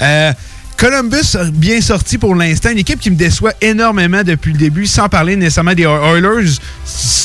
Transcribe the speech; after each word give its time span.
Euh, 0.00 0.32
Columbus 0.76 1.36
a 1.40 1.44
bien 1.44 1.80
sorti 1.80 2.18
pour 2.18 2.34
l'instant. 2.34 2.68
Une 2.70 2.78
équipe 2.78 3.00
qui 3.00 3.10
me 3.10 3.16
déçoit 3.16 3.54
énormément 3.62 4.22
depuis 4.22 4.52
le 4.52 4.58
début, 4.58 4.86
sans 4.86 5.08
parler 5.08 5.34
nécessairement 5.34 5.72
des 5.72 5.84
Oilers. 5.84 6.50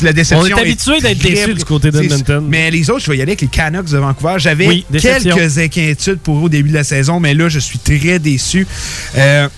La 0.04 0.14
déception 0.14 0.40
On 0.56 0.58
est 0.58 0.62
habitué 0.62 1.02
d'être 1.02 1.18
déçu 1.18 1.54
du 1.54 1.66
côté 1.66 1.92
d'Edmonton. 1.92 2.46
Mais 2.48 2.72
les 2.72 2.90
autres, 2.90 3.02
je 3.04 3.12
vais 3.12 3.18
y 3.18 3.22
aller 3.22 3.32
avec 3.32 3.42
les 3.42 3.48
Canucks 3.50 3.90
de 3.90 3.98
Vancouver. 3.98 4.36
J'avais 4.38 4.68
Oui, 4.68 4.86
quelques 5.02 5.58
inquiétudes 5.58 6.20
pour 6.20 6.38
eux 6.38 6.44
au 6.44 6.50
début 6.50 6.70
de 6.70 6.76
la 6.76 6.86
saison, 6.86 7.20
mais 7.20 7.34
là, 7.34 7.50
je 7.50 7.60
suis 7.60 7.78
très 7.80 8.20
déçu. 8.20 8.66
Euh, 9.18 9.50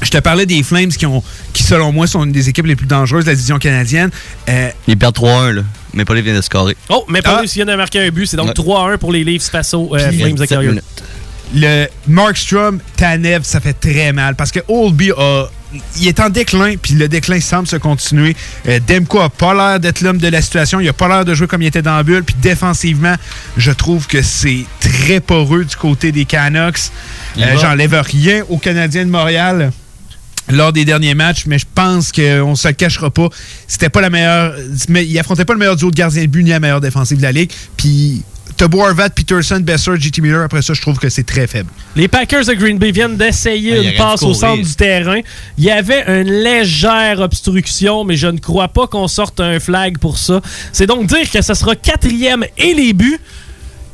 je 0.00 0.10
te 0.10 0.18
parlais 0.18 0.46
des 0.46 0.62
Flames 0.62 0.88
qui, 0.88 1.04
ont, 1.04 1.22
qui, 1.52 1.62
selon 1.62 1.92
moi, 1.92 2.06
sont 2.06 2.24
une 2.24 2.32
des 2.32 2.48
équipes 2.48 2.66
les 2.66 2.76
plus 2.76 2.86
dangereuses 2.86 3.24
de 3.26 3.30
la 3.30 3.34
division 3.34 3.58
canadienne. 3.58 4.10
Euh, 4.48 4.70
Ils 4.86 4.96
perdent 4.96 5.14
3-1, 5.16 5.50
là. 5.56 5.62
Mais 5.92 6.04
pas 6.06 6.14
les 6.14 6.22
vient 6.22 6.34
de 6.34 6.40
scorer. 6.42 6.74
Oh, 6.88 7.04
mais 7.08 7.20
pas 7.20 7.34
Ah. 7.36 7.38
réussi 7.40 7.60
à 7.60 7.76
marquer 7.76 8.00
un 8.00 8.10
but. 8.10 8.26
C'est 8.26 8.36
donc 8.38 8.48
Ouais. 8.48 8.54
3-1 8.54 8.96
pour 8.98 9.12
les 9.12 9.24
Leafs 9.24 9.50
face 9.50 9.72
aux 9.74 9.94
euh, 9.94 9.98
Flames 10.12 10.32
de 10.34 10.44
Calgary. 10.46 10.80
Le 11.54 11.86
Markstrom, 12.08 12.80
Tanev, 12.96 13.44
ça 13.44 13.60
fait 13.60 13.74
très 13.74 14.12
mal 14.12 14.34
parce 14.34 14.50
que 14.50 14.60
Oldby 14.68 15.12
a. 15.16 15.46
Il 15.98 16.06
est 16.06 16.20
en 16.20 16.30
déclin, 16.30 16.76
puis 16.80 16.94
le 16.94 17.08
déclin 17.08 17.40
semble 17.40 17.66
se 17.66 17.76
continuer. 17.76 18.34
Euh, 18.66 18.78
Demko 18.86 19.20
a 19.20 19.28
pas 19.28 19.52
l'air 19.52 19.80
d'être 19.80 20.00
l'homme 20.00 20.16
de 20.16 20.28
la 20.28 20.40
situation. 20.40 20.80
Il 20.80 20.88
a 20.88 20.92
pas 20.92 21.08
l'air 21.08 21.24
de 21.24 21.34
jouer 21.34 21.48
comme 21.48 21.60
il 21.60 21.66
était 21.66 21.82
dans 21.82 21.96
la 21.96 22.02
bulle. 22.02 22.22
Puis 22.22 22.36
défensivement, 22.40 23.14
je 23.56 23.72
trouve 23.72 24.06
que 24.06 24.22
c'est 24.22 24.64
très 24.80 25.20
poreux 25.20 25.64
du 25.64 25.76
côté 25.76 26.12
des 26.12 26.24
Canucks. 26.24 26.92
Euh. 27.36 27.58
J'enlève 27.60 28.00
rien 28.00 28.44
aux 28.48 28.58
Canadiens 28.58 29.04
de 29.04 29.10
Montréal 29.10 29.72
lors 30.48 30.72
des 30.72 30.84
derniers 30.84 31.14
matchs, 31.14 31.44
mais 31.46 31.58
je 31.58 31.66
pense 31.74 32.12
qu'on 32.12 32.54
se 32.54 32.68
le 32.68 32.74
cachera 32.74 33.10
pas. 33.10 33.28
C'était 33.66 33.88
pas 33.88 34.00
la 34.00 34.08
meilleure. 34.08 34.54
Mais 34.88 35.04
il 35.04 35.18
affrontait 35.18 35.44
pas 35.44 35.52
le 35.52 35.58
meilleur 35.58 35.76
duo 35.76 35.90
de 35.90 35.96
gardien 35.96 36.22
de 36.22 36.28
but 36.28 36.44
ni 36.44 36.50
la 36.50 36.60
meilleure 36.60 36.80
défensive 36.80 37.18
de 37.18 37.22
la 37.22 37.32
ligue. 37.32 37.50
Puis 37.76 38.22
Tabo 38.56 38.82
Arvat, 38.82 39.10
Peterson, 39.10 39.60
Besser, 39.60 39.92
JT 39.98 40.22
Miller, 40.22 40.42
après 40.42 40.62
ça, 40.62 40.72
je 40.72 40.80
trouve 40.80 40.98
que 40.98 41.08
c'est 41.10 41.24
très 41.24 41.46
faible. 41.46 41.70
Les 41.94 42.08
Packers 42.08 42.46
de 42.46 42.54
Green 42.54 42.78
Bay 42.78 42.90
viennent 42.90 43.16
d'essayer 43.16 43.76
Ah, 43.78 43.82
une 43.82 43.96
passe 43.96 44.22
au 44.22 44.32
centre 44.32 44.62
du 44.62 44.74
terrain. 44.74 45.20
Il 45.58 45.64
y 45.64 45.70
avait 45.70 46.04
une 46.22 46.30
légère 46.42 47.20
obstruction, 47.20 48.04
mais 48.04 48.16
je 48.16 48.28
ne 48.28 48.38
crois 48.38 48.68
pas 48.68 48.86
qu'on 48.86 49.08
sorte 49.08 49.40
un 49.40 49.60
flag 49.60 49.98
pour 49.98 50.16
ça. 50.18 50.40
C'est 50.72 50.86
donc 50.86 51.06
dire 51.06 51.30
que 51.30 51.42
ce 51.42 51.52
sera 51.54 51.76
quatrième 51.76 52.44
et 52.56 52.72
les 52.74 52.92
buts. 52.94 53.18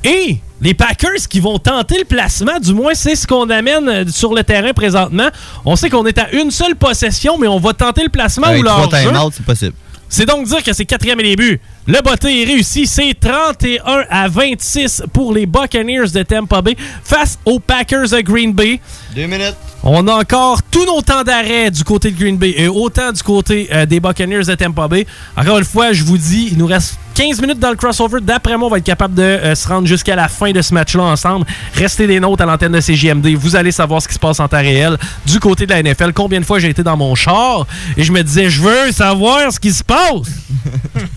Et 0.05 0.39
les 0.61 0.75
Packers 0.75 1.29
qui 1.29 1.39
vont 1.41 1.59
tenter 1.59 1.99
le 1.99 2.05
placement, 2.05 2.59
du 2.61 2.73
moins 2.73 2.95
c'est 2.95 3.15
ce 3.15 3.27
qu'on 3.27 3.49
amène 3.51 3.89
euh, 3.89 4.05
sur 4.09 4.35
le 4.35 4.43
terrain 4.43 4.73
présentement. 4.73 5.29
On 5.65 5.77
sait 5.77 5.91
qu'on 5.91 6.05
est 6.07 6.19
à 6.19 6.31
une 6.33 6.51
seule 6.51 6.75
possession, 6.75 7.39
mais 7.39 7.47
on 7.47 7.59
va 7.59 7.73
tenter 7.73 8.03
le 8.03 8.09
placement 8.09 8.49
ou 8.53 8.63
leur 8.63 8.91
jeu. 8.91 9.09
c'est 9.33 9.45
possible. 9.45 9.75
C'est 10.15 10.27
donc 10.27 10.47
dire 10.47 10.63
que 10.63 10.75
c'est 10.75 10.85
quatrième 10.85 11.19
et 11.21 11.23
les 11.23 11.37
buts. 11.37 11.59
Le 11.87 12.03
botté 12.03 12.43
est 12.43 12.45
réussi. 12.45 12.87
C'est 12.87 13.15
31 13.19 14.05
à 14.11 14.29
26 14.29 15.05
pour 15.11 15.33
les 15.33 15.47
Buccaneers 15.47 16.11
de 16.13 16.23
Tampa 16.23 16.61
Bay 16.61 16.77
face 17.03 17.39
aux 17.47 17.59
Packers 17.59 18.11
de 18.11 18.21
Green 18.21 18.53
Bay. 18.53 18.79
Deux 19.17 19.27
minutes. 19.27 19.57
On 19.83 20.07
a 20.07 20.13
encore 20.17 20.63
tous 20.65 20.85
nos 20.85 21.01
temps 21.01 21.23
d'arrêt 21.23 21.71
du 21.71 21.83
côté 21.83 22.11
de 22.11 22.19
Green 22.19 22.37
Bay 22.37 22.53
et 22.59 22.69
autant 22.69 23.11
du 23.11 23.23
côté 23.23 23.71
euh, 23.73 23.87
des 23.87 24.01
Buccaneers 24.01 24.45
de 24.45 24.55
Tampa 24.55 24.87
Bay. 24.87 25.07
Encore 25.35 25.57
une 25.57 25.65
fois, 25.65 25.95
je 25.95 26.05
vous 26.05 26.19
dis, 26.19 26.51
il 26.53 26.59
nous 26.59 26.67
reste 26.67 26.99
15 27.15 27.41
minutes 27.41 27.59
dans 27.59 27.71
le 27.71 27.77
crossover. 27.77 28.21
D'après 28.21 28.57
moi, 28.57 28.69
on 28.69 28.71
va 28.71 28.79
être 28.79 28.85
capable 28.85 29.15
de 29.15 29.23
euh, 29.23 29.55
se 29.55 29.69
rendre 29.69 29.87
jusqu'à 29.87 30.17
la 30.17 30.29
fin 30.29 30.51
de 30.53 30.63
ce 30.63 30.73
match-là 30.75 31.03
ensemble. 31.05 31.47
Restez 31.75 32.07
des 32.07 32.21
notes 32.21 32.41
à 32.41 32.47
l'antenne 32.47 32.73
de 32.73 32.81
CJMD. 32.81 33.29
Vous 33.37 33.55
allez 33.57 33.73
savoir 33.73 34.01
ce 34.03 34.09
qui 34.09 34.15
se 34.15 34.19
passe 34.19 34.41
en 34.41 34.49
temps 34.49 34.59
réel 34.59 34.97
du 35.27 35.39
côté 35.41 35.67
de 35.67 35.71
la 35.73 35.83
NFL. 35.83 36.13
Combien 36.15 36.41
de 36.41 36.45
fois 36.45 36.59
j'ai 36.59 36.69
été 36.71 36.83
dans 36.83 36.97
mon 36.97 37.15
char 37.15 37.67
et 37.97 38.03
je 38.05 38.13
me 38.13 38.23
disais, 38.23 38.49
je 38.51 38.61
veux 38.63 38.93
savoir 38.93 39.53
ce 39.53 39.61
qui 39.61 39.73
se 39.73 39.85
passe. 39.85 40.29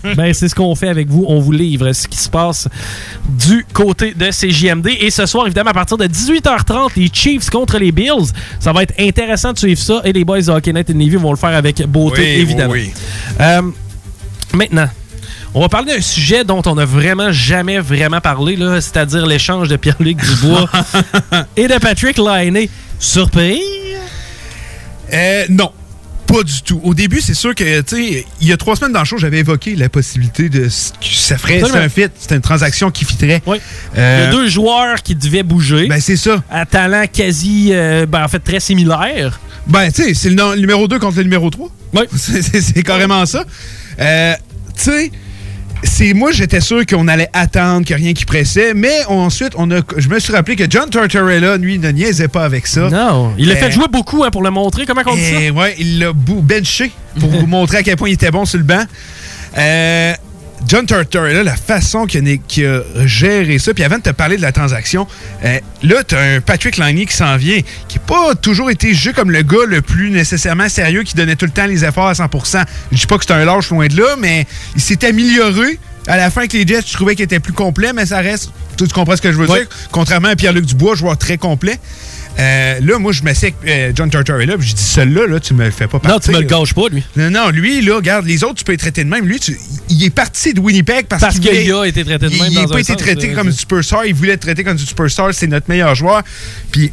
ben, 0.16 0.32
c'est 0.34 0.48
ce 0.48 0.54
qu'on 0.54 0.74
fait 0.74 0.88
avec 0.88 1.08
vous. 1.08 1.24
On 1.28 1.38
vous 1.40 1.52
livre 1.52 1.92
ce 1.92 2.06
qui 2.08 2.18
se 2.18 2.28
passe 2.28 2.68
du 3.28 3.64
côté 3.72 4.14
de 4.14 4.30
CJMD. 4.30 4.88
Et 5.00 5.10
ce 5.10 5.26
soir, 5.26 5.46
évidemment, 5.46 5.70
à 5.70 5.74
partir 5.74 5.96
de 5.96 6.06
18h30, 6.06 6.90
les 6.96 7.08
Chiefs 7.12 7.50
contre 7.50 7.78
les 7.78 7.92
Bills. 7.92 8.32
Ça 8.60 8.72
va 8.72 8.82
être 8.82 8.94
intéressant 8.98 9.52
de 9.52 9.58
suivre 9.58 9.80
ça. 9.80 10.00
Et 10.04 10.12
les 10.12 10.24
boys 10.24 10.40
de 10.42 10.50
Hockey 10.50 10.72
Night 10.72 10.90
et 10.90 10.94
Navy 10.94 11.16
vont 11.16 11.30
le 11.30 11.36
faire 11.36 11.54
avec 11.54 11.82
beauté, 11.86 12.20
Oui, 12.22 12.40
évidemment. 12.42 12.72
oui, 12.72 12.92
Euh, 13.40 13.62
maintenant, 14.52 14.88
on 15.54 15.60
va 15.60 15.68
parler 15.68 15.94
d'un 15.94 16.00
sujet 16.00 16.44
dont 16.44 16.62
on 16.66 16.74
n'a 16.74 16.84
vraiment 16.84 17.32
jamais 17.32 17.78
vraiment 17.78 18.20
parlé, 18.20 18.56
c'est-à-dire 18.80 19.26
l'échange 19.26 19.68
de 19.68 19.76
Pierre-Luc 19.76 20.18
Dubois 20.18 20.68
et 21.56 21.68
de 21.68 21.78
Patrick 21.78 22.18
Laine. 22.18 22.66
Surpris? 22.98 23.60
Euh, 25.12 25.44
non. 25.48 25.70
Pas 26.26 26.42
du 26.42 26.60
tout. 26.62 26.80
Au 26.82 26.92
début, 26.92 27.20
c'est 27.20 27.34
sûr 27.34 27.54
que, 27.54 27.80
tu 27.82 27.96
sais, 27.96 28.26
il 28.40 28.48
y 28.48 28.52
a 28.52 28.56
trois 28.56 28.74
semaines 28.74 28.92
dans 28.92 28.98
le 28.98 29.04
show, 29.04 29.16
j'avais 29.16 29.38
évoqué 29.38 29.76
la 29.76 29.88
possibilité 29.88 30.48
de. 30.48 30.64
que 30.64 30.70
Ça 31.00 31.38
ferait. 31.38 31.62
C'est 31.64 31.76
un 31.76 31.88
fit. 31.88 32.08
C'est 32.18 32.34
une 32.34 32.40
transaction 32.40 32.90
qui 32.90 33.04
fitterait. 33.04 33.42
Oui. 33.46 33.58
Euh, 33.96 34.18
Il 34.18 34.24
y 34.24 34.26
a 34.26 34.32
deux 34.32 34.48
joueurs 34.48 35.02
qui 35.04 35.14
devaient 35.14 35.44
bouger. 35.44 35.86
Ben, 35.86 36.00
c'est 36.00 36.16
ça. 36.16 36.42
à 36.50 36.66
talent 36.66 37.04
quasi, 37.12 37.68
euh, 37.70 38.06
ben, 38.06 38.24
en 38.24 38.28
fait, 38.28 38.40
très 38.40 38.58
similaire. 38.58 39.38
Ben, 39.68 39.92
tu 39.92 40.02
sais, 40.02 40.14
c'est 40.14 40.30
le, 40.30 40.56
numéro 40.56 40.88
2 40.88 40.98
contre 40.98 41.18
le 41.18 41.22
numéro 41.24 41.48
3. 41.48 41.68
Oui. 41.94 42.02
C'est- 42.16 42.82
carrément 42.82 43.24
ça. 43.24 43.44
Euh, 44.00 44.34
tu 44.76 44.82
sais, 44.82 45.12
c'est 45.82 46.14
moi, 46.14 46.32
j'étais 46.32 46.60
sûr 46.60 46.84
qu'on 46.86 47.06
allait 47.08 47.28
attendre, 47.32 47.84
qu'il 47.86 47.96
n'y 47.96 48.02
a 48.02 48.04
rien 48.06 48.14
qui 48.14 48.24
pressait. 48.24 48.74
Mais 48.74 49.04
ensuite, 49.08 49.52
on 49.56 49.70
a, 49.70 49.80
je 49.96 50.08
me 50.08 50.18
suis 50.18 50.32
rappelé 50.32 50.56
que 50.56 50.64
John 50.68 50.88
Tortorella, 50.90 51.56
lui, 51.56 51.78
ne 51.78 51.90
niaisait 51.90 52.28
pas 52.28 52.44
avec 52.44 52.66
ça. 52.66 52.88
Non. 52.90 53.32
Il 53.38 53.50
a 53.50 53.54
Euh, 53.54 53.56
fait 53.56 53.70
jouer 53.70 53.86
beaucoup 53.90 54.24
hein, 54.24 54.30
pour 54.30 54.42
le 54.42 54.50
montrer. 54.50 54.86
Comment 54.86 55.02
on 55.06 55.14
dit 55.14 55.22
ça? 55.22 55.40
Et 55.40 55.50
ouais, 55.50 55.74
il 55.78 55.98
l'a 56.00 56.12
benché 56.14 56.90
pour 57.20 57.30
vous 57.30 57.46
montrer 57.46 57.78
à 57.78 57.82
quel 57.82 57.96
point 57.96 58.08
il 58.08 58.14
était 58.14 58.30
bon 58.30 58.44
sur 58.44 58.58
le 58.58 58.64
banc. 58.64 58.84
Euh, 59.58 60.12
John 60.66 60.86
Tortorella, 60.86 61.42
la 61.42 61.56
façon 61.56 62.06
qu'il 62.06 62.66
a, 62.66 62.82
géré 63.04 63.58
ça, 63.58 63.74
puis 63.74 63.84
avant 63.84 63.98
de 63.98 64.02
te 64.02 64.10
parler 64.10 64.36
de 64.36 64.42
la 64.42 64.52
transaction, 64.52 65.06
euh, 65.44 65.60
là, 65.82 66.02
tu 66.02 66.14
as 66.14 66.20
un 66.20 66.40
Patrick 66.40 66.78
Langley 66.78 67.06
qui 67.06 67.14
s'en 67.14 67.36
vient, 67.36 67.60
qui 67.88 67.98
n'a 67.98 68.04
pas 68.04 68.34
toujours 68.34 68.70
été 68.70 68.88
jugé 68.94 69.12
comme 69.12 69.30
le 69.30 69.42
gars 69.42 69.66
le 69.66 69.82
plus 69.82 70.10
nécessairement 70.10 70.68
sérieux, 70.68 71.02
qui 71.02 71.14
donnait 71.14 71.36
tout 71.36 71.46
le 71.46 71.52
temps 71.52 71.66
les 71.66 71.84
efforts 71.84 72.08
à 72.08 72.14
100%. 72.14 72.64
Je 72.90 72.96
dis 72.96 73.06
pas 73.06 73.18
que 73.18 73.24
c'est 73.26 73.34
un 73.34 73.44
lâche 73.44 73.70
loin 73.70 73.86
de 73.86 73.96
là, 73.96 74.16
mais 74.18 74.46
il 74.74 74.80
s'est 74.80 75.04
amélioré. 75.06 75.78
À 76.08 76.16
la 76.16 76.30
fin, 76.30 76.42
avec 76.42 76.52
les 76.52 76.66
Jets, 76.66 76.82
je 76.86 76.92
trouvais 76.92 77.16
qu'il 77.16 77.24
était 77.24 77.40
plus 77.40 77.52
complet, 77.52 77.92
mais 77.92 78.06
ça 78.06 78.18
reste. 78.18 78.50
Tu, 78.76 78.86
tu 78.86 78.94
comprends 78.94 79.16
ce 79.16 79.22
que 79.22 79.32
je 79.32 79.36
veux 79.36 79.46
dire? 79.46 79.66
Contrairement 79.90 80.28
à 80.28 80.36
Pierre-Luc 80.36 80.64
Dubois, 80.64 80.94
joueur 80.94 81.18
très 81.18 81.36
complet. 81.36 81.78
Euh, 82.38 82.80
là, 82.82 82.98
moi, 82.98 83.12
je 83.12 83.22
me 83.22 83.32
sais 83.32 83.52
que 83.52 83.66
euh, 83.66 83.92
John 83.94 84.10
Tortorella, 84.10 84.58
puis 84.58 84.68
je 84.68 84.74
dis 84.74 84.82
celui-là, 84.82 85.26
là, 85.26 85.40
tu 85.40 85.54
me 85.54 85.64
le 85.64 85.70
fais 85.70 85.86
pas 85.86 85.98
partir. 85.98 86.10
Non, 86.12 86.18
tu 86.20 86.30
me 86.32 86.38
le 86.40 86.46
gâches 86.46 86.74
pas, 86.74 86.88
lui. 86.90 87.02
Non, 87.16 87.30
non, 87.30 87.48
lui, 87.50 87.80
là, 87.82 87.96
regarde, 87.96 88.26
les 88.26 88.44
autres, 88.44 88.56
tu 88.56 88.64
peux 88.64 88.72
les 88.72 88.78
traiter 88.78 89.04
de 89.04 89.08
même. 89.08 89.26
Lui, 89.26 89.40
tu- 89.40 89.56
il 89.88 90.04
est 90.04 90.10
parti 90.10 90.52
de 90.52 90.60
Winnipeg 90.60 91.06
parce, 91.06 91.22
Parce 91.22 91.38
qu'il 91.38 91.72
a 91.72 91.86
été 91.86 92.04
traité 92.04 92.26
de 92.26 92.30
même 92.38 92.48
Il 92.50 92.54
n'a 92.60 92.66
pas 92.68 92.80
été 92.80 92.92
sens, 92.92 93.00
traité 93.02 93.30
euh, 93.30 93.34
comme 93.34 93.48
du 93.50 93.56
superstar. 93.56 94.04
Il 94.04 94.14
voulait 94.14 94.32
être 94.34 94.40
traité 94.40 94.64
comme 94.64 94.76
du 94.76 94.84
superstar. 94.84 95.32
C'est 95.32 95.46
notre 95.46 95.68
meilleur 95.68 95.94
joueur. 95.94 96.22
Puis. 96.70 96.92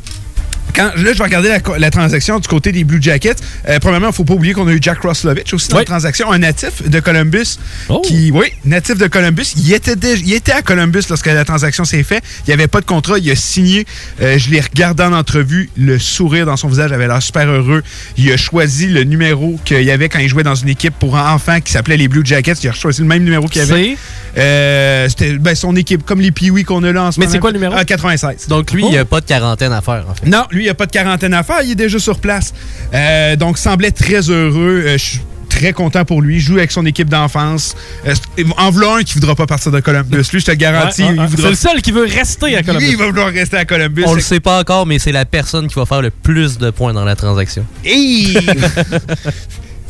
Quand, 0.75 0.91
là, 0.95 1.13
je 1.13 1.17
vais 1.17 1.23
regarder 1.23 1.49
la, 1.77 1.91
transaction 1.91 2.39
du 2.39 2.47
côté 2.47 2.71
des 2.71 2.83
Blue 2.83 3.01
Jackets. 3.01 3.35
Euh, 3.67 3.79
premièrement, 3.79 4.07
il 4.07 4.09
ne 4.09 4.15
faut 4.15 4.23
pas 4.23 4.33
oublier 4.33 4.53
qu'on 4.53 4.67
a 4.67 4.71
eu 4.71 4.79
Jack 4.81 5.01
Roslovich 5.01 5.53
aussi 5.53 5.67
dans 5.69 5.77
Oui. 5.77 5.81
la 5.81 5.85
transaction, 5.85 6.31
un 6.31 6.39
natif 6.39 6.87
de 6.89 6.99
Columbus. 6.99 7.59
Oh. 7.89 8.01
Qui, 8.01 8.31
oui, 8.31 8.47
natif 8.65 8.97
de 8.97 9.07
Columbus. 9.07 9.53
Il 9.57 9.71
était, 9.73 9.93
il 9.93 10.33
était 10.33 10.51
à 10.51 10.61
Columbus 10.61 11.03
lorsque 11.09 11.27
la 11.27 11.45
transaction 11.45 11.85
s'est 11.85 12.03
faite. 12.03 12.23
Il 12.45 12.49
n'y 12.49 12.53
avait 12.53 12.67
pas 12.67 12.81
de 12.81 12.85
contrat. 12.85 13.19
Il 13.19 13.29
a 13.29 13.35
signé. 13.35 13.85
Euh, 14.21 14.37
je 14.37 14.49
l'ai 14.49 14.61
regardé 14.61 15.03
en 15.03 15.13
entrevue. 15.13 15.69
Le 15.77 15.99
sourire 15.99 16.45
dans 16.45 16.57
son 16.57 16.67
visage 16.67 16.91
avait 16.91 17.07
l'air 17.07 17.21
super 17.21 17.47
heureux. 17.47 17.83
Il 18.17 18.31
a 18.31 18.37
choisi 18.37 18.87
le 18.87 19.03
numéro 19.03 19.59
qu'il 19.65 19.83
y 19.83 19.91
avait 19.91 20.09
quand 20.09 20.19
il 20.19 20.29
jouait 20.29 20.43
dans 20.43 20.55
une 20.55 20.69
équipe 20.69 20.93
pour 20.99 21.15
enfants 21.15 21.61
qui 21.61 21.71
s'appelait 21.71 21.97
les 21.97 22.07
Blue 22.07 22.25
Jackets. 22.25 22.55
Il 22.63 22.69
a 22.69 22.73
choisi 22.73 23.01
le 23.01 23.07
même 23.07 23.23
numéro 23.23 23.47
qu'il 23.47 23.61
y 23.61 23.71
avait. 23.71 23.97
Euh, 24.37 25.07
C'était 25.09 25.33
ben, 25.33 25.55
son 25.55 25.75
équipe, 25.75 26.03
comme 26.05 26.19
les 26.21 26.31
Pee-Wee 26.31 26.63
qu'on 26.63 26.83
a 26.83 26.91
là 26.91 27.03
en 27.03 27.11
ce 27.11 27.19
Mais 27.19 27.25
moment. 27.25 27.33
c'est 27.33 27.39
quoi 27.39 27.51
le 27.51 27.57
numéro? 27.57 27.73
Ah, 27.77 27.85
96. 27.85 28.47
Donc 28.47 28.71
lui, 28.71 28.83
Oh. 28.83 28.87
il 28.89 28.91
n'y 28.93 28.97
a 28.97 29.05
pas 29.05 29.21
de 29.21 29.25
quarantaine 29.25 29.71
à 29.73 29.81
faire, 29.81 30.05
en 30.09 30.15
fait. 30.15 30.25
Non, 30.27 30.43
lui, 30.51 30.65
il 30.65 30.69
a 30.69 30.73
pas 30.73 30.85
de 30.87 30.91
quarantaine 30.91 31.33
à 31.33 31.43
faire, 31.43 31.61
il 31.63 31.71
est 31.71 31.75
déjà 31.75 31.99
sur 31.99 32.19
place. 32.19 32.53
Euh, 32.93 33.35
donc, 33.35 33.57
semblait 33.57 33.91
très 33.91 34.29
heureux. 34.29 34.83
Euh, 34.87 34.93
je 34.93 35.03
suis 35.03 35.19
très 35.49 35.71
content 35.71 36.03
pour 36.03 36.21
lui. 36.23 36.37
Il 36.37 36.39
joue 36.39 36.57
avec 36.57 36.71
son 36.71 36.83
équipe 36.87 37.09
d'enfance. 37.09 37.75
Euh, 38.07 38.13
en 38.57 38.71
voulant 38.71 38.95
un 38.95 39.03
qui 39.03 39.13
voudra 39.13 39.35
pas 39.35 39.45
partir 39.45 39.71
de 39.71 39.79
Columbus. 39.81 40.23
Lui, 40.33 40.39
je 40.39 40.45
te 40.45 40.49
le 40.51 40.57
garantis, 40.57 41.03
Ouais, 41.03 41.09
ouais, 41.09 41.13
il 41.15 41.19
ouais. 41.19 41.27
voudra. 41.27 41.43
C'est 41.43 41.49
le 41.51 41.55
seul 41.55 41.81
qui 41.83 41.91
veut 41.91 42.05
rester 42.05 42.55
à 42.55 42.59
Lui, 42.61 42.65
Columbus. 42.65 42.87
il 42.89 42.97
va 42.97 43.05
vouloir 43.05 43.27
rester 43.29 43.57
à 43.57 43.65
Columbus. 43.65 44.03
On 44.07 44.15
le 44.15 44.21
sait 44.21 44.39
pas 44.39 44.59
encore, 44.59 44.87
mais 44.87 44.97
c'est 44.97 45.11
la 45.11 45.25
personne 45.25 45.67
qui 45.67 45.75
va 45.75 45.85
faire 45.85 46.01
le 46.01 46.09
plus 46.09 46.57
de 46.57 46.71
points 46.71 46.93
dans 46.93 47.05
la 47.05 47.15
transaction. 47.15 47.63
Hey! 47.85 48.35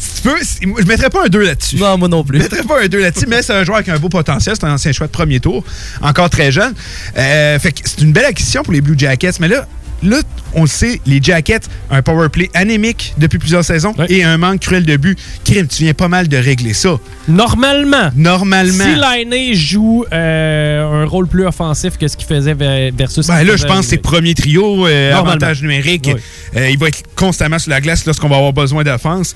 Si 0.03 0.21
tu 0.21 0.27
peux, 0.29 0.81
je 0.81 0.85
mettrais 0.87 1.09
pas 1.09 1.23
un 1.25 1.29
2 1.29 1.39
là-dessus. 1.39 1.77
Non, 1.77 1.97
moi 1.97 2.07
non 2.09 2.23
Je 2.23 2.27
plus. 2.27 2.39
mettrais 2.39 2.63
pas 2.63 2.81
un 2.83 2.87
2 2.87 2.99
là-dessus, 2.99 3.25
mais 3.27 3.41
c'est 3.41 3.53
un 3.53 3.63
joueur 3.63 3.77
avec 3.77 3.89
un 3.89 3.97
beau 3.99 4.09
potentiel. 4.09 4.55
C'est 4.59 4.65
un 4.65 4.73
ancien 4.73 4.91
choix 4.91 5.07
de 5.07 5.11
premier 5.11 5.39
tour, 5.39 5.63
encore 6.01 6.29
très 6.29 6.51
jeune. 6.51 6.73
Euh, 7.17 7.57
fait 7.59 7.71
que 7.71 7.79
c'est 7.85 8.01
une 8.01 8.11
belle 8.11 8.25
acquisition 8.25 8.63
pour 8.63 8.73
les 8.73 8.81
Blue 8.81 8.95
Jackets. 8.97 9.31
Mais 9.39 9.47
là, 9.47 9.65
là, 10.03 10.17
on 10.53 10.61
le 10.63 10.67
sait, 10.67 10.99
les 11.05 11.19
Jackets, 11.21 11.61
un 11.89 12.01
power 12.01 12.27
play 12.29 12.49
anémique 12.53 13.13
depuis 13.17 13.39
plusieurs 13.39 13.63
saisons 13.63 13.93
et 14.09 14.23
un 14.23 14.37
manque 14.37 14.59
cruel 14.59 14.85
de 14.85 14.97
but. 14.97 15.17
Krim, 15.45 15.67
tu 15.67 15.83
viens 15.83 15.93
pas 15.93 16.09
mal 16.09 16.27
de 16.27 16.35
régler 16.37 16.73
ça. 16.73 16.99
Normalement. 17.27 18.09
Normalement. 18.15 18.83
Si 18.83 18.95
Lainé 18.95 19.53
joue 19.55 20.05
euh, 20.11 21.03
un 21.03 21.05
rôle 21.05 21.27
plus 21.27 21.45
offensif 21.45 21.97
que 21.97 22.07
ce 22.07 22.17
qu'il 22.17 22.27
faisait 22.27 22.53
ver- 22.53 22.91
versus. 22.95 23.27
Ben 23.27 23.43
là, 23.43 23.55
je 23.55 23.65
pense 23.65 23.79
que 23.79 23.83
c'est 23.85 23.93
avec- 23.93 24.01
premier 24.01 24.33
trio, 24.33 24.85
euh, 24.87 25.13
avantage 25.15 25.61
numérique. 25.61 26.09
Oui. 26.13 26.21
Euh, 26.57 26.69
il 26.69 26.77
va 26.77 26.89
être 26.89 27.03
constamment 27.15 27.57
sur 27.59 27.69
la 27.71 27.81
glace 27.81 28.05
lorsqu'on 28.05 28.29
va 28.29 28.35
avoir 28.37 28.53
besoin 28.53 28.83
d'offense. 28.83 29.35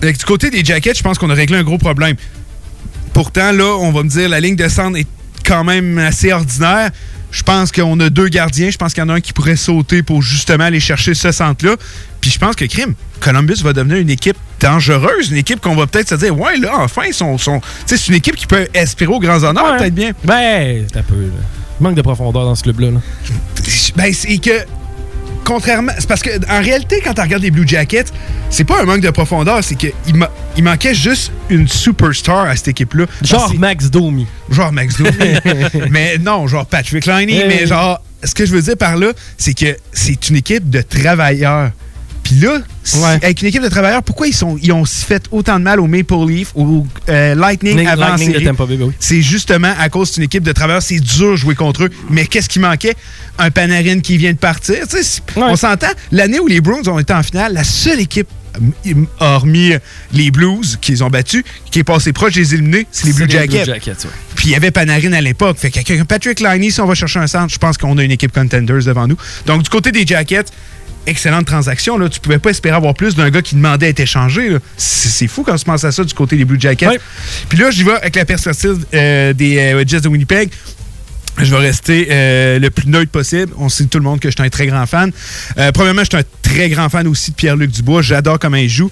Que 0.00 0.06
Du 0.10 0.24
côté 0.24 0.50
des 0.50 0.64
Jackets, 0.64 0.94
je 0.96 1.02
pense 1.02 1.18
qu'on 1.18 1.30
a 1.30 1.34
réglé 1.34 1.56
un 1.58 1.62
gros 1.62 1.78
problème. 1.78 2.16
Pourtant, 3.12 3.52
là, 3.52 3.76
on 3.78 3.92
va 3.92 4.02
me 4.02 4.08
dire, 4.08 4.28
la 4.28 4.40
ligne 4.40 4.56
de 4.56 4.68
centre 4.68 4.98
est 4.98 5.06
quand 5.44 5.64
même 5.64 5.98
assez 5.98 6.32
ordinaire. 6.32 6.90
Je 7.30 7.42
pense 7.42 7.72
qu'on 7.72 7.98
a 8.00 8.10
deux 8.10 8.28
gardiens. 8.28 8.70
Je 8.70 8.76
pense 8.76 8.92
qu'il 8.94 9.02
y 9.02 9.06
en 9.06 9.08
a 9.08 9.14
un 9.14 9.20
qui 9.20 9.32
pourrait 9.32 9.56
sauter 9.56 10.02
pour 10.02 10.22
justement 10.22 10.64
aller 10.64 10.80
chercher 10.80 11.14
ce 11.14 11.32
centre-là. 11.32 11.76
Puis 12.20 12.30
je 12.30 12.38
pense 12.38 12.54
que 12.56 12.64
Crime, 12.64 12.94
Columbus 13.20 13.56
va 13.62 13.72
devenir 13.72 13.96
une 13.98 14.10
équipe 14.10 14.36
dangereuse, 14.60 15.30
une 15.30 15.36
équipe 15.36 15.60
qu'on 15.60 15.74
va 15.74 15.86
peut-être 15.86 16.08
se 16.10 16.14
dire, 16.14 16.38
ouais, 16.38 16.56
là, 16.58 16.72
enfin, 16.78 17.02
ils 17.06 17.14
sont. 17.14 17.36
c'est 17.86 18.08
une 18.08 18.14
équipe 18.14 18.36
qui 18.36 18.46
peut 18.46 18.68
espérer 18.72 19.12
aux 19.12 19.20
grands 19.20 19.42
honneurs, 19.42 19.72
Ouais. 19.72 19.78
peut-être 19.78 19.94
bien. 19.94 20.12
Ben, 20.24 20.86
t'as 20.92 21.02
peu, 21.02 21.14
là. 21.14 21.42
Il 21.80 21.82
manque 21.82 21.96
de 21.96 22.02
profondeur 22.02 22.44
dans 22.44 22.54
ce 22.54 22.62
club-là. 22.62 22.92
là. 22.92 23.00
Ben, 23.96 24.12
c'est 24.14 24.38
que. 24.38 24.64
Contrairement. 25.44 25.92
C'est 25.98 26.08
parce 26.08 26.22
que, 26.22 26.30
en 26.50 26.62
réalité, 26.62 27.00
quand 27.04 27.14
tu 27.14 27.20
regardes 27.20 27.42
les 27.42 27.50
Blue 27.50 27.66
Jackets, 27.68 28.06
c'est 28.50 28.64
pas 28.64 28.80
un 28.80 28.84
manque 28.84 29.00
de 29.00 29.10
profondeur, 29.10 29.62
c'est 29.62 29.74
qu'il 29.74 29.92
ma- 30.14 30.30
il 30.56 30.64
manquait 30.64 30.94
juste 30.94 31.32
une 31.50 31.68
superstar 31.68 32.46
à 32.46 32.56
cette 32.56 32.68
équipe-là. 32.68 33.06
Genre 33.22 33.52
Max 33.58 33.90
Domi. 33.90 34.26
Genre 34.50 34.72
Max 34.72 34.96
Domi. 34.96 35.10
mais 35.90 36.18
non, 36.18 36.46
genre 36.46 36.66
Patrick 36.66 37.06
Liney. 37.06 37.42
Eh 37.44 37.48
mais 37.48 37.66
genre, 37.66 38.00
ce 38.22 38.34
que 38.34 38.46
je 38.46 38.52
veux 38.52 38.62
dire 38.62 38.76
par 38.76 38.96
là, 38.96 39.08
c'est 39.36 39.54
que 39.54 39.76
c'est 39.92 40.28
une 40.30 40.36
équipe 40.36 40.70
de 40.70 40.80
travailleurs. 40.82 41.70
Puis 42.24 42.36
là, 42.36 42.58
Ouais. 42.96 43.18
avec 43.22 43.42
une 43.42 43.48
équipe 43.48 43.62
de 43.62 43.68
travailleurs, 43.68 44.02
pourquoi 44.02 44.26
ils, 44.26 44.34
sont, 44.34 44.58
ils 44.62 44.72
ont 44.72 44.84
fait 44.84 45.24
autant 45.30 45.58
de 45.58 45.64
mal 45.64 45.78
au 45.78 45.86
Maple 45.86 46.14
Leaf, 46.26 46.52
au 46.54 46.86
euh, 47.08 47.34
Lightning 47.34 47.86
avant? 47.86 48.16
Ben 48.16 48.80
oui. 48.80 48.92
C'est 48.98 49.22
justement 49.22 49.72
à 49.78 49.88
cause 49.88 50.12
d'une 50.12 50.24
équipe 50.24 50.42
de 50.42 50.52
travailleurs, 50.52 50.82
c'est 50.82 51.00
dur 51.00 51.32
de 51.32 51.36
jouer 51.36 51.54
contre 51.54 51.84
eux. 51.84 51.90
Mais 52.10 52.26
qu'est-ce 52.26 52.48
qui 52.48 52.58
manquait? 52.58 52.94
Un 53.38 53.50
Panarin 53.50 54.00
qui 54.00 54.16
vient 54.16 54.32
de 54.32 54.38
partir. 54.38 54.76
Ouais. 54.92 55.02
On 55.36 55.56
s'entend, 55.56 55.88
l'année 56.12 56.40
où 56.40 56.46
les 56.46 56.60
Bruins 56.60 56.86
ont 56.86 56.98
été 56.98 57.12
en 57.12 57.22
finale, 57.22 57.52
la 57.52 57.64
seule 57.64 58.00
équipe, 58.00 58.28
hormis 59.20 59.72
les 60.12 60.30
Blues 60.30 60.78
qu'ils 60.80 61.02
ont 61.04 61.10
battus, 61.10 61.42
qui 61.70 61.80
est 61.80 61.84
passée 61.84 62.12
proche 62.12 62.34
des 62.34 62.54
éliminés, 62.54 62.86
c'est 62.90 63.06
les 63.06 63.12
Blue 63.12 63.28
Jackets. 63.28 63.64
Jackets, 63.66 64.04
ouais. 64.04 64.10
Puis 64.34 64.48
il 64.48 64.52
y 64.52 64.54
avait 64.54 64.70
Panarin 64.70 65.12
à 65.12 65.20
l'époque. 65.20 65.58
Fait 65.58 65.72
un 65.98 66.04
Patrick 66.04 66.40
Liney, 66.40 66.70
si 66.70 66.80
on 66.80 66.86
va 66.86 66.94
chercher 66.94 67.18
un 67.18 67.26
centre, 67.26 67.52
je 67.52 67.58
pense 67.58 67.76
qu'on 67.76 67.96
a 67.98 68.02
une 68.02 68.12
équipe 68.12 68.32
contenders 68.32 68.84
devant 68.84 69.06
nous. 69.06 69.16
Donc, 69.46 69.62
du 69.62 69.68
côté 69.68 69.90
des 69.92 70.06
Jackets, 70.06 70.46
excellente 71.06 71.46
transaction. 71.46 71.98
Là. 71.98 72.08
Tu 72.08 72.20
pouvais 72.20 72.38
pas 72.38 72.50
espérer 72.50 72.76
avoir 72.76 72.94
plus 72.94 73.14
d'un 73.14 73.30
gars 73.30 73.42
qui 73.42 73.54
demandait 73.54 73.86
à 73.86 73.88
être 73.90 74.00
échangé. 74.00 74.56
C'est 74.76 75.28
fou 75.28 75.42
quand 75.42 75.54
on 75.54 75.58
se 75.58 75.64
pense 75.64 75.84
à 75.84 75.92
ça 75.92 76.04
du 76.04 76.14
côté 76.14 76.36
des 76.36 76.44
Blue 76.44 76.60
Jackets. 76.60 76.98
Puis 77.48 77.58
là, 77.58 77.70
j'y 77.70 77.82
vais 77.82 77.92
avec 77.92 78.16
la 78.16 78.24
perspective 78.24 78.84
euh, 78.94 79.32
des 79.32 79.58
euh, 79.58 79.84
Jets 79.86 80.00
de 80.00 80.08
Winnipeg. 80.08 80.50
Je 81.38 81.50
vais 81.50 81.60
rester 81.60 82.06
euh, 82.10 82.58
le 82.60 82.70
plus 82.70 82.86
neutre 82.86 83.10
possible. 83.10 83.52
On 83.58 83.68
sait 83.68 83.86
tout 83.86 83.98
le 83.98 84.04
monde 84.04 84.20
que 84.20 84.30
je 84.30 84.36
suis 84.36 84.46
un 84.46 84.50
très 84.50 84.66
grand 84.66 84.86
fan. 84.86 85.10
Premièrement, 85.74 86.02
je 86.04 86.10
suis 86.10 86.18
un 86.18 86.28
très 86.42 86.68
grand 86.68 86.88
fan 86.88 87.08
aussi 87.08 87.32
de 87.32 87.36
Pierre-Luc 87.36 87.72
Dubois. 87.72 88.02
J'adore 88.02 88.38
comment 88.38 88.56
il 88.56 88.68
joue. 88.68 88.90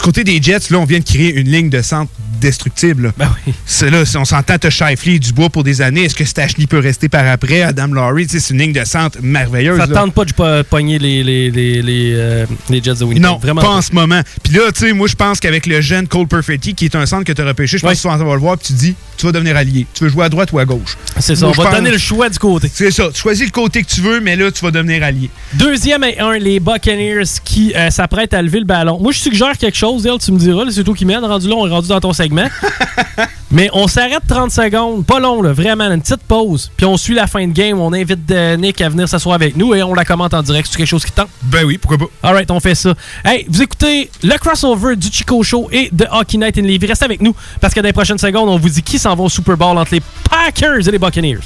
Du 0.00 0.04
côté 0.06 0.24
des 0.24 0.40
Jets, 0.40 0.70
là, 0.70 0.78
on 0.78 0.86
vient 0.86 0.98
de 0.98 1.04
créer 1.04 1.34
une 1.34 1.50
ligne 1.52 1.68
de 1.68 1.82
centre 1.82 2.10
destructible. 2.40 3.12
Ben 3.18 3.30
oui. 3.46 3.52
C'est 3.66 3.90
là, 3.90 4.06
si 4.06 4.16
on 4.16 4.24
s'entend, 4.24 4.56
t'as 4.56 4.70
Shifley 4.70 5.16
et 5.16 5.18
Dubois 5.18 5.50
pour 5.50 5.62
des 5.62 5.82
années. 5.82 6.04
Est-ce 6.04 6.14
que 6.14 6.24
Stachny 6.24 6.66
peut 6.66 6.78
rester 6.78 7.10
par 7.10 7.26
après? 7.26 7.60
Adam 7.60 7.88
Laurie, 7.88 8.24
c'est 8.26 8.48
une 8.54 8.60
ligne 8.60 8.72
de 8.72 8.82
centre 8.86 9.18
merveilleuse. 9.20 9.76
Ça 9.76 9.86
tente 9.86 10.14
pas 10.14 10.24
de 10.24 10.32
po- 10.32 10.64
pogner 10.70 10.98
les, 10.98 11.22
les, 11.22 11.50
les, 11.50 11.82
les, 11.82 12.12
euh, 12.14 12.46
les 12.70 12.82
Jets 12.82 12.94
de 12.94 13.04
Winnipeg. 13.04 13.22
Non, 13.30 13.36
vraiment. 13.36 13.60
pas 13.60 13.68
en 13.68 13.82
ce 13.82 13.92
moment. 13.92 14.22
Puis 14.42 14.54
là, 14.54 14.72
tu 14.72 14.86
sais, 14.86 14.92
moi, 14.94 15.06
je 15.06 15.16
pense 15.16 15.38
qu'avec 15.38 15.66
le 15.66 15.82
jeune 15.82 16.08
Cole 16.08 16.26
Perfetti, 16.28 16.74
qui 16.74 16.86
est 16.86 16.96
un 16.96 17.04
centre 17.04 17.24
que 17.24 17.32
tu 17.32 17.42
as 17.42 17.44
repêché, 17.44 17.76
je 17.76 17.82
pense 17.82 17.90
Ouais. 17.90 17.96
que 18.10 18.18
tu 18.18 18.24
vas 18.24 18.34
le 18.34 18.40
voir, 18.40 18.56
puis 18.56 18.68
tu 18.68 18.72
dis, 18.72 18.94
tu 19.20 19.26
vas 19.26 19.32
devenir 19.32 19.54
allié. 19.54 19.86
Tu 19.92 20.04
veux 20.04 20.10
jouer 20.10 20.24
à 20.24 20.28
droite 20.30 20.50
ou 20.52 20.58
à 20.58 20.64
gauche? 20.64 20.96
C'est 21.18 21.36
ça. 21.36 21.46
Moi, 21.46 21.54
On 21.58 21.62
va 21.62 21.70
te 21.70 21.76
donner 21.76 21.90
le 21.90 21.98
choix 21.98 22.30
du 22.30 22.38
côté. 22.38 22.70
C'est 22.72 22.90
ça. 22.90 23.08
Tu 23.12 23.20
choisis 23.20 23.44
le 23.44 23.50
côté 23.50 23.82
que 23.82 23.88
tu 23.88 24.00
veux, 24.00 24.20
mais 24.20 24.34
là, 24.34 24.50
tu 24.50 24.64
vas 24.64 24.70
devenir 24.70 25.02
allié. 25.02 25.28
Deuxième 25.54 26.04
et 26.04 26.18
un, 26.18 26.38
les 26.38 26.58
Buccaneers 26.58 27.24
qui 27.44 27.74
euh, 27.74 27.90
s'apprêtent 27.90 28.32
à 28.32 28.40
lever 28.40 28.60
le 28.60 28.64
ballon. 28.64 28.98
Moi, 28.98 29.12
je 29.12 29.18
suggère 29.18 29.58
quelque 29.58 29.76
chose, 29.76 30.04
Dale, 30.04 30.18
tu 30.18 30.32
me 30.32 30.38
diras. 30.38 30.64
C'est 30.70 30.84
toi 30.84 30.94
qui 30.94 31.04
mène. 31.04 31.22
Rendu 31.22 31.48
là, 31.48 31.54
on 31.56 31.66
est 31.66 31.70
rendu 31.70 31.88
dans 31.88 32.00
ton 32.00 32.14
segment. 32.14 32.48
Mais 33.50 33.68
on 33.72 33.88
s'arrête 33.88 34.22
30 34.26 34.50
secondes. 34.50 35.04
Pas 35.04 35.18
long, 35.18 35.42
là, 35.42 35.52
vraiment. 35.52 35.90
Une 35.90 36.00
petite 36.00 36.22
pause. 36.22 36.70
Puis 36.76 36.86
on 36.86 36.96
suit 36.96 37.14
la 37.14 37.26
fin 37.26 37.46
de 37.46 37.52
game. 37.52 37.78
On 37.80 37.92
invite 37.92 38.30
euh, 38.30 38.56
Nick 38.56 38.80
à 38.80 38.88
venir 38.88 39.08
s'asseoir 39.08 39.34
avec 39.34 39.56
nous 39.56 39.74
et 39.74 39.82
on 39.82 39.92
la 39.92 40.04
commente 40.04 40.32
en 40.32 40.42
direct. 40.42 40.68
C'est 40.70 40.78
quelque 40.78 40.86
chose 40.86 41.04
qui 41.04 41.12
tente. 41.12 41.28
Ben 41.42 41.64
oui, 41.64 41.76
pourquoi 41.76 41.98
pas. 41.98 42.28
Alright, 42.28 42.50
on 42.50 42.60
fait 42.60 42.74
ça. 42.74 42.94
Hey, 43.24 43.44
vous 43.48 43.60
écoutez 43.60 44.08
le 44.22 44.38
crossover 44.38 44.96
du 44.96 45.08
Chico 45.10 45.42
Show 45.42 45.68
et 45.72 45.90
de 45.92 46.06
Hockey 46.10 46.38
Night 46.38 46.56
in 46.58 46.62
Levy. 46.62 46.86
Restez 46.86 47.04
avec 47.04 47.20
nous 47.20 47.34
parce 47.60 47.74
que 47.74 47.80
dans 47.80 47.86
les 47.86 47.92
prochaines 47.92 48.18
secondes, 48.18 48.48
on 48.48 48.56
vous 48.56 48.68
dit 48.68 48.82
qui 48.82 48.98
s'en 48.98 49.09
va 49.14 49.22
au 49.24 49.28
Super 49.28 49.56
Bowl 49.56 49.76
entre 49.78 49.94
les 49.94 50.02
Packers 50.28 50.86
et 50.86 50.90
les 50.90 50.98
Buccaneers. 50.98 51.40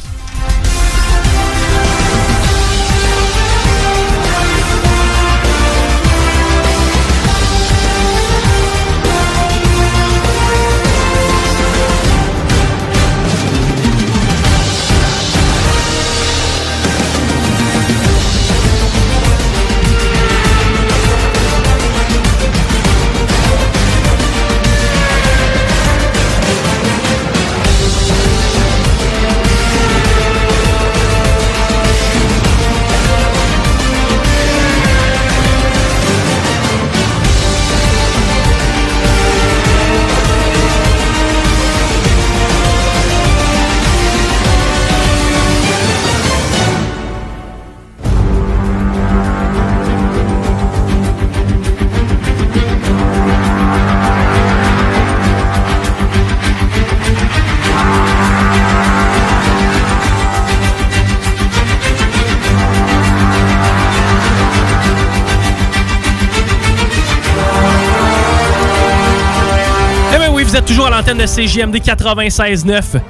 L'antenne 70.96 71.18
de 71.18 71.26
CJMD 71.26 71.76
96.9. 71.78 73.00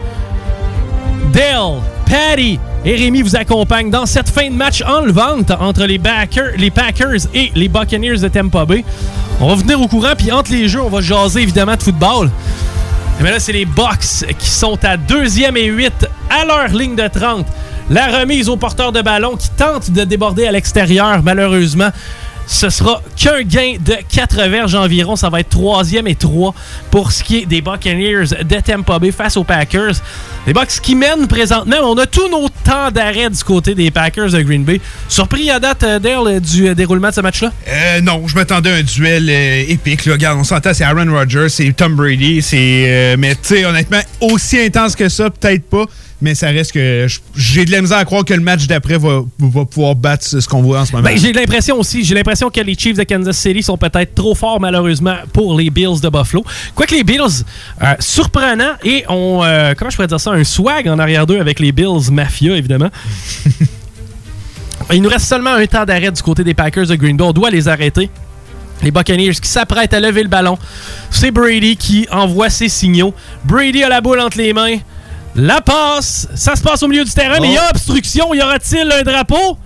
Dale, 1.35 1.83
Patty 2.07 2.59
et 2.83 2.97
Rémi 2.97 3.21
vous 3.21 3.37
accompagnent 3.37 3.91
dans 3.91 4.07
cette 4.07 4.31
fin 4.31 4.49
de 4.49 4.55
match 4.55 4.83
enlevante 4.83 5.51
entre 5.51 5.85
les, 5.85 6.01
les 6.57 6.71
Packers 6.71 7.27
et 7.35 7.53
les 7.55 7.69
Buccaneers 7.69 8.17
de 8.21 8.29
Tampa 8.29 8.65
Bay. 8.65 8.87
On 9.39 9.49
va 9.49 9.55
venir 9.57 9.79
au 9.83 9.87
courant, 9.87 10.15
puis 10.17 10.33
entre 10.33 10.51
les 10.53 10.67
jeux, 10.67 10.81
on 10.81 10.89
va 10.89 11.03
jaser 11.03 11.43
évidemment 11.43 11.77
de 11.77 11.83
football. 11.83 12.31
Mais 13.21 13.31
là, 13.31 13.39
c'est 13.39 13.53
les 13.53 13.67
Bucks 13.67 14.25
qui 14.39 14.49
sont 14.49 14.83
à 14.83 14.97
deuxième 14.97 15.59
et 15.59 15.67
8 15.67 16.09
à 16.31 16.47
leur 16.47 16.69
ligne 16.69 16.97
de 16.97 17.07
30. 17.07 17.45
La 17.91 18.19
remise 18.19 18.49
au 18.49 18.57
porteur 18.57 18.93
de 18.93 19.03
ballon 19.03 19.37
qui 19.37 19.51
tente 19.51 19.91
de 19.91 20.05
déborder 20.05 20.47
à 20.47 20.53
l'extérieur, 20.53 21.23
malheureusement. 21.23 21.91
Ce 22.47 22.71
sera 22.71 23.03
qu'un 23.17 23.43
gain 23.43 23.77
de 23.85 23.95
4 24.11 24.49
verges 24.49 24.75
environ. 24.75 25.17
Ça 25.17 25.29
va 25.31 25.41
être 25.41 25.49
troisième 25.49 26.07
et 26.07 26.15
3 26.15 26.55
pour 26.91 27.13
ce 27.13 27.25
qui 27.25 27.39
est 27.39 27.47
des 27.47 27.63
Buccaneers 27.63 28.27
de 28.43 28.61
Tampa 28.61 28.99
Bay 28.99 29.13
face 29.13 29.37
aux 29.37 29.45
Packers. 29.45 29.95
Les 30.47 30.53
Bucks 30.53 30.81
qui 30.83 30.95
mènent 30.95 31.27
présentement. 31.27 31.77
On 31.83 31.97
a 31.97 32.07
tous 32.07 32.29
nos 32.29 32.49
temps 32.49 32.91
d'arrêt 32.91 33.31
du 33.31 33.43
côté 33.43 33.75
des 33.75 33.91
Packers 33.91 34.31
de 34.31 34.43
Green 34.43 34.65
Bay. 34.65 34.81
Surpris 35.09 35.51
à 35.51 35.59
date, 35.59 35.83
euh, 35.85 35.99
Dale, 35.99 36.41
du 36.41 36.69
euh, 36.69 36.75
déroulement 36.75 37.09
de 37.09 37.15
ce 37.15 37.21
match-là? 37.23 37.53
Euh, 37.69 38.01
non, 38.03 38.27
je 38.27 38.35
m'attendais 38.35 38.71
à 38.71 38.75
un 38.77 38.83
duel 38.83 39.29
euh, 39.31 39.65
épique. 39.69 40.05
Là. 40.05 40.13
Regarde, 40.13 40.39
on 40.39 40.45
s'entend, 40.45 40.75
c'est 40.75 40.85
Aaron 40.85 41.11
Rodgers, 41.11 41.49
c'est 41.49 41.73
Tom 41.73 41.97
Brady. 41.97 42.43
c'est 42.43 42.85
euh, 42.87 43.17
mais 43.19 43.35
tu 43.35 43.41
sais, 43.43 43.65
honnêtement, 43.65 44.01
aussi 44.21 44.61
intense 44.61 44.95
que 44.97 45.09
ça, 45.09 45.31
peut-être 45.31 45.65
pas. 45.65 45.85
Mais 46.21 46.35
ça 46.35 46.49
reste 46.49 46.73
que 46.73 47.07
j'ai 47.37 47.65
de 47.65 47.71
la 47.71 47.83
misère 47.83 47.99
à 47.99 48.05
croire 48.05 48.25
que 48.25 48.35
le 48.35 48.41
match 48.41 48.67
d'après 48.67 48.99
va, 48.99 49.23
pouvoir 49.71 49.95
battre 49.95 50.25
ce 50.25 50.47
qu'on 50.49 50.63
voit 50.63 50.81
en 50.81 50.85
ce 50.85 50.93
moment. 50.93 51.05
Ben, 51.05 51.19
j'ai 51.19 51.33
l'impression 51.33 51.79
aussi, 51.79 52.05
j'ai 52.05 52.15
l'impression 52.15 52.51
que 52.51 52.61
les 52.61 52.75
Chiefs 52.75 52.97
de 52.97 53.03
Kansas 53.03 53.37
City 53.37 53.63
sont 53.63 53.77
peut-être 53.77 54.15
trop 54.15 54.35
forts 54.35 54.61
malheureusement 54.61 55.17
pour 55.33 55.59
les 55.59 55.71
Bills 55.71 56.01
de 56.01 56.09
Buffalo. 56.09 56.45
Quoique 56.75 56.95
les 56.95 57.05
Bills, 57.05 57.45
euh, 57.83 57.95
surprenants 57.99 58.75
et 58.85 59.05
ont, 59.09 59.43
euh, 59.45 59.75
comment 59.77 59.91
je 59.91 59.97
pourrais 59.97 60.09
dire 60.09 60.21
ça, 60.21 60.31
un 60.31 60.45
swag 60.45 60.89
en 60.89 60.99
arrière 60.99 61.27
d'eux 61.27 61.41
avec 61.41 61.61
les 61.61 61.73
Bills 61.73 62.11
Mafia 62.11 62.57
évidemment. 62.57 62.91
Il 64.93 65.03
nous 65.03 65.09
reste 65.09 65.27
seulement 65.27 65.55
un 65.55 65.67
temps 65.67 65.85
d'arrêt 65.85 66.11
du 66.11 66.23
côté 66.23 66.45
des 66.45 66.55
Packers 66.55 66.87
de 66.87 66.95
Green 66.95 67.17
Bay. 67.17 67.25
On 67.25 67.33
doit 67.33 67.51
les 67.51 67.69
arrêter. 67.69 68.11
Les 68.83 68.91
Buccaneers 68.91 69.35
qui 69.35 69.49
s'apprêtent 69.49 69.95
à 69.95 70.01
lever 70.01 70.23
le 70.23 70.29
ballon. 70.29 70.59
C'est 71.11 71.31
Brady 71.31 71.77
qui 71.77 72.07
envoie 72.11 72.51
ses 72.51 72.69
signaux. 72.69 73.15
Brady 73.45 73.83
a 73.83 73.89
la 73.89 74.01
boule 74.01 74.21
entre 74.21 74.39
les 74.39 74.53
mains. 74.53 74.79
La 75.37 75.61
passe. 75.61 76.29
Ça 76.35 76.55
se 76.57 76.63
passe 76.63 76.83
au 76.83 76.89
milieu 76.89 77.05
du 77.05 77.11
terrain, 77.13 77.39
mais 77.41 77.49
il 77.49 77.55
y 77.55 77.59
a 77.59 77.69
obstruction. 77.71 78.33
Y 78.35 78.43
aura-t-il 78.43 78.91
un 78.91 79.03
drapeau? 79.03 79.59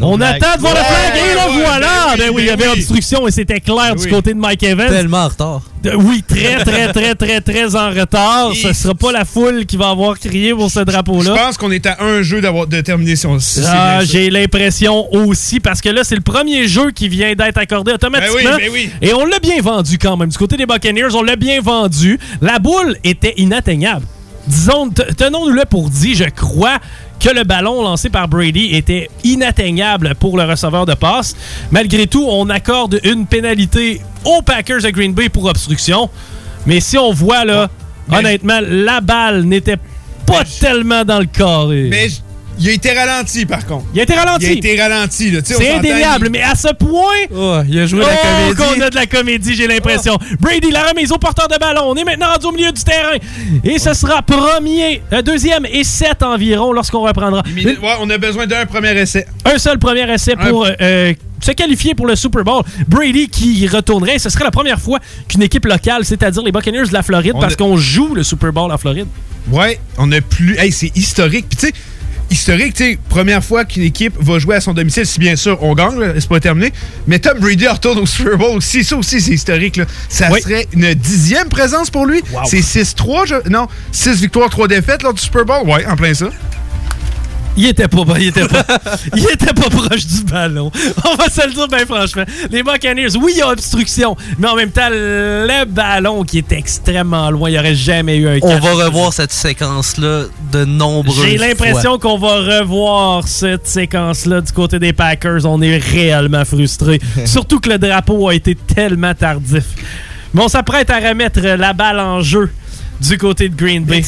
On 0.00 0.20
attend 0.20 0.54
de 0.54 0.60
voir 0.60 0.74
le 0.74 0.78
Ouais, 0.78 0.86
flag 0.86 1.16
et 1.16 1.56
ouais, 1.56 1.64
voilà! 1.64 1.88
ben 2.16 2.16
oui, 2.16 2.18
Ben 2.18 2.30
oui, 2.36 2.42
il 2.42 2.44
y 2.44 2.46
ben 2.50 2.52
avait 2.68 2.68
obstruction 2.68 3.26
et 3.26 3.32
c'était 3.32 3.58
clair 3.58 3.96
du 3.96 4.04
Oui. 4.04 4.10
côté 4.10 4.32
de 4.32 4.38
Mike 4.38 4.62
Evans. 4.62 4.88
Tellement 4.88 5.24
en 5.24 5.28
retard. 5.28 5.62
Oui, 5.96 6.22
très, 6.22 6.62
très, 6.64 6.92
très, 6.92 7.16
très, 7.16 7.40
très 7.40 7.74
en 7.74 7.90
retard. 7.90 8.52
Ce 8.54 8.72
sera 8.74 8.94
pas 8.94 9.10
la 9.10 9.24
foule 9.24 9.66
qui 9.66 9.76
va 9.76 9.88
avoir 9.88 10.16
crié 10.20 10.54
pour 10.54 10.70
ce 10.70 10.78
Je 10.78 10.84
drapeau-là. 10.84 11.34
pense 11.34 11.56
qu'on 11.56 11.72
est 11.72 11.84
à 11.86 11.96
un 12.00 12.22
jeu 12.22 12.40
d'avoir 12.40 12.68
de 12.68 12.80
terminer 12.80 13.16
son. 13.16 13.40
si 13.40 13.60
Ah, 13.66 14.04
j'ai 14.04 14.30
l'impression 14.30 15.12
aussi, 15.12 15.58
parce 15.58 15.80
que 15.80 15.88
là, 15.88 16.04
c'est 16.04 16.14
le 16.14 16.20
premier 16.20 16.68
jeu 16.68 16.92
qui 16.92 17.08
vient 17.08 17.34
d'être 17.34 17.58
accordé 17.58 17.90
automatiquement. 17.90 18.50
Ben 18.50 18.56
ben 18.56 18.70
oui. 18.72 18.90
Et 19.02 19.12
on 19.14 19.24
l'a 19.26 19.40
bien 19.40 19.60
vendu 19.60 19.98
quand 19.98 20.16
même. 20.16 20.28
Du 20.28 20.38
côté 20.38 20.56
des 20.56 20.66
Buccaneers, 20.66 21.12
on 21.16 21.22
l'a 21.24 21.34
bien 21.34 21.60
vendu. 21.60 22.20
La 22.40 22.60
boule 22.60 22.96
était 23.02 23.34
inatteignable. 23.36 24.06
Disons, 24.48 24.88
te- 24.90 25.12
tenons-nous-le 25.14 25.64
pour 25.66 25.90
dit, 25.90 26.14
je 26.14 26.24
crois 26.24 26.78
que 27.20 27.28
le 27.30 27.44
ballon 27.44 27.82
lancé 27.82 28.08
par 28.10 28.28
Brady 28.28 28.70
était 28.74 29.08
inatteignable 29.24 30.14
pour 30.18 30.36
le 30.38 30.44
receveur 30.44 30.86
de 30.86 30.94
passe. 30.94 31.36
Malgré 31.70 32.06
tout, 32.06 32.24
on 32.28 32.48
accorde 32.48 32.98
une 33.04 33.26
pénalité 33.26 34.00
aux 34.24 34.40
Packers 34.42 34.82
de 34.82 34.90
Green 34.90 35.12
Bay 35.12 35.28
pour 35.28 35.44
obstruction. 35.46 36.08
Mais 36.66 36.80
si 36.80 36.96
on 36.96 37.12
voit 37.12 37.44
là, 37.44 37.68
honnêtement, 38.10 38.60
la 38.66 39.00
balle 39.00 39.42
n'était 39.44 39.76
pas 40.26 40.40
Mais- 40.44 40.60
tellement 40.60 41.04
dans 41.04 41.18
le 41.18 41.26
carré. 41.26 41.88
Mais 41.90 42.08
il 42.60 42.68
a 42.68 42.72
été 42.72 42.92
ralenti, 42.92 43.46
par 43.46 43.64
contre. 43.66 43.84
Il 43.94 44.00
a 44.00 44.02
été 44.02 44.14
ralenti. 44.14 44.46
Il 44.46 44.48
a 44.48 44.52
été 44.52 44.80
ralenti, 44.80 45.30
là. 45.30 45.40
C'est 45.44 45.70
indéniable, 45.70 46.26
il- 46.26 46.32
mais 46.32 46.42
à 46.42 46.54
ce 46.54 46.72
point. 46.74 47.26
Oh, 47.34 47.58
il 47.68 47.78
a 47.78 47.86
joué 47.86 48.02
Oh, 48.02 48.06
la 48.08 48.16
comédie. 48.16 48.56
qu'on 48.78 48.86
a 48.86 48.90
de 48.90 48.94
la 48.94 49.06
comédie, 49.06 49.54
j'ai 49.54 49.66
l'impression. 49.66 50.18
Brady, 50.40 50.70
la 50.70 50.84
remise 50.84 51.12
au 51.12 51.18
porteur 51.18 51.48
de 51.48 51.56
ballon. 51.58 51.82
On 51.86 51.94
est 51.96 52.04
maintenant 52.04 52.32
rendu 52.32 52.46
au 52.46 52.52
milieu 52.52 52.72
du 52.72 52.82
terrain. 52.82 53.16
Et 53.64 53.78
ce 53.78 53.92
sera 53.94 54.22
premier, 54.22 55.02
euh, 55.12 55.22
deuxième 55.22 55.66
et 55.66 55.84
sept 55.84 56.22
environ 56.22 56.72
lorsqu'on 56.72 57.00
reprendra. 57.02 57.42
Ouais, 57.56 57.76
on 58.00 58.10
a 58.10 58.18
besoin 58.18 58.46
d'un 58.46 58.66
premier 58.66 58.96
essai. 58.98 59.26
Un 59.44 59.58
seul 59.58 59.78
premier 59.78 60.10
essai 60.12 60.34
pour 60.36 60.66
euh, 60.80 61.12
se 61.40 61.52
qualifier 61.52 61.94
pour 61.94 62.06
le 62.06 62.16
Super 62.16 62.42
Bowl. 62.44 62.62
Brady 62.86 63.28
qui 63.28 63.66
retournerait. 63.68 64.18
Ce 64.18 64.28
serait 64.30 64.44
la 64.44 64.50
première 64.50 64.80
fois 64.80 64.98
qu'une 65.28 65.42
équipe 65.42 65.64
locale, 65.66 66.04
c'est-à-dire 66.04 66.42
les 66.42 66.52
Buccaneers 66.52 66.88
de 66.88 66.92
la 66.92 67.02
Floride, 67.02 67.32
On 67.34 67.40
parce 67.40 67.54
a- 67.54 67.56
qu'on 67.56 67.76
joue 67.76 68.14
le 68.14 68.22
Super 68.22 68.52
Bowl 68.52 68.70
en 68.72 68.78
Floride. 68.78 69.06
Ouais, 69.50 69.78
on 69.96 70.10
a 70.12 70.20
plus. 70.20 70.58
Hey, 70.58 70.72
c'est 70.72 70.94
historique. 70.96 71.46
Puis, 71.48 71.56
tu 71.58 71.66
sais, 71.68 71.72
historique, 72.30 72.74
tu 72.74 72.84
sais, 72.84 72.98
première 73.08 73.42
fois 73.44 73.64
qu'une 73.64 73.82
équipe 73.82 74.14
va 74.20 74.38
jouer 74.38 74.56
à 74.56 74.60
son 74.60 74.74
domicile, 74.74 75.06
si 75.06 75.18
bien 75.18 75.36
sûr 75.36 75.58
on 75.62 75.74
gagne, 75.74 76.12
c'est 76.18 76.28
pas 76.28 76.40
terminé. 76.40 76.72
Mais 77.06 77.18
Tom 77.18 77.38
Brady 77.38 77.66
retourne 77.68 77.98
au 77.98 78.06
Super 78.06 78.36
Bowl 78.36 78.56
aussi. 78.56 78.84
Ça 78.84 78.96
aussi, 78.96 79.20
c'est 79.20 79.32
historique, 79.32 79.76
là. 79.76 79.84
Ça 80.08 80.28
Oui. 80.32 80.40
serait 80.42 80.66
une 80.72 80.92
dixième 80.94 81.48
présence 81.48 81.90
pour 81.90 82.06
lui. 82.06 82.22
Wow. 82.32 82.42
C'est 82.46 82.62
6-3, 82.62 83.26
je- 83.26 83.48
non, 83.48 83.66
6 83.92 84.20
victoires, 84.20 84.50
3 84.50 84.68
défaites 84.68 85.02
lors 85.02 85.14
du 85.14 85.22
Super 85.22 85.44
Bowl. 85.44 85.66
Ouais, 85.68 85.86
en 85.86 85.96
plein 85.96 86.12
ça. 86.14 86.28
Il 87.58 87.66
était 87.66 87.88
pas, 87.88 88.04
il 88.20 88.28
était 88.28 88.46
pas, 88.46 88.64
il 89.16 89.24
était 89.24 89.52
pas 89.52 89.68
proche 89.68 90.06
du 90.06 90.22
ballon. 90.22 90.70
On 91.04 91.14
va 91.16 91.28
se 91.28 91.44
le 91.44 91.52
dire 91.52 91.66
bien 91.66 91.84
franchement. 91.86 92.22
Les 92.52 92.62
Buccaneers, 92.62 93.16
oui, 93.20 93.32
il 93.34 93.38
y 93.38 93.42
a 93.42 93.48
obstruction, 93.48 94.16
mais 94.38 94.46
en 94.46 94.54
même 94.54 94.70
temps, 94.70 94.88
le 94.88 95.64
ballon 95.64 96.22
qui 96.22 96.38
est 96.38 96.52
extrêmement 96.52 97.30
loin, 97.32 97.50
il 97.50 97.54
n'y 97.54 97.58
aurait 97.58 97.74
jamais 97.74 98.16
eu 98.16 98.28
un 98.28 98.38
On 98.42 98.60
va 98.60 98.84
revoir 98.84 99.12
cette 99.12 99.32
séquence-là 99.32 100.26
de 100.52 100.64
nombreuses 100.64 101.16
fois. 101.16 101.26
J'ai 101.26 101.36
l'impression 101.36 101.98
qu'on 101.98 102.16
va 102.16 102.60
revoir 102.60 103.26
cette 103.26 103.66
séquence-là 103.66 104.40
du 104.40 104.52
côté 104.52 104.78
des 104.78 104.92
Packers. 104.92 105.44
On 105.44 105.60
est 105.60 105.78
réellement 105.78 106.44
frustrés. 106.44 107.00
Surtout 107.24 107.58
que 107.58 107.70
le 107.70 107.78
drapeau 107.78 108.28
a 108.28 108.34
été 108.36 108.54
tellement 108.54 109.14
tardif. 109.14 109.64
Mais 110.32 110.42
on 110.42 110.48
s'apprête 110.48 110.90
à 110.90 111.00
remettre 111.00 111.40
la 111.40 111.72
balle 111.72 111.98
en 111.98 112.20
jeu 112.20 112.50
du 113.00 113.18
côté 113.18 113.48
de 113.48 113.56
Green 113.56 113.84
Bay. 113.84 114.02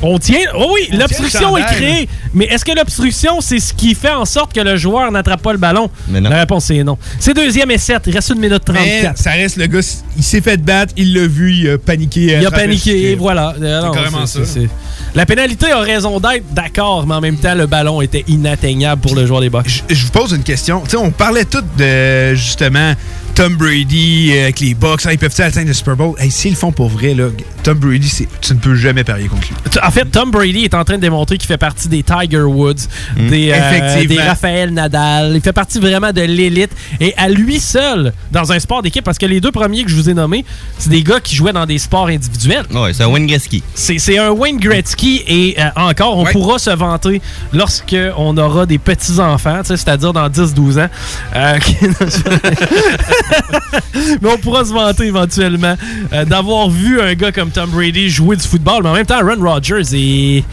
On 0.00 0.18
tient. 0.18 0.38
Oh 0.56 0.70
oui, 0.74 0.88
On 0.92 0.98
l'obstruction 0.98 1.56
est 1.56 1.62
créée. 1.64 2.08
Mais 2.32 2.44
est-ce 2.46 2.64
que 2.64 2.72
l'obstruction, 2.72 3.40
c'est 3.40 3.58
ce 3.58 3.72
qui 3.74 3.94
fait 3.94 4.12
en 4.12 4.24
sorte 4.24 4.52
que 4.52 4.60
le 4.60 4.76
joueur 4.76 5.10
n'attrape 5.10 5.42
pas 5.42 5.52
le 5.52 5.58
ballon? 5.58 5.90
Mais 6.08 6.20
non. 6.20 6.30
La 6.30 6.38
réponse 6.38 6.70
est 6.70 6.84
non. 6.84 6.96
C'est 7.18 7.34
deuxième 7.34 7.70
et 7.72 7.78
7. 7.78 8.02
Il 8.06 8.14
reste 8.14 8.28
une 8.30 8.38
minute 8.40 8.62
mais 8.68 9.02
34. 9.02 9.18
ça 9.18 9.30
reste 9.30 9.56
le 9.56 9.66
gars, 9.66 9.80
il 10.16 10.22
s'est 10.22 10.40
fait 10.40 10.56
battre, 10.56 10.94
il 10.96 11.14
l'a 11.14 11.26
vu, 11.26 11.52
il 11.52 11.70
a 11.70 11.78
paniqué. 11.78 12.38
Il 12.40 12.46
a 12.46 12.50
paniqué, 12.50 13.10
et 13.10 13.14
voilà. 13.16 13.54
Euh, 13.60 13.82
non, 13.82 13.90
carrément 13.90 14.26
c'est- 14.26 14.38
ça. 14.40 14.44
c'est- 14.46 14.60
c'est- 14.60 14.68
La 15.14 15.26
pénalité 15.26 15.70
a 15.72 15.80
raison 15.80 16.20
d'être, 16.20 16.44
d'accord, 16.52 17.06
mais 17.06 17.14
en 17.14 17.20
même 17.20 17.36
temps, 17.38 17.54
le 17.54 17.66
ballon 17.66 18.00
était 18.02 18.24
inatteignable 18.28 19.00
pour 19.00 19.14
le 19.16 19.26
joueur 19.26 19.40
des 19.40 19.50
Bucks. 19.50 19.82
Je, 19.88 19.94
je 19.94 20.04
vous 20.04 20.10
pose 20.12 20.32
une 20.32 20.42
question. 20.42 20.82
On 20.96 21.10
parlait 21.10 21.44
tout 21.46 21.62
de 21.76 22.34
justement 22.34 22.92
Tom 23.38 23.54
Brady 23.54 24.32
euh, 24.32 24.42
avec 24.44 24.58
les 24.58 24.74
Bucks. 24.74 25.02
Ah, 25.06 25.12
ils 25.12 25.18
peuvent-ils 25.18 25.42
atteindre 25.42 25.68
le 25.68 25.72
Super 25.72 25.94
Bowl? 25.94 26.16
Hey, 26.18 26.28
s'ils 26.28 26.50
le 26.50 26.56
font 26.56 26.72
pour 26.72 26.88
vrai, 26.88 27.14
là, 27.14 27.26
Tom 27.62 27.78
Brady, 27.78 28.26
tu 28.40 28.52
ne 28.54 28.58
peux 28.58 28.74
jamais 28.74 29.04
parier 29.04 29.28
contre 29.28 29.46
lui. 29.46 29.54
En 29.80 29.92
fait, 29.92 30.06
Tom 30.06 30.32
Brady 30.32 30.64
est 30.64 30.74
en 30.74 30.82
train 30.82 30.96
de 30.96 31.02
démontrer 31.02 31.38
qu'il 31.38 31.46
fait 31.46 31.56
partie 31.56 31.86
des 31.86 32.02
Tiger 32.02 32.40
Woods, 32.42 32.74
des, 33.16 33.52
euh, 33.54 34.04
des 34.04 34.18
Raphaël 34.20 34.70
Nadal. 34.72 35.36
Il 35.36 35.40
fait 35.40 35.52
partie 35.52 35.78
vraiment 35.78 36.10
de 36.12 36.22
l'élite. 36.22 36.72
Et 36.98 37.14
à 37.16 37.28
lui 37.28 37.60
seul, 37.60 38.12
dans 38.32 38.50
un 38.50 38.58
sport 38.58 38.82
d'équipe, 38.82 39.04
parce 39.04 39.18
que 39.18 39.26
les 39.26 39.40
deux 39.40 39.52
premiers 39.52 39.84
que 39.84 39.90
je 39.90 39.94
vous 39.94 40.10
ai 40.10 40.14
nommés, 40.14 40.44
c'est 40.76 40.90
des 40.90 41.04
gars 41.04 41.20
qui 41.20 41.36
jouaient 41.36 41.52
dans 41.52 41.66
des 41.66 41.78
sports 41.78 42.08
individuels. 42.08 42.64
Ouais, 42.74 42.92
c'est 42.92 43.04
un 43.04 43.08
Wayne 43.08 43.28
Gretzky. 43.28 43.62
C'est 43.74 44.18
un 44.18 44.30
Wayne 44.30 44.58
Gretzky 44.58 45.22
et 45.28 45.54
euh, 45.60 45.68
encore, 45.76 46.16
on 46.18 46.24
Ouais. 46.24 46.32
pourra 46.32 46.58
se 46.58 46.70
vanter 46.70 47.22
lorsque 47.52 47.94
on 48.16 48.36
aura 48.36 48.66
des 48.66 48.78
petits-enfants, 48.78 49.60
c'est-à-dire 49.64 50.12
dans 50.12 50.28
10-12 50.28 50.80
ans. 50.82 50.88
Euh, 51.36 51.58
mais 54.22 54.28
on 54.32 54.38
pourra 54.38 54.64
se 54.64 54.72
vanter 54.72 55.06
éventuellement 55.06 55.76
euh, 56.12 56.24
d'avoir 56.24 56.68
vu 56.70 57.00
un 57.00 57.14
gars 57.14 57.32
comme 57.32 57.50
Tom 57.50 57.70
Brady 57.70 58.08
jouer 58.10 58.36
du 58.36 58.42
football, 58.46 58.82
mais 58.82 58.88
en 58.90 58.94
même 58.94 59.06
temps, 59.06 59.18
Aaron 59.18 59.40
Rodgers 59.42 59.82
est... 59.92 60.44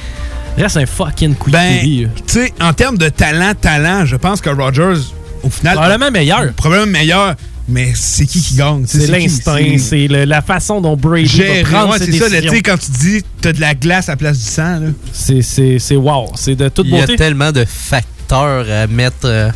reste 0.57 0.77
un 0.77 0.85
fucking 0.85 1.35
quick 1.35 1.53
Ben, 1.53 1.79
tu 1.81 2.09
sais, 2.27 2.53
en 2.61 2.73
termes 2.73 2.97
de 2.97 3.09
talent, 3.09 3.53
talent, 3.59 4.05
je 4.05 4.15
pense 4.15 4.41
que 4.41 4.49
Rodgers, 4.49 5.01
au 5.43 5.49
final, 5.49 5.75
Probablement 5.75 6.11
meilleur. 6.11 6.53
probablement 6.53 6.91
meilleur, 6.91 7.35
mais 7.67 7.93
c'est 7.95 8.25
qui 8.25 8.41
qui 8.41 8.55
gagne? 8.55 8.83
C'est 8.87 9.07
l'instinct, 9.07 9.77
c'est 9.79 10.07
la 10.07 10.41
façon 10.41 10.81
dont 10.81 10.95
Brady 10.95 11.27
Gérer, 11.27 11.63
va 11.63 11.69
prendre 11.69 11.93
ouais, 11.93 11.99
ses 11.99 12.11
c'est 12.11 12.19
ça, 12.29 12.41
tu 12.41 12.49
sais, 12.49 12.61
quand 12.61 12.77
tu 12.77 12.91
dis 12.91 13.23
t'as 13.41 13.53
de 13.53 13.61
la 13.61 13.73
glace 13.73 14.07
à 14.09 14.13
la 14.13 14.17
place 14.17 14.37
du 14.37 14.43
sang, 14.45 14.79
là. 14.79 14.87
C'est- 15.11 15.41
C'est 15.41 15.79
c'est 15.79 15.95
wow, 15.95 16.27
c'est 16.35 16.55
de 16.55 16.69
toute 16.69 16.85
Il 16.87 16.93
y 16.93 16.97
a 16.97 17.01
beauté. 17.01 17.15
tellement 17.15 17.51
de 17.51 17.65
facteurs 17.67 18.65
à 18.69 18.87
mettre 18.87 19.25
euh, 19.25 19.49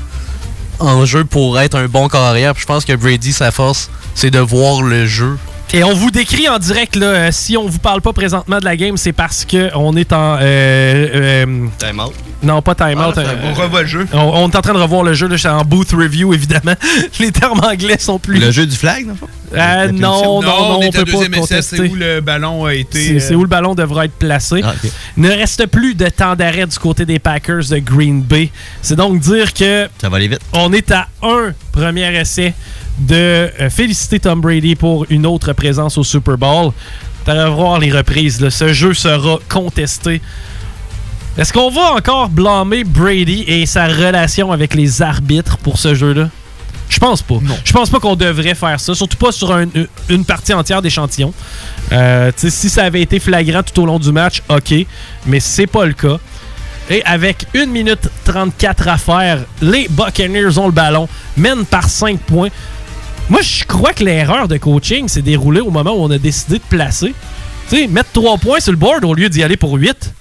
en 0.80 1.06
jeu 1.06 1.26
pour 1.26 1.60
être 1.60 1.76
un 1.76 1.88
bon 1.88 2.08
carrière. 2.08 2.54
Je 2.58 2.66
pense 2.66 2.86
que 2.86 2.94
Brady, 2.94 3.34
sa 3.34 3.52
force, 3.52 3.90
c'est 4.16 4.32
de 4.32 4.40
voir 4.40 4.82
le 4.82 5.06
jeu. 5.06 5.38
Et 5.72 5.84
on 5.84 5.94
vous 5.94 6.10
décrit 6.10 6.50
en 6.50 6.58
direct, 6.58 6.96
là, 6.96 7.06
euh, 7.06 7.30
si 7.32 7.56
on 7.56 7.68
vous 7.68 7.78
parle 7.78 8.02
pas 8.02 8.12
présentement 8.12 8.58
de 8.58 8.66
la 8.66 8.76
game, 8.76 8.98
c'est 8.98 9.14
parce 9.14 9.46
que 9.46 9.70
on 9.76 9.96
est 9.96 10.12
en... 10.12 10.38
euh, 10.38 10.42
euh, 10.42 11.46
Time 11.78 12.00
out. 12.00 12.14
non, 12.42 12.60
pas 12.64 12.74
time-out. 12.74 13.14
On 13.16 13.20
euh, 13.22 13.54
revoit 13.54 13.84
le 13.84 13.88
jeu. 13.88 14.08
on, 14.12 14.18
on 14.18 14.50
est 14.50 14.56
en 14.56 14.62
train 14.62 14.74
de 14.74 14.80
revoir 14.80 15.04
le 15.04 15.14
jeu, 15.14 15.28
là, 15.28 15.36
je 15.36 15.42
suis 15.42 15.48
en 15.48 15.64
booth 15.64 15.92
review, 15.92 16.34
évidemment. 16.34 16.74
Les 17.20 17.32
termes 17.32 17.60
anglais 17.64 17.98
sont 18.00 18.18
plus... 18.18 18.40
Le 18.40 18.50
jeu 18.50 18.66
du 18.66 18.76
flag? 18.76 19.10
Euh, 19.10 19.56
La 19.56 19.92
non, 19.92 20.42
non, 20.42 20.42
non, 20.42 20.50
on 20.58 20.78
on, 20.78 20.82
est 20.82 20.92
peut 20.92 21.02
à 21.02 21.06
pas 21.06 21.12
deuxième 21.12 21.34
essai, 21.36 21.40
contester. 21.42 21.78
c'est 21.78 21.90
où 21.90 21.96
le 21.96 22.20
ballon 22.22 22.66
a 22.66 22.74
été... 22.74 23.04
C'est 23.08 23.20
c'est 23.20 23.36
où 23.36 23.42
le 23.44 23.48
ballon 23.48 23.76
devra 23.76 24.06
être 24.06 24.14
placé. 24.18 24.62
Ah, 24.64 24.74
ok. 24.84 24.90
Il 25.18 25.24
ne 25.24 25.30
reste 25.30 25.68
plus 25.68 25.94
de 25.94 26.10
temps 26.10 26.36
d'arrêt 26.36 26.66
du 26.66 26.80
côté 26.80 27.06
des 27.06 27.20
Packers 27.20 27.66
de 27.70 27.78
Green 27.78 28.24
Bay. 28.24 28.50
C'est 28.82 28.96
donc 28.96 29.20
dire 29.20 29.54
que 29.54 29.88
Ça 30.02 30.10
va 30.10 30.18
aller 30.18 30.30
vite. 30.30 30.40
on 30.54 30.74
est 30.74 30.90
à 30.92 31.08
un 31.22 31.54
premier 31.72 32.12
essai 32.20 32.56
de 33.00 33.16
euh, 33.16 33.70
féliciter 33.70 34.20
Tom 34.20 34.42
Brady 34.42 34.76
pour 34.76 35.06
une 35.10 35.26
autre 35.26 35.54
présence 35.54 35.98
au 35.98 36.04
Super 36.04 36.38
Bowl. 36.38 36.72
Vas 37.26 37.50
voir 37.50 37.80
les 37.80 37.92
reprises. 37.92 38.42
là. 38.42 38.50
Ce 38.50 38.74
jeu 38.74 38.94
sera 38.94 39.38
contesté. 39.48 40.22
Est-ce 41.38 41.54
qu'on 41.54 41.70
va 41.70 41.94
encore 41.94 42.28
blâmer 42.30 42.84
Brady 42.84 43.44
et 43.48 43.66
sa 43.66 43.88
relation 43.88 44.52
avec 44.52 44.74
les 44.74 45.02
arbitres 45.02 45.58
pour 45.58 45.78
ce 45.78 45.94
jeu-là? 45.96 46.30
Je 46.90 46.98
pense 46.98 47.22
pas. 47.22 47.36
Je 47.64 47.72
pense 47.72 47.90
pas 47.92 48.00
qu'on 48.00 48.16
devrait 48.16 48.56
faire 48.56 48.80
ça, 48.80 48.96
surtout 48.96 49.16
pas 49.18 49.32
sur 49.32 49.54
un- 49.54 49.68
une 50.10 50.26
partie 50.26 50.54
entière 50.54 50.82
d'échantillon. 50.82 51.32
Euh, 51.92 52.32
si 52.36 52.68
ça 52.70 52.84
avait 52.86 53.02
été 53.02 53.20
flagrant 53.20 53.62
tout 53.62 53.84
au 53.84 53.86
long 53.86 54.00
du 54.00 54.12
match, 54.12 54.42
ok, 54.50 54.74
mais 55.28 55.40
c'est 55.40 55.68
pas 55.68 55.86
le 55.86 55.94
cas. 55.94 56.18
Et 56.90 57.04
avec 57.06 57.46
1 57.56 57.68
minute 57.68 58.10
34 58.26 58.88
à 58.88 58.98
faire, 58.98 59.46
les 59.62 59.88
Buccaneers 59.88 60.58
ont 60.58 60.66
le 60.66 60.72
ballon, 60.72 61.08
mènent 61.38 61.66
par 61.66 61.88
5 61.88 62.20
points. 62.22 62.50
Moi, 63.30 63.42
je 63.42 63.64
crois 63.66 63.94
que 63.94 64.04
l'erreur 64.04 64.48
de 64.48 64.58
coaching 64.58 65.08
s'est 65.08 65.22
déroulée 65.22 65.62
au 65.62 65.70
moment 65.70 65.92
où 65.92 66.04
on 66.04 66.12
a 66.12 66.18
décidé 66.18 66.56
de 66.58 66.64
placer. 66.68 67.14
Tu 67.70 67.76
sais, 67.78 67.88
mettre 67.88 68.10
3 68.14 68.38
points 68.38 68.60
sur 68.60 68.72
le 68.72 68.78
board 68.78 69.06
au 69.06 69.14
lieu 69.14 69.30
d'y 69.30 69.44
aller 69.44 69.58
pour 69.58 69.74
8. 69.74 70.14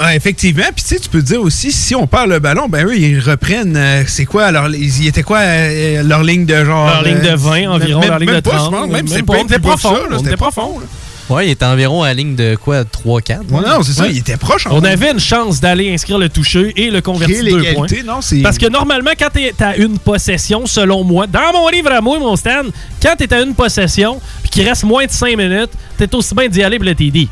Ouais, 0.00 0.14
effectivement. 0.16 0.62
Puis 0.76 0.84
tu 0.84 0.94
sais, 0.94 1.00
tu 1.00 1.08
peux 1.08 1.22
dire 1.22 1.40
aussi, 1.42 1.72
si 1.72 1.96
on 1.96 2.06
perd 2.06 2.28
le 2.30 2.38
ballon, 2.38 2.68
ben 2.68 2.86
eux, 2.86 2.96
ils 2.96 3.18
reprennent. 3.18 3.76
euh, 3.76 4.04
c'est 4.06 4.24
quoi 4.26 4.52
leur, 4.52 4.72
ils 4.72 5.08
étaient 5.08 5.24
quoi 5.24 5.38
euh, 5.40 6.04
leur 6.04 6.22
ligne 6.22 6.46
de 6.46 6.64
genre 6.64 6.86
Leur 6.86 7.02
ligne 7.02 7.18
de 7.20 7.28
euh, 7.30 7.36
20 7.36 7.66
environ, 7.68 8.00
même- 8.00 8.08
leur 8.10 8.18
ligne 8.20 8.30
même 8.30 8.36
de 8.40 8.48
pas, 8.48 8.50
30. 8.58 8.64
je 8.66 8.70
pense, 8.70 8.80
Même, 8.88 9.08
Même 9.08 9.24
pas, 9.26 9.34
pas 9.34 9.58
profond, 9.58 9.96
C'était 10.12 10.26
était 10.28 10.36
profond. 10.36 10.78
là. 10.78 10.86
Ouais, 11.30 11.46
il 11.48 11.50
était 11.52 11.64
environ 11.64 12.02
à 12.02 12.08
la 12.08 12.14
ligne 12.14 12.34
de 12.34 12.56
quoi 12.56 12.82
3-4 12.82 13.04
Ouais, 13.50 13.60
non, 13.66 13.82
c'est 13.82 13.92
ça. 13.92 14.02
Ouais. 14.04 14.10
Il 14.12 14.18
était 14.18 14.36
proche. 14.36 14.66
en 14.66 14.76
On 14.76 14.84
avait 14.84 15.12
une 15.12 15.20
chance 15.20 15.60
d'aller 15.60 15.92
inscrire 15.92 16.18
le 16.18 16.28
toucher 16.28 16.72
et 16.76 16.90
le 16.90 17.00
convertir 17.00 17.42
2 17.44 17.74
points. 17.74 17.86
non. 18.04 18.20
Parce 18.42 18.58
que 18.58 18.68
normalement, 18.68 19.12
quand 19.18 19.28
t'es 19.32 19.54
à 19.60 19.76
une 19.76 19.98
possession, 19.98 20.66
selon 20.66 21.04
moi, 21.04 21.26
dans 21.26 21.52
mon 21.52 21.68
livre 21.68 21.92
à 21.92 22.00
moi, 22.00 22.18
mon 22.18 22.36
Stan, 22.36 22.62
quand 23.02 23.14
t'es 23.16 23.32
à 23.32 23.40
une 23.42 23.54
possession 23.54 24.20
puis 24.42 24.50
qu'il 24.50 24.68
reste 24.68 24.84
moins 24.84 25.06
de 25.06 25.10
5 25.10 25.36
minutes, 25.36 25.70
t'es 25.96 26.12
aussi 26.14 26.34
bien 26.34 26.48
d'y 26.48 26.62
aller 26.62 26.78
pour 26.78 26.86
le 26.86 26.94
TD. 26.94 27.28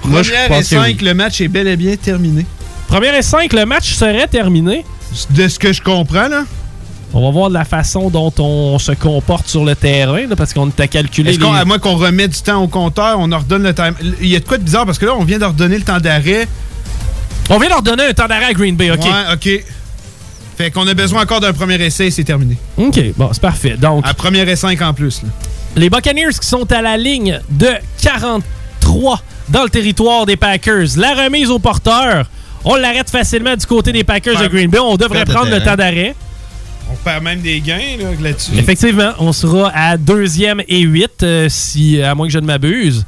Première 0.00 0.24
je 0.24 0.32
et 0.32 0.48
pense 0.48 0.68
que 0.68 0.76
5, 0.76 0.84
oui. 0.86 1.04
le 1.04 1.14
match 1.14 1.40
est 1.40 1.48
bel 1.48 1.68
et 1.68 1.76
bien 1.76 1.94
terminé. 1.96 2.44
Première 2.88 3.14
et 3.14 3.22
5, 3.22 3.52
le 3.52 3.64
match 3.66 3.92
serait 3.94 4.26
terminé. 4.26 4.84
De 5.30 5.46
ce 5.46 5.58
que 5.58 5.72
je 5.72 5.80
comprends, 5.80 6.28
là. 6.28 6.44
On 7.14 7.20
va 7.22 7.30
voir 7.30 7.50
la 7.50 7.64
façon 7.64 8.08
dont 8.08 8.32
on 8.38 8.78
se 8.78 8.92
comporte 8.92 9.46
sur 9.48 9.64
le 9.64 9.74
terrain, 9.74 10.26
là, 10.26 10.34
parce 10.36 10.54
qu'on 10.54 10.68
t'a 10.70 10.88
calculé. 10.88 11.30
Est-ce 11.32 11.38
qu'on, 11.38 11.52
à 11.52 11.64
moins 11.64 11.78
qu'on 11.78 11.96
remette 11.96 12.30
du 12.30 12.40
temps 12.40 12.62
au 12.62 12.68
compteur, 12.68 13.16
on 13.18 13.30
ordonne 13.32 13.62
le 13.64 13.74
time. 13.74 13.94
Il 14.20 14.28
y 14.28 14.36
a 14.36 14.40
de 14.40 14.44
quoi 14.46 14.56
de 14.56 14.62
bizarre 14.62 14.86
parce 14.86 14.98
que 14.98 15.04
là, 15.06 15.14
on 15.18 15.24
vient 15.24 15.38
d'ordonner 15.38 15.76
le 15.76 15.84
temps 15.84 16.00
d'arrêt. 16.00 16.48
On 17.50 17.58
vient 17.58 17.68
leur 17.68 17.82
donner 17.82 18.04
un 18.04 18.12
temps 18.14 18.26
d'arrêt 18.28 18.46
à 18.46 18.52
Green 18.54 18.76
Bay, 18.76 18.90
OK? 18.90 19.00
Ouais, 19.04 19.32
OK. 19.34 19.64
Fait 20.56 20.70
qu'on 20.70 20.86
a 20.86 20.94
besoin 20.94 21.22
encore 21.22 21.40
d'un 21.40 21.52
premier 21.52 21.74
essai 21.82 22.06
et 22.06 22.10
c'est 22.10 22.24
terminé. 22.24 22.56
OK, 22.76 22.98
bon, 23.16 23.30
c'est 23.32 23.42
parfait. 23.42 23.76
Donc, 23.76 24.06
À 24.06 24.14
premier 24.14 24.48
et 24.48 24.56
5 24.56 24.80
en 24.80 24.94
plus. 24.94 25.22
là. 25.22 25.28
les 25.76 25.90
Buccaneers 25.90 26.38
qui 26.40 26.46
sont 26.46 26.70
à 26.72 26.80
la 26.82 26.96
ligne 26.96 27.40
de 27.50 27.70
43 28.02 29.20
dans 29.48 29.64
le 29.64 29.70
territoire 29.70 30.24
des 30.26 30.36
Packers. 30.36 30.96
La 30.96 31.14
remise 31.14 31.50
au 31.50 31.58
porteur, 31.58 32.26
on 32.64 32.76
l'arrête 32.76 33.10
facilement 33.10 33.56
du 33.56 33.66
côté 33.66 33.92
des 33.92 34.04
Packers 34.04 34.40
de 34.40 34.46
Green 34.48 34.70
Bay. 34.70 34.78
On 34.78 34.96
devrait 34.96 35.24
de 35.24 35.32
prendre 35.32 35.50
le 35.50 35.62
temps 35.62 35.76
d'arrêt. 35.76 36.14
Perd 37.04 37.24
même 37.24 37.40
des 37.40 37.60
gains 37.60 37.96
là, 37.98 38.10
là-dessus. 38.20 38.52
Effectivement, 38.56 39.12
on 39.18 39.32
sera 39.32 39.70
à 39.74 39.96
deuxième 39.96 40.62
et 40.68 40.80
8, 40.80 41.48
si, 41.48 42.00
à 42.00 42.14
moins 42.14 42.26
que 42.26 42.32
je 42.32 42.38
ne 42.38 42.46
m'abuse. 42.46 43.04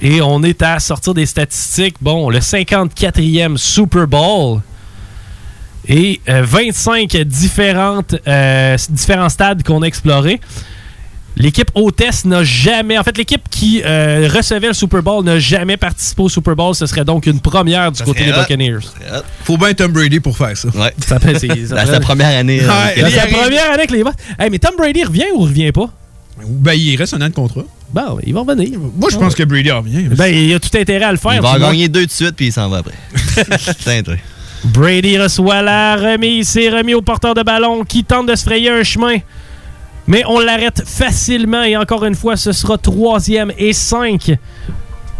Et 0.00 0.20
on 0.22 0.42
est 0.42 0.62
à 0.62 0.78
sortir 0.78 1.14
des 1.14 1.26
statistiques. 1.26 1.96
Bon, 2.00 2.30
le 2.30 2.38
54e 2.38 3.56
Super 3.56 4.06
Bowl 4.06 4.60
et 5.88 6.20
euh, 6.28 6.42
25 6.44 7.16
différentes, 7.24 8.14
euh, 8.26 8.76
différents 8.90 9.28
stades 9.28 9.62
qu'on 9.62 9.82
a 9.82 9.86
explorés. 9.86 10.40
L'équipe 11.38 11.70
hôtesse 11.74 12.24
n'a 12.24 12.42
jamais, 12.42 12.98
en 12.98 13.04
fait, 13.04 13.16
l'équipe 13.16 13.42
qui 13.48 13.80
euh, 13.84 14.28
recevait 14.34 14.66
le 14.68 14.72
Super 14.74 15.02
Bowl 15.02 15.24
n'a 15.24 15.38
jamais 15.38 15.76
participé 15.76 16.22
au 16.22 16.28
Super 16.28 16.56
Bowl. 16.56 16.74
Ce 16.74 16.84
serait 16.86 17.04
donc 17.04 17.26
une 17.26 17.38
première 17.40 17.92
du 17.92 17.98
Ça 17.98 18.04
côté 18.04 18.24
des 18.24 18.32
hot. 18.32 18.40
Buccaneers. 18.40 18.80
Faut 19.44 19.56
bien 19.56 19.72
Tom 19.72 19.92
Brady 19.92 20.18
pour 20.20 20.36
faire 20.36 20.56
ça. 20.56 20.68
Ouais. 20.74 20.92
Ça 21.06 21.18
sa 21.86 22.00
première 22.00 22.36
année. 22.36 22.60
euh, 22.60 22.66
Ouais, 22.66 23.02
arrive. 23.02 23.36
première 23.36 23.64
année 23.66 23.74
avec 23.74 23.90
les. 23.90 24.02
Hey, 24.38 24.50
mais 24.50 24.58
Tom 24.58 24.74
Brady 24.76 25.04
revient 25.04 25.26
ou 25.34 25.40
revient 25.42 25.70
pas? 25.72 25.88
Ben, 26.44 26.72
il 26.74 26.96
reste 26.96 27.14
un 27.14 27.20
an 27.22 27.28
de 27.28 27.34
contrat. 27.34 27.62
Bon, 27.92 28.18
il 28.24 28.34
va 28.34 28.40
revenir. 28.40 28.78
Moi, 28.96 29.08
je 29.10 29.16
pense 29.16 29.34
que 29.34 29.42
Brady 29.44 29.70
revient. 29.70 30.08
Ben, 30.16 30.26
il 30.26 30.54
a 30.54 30.60
tout 30.60 30.76
intérêt 30.76 31.04
à 31.06 31.12
le 31.12 31.18
faire. 31.18 31.34
il 31.34 31.40
va 31.40 31.52
en 31.52 31.58
gagner 31.58 31.88
deux 31.88 32.06
de 32.06 32.10
suite, 32.10 32.34
puis 32.36 32.46
il 32.46 32.52
s'en 32.52 32.68
va 32.68 32.78
après. 32.78 32.94
Brady 34.64 35.18
reçoit 35.18 35.62
la 35.62 35.96
remise. 35.96 36.48
C'est 36.48 36.68
remis 36.68 36.94
au 36.94 37.02
porteur 37.02 37.34
de 37.34 37.42
ballon 37.42 37.84
qui 37.84 38.04
tente 38.04 38.26
de 38.28 38.34
se 38.34 38.42
frayer 38.44 38.70
un 38.70 38.82
chemin. 38.82 39.18
Mais 40.08 40.24
on 40.26 40.40
l'arrête 40.40 40.82
facilement. 40.84 41.62
Et 41.62 41.76
encore 41.76 42.04
une 42.04 42.14
fois, 42.16 42.36
ce 42.36 42.50
sera 42.52 42.76
troisième 42.78 43.52
et 43.58 43.72
cinq. 43.72 44.32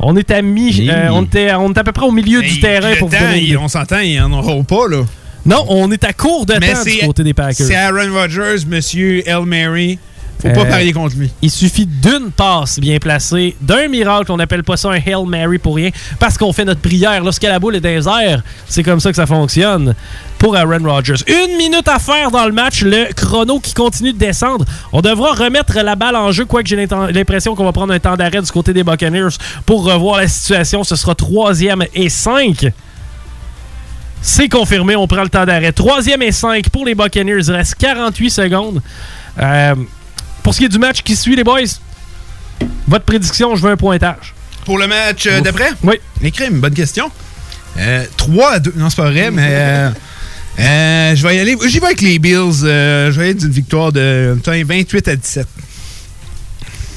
On 0.01 0.17
est 0.17 0.31
à 0.31 0.43
mi. 0.43 0.75
Oui. 0.79 0.91
euh, 0.91 1.09
on, 1.13 1.25
était, 1.25 1.53
on 1.55 1.73
est 1.73 1.79
à 1.79 1.85
peu 1.85 1.93
près 1.93 2.07
au 2.07 2.11
milieu 2.13 2.41
du 2.43 2.59
terrain 2.61 2.95
pour 2.99 3.09
vous 3.09 3.15
temps, 3.17 3.23
donner 3.23 3.39
il-. 3.43 3.57
On 3.59 3.69
s'entend, 3.69 3.99
ils 4.01 4.21
en 4.21 4.33
auront 4.33 4.65
pas, 4.65 4.89
là. 4.89 5.05
Non, 5.47 5.65
on 5.69 5.91
est 5.93 6.03
à 6.05 6.13
court 6.13 6.47
de 6.47 6.55
Mais 6.61 6.73
temps 6.73 6.83
du 6.85 6.91
c'est- 6.91 7.07
côté 7.07 7.23
des 7.25 7.35
Packers. 7.35 7.67
C'est 7.67 7.75
Aaron 7.77 8.13
Rodgers, 8.13 8.65
monsieur 8.67 9.23
El 9.29 9.45
Mary. 9.47 9.99
Faut 10.41 10.49
Euh, 10.49 10.55
pas 10.55 10.65
parier 10.67 10.93
contre 10.93 11.17
lui. 11.17 11.31
Il 11.43 11.51
suffit 11.51 11.85
d'une 11.87 12.31
passe 12.31 12.79
bien 12.79 12.99
placée, 12.99 13.57
d'un 13.61 13.89
miracle. 13.89 14.31
On 14.31 14.37
n'appelle 14.37 14.63
pas 14.63 14.77
ça 14.77 14.89
un 14.91 14.95
Hail 14.95 15.25
Mary 15.27 15.59
pour 15.59 15.75
rien, 15.77 15.91
parce 16.21 16.39
qu'on 16.39 16.53
fait 16.53 16.65
notre 16.65 16.81
prière. 16.81 17.25
Lorsque 17.25 17.43
la 17.43 17.59
boule 17.59 17.75
est 17.77 17.81
dans 17.81 17.89
les 17.89 18.07
airs, 18.09 18.43
c'est 18.69 18.83
comme 18.85 19.01
ça 19.01 19.11
que 19.11 19.17
ça 19.17 19.27
fonctionne 19.27 19.95
pour 20.39 20.55
Aaron 20.57 20.85
Rodgers. 20.85 21.17
Une 21.27 21.57
minute 21.57 21.89
à 21.89 21.99
faire 21.99 22.31
dans 22.31 22.47
le 22.47 22.53
match, 22.53 22.83
le 22.83 23.13
chrono 23.15 23.59
qui 23.59 23.75
continue 23.75 24.13
de 24.13 24.19
descendre. 24.19 24.65
On 24.93 25.01
devra 25.01 25.33
remettre 25.33 25.75
la 25.81 25.97
balle 25.97 26.15
en 26.15 26.31
jeu, 26.31 26.45
quoique 26.45 26.69
j'ai 26.69 26.87
l'impression 27.13 27.57
qu'on 27.57 27.65
va 27.65 27.73
prendre 27.73 27.93
un 27.93 27.99
temps 27.99 28.17
d'arrêt 28.17 28.41
du 28.41 28.51
côté 28.53 28.73
des 28.73 28.85
Buccaneers 28.85 29.37
pour 29.67 29.85
revoir 29.85 30.19
la 30.19 30.29
situation. 30.29 30.85
Ce 30.85 30.95
sera 30.95 31.17
troisième 31.17 31.85
et 31.95 32.09
cinq. 32.09 32.69
C'est 34.21 34.49
confirmé, 34.49 34.97
on 34.97 35.07
prend 35.07 35.23
le 35.23 35.29
temps 35.29 35.47
d'arrêt. 35.47 35.73
Troisième 35.73 36.23
et 36.23 36.33
5 36.33 36.71
pour 36.71 36.85
les 36.85 36.95
Buccaneers. 36.97 37.43
Il 37.47 37.53
reste 37.53 37.77
48 37.77 38.31
secondes. 38.31 38.83
Euh, 39.39 39.75
pour 40.43 40.55
ce 40.55 40.59
qui 40.59 40.65
est 40.65 40.69
du 40.69 40.79
match 40.79 41.03
qui 41.03 41.17
suit, 41.17 41.37
les 41.37 41.45
boys, 41.45 41.61
votre 42.87 43.05
prédiction, 43.05 43.55
je 43.57 43.63
veux 43.63 43.71
un 43.71 43.77
pointage. 43.77 44.35
Pour 44.65 44.79
le 44.79 44.87
match 44.87 45.27
euh, 45.27 45.41
d'après? 45.41 45.71
Oui. 45.83 45.97
Les 46.21 46.31
crimes, 46.31 46.61
bonne 46.61 46.75
question. 46.75 47.11
Euh, 47.79 48.05
3 48.17 48.51
à 48.53 48.59
2. 48.59 48.75
Non, 48.77 48.91
c'est 48.91 48.97
pas 48.97 49.11
vrai, 49.11 49.31
mais. 49.31 49.47
euh, 49.51 49.91
euh, 50.59 51.15
je 51.17 51.27
vais 51.27 51.37
y 51.37 51.41
aller. 51.41 51.57
J'y 51.67 51.79
vais 51.79 51.87
avec 51.87 52.01
les 52.01 52.19
Bills. 52.19 52.65
euh, 52.65 53.13
je 53.13 53.19
vais 53.19 53.27
y 53.27 53.31
aller 53.31 53.39
d'une 53.39 53.51
victoire 53.51 53.93
de 53.93 54.33
putain, 54.37 54.63
28 54.65 55.09
à 55.09 55.17
17. 55.17 55.47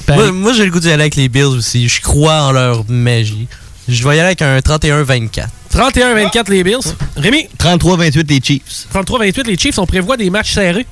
Moi, 0.08 0.32
moi, 0.32 0.52
j'ai 0.52 0.64
le 0.64 0.70
goût 0.70 0.80
d'y 0.80 0.90
aller 0.90 1.02
avec 1.02 1.16
les 1.16 1.28
Bills 1.28 1.44
aussi. 1.44 1.88
Je 1.88 2.00
crois 2.02 2.42
en 2.42 2.52
leur 2.52 2.84
magie. 2.88 3.46
Je 3.88 4.02
vais 4.06 4.16
y 4.16 4.20
aller 4.20 4.26
avec 4.28 4.42
un 4.42 4.58
31-24. 4.58 5.46
31-24 5.74 6.50
les 6.50 6.64
Bills. 6.64 6.76
Rémi, 7.16 7.48
33-28 7.58 8.28
les 8.28 8.40
Chiefs. 8.42 8.86
33-28 8.92 9.46
les 9.46 9.56
Chiefs. 9.56 9.78
On 9.78 9.86
prévoit 9.86 10.16
des 10.16 10.28
matchs 10.28 10.52
serrés. 10.52 10.86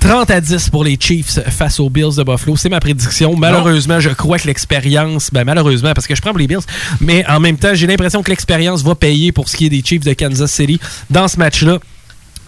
30 0.00 0.30
à 0.30 0.40
10 0.40 0.70
pour 0.70 0.84
les 0.84 0.96
Chiefs 0.98 1.40
face 1.50 1.80
aux 1.80 1.90
Bills 1.90 2.16
de 2.16 2.22
Buffalo. 2.22 2.56
C'est 2.56 2.68
ma 2.68 2.80
prédiction. 2.80 3.36
Malheureusement, 3.36 4.00
je 4.00 4.10
crois 4.10 4.38
que 4.38 4.46
l'expérience, 4.46 5.30
ben 5.32 5.44
malheureusement, 5.44 5.92
parce 5.94 6.06
que 6.06 6.14
je 6.14 6.20
prends 6.20 6.30
pour 6.30 6.38
les 6.38 6.46
Bills, 6.46 6.64
mais 7.00 7.26
en 7.26 7.40
même 7.40 7.56
temps, 7.56 7.74
j'ai 7.74 7.86
l'impression 7.86 8.22
que 8.22 8.30
l'expérience 8.30 8.82
va 8.82 8.94
payer 8.94 9.32
pour 9.32 9.48
ce 9.48 9.56
qui 9.56 9.66
est 9.66 9.70
des 9.70 9.82
Chiefs 9.84 10.04
de 10.04 10.12
Kansas 10.12 10.50
City 10.50 10.80
dans 11.10 11.28
ce 11.28 11.38
match-là. 11.38 11.78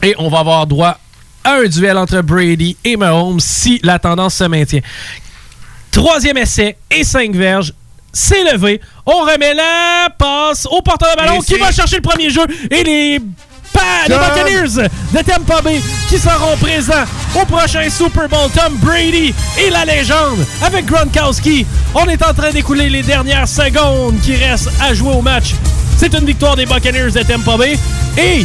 Et 0.02 0.14
on 0.18 0.28
va 0.28 0.38
avoir 0.38 0.66
droit 0.66 0.98
à 1.44 1.54
un 1.54 1.66
duel 1.66 1.96
entre 1.96 2.20
Brady 2.22 2.76
et 2.84 2.96
Mahomes 2.96 3.40
si 3.40 3.80
la 3.82 3.98
tendance 3.98 4.34
se 4.34 4.44
maintient. 4.44 4.80
Troisième 5.90 6.38
essai 6.38 6.76
et 6.90 7.04
cinq 7.04 7.34
verges. 7.34 7.72
C'est 8.12 8.52
levé. 8.52 8.80
On 9.06 9.20
remet 9.20 9.54
la 9.54 10.08
passe 10.18 10.66
au 10.66 10.82
porteur 10.82 11.14
de 11.16 11.16
ballon 11.16 11.40
qui 11.40 11.56
va 11.58 11.70
chercher 11.70 11.96
le 11.96 12.02
premier 12.02 12.30
jeu. 12.30 12.42
Et 12.70 12.82
les, 12.82 13.20
pa- 13.72 13.80
les. 14.08 14.14
Buccaneers 14.18 14.88
de 15.12 15.18
Tampa 15.22 15.60
Bay 15.62 15.80
qui 16.08 16.18
seront 16.18 16.56
présents 16.60 17.04
au 17.40 17.44
prochain 17.44 17.88
Super 17.90 18.28
Bowl. 18.28 18.50
Tom 18.54 18.74
Brady 18.78 19.34
et 19.58 19.70
la 19.70 19.84
légende 19.84 20.44
avec 20.62 20.86
Gronkowski. 20.86 21.66
On 21.94 22.06
est 22.06 22.22
en 22.26 22.32
train 22.34 22.50
d'écouler 22.50 22.88
les 22.88 23.02
dernières 23.02 23.48
secondes 23.48 24.20
qui 24.22 24.34
restent 24.36 24.70
à 24.80 24.94
jouer 24.94 25.14
au 25.14 25.22
match. 25.22 25.54
C'est 25.96 26.14
une 26.14 26.24
victoire 26.24 26.56
des 26.56 26.66
Buccaneers 26.66 27.10
de 27.10 27.22
Tampa 27.22 27.56
Bay. 27.56 27.78
Et 28.18 28.44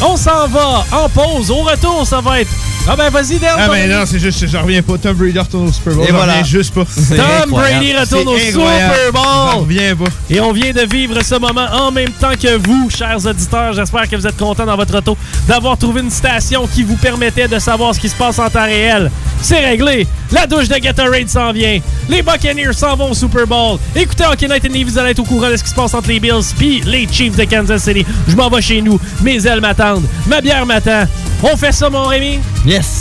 on 0.00 0.16
s'en 0.16 0.46
va 0.48 0.84
en 0.92 1.08
pause. 1.08 1.50
Au 1.50 1.62
retour, 1.62 2.06
ça 2.06 2.20
va 2.20 2.40
être... 2.40 2.50
Ah 2.90 2.96
ben 2.96 3.10
vas-y, 3.10 3.38
Dale. 3.38 3.54
Ah, 3.58 3.68
ben 3.68 3.90
non, 3.90 4.04
c'est 4.06 4.18
juste, 4.18 4.46
je 4.46 4.56
reviens 4.56 4.80
pas. 4.80 4.96
Tom 4.96 5.14
Brady 5.14 5.38
retourne 5.38 5.68
au 5.68 5.72
Super 5.72 5.92
Bowl. 5.92 6.06
Et 6.08 6.10
voilà. 6.10 6.42
juste 6.42 6.72
pas. 6.72 6.84
Tom 6.84 7.18
incroyable. 7.44 7.84
Brady 7.84 7.96
retourne 7.98 8.28
au 8.28 8.38
Super 8.38 9.12
Bowl. 9.12 9.60
reviens 9.60 9.94
pas. 9.94 10.10
Et 10.30 10.40
on 10.40 10.52
vient 10.52 10.72
de 10.72 10.86
vivre 10.90 11.22
ce 11.22 11.34
moment 11.34 11.66
en 11.70 11.92
même 11.92 12.12
temps 12.12 12.32
que 12.40 12.56
vous, 12.56 12.88
chers 12.88 13.26
auditeurs. 13.26 13.74
J'espère 13.74 14.08
que 14.08 14.16
vous 14.16 14.26
êtes 14.26 14.38
contents 14.38 14.64
dans 14.64 14.76
votre 14.76 14.96
auto 14.96 15.18
d'avoir 15.46 15.76
trouvé 15.76 16.00
une 16.00 16.10
station 16.10 16.66
qui 16.66 16.82
vous 16.82 16.96
permettait 16.96 17.46
de 17.46 17.58
savoir 17.58 17.94
ce 17.94 18.00
qui 18.00 18.08
se 18.08 18.16
passe 18.16 18.38
en 18.38 18.48
temps 18.48 18.64
réel. 18.64 19.10
C'est 19.42 19.60
réglé. 19.60 20.06
La 20.32 20.46
douche 20.46 20.68
de 20.68 20.76
Gatorade 20.76 21.28
s'en 21.28 21.52
vient. 21.52 21.80
Les 22.08 22.22
Buccaneers 22.22 22.72
s'en 22.72 22.96
vont 22.96 23.10
au 23.10 23.14
Super 23.14 23.46
Bowl. 23.46 23.78
Écoutez 23.94 24.24
Hockey 24.24 24.48
Night 24.48 24.64
and 24.64 24.84
vous 24.86 24.98
allez 24.98 25.10
être 25.10 25.18
au 25.18 25.24
courant 25.24 25.50
de 25.50 25.56
ce 25.56 25.62
qui 25.62 25.70
se 25.70 25.74
passe 25.74 25.92
entre 25.92 26.08
les 26.08 26.20
Bills 26.20 26.54
puis 26.56 26.80
les 26.86 27.06
Chiefs 27.10 27.36
de 27.36 27.44
Kansas 27.44 27.82
City. 27.82 28.06
Je 28.26 28.34
m'en 28.34 28.48
vais 28.48 28.62
chez 28.62 28.80
nous. 28.80 28.98
Mes 29.20 29.46
ailes 29.46 29.60
m'attendent. 29.60 30.06
Ma 30.26 30.40
bière 30.40 30.64
m'attend. 30.64 31.04
On 31.42 31.56
fait 31.56 31.72
ça, 31.72 31.88
mon 31.88 32.04
Rémi? 32.04 32.40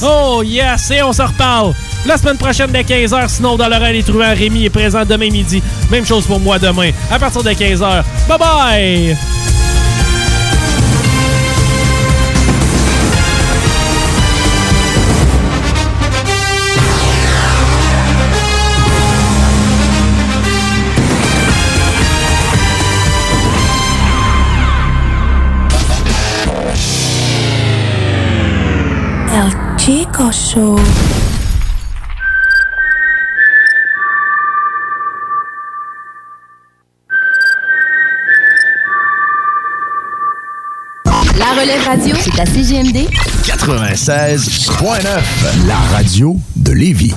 Oh 0.04 0.42
yes, 0.44 0.92
et 0.92 1.04
on 1.04 1.14
se 1.14 1.22
reparle 1.22 1.74
la 2.06 2.18
semaine 2.18 2.38
prochaine 2.38 2.72
dès 2.72 2.84
15h. 2.84 3.28
Sinon, 3.28 3.56
dans 3.56 3.68
l'horaire 3.68 4.04
truands, 4.04 4.34
Rémi 4.34 4.66
est 4.66 4.70
présent 4.70 5.04
demain 5.04 5.30
midi. 5.30 5.62
Même 5.92 6.06
chose 6.06 6.26
pour 6.26 6.40
moi 6.40 6.58
demain, 6.58 6.92
à 7.12 7.20
partir 7.20 7.44
de 7.44 7.50
15h. 7.50 8.04
Bye 8.28 8.38
bye! 8.40 9.57
Show. 30.32 30.76
La 41.38 41.54
relève 41.54 41.82
radio, 41.86 42.16
c'est 42.20 42.38
à 42.40 42.46
CGMD 42.46 43.08
96.9, 43.44 45.22
la 45.66 45.76
radio 45.96 46.38
de 46.58 46.74
Lévis. 46.74 47.14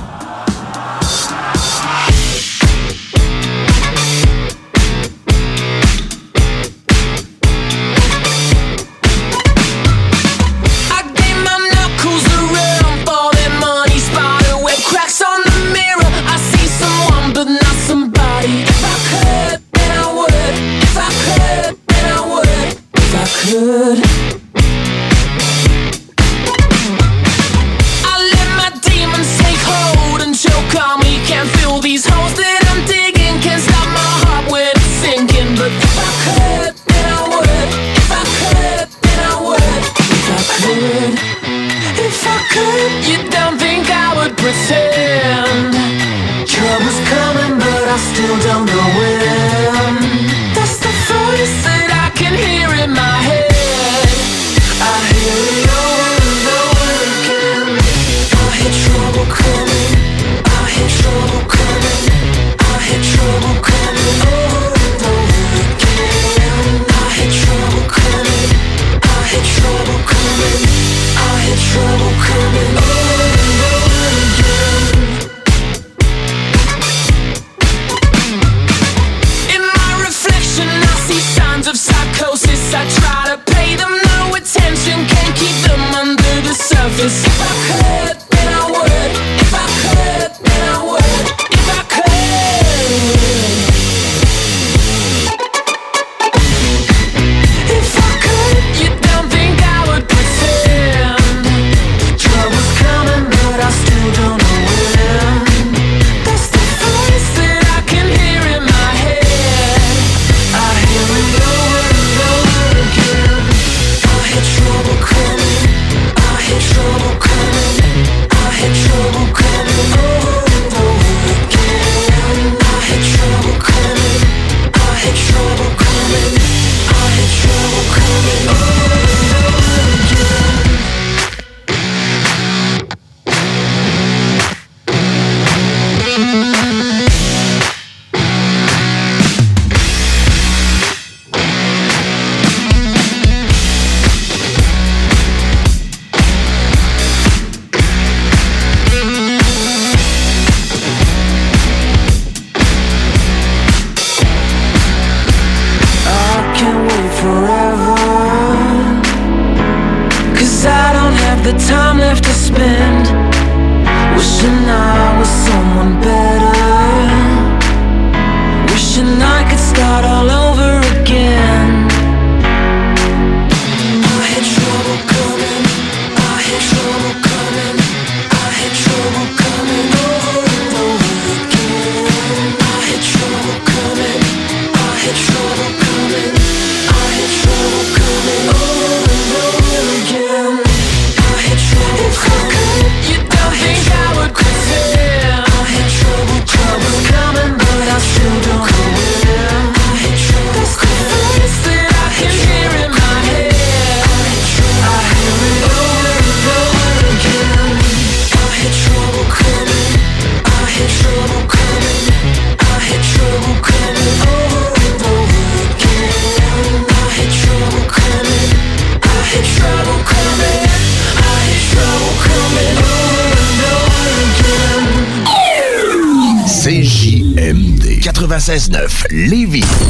96.9 228.51 229.07
Lévis. 229.11 229.90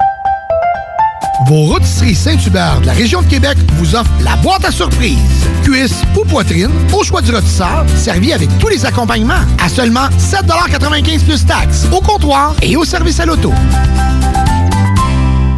Vos 1.47 1.63
rôtisseries 1.65 2.15
Saint-Hubert 2.15 2.81
de 2.81 2.85
la 2.87 2.93
région 2.93 3.21
de 3.21 3.27
Québec 3.27 3.57
vous 3.73 3.95
offrent 3.95 4.11
la 4.23 4.35
boîte 4.37 4.65
à 4.65 4.71
surprise. 4.71 5.17
Cuisse 5.63 6.03
ou 6.15 6.25
poitrine, 6.25 6.71
au 6.93 7.03
choix 7.03 7.21
du 7.21 7.31
rôtisseur, 7.31 7.85
servi 7.95 8.33
avec 8.33 8.49
tous 8.59 8.67
les 8.67 8.85
accompagnements 8.85 9.33
à 9.63 9.69
seulement 9.69 10.07
7,95 10.19 11.23
plus 11.23 11.45
taxes, 11.45 11.87
au 11.91 12.01
comptoir 12.01 12.55
et 12.61 12.75
au 12.75 12.83
service 12.83 13.19
à 13.19 13.25
l'auto. 13.25 13.51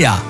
ya. 0.00 0.29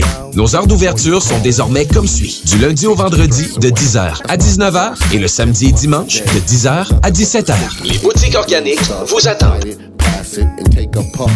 Nos 0.33 0.55
heures 0.55 0.67
d'ouverture 0.67 1.21
sont 1.21 1.39
désormais 1.39 1.85
comme 1.85 2.07
suit. 2.07 2.41
Du 2.45 2.57
lundi 2.57 2.87
au 2.87 2.95
vendredi 2.95 3.47
de 3.59 3.69
10h 3.69 4.21
à 4.27 4.37
19h 4.37 4.93
et 5.13 5.19
le 5.19 5.27
samedi 5.27 5.67
et 5.67 5.71
dimanche 5.71 6.23
de 6.23 6.39
10h 6.39 6.87
à 7.03 7.11
17h. 7.11 7.55
Les 7.83 7.97
boutiques 7.99 8.35
organiques 8.35 8.79
vous 9.07 9.27
attendent. 9.27 9.65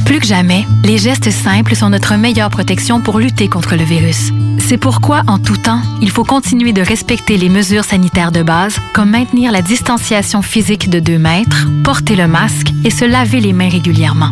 Plus 0.05 0.19
que 0.19 0.25
jamais, 0.25 0.65
les 0.83 0.97
gestes 0.97 1.31
simples 1.31 1.75
sont 1.75 1.89
notre 1.89 2.15
meilleure 2.15 2.49
protection 2.49 3.01
pour 3.01 3.19
lutter 3.19 3.49
contre 3.49 3.75
le 3.75 3.83
virus. 3.83 4.31
C'est 4.59 4.77
pourquoi, 4.77 5.23
en 5.27 5.37
tout 5.37 5.57
temps, 5.57 5.81
il 6.01 6.09
faut 6.09 6.23
continuer 6.23 6.71
de 6.71 6.81
respecter 6.81 7.37
les 7.37 7.49
mesures 7.49 7.83
sanitaires 7.83 8.31
de 8.31 8.43
base, 8.43 8.77
comme 8.93 9.09
maintenir 9.09 9.51
la 9.51 9.61
distanciation 9.61 10.41
physique 10.41 10.89
de 10.89 10.99
2 10.99 11.17
mètres, 11.17 11.67
porter 11.83 12.15
le 12.15 12.27
masque 12.27 12.71
et 12.83 12.89
se 12.89 13.05
laver 13.05 13.41
les 13.41 13.53
mains 13.53 13.69
régulièrement. 13.69 14.31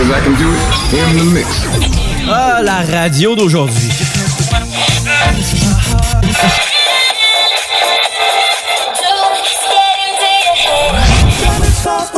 I 0.00 0.20
can 0.20 0.34
do 0.36 0.48
it 0.54 1.10
in 1.10 1.16
the 1.18 1.24
mix. 1.34 1.66
Ah, 2.30 2.60
la 2.62 2.82
radio 2.82 3.34
d'aujourd'hui. 3.34 3.90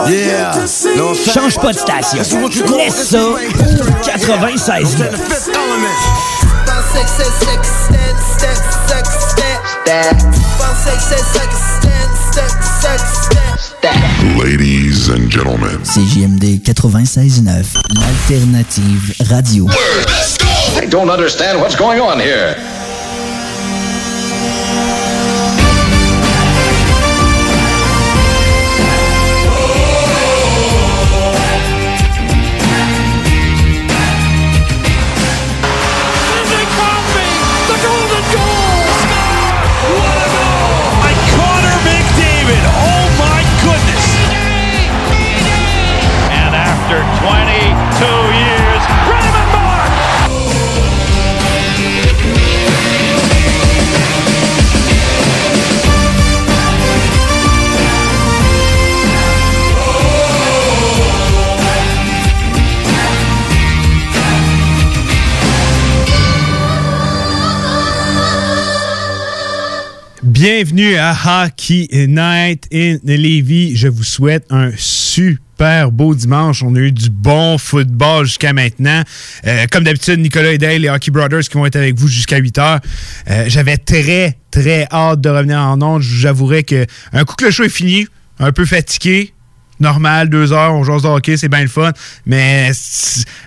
Yeah. 0.09 0.53
Change 1.33 1.59
pas 1.59 1.73
de 1.73 1.79
station. 1.79 2.19
Laisse 2.77 3.09
ça. 3.09 3.19
96. 4.05 4.97
Ladies 13.83 15.09
and 15.09 15.31
gentlemen. 15.31 15.81
CJMD 15.81 16.59
96.9, 16.59 17.77
l'alternative 17.97 19.31
radio. 19.31 19.64
I 20.77 20.87
don't 20.90 21.09
understand 21.09 21.61
what's 21.61 21.77
going 21.77 21.99
on 21.99 22.21
here. 22.21 22.55
Bienvenue 70.42 70.96
à 70.96 71.12
Hockey 71.12 71.87
Night 72.09 72.66
in 72.72 72.96
Levy. 73.05 73.76
Je 73.76 73.88
vous 73.88 74.05
souhaite 74.05 74.46
un 74.48 74.70
super 74.74 75.92
beau 75.92 76.14
dimanche. 76.14 76.62
On 76.62 76.74
a 76.76 76.79
eu 76.79 76.92
du 76.92 77.11
bon 77.11 77.59
football 77.59 78.24
jusqu'à 78.24 78.55
maintenant. 78.55 79.03
Euh, 79.46 79.66
comme 79.70 79.85
d'habitude, 79.85 80.18
Nicolas 80.18 80.53
et 80.53 80.57
Dale, 80.57 80.81
les 80.81 80.88
Hockey 80.88 81.11
Brothers 81.11 81.42
qui 81.42 81.59
vont 81.59 81.66
être 81.66 81.76
avec 81.76 81.94
vous 81.94 82.09
jusqu'à 82.09 82.38
8 82.38 82.57
heures. 82.57 82.81
Euh, 83.29 83.44
J'avais 83.48 83.76
très, 83.76 84.38
très 84.50 84.87
hâte 84.90 85.20
de 85.20 85.29
revenir 85.29 85.59
en 85.59 85.83
ondes. 85.83 86.00
J'avouerais 86.00 86.62
que 86.62 86.87
un 87.12 87.24
coup 87.24 87.35
que 87.37 87.44
le 87.44 87.50
show 87.50 87.64
est 87.64 87.68
fini, 87.68 88.07
un 88.38 88.53
peu 88.53 88.64
fatigué, 88.64 89.35
normal, 89.81 90.29
deux 90.29 90.53
heures, 90.53 90.75
on 90.75 90.85
joue 90.85 91.01
de 91.01 91.07
hockey, 91.07 91.37
c'est 91.37 91.49
bien 91.49 91.62
le 91.62 91.69
fun. 91.69 91.93
Mais 92.27 92.71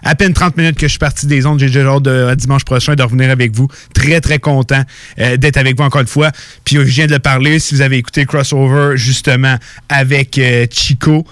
à 0.03 0.15
peine 0.15 0.33
30 0.33 0.57
minutes 0.57 0.75
que 0.75 0.87
je 0.87 0.91
suis 0.91 0.99
parti 0.99 1.27
des 1.27 1.45
ondes, 1.45 1.59
j'ai 1.59 1.67
déjà 1.67 1.85
hâte 1.87 2.03
de, 2.03 2.33
dimanche 2.35 2.65
prochain 2.65 2.95
de 2.95 3.03
revenir 3.03 3.29
avec 3.29 3.55
vous. 3.55 3.67
Très, 3.93 4.19
très 4.21 4.39
content 4.39 4.83
euh, 5.19 5.37
d'être 5.37 5.57
avec 5.57 5.77
vous 5.77 5.83
encore 5.83 6.01
une 6.01 6.07
fois. 6.07 6.31
Puis 6.65 6.77
euh, 6.77 6.85
je 6.85 6.91
viens 6.91 7.07
de 7.07 7.13
le 7.13 7.19
parler, 7.19 7.59
si 7.59 7.75
vous 7.75 7.81
avez 7.81 7.97
écouté 7.97 8.25
crossover 8.25 8.97
justement 8.97 9.55
avec 9.89 10.37
euh, 10.37 10.65
Chico, 10.71 11.25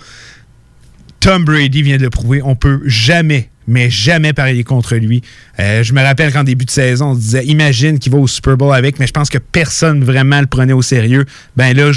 Tom 1.19 1.45
Brady 1.45 1.81
vient 1.81 1.97
de 1.97 2.03
le 2.03 2.09
prouver, 2.09 2.41
on 2.43 2.55
peut 2.55 2.81
jamais 2.85 3.49
mais 3.67 3.91
jamais 3.91 4.33
parier 4.33 4.63
contre 4.63 4.95
lui. 4.95 5.21
Je 5.57 5.93
me 5.93 6.01
rappelle 6.01 6.33
qu'en 6.33 6.43
début 6.43 6.65
de 6.65 6.71
saison, 6.71 7.11
on 7.11 7.15
disait, 7.15 7.45
imagine 7.45 7.99
qu'il 7.99 8.11
va 8.11 8.17
au 8.17 8.27
Super 8.27 8.57
Bowl 8.57 8.73
avec, 8.73 8.99
mais 8.99 9.05
je 9.05 9.13
pense 9.13 9.29
que 9.29 9.37
personne 9.37 10.03
vraiment 10.03 10.41
le 10.41 10.47
prenait 10.47 10.73
au 10.73 10.81
sérieux. 10.81 11.25
Ben 11.55 11.77
là, 11.77 11.91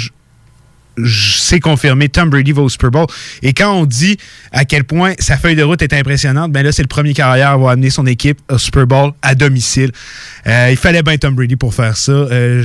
c'est 1.05 1.59
confirmé, 1.59 2.09
Tom 2.09 2.29
Brady 2.29 2.51
va 2.51 2.61
au 2.61 2.69
Super 2.69 2.91
Bowl. 2.91 3.07
Et 3.41 3.53
quand 3.53 3.73
on 3.73 3.85
dit 3.85 4.17
à 4.51 4.65
quel 4.65 4.83
point 4.83 5.13
sa 5.19 5.37
feuille 5.37 5.55
de 5.55 5.63
route 5.63 5.81
est 5.81 5.93
impressionnante, 5.93 6.51
ben 6.51 6.63
là, 6.63 6.71
c'est 6.71 6.81
le 6.81 6.87
premier 6.87 7.13
carrière 7.13 7.49
à 7.49 7.53
avoir 7.53 7.71
amené 7.71 7.89
son 7.89 8.05
équipe 8.05 8.39
au 8.49 8.57
Super 8.57 8.87
Bowl 8.87 9.11
à 9.21 9.35
domicile. 9.35 9.91
Euh, 10.47 10.69
il 10.71 10.77
fallait 10.77 11.03
bien 11.03 11.17
Tom 11.17 11.35
Brady 11.35 11.55
pour 11.55 11.73
faire 11.73 11.97
ça. 11.97 12.11
Euh, 12.11 12.63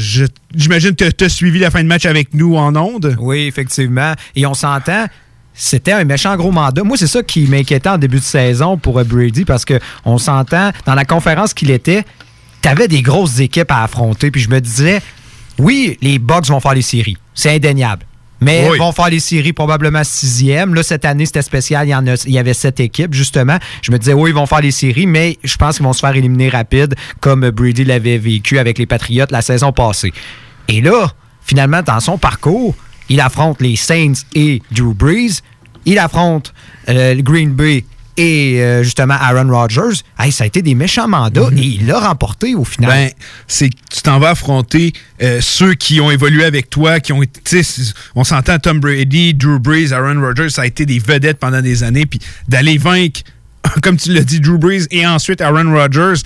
J'imagine 0.55 0.95
que 0.95 1.11
tu 1.11 1.25
as 1.25 1.29
suivi 1.29 1.59
la 1.59 1.71
fin 1.71 1.83
de 1.83 1.89
match 1.89 2.07
avec 2.07 2.35
nous 2.35 2.57
en 2.57 2.75
ondes. 2.77 3.17
Oui, 3.21 3.47
effectivement. 3.47 4.15
Et 4.35 4.47
on 4.47 4.55
s'entend. 4.55 5.07
C'était 5.53 5.93
un 5.93 6.05
méchant 6.05 6.37
gros 6.37 6.53
mandat. 6.53 6.85
Moi, 6.85 6.97
c'est 6.97 7.07
ça 7.07 7.23
qui 7.23 7.47
m'inquiétait 7.47 7.89
en 7.89 7.99
début 7.99 8.19
de 8.19 8.25
saison 8.25 8.79
pour 8.79 8.99
euh, 8.99 9.05
Brady 9.05 9.45
parce 9.45 9.65
que 9.65 9.79
on 10.05 10.17
s'entend, 10.19 10.71
dans 10.87 10.95
la 10.95 11.05
conférence 11.05 11.53
qu'il 11.53 11.71
était, 11.71 12.05
tu 12.63 12.69
avais 12.69 12.89
des 12.89 13.03
grosses 13.03 13.41
équipes 13.41 13.71
à 13.71 13.83
affronter. 13.83 14.31
Puis 14.31 14.41
je 14.41 14.49
me 14.49 14.61
disais, 14.61 15.01
oui, 15.59 15.99
les 16.01 16.19
Bucks 16.19 16.47
vont 16.47 16.61
faire 16.61 16.75
les 16.75 16.83
séries. 16.83 17.17
C'est 17.35 17.55
indéniable. 17.55 18.05
Mais 18.41 18.67
Oui. 18.69 18.77
ils 18.77 18.79
vont 18.79 18.93
faire 18.93 19.11
les 19.11 19.21
séries 19.21 19.53
probablement 19.53 20.03
sixième. 20.05 20.75
Là, 20.75 20.83
cette 20.83 21.05
année, 21.05 21.27
c'était 21.27 21.43
spécial. 21.43 21.87
Il 21.87 21.91
y, 21.91 21.95
en 21.95 22.07
a- 22.07 22.25
il 22.27 22.33
y 22.33 22.39
avait 22.39 22.55
sept 22.55 22.81
équipes, 22.81 23.13
justement. 23.15 23.59
Je 23.83 23.93
me 23.93 23.99
disais, 23.99 24.15
oui, 24.15 24.31
ils 24.31 24.35
vont 24.35 24.47
faire 24.47 24.61
les 24.63 24.71
séries, 24.71 25.07
mais 25.07 25.39
je 25.45 25.57
pense 25.57 25.77
qu'ils 25.77 25.85
vont 25.85 25.93
se 25.93 26.01
faire 26.01 26.15
éliminer 26.17 26.49
rapide, 26.49 26.95
comme 27.21 27.51
Brady 27.51 27.85
l'avait 27.85 28.19
vécu 28.19 28.59
avec 28.59 28.79
les 28.79 28.87
Patriots 28.87 29.27
la 29.31 29.43
saison 29.43 29.73
passée. 29.73 30.13
Et 30.69 30.81
là, 30.81 31.13
finalement, 31.45 31.83
dans 31.83 32.01
son 32.01 32.17
parcours, 32.19 32.75
il 33.09 33.21
affronte 33.21 33.61
les 33.61 33.77
Saints 33.77 34.13
et 34.35 34.63
Drew 34.71 34.95
Brees. 34.95 35.41
Il 35.85 35.99
affronte 35.99 36.55
euh, 36.89 37.15
Green 37.21 37.51
Bay 37.53 37.85
et 38.17 38.61
euh, 38.61 38.83
justement 38.83 39.15
Aaron 39.15 39.49
Rodgers. 39.49 40.03
Hey, 40.19 40.33
ça 40.33 40.45
a 40.45 40.47
été 40.47 40.63
des 40.63 40.75
méchants 40.75 41.09
mandats 41.09 41.49
et 41.57 41.61
il 41.61 41.87
l'a 41.87 42.01
remporté 42.01 42.55
au 42.55 42.65
final. 42.65 42.91
Ben, 42.91 43.11
c'est 43.47 43.71
que 43.71 43.77
tu 43.91 44.03
t'en 44.03 44.19
vas 44.19 44.31
affronter 44.31 44.93
euh, 45.23 45.41
ceux 45.41 45.75
qui 45.75 46.01
ont 46.01 46.11
évolué 46.11 46.45
avec 46.45 46.71
toi, 46.71 47.01
qui 47.01 47.13
ont 47.13 47.23
été. 47.23 47.63
On 48.15 48.25
s'entend 48.25 48.59
Tom 48.59 48.81
Brady, 48.81 49.35
Drew 49.35 49.59
Brees, 49.59 49.93
Aaron 49.93 50.21
Rodgers, 50.21 50.51
ça 50.51 50.63
a 50.63 50.67
été 50.67 50.87
des 50.87 50.99
vedettes 50.99 51.39
pendant 51.39 51.63
des 51.63 51.83
années. 51.83 52.07
Puis 52.07 52.21
d'aller 52.49 52.79
vaincre, 52.79 53.21
comme 53.83 53.97
tu 53.97 54.13
l'as 54.13 54.25
dit, 54.25 54.41
Drew 54.41 54.59
Brees 54.59 54.87
et 54.91 55.07
ensuite 55.07 55.41
Aaron 55.41 55.73
Rodgers, 55.73 56.21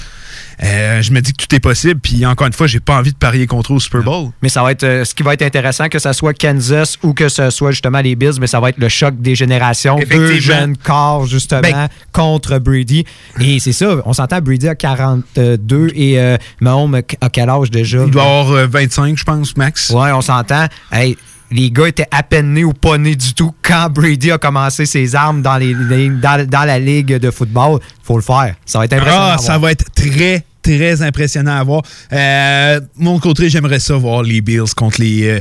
euh, 0.62 1.02
je 1.02 1.12
me 1.12 1.20
dis 1.20 1.32
que 1.32 1.44
tout 1.44 1.54
est 1.54 1.60
possible. 1.60 2.00
Puis 2.00 2.24
encore 2.26 2.46
une 2.46 2.52
fois, 2.52 2.66
j'ai 2.66 2.80
pas 2.80 2.96
envie 2.98 3.12
de 3.12 3.16
parier 3.16 3.46
contre 3.46 3.72
eux 3.72 3.76
au 3.76 3.80
Super 3.80 4.02
Bowl. 4.02 4.30
Mais 4.42 4.48
ça 4.48 4.62
va 4.62 4.72
être 4.72 4.84
euh, 4.84 5.04
ce 5.04 5.14
qui 5.14 5.22
va 5.22 5.34
être 5.34 5.42
intéressant, 5.42 5.88
que 5.88 5.98
ce 5.98 6.12
soit 6.12 6.34
Kansas 6.34 6.98
ou 7.02 7.12
que 7.14 7.28
ce 7.28 7.50
soit 7.50 7.70
justement 7.72 8.00
les 8.00 8.14
Bills, 8.14 8.38
mais 8.40 8.46
ça 8.46 8.60
va 8.60 8.68
être 8.70 8.78
le 8.78 8.88
choc 8.88 9.14
des 9.20 9.34
générations. 9.34 9.98
Deux 10.10 10.38
jeunes 10.40 10.76
corps, 10.76 11.26
justement, 11.26 11.60
Ben- 11.62 11.88
contre 12.12 12.58
Brady. 12.58 13.04
Et 13.40 13.58
c'est 13.58 13.72
ça, 13.72 13.96
on 14.04 14.12
s'entend 14.12 14.40
Brady 14.40 14.68
à 14.68 14.74
42 14.74 15.90
et 15.94 16.18
euh, 16.18 16.36
Mahomes 16.60 17.00
a 17.20 17.28
quel 17.30 17.48
âge 17.48 17.70
déjà? 17.70 18.04
Il 18.04 18.10
doit 18.10 18.22
avoir 18.22 18.50
euh, 18.52 18.66
25, 18.66 19.18
je 19.18 19.24
pense, 19.24 19.56
max. 19.56 19.90
Ouais, 19.90 20.12
on 20.12 20.20
s'entend. 20.20 20.66
Hey, 20.92 21.16
les 21.54 21.70
gars 21.70 21.86
étaient 21.88 22.06
à 22.10 22.22
peine 22.22 22.52
nés 22.52 22.64
ou 22.64 22.72
pas 22.74 22.98
nés 22.98 23.16
du 23.16 23.32
tout 23.32 23.54
quand 23.62 23.88
Brady 23.90 24.30
a 24.32 24.38
commencé 24.38 24.84
ses 24.86 25.14
armes 25.14 25.40
dans, 25.40 25.56
les, 25.56 25.72
les- 25.88 26.10
dans, 26.10 26.46
dans 26.46 26.64
la 26.64 26.78
ligue 26.78 27.14
de 27.16 27.30
football. 27.30 27.78
faut 28.02 28.16
le 28.16 28.22
faire. 28.22 28.54
Ça 28.66 28.78
va 28.80 28.84
être 28.84 28.92
impressionnant. 28.94 29.28
Ah, 29.34 29.38
ça 29.38 29.56
va 29.58 29.70
être 29.70 29.84
très, 29.94 30.44
très 30.62 31.00
impressionnant 31.02 31.56
à 31.56 31.62
voir. 31.62 31.82
Euh, 32.12 32.80
mon 32.96 33.18
côté, 33.20 33.48
j'aimerais 33.50 33.78
ça 33.80 33.94
voir 33.96 34.22
les 34.22 34.40
Bills 34.40 34.74
contre 34.76 35.00
les. 35.00 35.28
euh, 35.28 35.40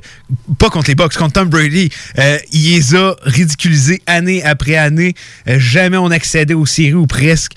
pas 0.59 0.69
contre 0.69 0.89
les 0.89 0.95
Bucks, 0.95 1.15
contre 1.15 1.33
Tom 1.33 1.49
Brady. 1.49 1.89
Euh, 2.19 2.37
il 2.51 2.75
les 2.75 2.95
a 2.95 3.15
ridiculisés 3.23 4.01
année 4.05 4.43
après 4.43 4.75
année. 4.75 5.15
Jamais 5.47 5.97
on 5.97 6.11
accédait 6.11 6.53
aux 6.53 6.65
séries 6.65 6.93
ou 6.93 7.07
presque. 7.07 7.53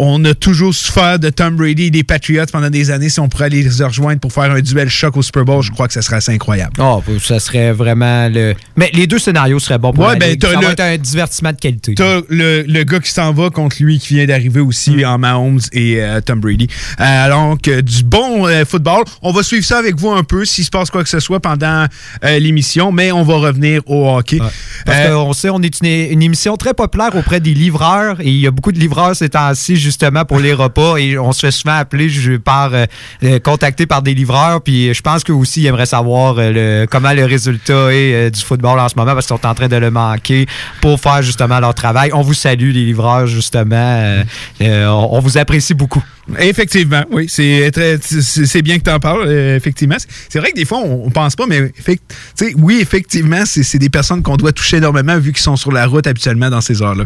On 0.00 0.24
a 0.24 0.32
toujours 0.32 0.72
souffert 0.72 1.18
de 1.18 1.28
Tom 1.28 1.56
Brady 1.56 1.86
et 1.86 1.90
des 1.90 2.04
Patriots 2.04 2.44
pendant 2.52 2.70
des 2.70 2.90
années. 2.92 3.08
Si 3.08 3.18
on 3.18 3.28
pourrait 3.28 3.48
les 3.50 3.68
rejoindre 3.68 4.20
pour 4.20 4.32
faire 4.32 4.44
un 4.52 4.60
duel 4.60 4.88
choc 4.88 5.16
au 5.16 5.22
Super 5.22 5.44
Bowl, 5.44 5.60
je 5.60 5.72
crois 5.72 5.88
que 5.88 5.92
ça 5.92 6.02
serait 6.02 6.16
assez 6.16 6.32
incroyable. 6.32 6.74
Oh, 6.78 7.02
ça 7.20 7.40
serait 7.40 7.72
vraiment 7.72 8.28
le. 8.28 8.54
Mais 8.76 8.90
les 8.94 9.08
deux 9.08 9.18
scénarios 9.18 9.58
seraient 9.58 9.78
bons 9.78 9.92
pour 9.92 10.06
Ouais, 10.06 10.16
ben, 10.16 10.36
Ça 10.40 10.52
va 10.52 10.60
le- 10.60 10.66
être 10.68 10.80
un 10.80 10.96
divertissement 10.98 11.50
de 11.52 11.56
qualité. 11.56 11.94
T'as 11.96 12.20
le, 12.28 12.62
le 12.62 12.84
gars 12.84 13.00
qui 13.00 13.10
s'en 13.10 13.32
va 13.32 13.50
contre 13.50 13.76
lui 13.80 13.98
qui 13.98 14.14
vient 14.14 14.26
d'arriver 14.26 14.60
aussi 14.60 14.90
Mm. 14.92 15.04
en 15.04 15.18
Mahomes 15.18 15.60
et 15.72 16.00
euh, 16.00 16.20
Tom 16.20 16.38
Brady. 16.40 16.68
Euh, 17.00 17.04
alors 17.04 17.60
que 17.60 17.80
du 17.80 18.04
bon 18.04 18.46
euh, 18.46 18.64
football. 18.64 19.02
On 19.22 19.32
va 19.32 19.42
suivre 19.42 19.64
ça 19.66 19.78
avec 19.78 19.96
vous 19.96 20.10
un 20.10 20.22
peu 20.22 20.44
s'il 20.44 20.64
se 20.64 20.70
passe 20.70 20.90
quoi 20.90 21.02
que 21.02 21.08
ce 21.10 21.18
soit 21.18 21.40
pendant 21.40 21.86
euh, 22.24 22.38
l'émission, 22.38 22.92
mais 22.92 23.10
on 23.10 23.24
va 23.24 23.34
revenir 23.34 23.82
au 23.86 24.08
hockey. 24.16 24.38
Parce 24.86 24.98
Euh, 25.08 25.14
qu'on 25.14 25.32
sait, 25.32 25.50
on 25.50 25.60
est 25.60 25.80
une, 25.80 26.12
une 26.12 26.22
émission 26.22 26.56
très 26.56 26.72
populaire 26.72 27.16
auprès 27.16 27.40
des 27.40 27.52
livreurs 27.54 28.20
et 28.20 28.28
il 28.28 28.38
y 28.38 28.46
a 28.46 28.52
beaucoup 28.52 28.70
de 28.70 28.78
livreurs 28.78 29.16
ces 29.16 29.28
temps-ci 29.30 29.76
justement 29.88 30.24
pour 30.24 30.38
les 30.38 30.52
repas 30.52 30.96
et 30.96 31.18
on 31.18 31.32
se 31.32 31.40
fait 31.40 31.50
souvent 31.50 31.76
appeler 31.76 32.08
je, 32.08 32.36
par 32.36 32.74
euh, 32.74 32.84
euh, 33.24 33.38
contacter 33.38 33.86
par 33.86 34.02
des 34.02 34.14
livreurs 34.14 34.60
puis 34.60 34.92
je 34.92 35.00
pense 35.02 35.24
qu'eux 35.24 35.32
aussi 35.32 35.62
ils 35.62 35.66
aimeraient 35.66 35.86
savoir 35.86 36.36
euh, 36.38 36.86
comment 36.90 37.12
le 37.12 37.24
résultat 37.24 37.92
est 37.92 38.14
euh, 38.14 38.30
du 38.30 38.40
football 38.40 38.78
en 38.78 38.88
ce 38.88 38.94
moment 38.96 39.14
parce 39.14 39.26
qu'ils 39.26 39.36
sont 39.36 39.46
en 39.46 39.54
train 39.54 39.68
de 39.68 39.76
le 39.76 39.90
manquer 39.90 40.46
pour 40.80 41.00
faire 41.00 41.22
justement 41.22 41.60
leur 41.60 41.74
travail. 41.74 42.10
On 42.12 42.22
vous 42.22 42.34
salue 42.34 42.72
les 42.72 42.84
livreurs 42.84 43.26
justement. 43.26 43.76
Euh, 43.76 44.24
euh, 44.60 44.86
on 44.86 45.20
vous 45.20 45.38
apprécie 45.38 45.74
beaucoup. 45.74 46.02
Effectivement, 46.38 47.04
oui, 47.10 47.26
c'est 47.28 47.70
très, 47.72 47.98
c'est 48.02 48.62
bien 48.62 48.78
que 48.78 48.84
tu 48.84 48.90
en 48.90 48.98
parles. 49.00 49.24
euh, 49.26 49.56
effectivement, 49.56 49.96
C'est- 50.28 50.38
vrai 50.38 50.50
que 50.50 50.56
des 50.56 50.64
fois 50.64 50.78
on, 50.78 51.06
on 51.06 51.10
pense 51.10 51.36
pas, 51.36 51.46
mais 51.46 51.72
oui, 52.56 52.78
effectivement, 52.80 53.42
c'est 53.46 53.78
des 53.78 53.88
personnes 53.90 54.22
qu'on 54.22 54.36
doit 54.36 54.52
toucher 54.52 54.76
énormément 54.78 55.18
vu 55.18 55.32
qu'ils 55.32 55.42
sont 55.42 55.56
sur 55.56 55.72
la 55.72 55.86
route 55.86 56.06
habituellement 56.06 56.50
dans 56.50 56.60
ces 56.60 56.82
heures-là. 56.82 57.04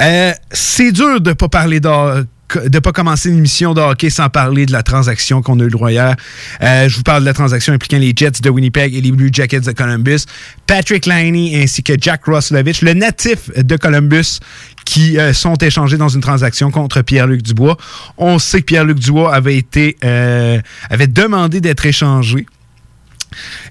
Euh, 0.00 0.32
c'est 0.52 0.92
dur 0.92 1.20
de 1.20 1.32
pas 1.32 1.48
parler 1.48 1.80
de 1.80 2.26
de 2.66 2.80
pas 2.80 2.90
commencer 2.90 3.28
une 3.28 3.38
émission 3.38 3.74
de 3.74 3.80
hockey 3.80 4.10
sans 4.10 4.28
parler 4.28 4.66
de 4.66 4.72
la 4.72 4.82
transaction 4.82 5.40
qu'on 5.40 5.60
a 5.60 5.62
eu 5.62 5.66
le 5.66 5.70
droit 5.70 5.92
hier. 5.92 6.16
Euh, 6.62 6.88
je 6.88 6.96
vous 6.96 7.04
parle 7.04 7.20
de 7.20 7.26
la 7.26 7.32
transaction 7.32 7.72
impliquant 7.72 7.98
les 7.98 8.12
Jets 8.16 8.40
de 8.42 8.50
Winnipeg 8.50 8.92
et 8.92 9.00
les 9.00 9.12
Blue 9.12 9.30
Jackets 9.32 9.60
de 9.60 9.70
Columbus. 9.70 10.24
Patrick 10.66 11.06
Liney 11.06 11.62
ainsi 11.62 11.84
que 11.84 11.92
Jack 11.96 12.24
Roslovich, 12.24 12.82
le 12.82 12.94
natif 12.94 13.50
de 13.56 13.76
Columbus, 13.76 14.40
qui 14.84 15.18
euh, 15.18 15.32
sont 15.32 15.54
échangés 15.54 15.96
dans 15.96 16.08
une 16.08 16.20
transaction 16.20 16.70
contre 16.70 17.02
Pierre-Luc 17.02 17.42
Dubois. 17.42 17.76
On 18.18 18.38
sait 18.38 18.60
que 18.60 18.66
Pierre-Luc 18.66 18.98
Dubois 18.98 19.34
avait 19.34 19.56
été 19.56 19.96
euh, 20.04 20.60
avait 20.88 21.06
demandé 21.06 21.60
d'être 21.60 21.86
échangé. 21.86 22.46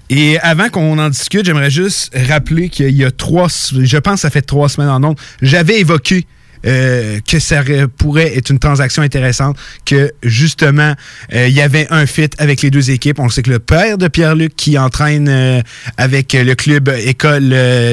Et 0.08 0.38
avant 0.40 0.68
qu'on 0.68 0.98
en 0.98 1.10
discute, 1.10 1.44
j'aimerais 1.44 1.70
juste 1.70 2.12
rappeler 2.28 2.68
qu'il 2.68 2.94
y 2.96 3.04
a 3.04 3.10
trois, 3.10 3.48
je 3.48 3.96
pense 3.98 4.14
que 4.14 4.20
ça 4.20 4.30
fait 4.30 4.42
trois 4.42 4.68
semaines 4.68 4.88
en 4.88 5.00
nombre, 5.00 5.20
j'avais 5.42 5.80
évoqué 5.80 6.26
euh, 6.66 7.20
que 7.26 7.38
ça 7.38 7.62
pourrait 7.96 8.36
être 8.36 8.50
une 8.50 8.58
transaction 8.58 9.02
intéressante, 9.02 9.56
que 9.86 10.12
justement, 10.22 10.94
euh, 11.32 11.48
il 11.48 11.54
y 11.54 11.62
avait 11.62 11.86
un 11.90 12.04
fit 12.04 12.28
avec 12.36 12.60
les 12.60 12.70
deux 12.70 12.90
équipes. 12.90 13.18
On 13.18 13.30
sait 13.30 13.42
que 13.42 13.50
le 13.50 13.60
père 13.60 13.96
de 13.96 14.08
Pierre-Luc 14.08 14.54
qui 14.56 14.76
entraîne 14.76 15.28
euh, 15.28 15.62
avec 15.96 16.34
le 16.34 16.54
club 16.54 16.88
école 16.88 17.48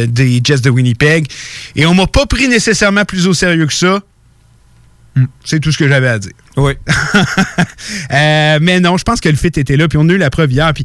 des 0.08 0.42
Jets 0.44 0.60
de 0.60 0.70
Winnipeg. 0.70 1.28
Et 1.78 1.86
on 1.86 1.94
m'a 1.94 2.08
pas 2.08 2.26
pris 2.26 2.50
nécessairement 2.50 3.06
plus 3.06 3.28
au 3.28 3.34
sérieux 3.34 3.68
que 3.68 3.74
ça. 3.74 4.02
C'est 5.46 5.62
tout 5.62 5.72
ce 5.72 5.78
que 5.78 5.88
j'avais 5.88 6.10
à 6.10 6.20
dire. 6.20 6.34
Oui. 6.58 6.74
Mais 8.12 8.80
non, 8.82 8.98
je 8.98 9.04
pense 9.04 9.22
que 9.22 9.30
le 9.30 9.36
fit 9.36 9.48
était 9.48 9.78
là, 9.78 9.88
puis 9.88 9.98
on 9.98 10.08
a 10.10 10.14
eu 10.14 10.18
la 10.18 10.30
preuve 10.30 10.52
hier. 10.52 10.72
Puis, 10.74 10.84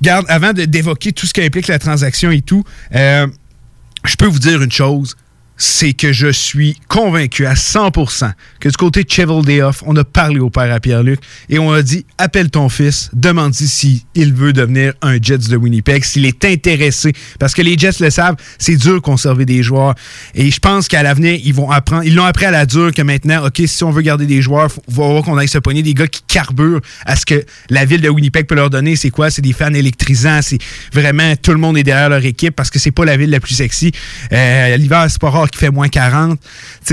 garde, 0.00 0.24
avant 0.28 0.52
d'évoquer 0.52 1.12
tout 1.12 1.26
ce 1.26 1.34
qui 1.34 1.42
implique 1.42 1.66
la 1.66 1.78
transaction 1.78 2.30
et 2.30 2.40
tout, 2.40 2.64
je 2.92 4.16
peux 4.16 4.26
vous 4.26 4.38
dire 4.38 4.62
une 4.62 4.72
chose. 4.72 5.16
C'est 5.56 5.92
que 5.92 6.12
je 6.12 6.28
suis 6.32 6.76
convaincu 6.88 7.46
à 7.46 7.54
100% 7.54 8.32
que 8.60 8.68
du 8.68 8.76
côté 8.76 9.04
de 9.04 9.10
Cheval 9.10 9.44
Day 9.44 9.62
Off, 9.62 9.82
on 9.86 9.94
a 9.96 10.04
parlé 10.04 10.40
au 10.40 10.50
père 10.50 10.72
à 10.72 10.80
Pierre-Luc 10.80 11.20
et 11.48 11.58
on 11.58 11.72
a 11.72 11.82
dit 11.82 12.04
appelle 12.18 12.50
ton 12.50 12.68
fils, 12.68 13.10
demande-lui 13.12 13.68
s'il 13.68 14.34
veut 14.34 14.52
devenir 14.52 14.94
un 15.02 15.18
Jets 15.20 15.48
de 15.48 15.56
Winnipeg, 15.56 16.04
s'il 16.04 16.26
est 16.26 16.44
intéressé. 16.44 17.12
Parce 17.38 17.54
que 17.54 17.62
les 17.62 17.78
Jets 17.78 18.00
le 18.00 18.10
savent, 18.10 18.36
c'est 18.58 18.76
dur 18.76 18.94
de 18.94 18.98
conserver 18.98 19.44
des 19.44 19.62
joueurs. 19.62 19.94
Et 20.34 20.50
je 20.50 20.58
pense 20.58 20.88
qu'à 20.88 21.02
l'avenir, 21.02 21.38
ils 21.42 21.54
vont 21.54 21.70
apprendre. 21.70 22.04
Ils 22.04 22.14
l'ont 22.14 22.24
appris 22.24 22.46
à 22.46 22.50
la 22.50 22.66
dure 22.66 22.92
que 22.92 23.02
maintenant, 23.02 23.46
OK, 23.46 23.62
si 23.66 23.84
on 23.84 23.90
veut 23.90 24.02
garder 24.02 24.26
des 24.26 24.42
joueurs, 24.42 24.68
il 24.88 24.94
va 24.94 25.02
falloir 25.02 25.22
qu'on 25.22 25.38
aille 25.38 25.48
se 25.48 25.58
pogner 25.58 25.82
des 25.82 25.94
gars 25.94 26.08
qui 26.08 26.22
carburent 26.26 26.80
à 27.06 27.16
ce 27.16 27.24
que 27.26 27.44
la 27.70 27.84
ville 27.84 28.00
de 28.00 28.08
Winnipeg 28.08 28.46
peut 28.46 28.54
leur 28.54 28.70
donner. 28.70 28.96
C'est 28.96 29.10
quoi? 29.10 29.30
C'est 29.30 29.42
des 29.42 29.52
fans 29.52 29.72
électrisants. 29.72 30.40
C'est 30.42 30.58
vraiment 30.92 31.34
tout 31.36 31.52
le 31.52 31.58
monde 31.58 31.76
est 31.78 31.82
derrière 31.82 32.08
leur 32.08 32.24
équipe 32.24 32.56
parce 32.56 32.70
que 32.70 32.78
c'est 32.78 32.90
pas 32.90 33.04
la 33.04 33.16
ville 33.16 33.30
la 33.30 33.40
plus 33.40 33.54
sexy. 33.54 33.92
Euh, 34.32 34.76
L'hiver, 34.76 35.06
c'est 35.08 35.20
pas 35.20 35.30
rare 35.30 35.43
qu'il 35.50 35.58
fait 35.60 35.70
moins 35.70 35.88
40. 35.88 36.38
Tu 36.40 36.46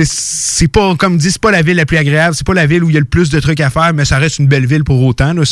sais, 0.06 0.12
C'est 0.12 0.68
pas, 0.68 0.96
comme 0.96 1.18
dit, 1.18 1.32
c'est 1.32 1.42
pas 1.42 1.52
la 1.52 1.62
ville 1.62 1.76
la 1.78 1.86
plus 1.86 1.98
agréable. 1.98 2.36
C'est 2.36 2.46
pas 2.46 2.54
la 2.54 2.66
ville 2.66 2.84
où 2.84 2.90
il 2.90 2.94
y 2.94 2.98
a 2.98 3.00
le 3.00 3.06
plus 3.06 3.30
de 3.30 3.40
trucs 3.40 3.60
à 3.60 3.70
faire, 3.70 3.94
mais 3.94 4.06
ça 4.06 4.18
reste 4.18 4.40
une 4.40 4.48
belle 4.48 4.66
ville 4.66 4.84
pour 4.84 5.02
autant. 5.04 5.34
Là. 5.34 5.44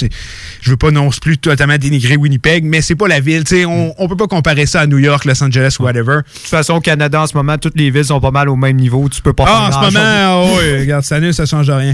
Je 0.62 0.70
veux 0.70 0.78
pas 0.78 0.92
non 0.92 1.10
plus 1.10 1.38
totalement 1.38 1.78
dénigrer 1.78 2.16
Winnipeg, 2.18 2.64
mais 2.64 2.82
c'est 2.82 2.96
pas 2.96 3.08
la 3.08 3.20
ville. 3.20 3.44
On, 3.68 3.94
on 3.98 4.08
peut 4.08 4.18
pas 4.18 4.28
comparer 4.28 4.66
ça 4.66 4.82
à 4.82 4.88
New 4.88 4.98
York, 5.00 5.26
Los 5.26 5.44
Angeles, 5.44 5.76
whatever. 5.80 6.18
De 6.18 6.22
toute 6.34 6.48
façon, 6.48 6.76
au 6.76 6.82
Canada, 6.82 7.22
en 7.22 7.28
ce 7.28 7.36
moment, 7.36 7.58
toutes 7.58 7.78
les 7.78 7.90
villes 7.92 8.06
sont 8.06 8.20
pas 8.22 8.32
mal 8.32 8.50
au 8.50 8.56
même 8.56 8.76
niveau. 8.78 9.08
Tu 9.10 9.22
peux 9.22 9.34
pas 9.34 9.46
Ah, 9.48 9.70
faire 9.72 9.80
en 9.80 9.82
ce 9.84 9.94
moment, 9.94 10.06
ah 10.06 10.44
oui, 10.58 10.80
regarde, 10.80 11.04
ça 11.04 11.20
ne 11.20 11.32
ça 11.32 11.46
change 11.46 11.70
rien. 11.70 11.94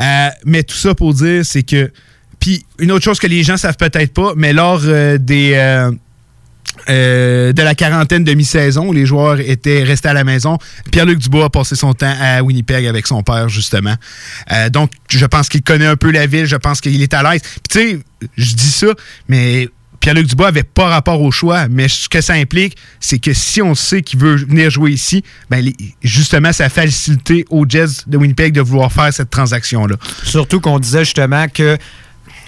Euh, 0.00 0.28
mais 0.44 0.62
tout 0.62 0.76
ça 0.76 0.94
pour 0.94 1.14
dire, 1.14 1.44
c'est 1.44 1.62
que. 1.62 1.90
Puis, 2.40 2.64
une 2.80 2.90
autre 2.90 3.04
chose 3.04 3.20
que 3.20 3.26
les 3.28 3.42
gens 3.44 3.56
savent 3.56 3.76
peut-être 3.76 4.12
pas, 4.12 4.32
mais 4.36 4.52
lors 4.52 4.80
euh, 4.84 5.16
des. 5.18 5.52
euh, 5.54 5.92
euh, 6.88 7.52
de 7.52 7.62
la 7.62 7.74
quarantaine 7.74 8.24
de 8.24 8.32
mi-saison, 8.34 8.92
les 8.92 9.06
joueurs 9.06 9.40
étaient 9.40 9.82
restés 9.82 10.08
à 10.08 10.14
la 10.14 10.24
maison. 10.24 10.58
Pierre-Luc 10.90 11.18
Dubois 11.18 11.46
a 11.46 11.50
passé 11.50 11.76
son 11.76 11.92
temps 11.92 12.14
à 12.20 12.42
Winnipeg 12.42 12.86
avec 12.86 13.06
son 13.06 13.22
père, 13.22 13.48
justement. 13.48 13.94
Euh, 14.50 14.70
donc, 14.70 14.90
je 15.10 15.26
pense 15.26 15.48
qu'il 15.48 15.62
connaît 15.62 15.86
un 15.86 15.96
peu 15.96 16.10
la 16.10 16.26
ville, 16.26 16.46
je 16.46 16.56
pense 16.56 16.80
qu'il 16.80 17.02
est 17.02 17.14
à 17.14 17.22
l'aise. 17.22 17.42
Puis, 17.42 17.60
tu 17.70 17.78
sais, 17.78 17.98
je 18.36 18.54
dis 18.54 18.70
ça, 18.70 18.88
mais 19.28 19.68
Pierre-Luc 20.00 20.26
Dubois 20.26 20.48
avait 20.48 20.64
pas 20.64 20.88
rapport 20.88 21.20
au 21.20 21.30
choix, 21.30 21.68
mais 21.68 21.88
ce 21.88 22.08
que 22.08 22.20
ça 22.20 22.32
implique, 22.32 22.76
c'est 22.98 23.18
que 23.18 23.32
si 23.32 23.62
on 23.62 23.74
sait 23.74 24.02
qu'il 24.02 24.18
veut 24.18 24.36
venir 24.36 24.70
jouer 24.70 24.92
ici, 24.92 25.22
ben, 25.50 25.64
justement, 26.02 26.52
ça 26.52 26.68
facilité 26.68 27.44
aux 27.50 27.64
Jets 27.68 28.04
de 28.06 28.16
Winnipeg 28.16 28.52
de 28.52 28.62
vouloir 28.62 28.90
faire 28.90 29.12
cette 29.12 29.30
transaction-là. 29.30 29.96
Surtout 30.24 30.60
qu'on 30.60 30.80
disait 30.80 31.04
justement 31.04 31.46
que 31.48 31.76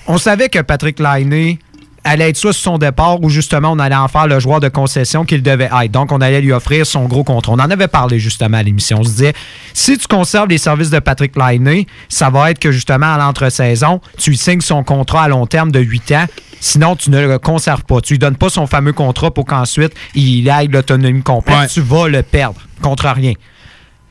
on 0.07 0.19
savait 0.19 0.49
que 0.49 0.59
Patrick 0.59 0.99
Laine 0.99 1.57
allait 2.05 2.31
être 2.31 2.37
soit 2.37 2.53
sur 2.53 2.63
son 2.63 2.79
départ 2.79 3.23
ou 3.23 3.29
justement 3.29 3.73
on 3.73 3.79
allait 3.79 3.95
en 3.95 4.09
faire 4.09 4.27
le 4.27 4.39
joueur 4.39 4.61
de 4.61 4.69
concession 4.69 5.25
qu'il 5.25 5.43
devait 5.43 5.71
être. 5.73 5.91
Donc 5.91 6.13
on 6.13 6.21
allait 6.21 6.41
lui 6.41 6.53
offrir 6.53 6.87
son 6.87 7.07
gros 7.07 7.25
contrat. 7.25 7.53
On 7.53 7.59
en 7.59 7.71
avait 7.71 7.89
parlé 7.89 8.19
justement 8.19 8.59
à 8.59 8.63
l'émission. 8.63 8.99
On 9.01 9.05
se 9.05 9.11
disait, 9.11 9.33
si 9.73 9.99
tu 9.99 10.07
conserves 10.07 10.49
les 10.49 10.59
services 10.59 10.91
de 10.91 10.99
Patrick 10.99 11.37
Laine, 11.37 11.85
ça 12.09 12.31
va 12.31 12.51
être 12.51 12.59
que 12.59 12.71
justement 12.71 13.15
à 13.15 13.19
l'entre-saison, 13.19 14.01
tu 14.19 14.35
signes 14.35 14.61
son 14.61 14.85
contrat 14.85 15.25
à 15.25 15.29
long 15.29 15.47
terme 15.47 15.73
de 15.73 15.81
8 15.81 16.13
ans. 16.13 16.27
Sinon, 16.61 16.97
tu 16.97 17.11
ne 17.11 17.27
le 17.27 17.39
conserves 17.39 17.85
pas. 17.85 18.01
Tu 18.01 18.15
lui 18.15 18.19
donnes 18.19 18.37
pas 18.37 18.49
son 18.49 18.67
fameux 18.67 18.93
contrat 18.93 19.33
pour 19.33 19.45
qu'ensuite 19.45 19.93
il 20.15 20.49
aille 20.49 20.69
l'autonomie 20.69 21.23
complète. 21.23 21.71
Tu 21.71 21.81
vas 21.81 22.09
le 22.09 22.23
perdre 22.23 22.61
contre 22.81 23.09
rien. 23.09 23.35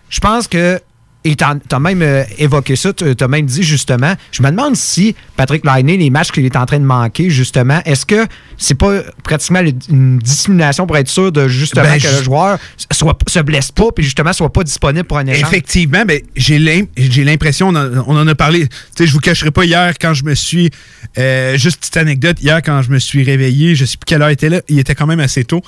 Je 0.10 0.19
pense 0.19 0.47
que, 0.47 0.79
et 1.25 1.36
tu 1.36 1.43
as 1.43 1.79
même 1.79 2.01
euh, 2.01 2.23
évoqué 2.38 2.76
ça, 2.76 2.91
tu 2.93 3.05
as 3.19 3.28
même 3.28 3.45
dit 3.45 3.63
justement, 3.63 4.13
je 4.32 4.43
me 4.43 4.49
demande 4.51 4.76
si 4.76 5.15
Patrick 5.38 5.63
Laine, 5.65 5.88
les 5.88 6.09
matchs 6.09 6.32
qu'il 6.32 6.45
est 6.45 6.55
en 6.55 6.65
train 6.65 6.80
de 6.80 6.86
manquer, 6.86 7.30
justement, 7.30 7.82
est-ce 7.86 8.05
que 8.05 8.26
c'est 8.57 8.76
pas 8.76 9.01
pratiquement 9.24 9.61
une 9.89 10.19
dissimulation 10.19 10.86
pour 10.86 10.97
être 10.97 11.07
sûr 11.07 11.32
de 11.32 11.47
justement 11.47 11.84
Ben, 11.86 11.93
que 11.99 12.07
je- 12.07 12.17
le 12.17 12.24
joueur 12.24 12.57
soit, 12.91 13.17
se 13.28 13.39
blesse 13.39 13.71
pas 13.71 13.91
puis 13.95 14.03
justement 14.03 14.34
soit 14.34 14.51
pas 14.51 14.63
disponible 14.63 15.05
pour 15.05 15.17
un 15.17 15.28
échange? 15.28 15.49
Effectivement, 15.49 16.03
ben, 16.05 16.19
j'ai 16.36 16.59
l'im- 16.59 16.86
j'ai 16.97 17.24
l'impression, 17.24 17.69
on, 17.69 17.76
en- 17.76 18.03
on 18.07 18.17
en 18.17 18.28
a 18.28 18.36
parlé, 18.36 18.67
tu 18.67 18.76
sais, 18.97 19.07
je 19.07 19.13
vous 19.13 19.19
cacherai 19.19 19.51
pas 19.51 19.65
hier 19.65 19.93
quand 19.99 20.13
je 20.13 20.24
me 20.26 20.36
suis, 20.36 20.69
euh, 21.17 21.57
juste 21.57 21.80
petite 21.80 21.97
anecdote, 21.97 22.38
hier 22.41 22.61
quand 22.61 22.82
je 22.82 22.89
me 22.91 22.99
suis 22.99 23.24
réveillé, 23.24 23.76
je 23.76 23.86
sais 23.86 23.97
plus 23.97 24.05
quelle 24.05 24.21
heure 24.21 24.30
était 24.30 24.49
là, 24.49 24.61
il 24.67 24.80
était 24.80 24.95
quand 24.95 25.07
même 25.07 25.19
assez 25.19 25.43
tôt. 25.45 25.61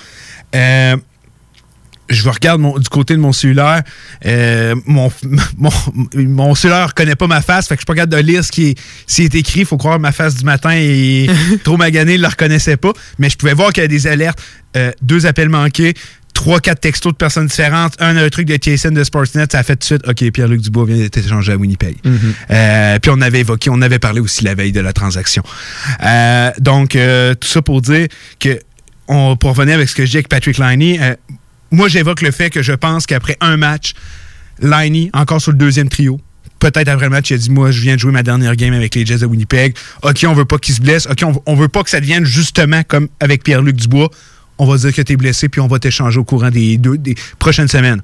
Euh, 0.56 0.96
je 2.10 2.30
regarde 2.30 2.62
mon- 2.62 2.78
du 2.78 2.88
côté 2.90 3.16
de 3.16 3.20
mon 3.20 3.34
cellulaire. 3.34 3.82
euh, 4.26 4.76
mon, 4.86 5.12
mon, 5.58 5.72
mon 6.14 6.56
cellulaire 6.56 6.88
reconnaît 6.90 7.16
pas 7.16 7.28
ma 7.28 7.42
face, 7.42 7.68
fait 7.68 7.76
que 7.76 7.80
je 7.80 7.82
suis 7.82 7.86
pas 7.86 7.96
capable 7.96 8.14
de 8.14 8.20
lire 8.32 8.44
ce 8.44 8.52
qui 8.52 8.68
est, 8.70 8.80
ce 9.08 9.16
qui 9.18 9.24
est 9.24 9.36
écrit. 9.36 9.62
Il 9.62 9.66
faut 9.66 9.78
croire 9.78 9.98
que 9.98 10.02
ma 10.02 10.12
face 10.12 10.36
du 10.36 10.44
matin 10.46 10.72
est 10.74 11.30
trop 11.64 11.78
maganée, 11.78 12.16
il 12.16 12.22
le 12.22 12.28
reconnaissait 12.28 12.78
pas. 12.78 12.94
Mais 13.20 13.30
je 13.30 13.38
pouvais 13.38 13.54
voir 13.54 13.74
qu'il 13.74 13.82
y 13.82 13.86
a 13.86 13.88
des 13.88 14.08
alertes, 14.08 14.40
euh, 14.78 14.92
deux 15.02 15.26
appels 15.26 15.50
manqués, 15.50 15.94
trois, 16.34 16.60
quatre 16.60 16.82
textos 16.82 17.14
de 17.14 17.18
personnes 17.18 17.48
différentes, 17.48 17.94
un, 18.00 18.18
un 18.18 18.30
truc 18.30 18.46
de 18.48 18.56
TSN 18.58 18.94
de 18.94 19.04
Sportsnet, 19.06 19.46
ça 19.50 19.60
a 19.60 19.64
fait 19.64 19.76
tout 19.78 19.80
de 19.80 19.84
suite, 19.86 20.02
OK, 20.08 20.32
Pierre-Luc 20.32 20.60
Dubois 20.62 20.86
vient 20.86 20.98
d'être 20.98 21.18
échangé 21.18 21.54
à 21.54 21.56
Winnipeg. 21.56 21.96
Euh, 22.52 23.00
puis 23.00 23.10
on 23.16 23.22
avait 23.22 23.40
évoqué, 23.40 23.70
on 23.72 23.82
avait 23.82 24.00
parlé 24.00 24.20
aussi 24.20 24.44
la 24.44 24.54
veille 24.54 24.74
de 24.74 24.82
la 24.82 24.92
transaction. 24.92 25.44
Donc, 26.60 26.90
tout 27.40 27.48
ça 27.48 27.62
pour 27.62 27.82
dire 27.82 28.08
que, 28.40 28.60
on, 29.08 29.38
pour 29.38 29.52
revenir 29.52 29.76
avec 29.76 29.88
ce 29.88 29.96
que 29.96 30.06
je 30.06 30.12
dis 30.12 30.18
avec 30.18 30.30
Patrick 30.30 30.58
Liney, 30.58 31.00
euh, 31.00 31.16
moi 31.76 31.88
j'évoque 31.88 32.22
le 32.22 32.32
fait 32.32 32.50
que 32.50 32.62
je 32.64 32.74
pense 32.74 33.06
qu'après 33.06 33.38
un 33.42 33.58
match, 33.58 33.94
Liney, 34.62 35.10
encore 35.14 35.42
sur 35.42 35.52
le 35.52 35.58
deuxième 35.58 35.90
trio, 35.90 36.20
peut-être 36.60 36.88
après 36.88 37.06
le 37.06 37.12
match, 37.12 37.30
il 37.30 37.34
a 37.34 37.38
dit 37.38 37.52
Moi, 37.52 37.72
je 37.72 37.82
viens 37.82 37.96
de 37.96 38.00
jouer 38.00 38.12
ma 38.12 38.24
dernière 38.24 38.56
game 38.56 38.74
avec 38.74 38.96
les 38.96 39.06
Jets 39.06 39.20
de 39.20 39.26
Winnipeg. 39.26 39.76
OK, 40.04 40.26
on 40.28 40.34
veut 40.34 40.46
pas 40.46 40.58
qu'il 40.58 40.74
se 40.74 40.82
blesse. 40.82 41.08
OK, 41.12 41.22
on, 41.24 41.42
on 41.46 41.56
veut 41.56 41.68
pas 41.68 41.84
que 41.84 41.90
ça 41.90 42.00
devienne 42.00 42.26
justement 42.26 42.82
comme 42.88 43.08
avec 43.20 43.44
Pierre-Luc 43.44 43.76
Dubois. 43.76 44.10
on 44.58 44.66
va 44.66 44.78
dire 44.78 44.94
que 44.94 45.02
tu 45.02 45.14
es 45.14 45.18
blessé, 45.18 45.50
puis 45.50 45.60
on 45.60 45.68
va 45.68 45.80
t'échanger 45.80 46.18
au 46.18 46.24
courant 46.24 46.50
des, 46.50 46.78
deux, 46.78 46.98
des 46.98 47.16
prochaines 47.40 47.68
semaines. 47.68 48.02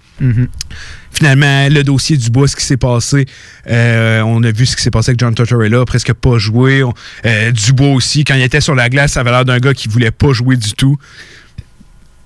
Finalement, 1.13 1.67
le 1.69 1.83
dossier 1.83 2.17
du 2.17 2.29
bois, 2.29 2.47
ce 2.47 2.55
qui 2.55 2.65
s'est 2.65 2.77
passé, 2.77 3.25
euh, 3.69 4.21
on 4.21 4.41
a 4.43 4.51
vu 4.51 4.65
ce 4.65 4.75
qui 4.75 4.81
s'est 4.81 4.91
passé 4.91 5.11
avec 5.11 5.19
John 5.19 5.33
Tortorella, 5.35 5.83
presque 5.85 6.13
pas 6.13 6.37
joué. 6.37 6.83
On- 6.83 6.93
euh, 7.25 7.51
Dubois 7.51 7.89
aussi, 7.93 8.23
quand 8.23 8.35
il 8.35 8.41
était 8.41 8.61
sur 8.61 8.75
la 8.75 8.89
glace, 8.89 9.13
ça 9.13 9.21
avait 9.21 9.31
l'air 9.31 9.45
d'un 9.45 9.59
gars 9.59 9.73
qui 9.73 9.87
voulait 9.87 10.11
pas 10.11 10.33
jouer 10.33 10.55
du 10.57 10.73
tout. 10.73 10.97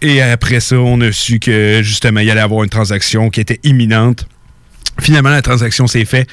Et 0.01 0.21
après 0.21 0.59
ça, 0.59 0.77
on 0.77 1.01
a 1.01 1.11
su 1.11 1.39
que 1.39 1.81
justement, 1.83 2.19
il 2.19 2.29
allait 2.29 2.41
avoir 2.41 2.63
une 2.63 2.69
transaction 2.69 3.29
qui 3.29 3.41
était 3.41 3.59
imminente. 3.63 4.27
Finalement, 5.01 5.29
la 5.29 5.41
transaction 5.41 5.87
s'est 5.87 6.05
faite. 6.05 6.29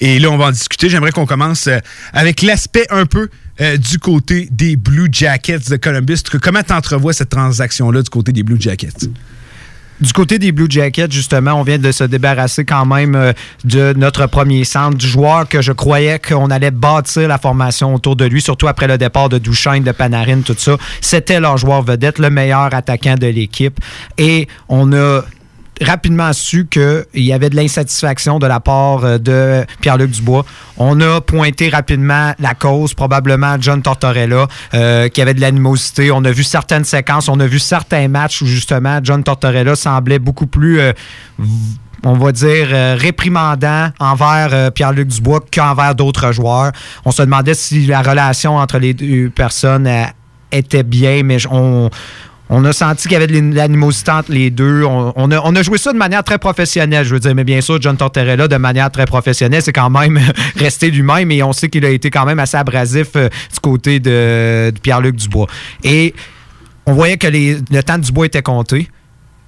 Et 0.00 0.18
là, 0.18 0.30
on 0.30 0.38
va 0.38 0.46
en 0.46 0.50
discuter. 0.50 0.88
J'aimerais 0.88 1.12
qu'on 1.12 1.26
commence 1.26 1.66
euh, 1.66 1.78
avec 2.12 2.40
l'aspect 2.42 2.86
un 2.88 3.04
peu 3.04 3.28
euh, 3.60 3.76
du 3.76 3.98
côté 3.98 4.48
des 4.50 4.76
Blue 4.76 5.08
Jackets 5.12 5.68
de 5.68 5.76
Columbus. 5.76 6.18
Comment 6.40 6.62
tu 6.62 6.72
entrevois 6.72 7.12
cette 7.12 7.28
transaction-là 7.28 8.02
du 8.02 8.08
côté 8.08 8.32
des 8.32 8.42
Blue 8.42 8.60
Jackets? 8.60 9.10
Du 10.00 10.12
côté 10.12 10.38
des 10.38 10.52
Blue 10.52 10.66
Jackets, 10.68 11.10
justement, 11.10 11.54
on 11.54 11.62
vient 11.62 11.78
de 11.78 11.90
se 11.90 12.04
débarrasser 12.04 12.66
quand 12.66 12.84
même 12.84 13.14
euh, 13.14 13.32
de 13.64 13.94
notre 13.96 14.26
premier 14.26 14.64
centre, 14.64 14.98
du 14.98 15.06
joueur 15.06 15.48
que 15.48 15.62
je 15.62 15.72
croyais 15.72 16.18
qu'on 16.18 16.50
allait 16.50 16.70
bâtir 16.70 17.28
la 17.28 17.38
formation 17.38 17.94
autour 17.94 18.14
de 18.14 18.26
lui, 18.26 18.42
surtout 18.42 18.68
après 18.68 18.88
le 18.88 18.98
départ 18.98 19.30
de 19.30 19.38
Duchesne, 19.38 19.84
de 19.84 19.92
Panarin, 19.92 20.40
tout 20.40 20.54
ça. 20.58 20.76
C'était 21.00 21.40
leur 21.40 21.56
joueur 21.56 21.82
vedette, 21.82 22.18
le 22.18 22.28
meilleur 22.28 22.74
attaquant 22.74 23.14
de 23.14 23.26
l'équipe. 23.26 23.80
Et 24.18 24.48
on 24.68 24.92
a 24.92 25.22
rapidement 25.80 26.32
su 26.32 26.66
qu'il 26.66 27.04
y 27.14 27.32
avait 27.32 27.50
de 27.50 27.56
l'insatisfaction 27.56 28.38
de 28.38 28.46
la 28.46 28.60
part 28.60 29.04
euh, 29.04 29.18
de 29.18 29.64
Pierre-Luc 29.80 30.10
Dubois. 30.10 30.44
On 30.78 31.00
a 31.00 31.20
pointé 31.20 31.68
rapidement 31.68 32.32
la 32.38 32.54
cause, 32.54 32.94
probablement 32.94 33.56
John 33.60 33.82
Tortorella, 33.82 34.46
euh, 34.74 35.08
qui 35.08 35.20
avait 35.20 35.34
de 35.34 35.40
l'animosité. 35.40 36.10
On 36.10 36.24
a 36.24 36.30
vu 36.30 36.44
certaines 36.44 36.84
séquences, 36.84 37.28
on 37.28 37.40
a 37.40 37.46
vu 37.46 37.58
certains 37.58 38.08
matchs 38.08 38.42
où 38.42 38.46
justement 38.46 39.00
John 39.02 39.22
Tortorella 39.22 39.76
semblait 39.76 40.18
beaucoup 40.18 40.46
plus... 40.46 40.80
euh, 40.80 40.92
on 42.04 42.12
va 42.12 42.30
dire, 42.30 42.68
réprimandant 42.98 43.90
envers 43.98 44.70
Pierre-Luc 44.72 45.08
Dubois 45.08 45.40
qu'envers 45.50 45.96
d'autres 45.96 46.30
joueurs. 46.30 46.70
On 47.04 47.10
se 47.10 47.22
demandait 47.22 47.54
si 47.54 47.86
la 47.86 48.00
relation 48.00 48.58
entre 48.58 48.78
les 48.78 48.94
deux 48.94 49.28
personnes 49.30 49.90
était 50.52 50.84
bien, 50.84 51.22
mais 51.24 51.38
on, 51.50 51.90
on 52.48 52.64
a 52.64 52.72
senti 52.72 53.08
qu'il 53.08 53.12
y 53.12 53.16
avait 53.16 53.26
de 53.26 53.54
l'animosité 53.54 54.10
entre 54.12 54.30
les 54.30 54.50
deux. 54.50 54.84
On, 54.84 55.30
a, 55.30 55.62
joué 55.62 55.78
ça 55.78 55.92
de 55.92 55.98
manière 55.98 56.22
très 56.22 56.38
professionnelle, 56.38 57.04
je 57.04 57.14
veux 57.14 57.20
dire. 57.20 57.34
Mais 57.34 57.42
bien 57.42 57.60
sûr, 57.60 57.80
John 57.80 57.96
Tortorella, 57.96 58.46
de 58.46 58.56
manière 58.56 58.90
très 58.90 59.04
professionnelle, 59.04 59.62
c'est 59.62 59.72
quand 59.72 59.90
même 59.90 60.20
resté 60.56 60.90
lui-même. 60.90 61.30
Et 61.32 61.42
on 61.42 61.52
sait 61.52 61.68
qu'il 61.68 61.84
a 61.84 61.90
été 61.90 62.08
quand 62.10 62.24
même 62.24 62.38
assez 62.38 62.56
abrasif 62.56 63.08
euh, 63.16 63.28
du 63.52 63.60
côté 63.60 63.98
de, 63.98 64.72
Pierre-Luc 64.80 65.16
Dubois. 65.16 65.48
Et 65.82 66.14
on 66.86 66.92
voyait 66.92 67.16
que 67.16 67.26
le 67.26 67.82
temps 67.82 67.98
de 67.98 68.04
Dubois 68.04 68.26
était 68.26 68.42
compté. 68.42 68.88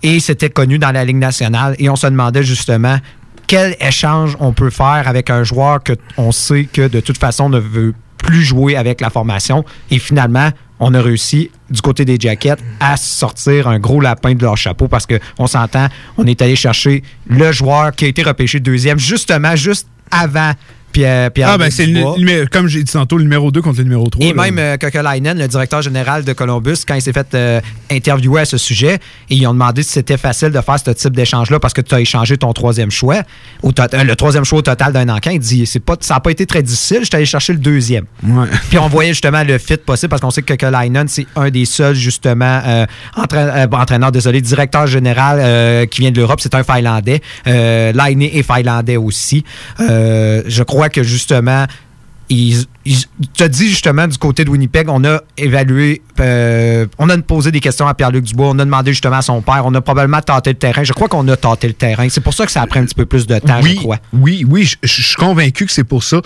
Et 0.02 0.18
c'était 0.18 0.50
connu 0.50 0.78
dans 0.78 0.90
la 0.90 1.04
Ligue 1.04 1.16
nationale. 1.16 1.76
Et 1.78 1.88
on 1.88 1.96
se 1.96 2.06
demandait 2.08 2.42
justement 2.42 2.98
quel 3.46 3.76
échange 3.80 4.36
on 4.40 4.52
peut 4.52 4.70
faire 4.70 5.04
avec 5.06 5.30
un 5.30 5.44
joueur 5.44 5.82
que 5.82 5.92
on 6.16 6.32
sait 6.32 6.64
que 6.64 6.88
de 6.88 7.00
toute 7.00 7.18
façon 7.18 7.48
ne 7.48 7.58
veut 7.58 7.94
plus 8.18 8.42
jouer 8.42 8.76
avec 8.76 9.00
la 9.00 9.10
formation. 9.10 9.64
Et 9.90 9.98
finalement, 10.00 10.50
on 10.80 10.94
a 10.94 11.00
réussi 11.00 11.50
du 11.70 11.80
côté 11.80 12.04
des 12.04 12.18
Jackets 12.18 12.62
à 12.80 12.96
sortir 12.96 13.68
un 13.68 13.78
gros 13.78 14.00
lapin 14.00 14.34
de 14.34 14.42
leur 14.42 14.56
chapeau 14.56 14.88
parce 14.88 15.06
qu'on 15.06 15.46
s'entend, 15.46 15.88
on 16.16 16.26
est 16.26 16.40
allé 16.42 16.56
chercher 16.56 17.02
le 17.26 17.52
joueur 17.52 17.92
qui 17.92 18.04
a 18.04 18.08
été 18.08 18.22
repêché 18.22 18.60
deuxième 18.60 18.98
justement 18.98 19.56
juste 19.56 19.88
avant 20.10 20.52
Pierre, 20.92 21.30
Pierre 21.30 21.50
ah, 21.50 21.58
ben 21.58 21.70
c'est 21.70 21.86
comme 22.50 22.66
j'ai 22.66 22.82
dit 22.82 22.92
tantôt, 22.92 23.18
le 23.18 23.22
numéro 23.24 23.50
2 23.50 23.60
contre 23.62 23.78
le 23.78 23.84
numéro 23.84 24.08
3. 24.08 24.24
Et 24.26 24.32
même 24.32 24.58
euh, 24.58 24.76
Kokolainen, 24.76 25.38
le 25.38 25.46
directeur 25.48 25.82
général 25.82 26.24
de 26.24 26.32
Columbus, 26.32 26.76
quand 26.86 26.94
il 26.94 27.02
s'est 27.02 27.12
fait 27.12 27.26
euh, 27.34 27.60
interviewer 27.90 28.40
à 28.40 28.44
ce 28.44 28.56
sujet, 28.58 28.94
et 29.30 29.34
ils 29.36 29.46
ont 29.46 29.52
demandé 29.52 29.82
si 29.82 29.90
c'était 29.90 30.16
facile 30.16 30.50
de 30.50 30.60
faire 30.60 30.78
ce 30.78 30.90
type 30.90 31.14
d'échange-là 31.14 31.60
parce 31.60 31.74
que 31.74 31.80
tu 31.82 31.94
as 31.94 32.00
échangé 32.00 32.36
ton 32.36 32.52
troisième 32.52 32.90
choix, 32.90 33.22
tot- 33.62 33.94
euh, 33.94 34.02
le 34.04 34.16
troisième 34.16 34.44
choix 34.44 34.58
au 34.60 34.62
total 34.62 34.92
d'un 34.92 35.08
encan. 35.08 35.30
Il 35.30 35.38
dit 35.40 35.64
pas, 35.84 35.96
ça 36.00 36.14
n'a 36.14 36.20
pas 36.20 36.30
été 36.30 36.46
très 36.46 36.62
difficile, 36.62 36.98
je 37.02 37.06
suis 37.06 37.16
allé 37.16 37.26
chercher 37.26 37.52
le 37.52 37.58
deuxième. 37.60 38.04
Puis 38.70 38.78
on 38.78 38.88
voyait 38.88 39.10
justement 39.12 39.44
le 39.44 39.58
fit 39.58 39.76
possible 39.76 40.08
parce 40.10 40.22
qu'on 40.22 40.30
sait 40.30 40.42
que 40.42 40.52
Kokolainen, 40.54 41.06
c'est 41.08 41.26
un 41.36 41.50
des 41.50 41.64
seuls 41.64 41.94
justement 41.94 42.60
euh, 42.66 42.86
entra- 43.16 43.68
entraîneur, 43.72 44.10
désolé, 44.12 44.40
directeur 44.40 44.86
général 44.86 45.86
qui 45.88 46.00
vient 46.00 46.10
de 46.10 46.16
l'Europe, 46.18 46.40
c'est 46.40 46.54
un 46.54 46.62
Finlandais. 46.64 47.20
Laine 47.46 48.22
est 48.22 48.42
Finlandais 48.42 48.96
aussi. 48.96 49.44
Je 49.78 50.62
crois 50.62 50.87
que 50.88 51.02
justement, 51.02 51.66
ils, 52.30 52.64
ils- 52.84 53.04
tu 53.34 53.42
as 53.42 53.48
dit 53.48 53.68
justement 53.68 54.06
du 54.06 54.18
côté 54.18 54.44
de 54.44 54.50
Winnipeg, 54.50 54.88
on 54.88 55.04
a 55.04 55.20
évalué, 55.36 56.02
euh, 56.20 56.86
on 56.98 57.08
a 57.08 57.18
posé 57.18 57.50
des 57.50 57.60
questions 57.60 57.86
à 57.86 57.94
Pierre-Luc 57.94 58.24
Dubois, 58.24 58.48
on 58.48 58.58
a 58.58 58.64
demandé 58.64 58.92
justement 58.92 59.16
à 59.16 59.22
son 59.22 59.40
père, 59.42 59.62
on 59.64 59.74
a 59.74 59.80
probablement 59.80 60.20
tenté 60.20 60.50
le 60.50 60.56
terrain. 60.58 60.84
Je 60.84 60.92
crois 60.92 61.08
qu'on 61.08 61.26
a 61.28 61.36
tenté 61.36 61.66
le 61.68 61.74
terrain. 61.74 62.08
C'est 62.08 62.20
pour 62.22 62.34
ça 62.34 62.46
que 62.46 62.52
ça 62.52 62.62
a 62.62 62.66
pris 62.66 62.80
un 62.80 62.84
petit 62.84 62.94
peu 62.94 63.06
plus 63.06 63.26
de 63.26 63.38
temps, 63.38 63.60
oui, 63.62 63.74
je 63.76 63.80
crois. 63.80 63.98
Oui, 64.12 64.44
oui, 64.48 64.64
je 64.64 64.76
je 64.82 65.02
suis 65.02 65.16
convaincu 65.16 65.66
que 65.66 65.72
c'est 65.72 65.84
pour 65.84 66.02
ça. 66.04 66.20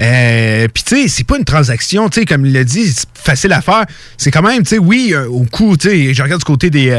Euh, 0.00 0.68
Puis, 0.72 0.82
tu 0.84 1.02
sais, 1.02 1.08
c'est 1.08 1.24
pas 1.24 1.38
une 1.38 1.44
transaction, 1.44 2.08
tu 2.08 2.20
sais, 2.20 2.26
comme 2.26 2.46
il 2.46 2.52
l'a 2.52 2.64
dit, 2.64 2.86
c'est 2.92 3.06
facile 3.14 3.52
à 3.52 3.60
faire. 3.60 3.84
C'est 4.16 4.30
quand 4.30 4.42
même, 4.42 4.62
tu 4.62 4.70
sais, 4.70 4.78
oui, 4.78 5.10
euh, 5.12 5.26
au 5.28 5.44
coup, 5.44 5.76
tu 5.76 5.88
sais, 5.88 6.14
je 6.14 6.22
regarde 6.22 6.40
du 6.40 6.44
côté 6.44 6.70
des, 6.70 6.98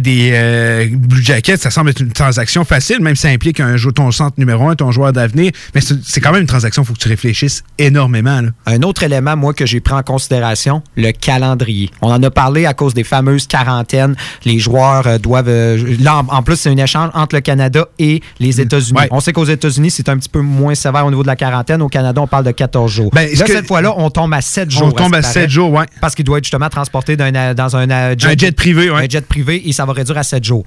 des 0.00 0.90
Blue 0.96 1.22
Jackets, 1.22 1.58
ça 1.58 1.70
semble 1.70 1.90
être 1.90 2.00
une 2.00 2.12
transaction 2.12 2.64
facile, 2.64 3.00
même 3.00 3.16
si 3.16 3.22
ça 3.22 3.28
implique 3.28 3.60
un 3.60 3.76
ton 3.94 4.10
centre 4.10 4.34
numéro 4.38 4.68
un, 4.68 4.74
ton 4.74 4.90
joueur 4.90 5.12
d'avenir. 5.12 5.52
Mais 5.74 5.80
c'est 5.80 6.20
quand 6.20 6.32
même 6.32 6.42
une 6.42 6.46
transaction, 6.46 6.82
il 6.82 6.86
faut 6.86 6.92
que 6.94 6.98
tu 6.98 7.08
réfléchisses 7.08 7.62
énormément. 7.78 8.40
Là. 8.40 8.48
Un 8.66 8.82
autre 8.82 9.02
élément, 9.02 9.36
moi, 9.36 9.54
que 9.54 9.66
j'ai 9.66 9.80
pris 9.80 9.94
en 9.94 10.02
considération, 10.02 10.82
le 10.96 11.12
calendrier. 11.12 11.90
On 12.02 12.10
en 12.10 12.22
a 12.22 12.30
parlé 12.30 12.66
à 12.66 12.74
cause 12.74 12.94
des 12.94 13.04
fameuses 13.04 13.46
quarantaines. 13.46 14.16
Les 14.44 14.58
joueurs 14.58 15.06
euh, 15.06 15.18
doivent... 15.18 15.48
euh, 15.48 15.96
là, 16.00 16.18
en, 16.18 16.36
en 16.38 16.42
plus, 16.42 16.56
c'est 16.56 16.70
un 16.70 16.76
échange 16.76 17.10
entre 17.14 17.36
le 17.36 17.40
Canada 17.40 17.86
et 17.98 18.20
les 18.40 18.60
États-Unis. 18.60 18.98
On 19.10 19.20
sait 19.20 19.32
qu'aux 19.32 19.44
États-Unis, 19.44 19.90
c'est 19.90 20.08
un 20.08 20.16
petit 20.18 20.28
peu 20.28 20.40
moins 20.40 20.74
sévère 20.74 21.06
au 21.06 21.10
niveau 21.10 21.22
de 21.22 21.28
la 21.28 21.36
quarantaine. 21.36 21.82
Au 21.82 21.88
Canada, 21.88 22.20
on 22.20 22.26
parle 22.26 22.44
de 22.44 22.50
14 22.50 22.90
jours. 22.90 23.10
Ben, 23.14 23.28
là, 23.36 23.44
que- 23.46 23.52
cette 23.52 23.66
fois-là, 23.66 23.94
on 23.96 24.10
tombe 24.10 24.32
à 24.34 24.40
7 24.40 24.70
jours. 24.70 24.84
On 24.88 24.90
tombe 24.92 25.14
à 25.14 25.22
ce 25.22 25.28
qui 25.28 25.34
paraît. 25.34 25.44
7 25.46 25.50
jours, 25.50 25.70
ouais. 25.72 25.86
Parce 26.00 26.14
qu'il 26.14 26.24
doit 26.24 26.38
être 26.38 26.44
justement 26.44 26.68
transporté 26.68 27.16
euh, 27.18 27.54
dans 27.54 27.76
un, 27.76 27.88
euh, 27.90 28.14
Un 28.22 28.36
jet 28.36 28.52
privé, 28.52 28.90
ouais. 28.90 29.04
Un 29.04 29.08
jet 29.08 29.26
privé, 29.26 29.68
et 29.68 29.72
ça 29.72 29.84
va 29.84 29.92
réduire 29.92 30.18
à 30.18 30.22
7 30.22 30.42
jours. 30.44 30.64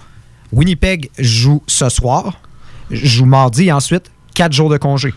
Winnipeg 0.53 1.09
joue 1.18 1.62
ce 1.68 1.88
soir, 1.89 2.39
joue 2.89 3.26
mardi, 3.26 3.68
et 3.68 3.72
ensuite 3.72 4.12
4 4.36 4.51
jours 4.53 4.70
de 4.70 4.78
congé. 4.78 5.14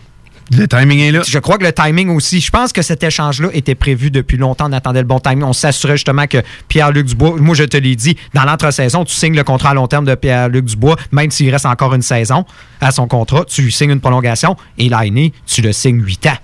Le 0.51 0.67
timing 0.67 0.99
est 0.99 1.11
là. 1.11 1.21
Je 1.27 1.39
crois 1.39 1.57
que 1.57 1.63
le 1.63 1.73
timing 1.73 2.09
aussi. 2.09 2.39
Je 2.39 2.51
pense 2.51 2.71
que 2.71 2.81
cet 2.81 3.03
échange-là 3.03 3.49
était 3.53 3.75
prévu 3.75 4.11
depuis 4.11 4.37
longtemps. 4.37 4.69
On 4.69 4.73
attendait 4.73 5.01
le 5.01 5.07
bon 5.07 5.19
timing. 5.19 5.43
On 5.43 5.53
s'assurait 5.53 5.97
justement 5.97 6.27
que 6.27 6.37
Pierre-Luc 6.67 7.07
Dubois, 7.07 7.35
moi 7.39 7.55
je 7.55 7.63
te 7.63 7.77
l'ai 7.77 7.95
dit, 7.95 8.15
dans 8.33 8.43
l'entre-saison, 8.43 9.05
tu 9.05 9.13
signes 9.13 9.35
le 9.35 9.43
contrat 9.43 9.71
à 9.71 9.73
long 9.73 9.87
terme 9.87 10.05
de 10.05 10.15
Pierre-Luc 10.15 10.65
Dubois, 10.65 10.95
même 11.11 11.31
s'il 11.31 11.49
reste 11.49 11.65
encore 11.65 11.93
une 11.93 12.01
saison 12.01 12.45
à 12.81 12.91
son 12.91 13.07
contrat, 13.07 13.45
tu 13.45 13.63
lui 13.63 13.71
signes 13.71 13.91
une 13.91 14.01
prolongation 14.01 14.55
et 14.77 14.89
l'année, 14.89 15.33
tu 15.45 15.61
le 15.61 15.73
signes 15.73 16.01
8 16.01 16.27
ans. 16.27 16.37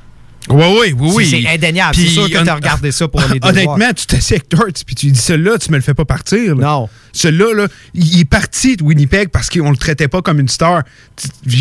Oui, 0.50 0.66
oui, 0.82 0.96
oui, 0.98 1.12
oui. 1.16 1.28
C'est 1.30 1.48
indéniable. 1.48 1.96
C'est 1.96 2.08
sûr 2.08 2.28
que 2.30 2.32
tu 2.44 2.50
as 2.50 2.56
regardé 2.56 2.92
ça 2.92 3.08
pour 3.08 3.22
les 3.32 3.40
deux 3.40 3.48
Honnêtement, 3.48 3.76
joueurs. 3.78 3.94
tu 3.96 4.06
t'assieds 4.08 4.38
avec 4.38 4.50
Torts, 4.50 4.66
puis 4.86 4.96
tu 4.96 5.12
dis, 5.12 5.20
celui-là, 5.20 5.58
tu 5.60 5.70
me 5.72 5.76
le 5.78 5.82
fais 5.84 5.94
pas 5.94 6.04
partir. 6.06 6.56
là. 6.56 6.66
Non. 6.68 6.90
Celui-là, 7.14 7.54
là, 7.54 7.68
il 7.94 8.22
est 8.22 8.26
parti 8.26 8.76
de 8.78 8.84
Winnipeg 8.84 9.30
parce 9.30 9.50
qu'on 9.50 9.70
le 9.70 9.78
traitait 9.78 10.08
pas 10.08 10.22
comme 10.22 10.40
une 10.40 10.48
star. 10.48 10.82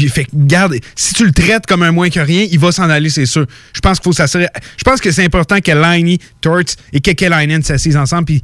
Fait, 0.08 0.26
garde, 0.32 0.76
si 0.96 1.12
tu 1.14 1.26
le 1.26 1.32
traites 1.32 1.66
comme 1.66 1.82
un 1.82 1.90
moins 1.92 2.08
que 2.08 2.20
rien, 2.20 2.46
il 2.50 2.58
va 2.58 2.72
s'en 2.72 2.88
aller, 2.88 3.10
c'est 3.10 3.26
sûr. 3.26 3.46
Je 3.72 3.80
pense 3.80 3.98
qu'il 3.98 4.04
faut 4.04 4.12
s'assurer. 4.12 4.46
Je 4.76 4.84
pense 4.84 5.00
que 5.00 5.10
c'est 5.10 5.24
important 5.24 5.60
que 5.60 5.72
Liney, 5.72 6.18
Torts 6.40 6.60
et 6.92 7.00
Kekelainen 7.00 7.62
s'assisent 7.62 7.96
ensemble, 7.96 8.24
puis 8.26 8.42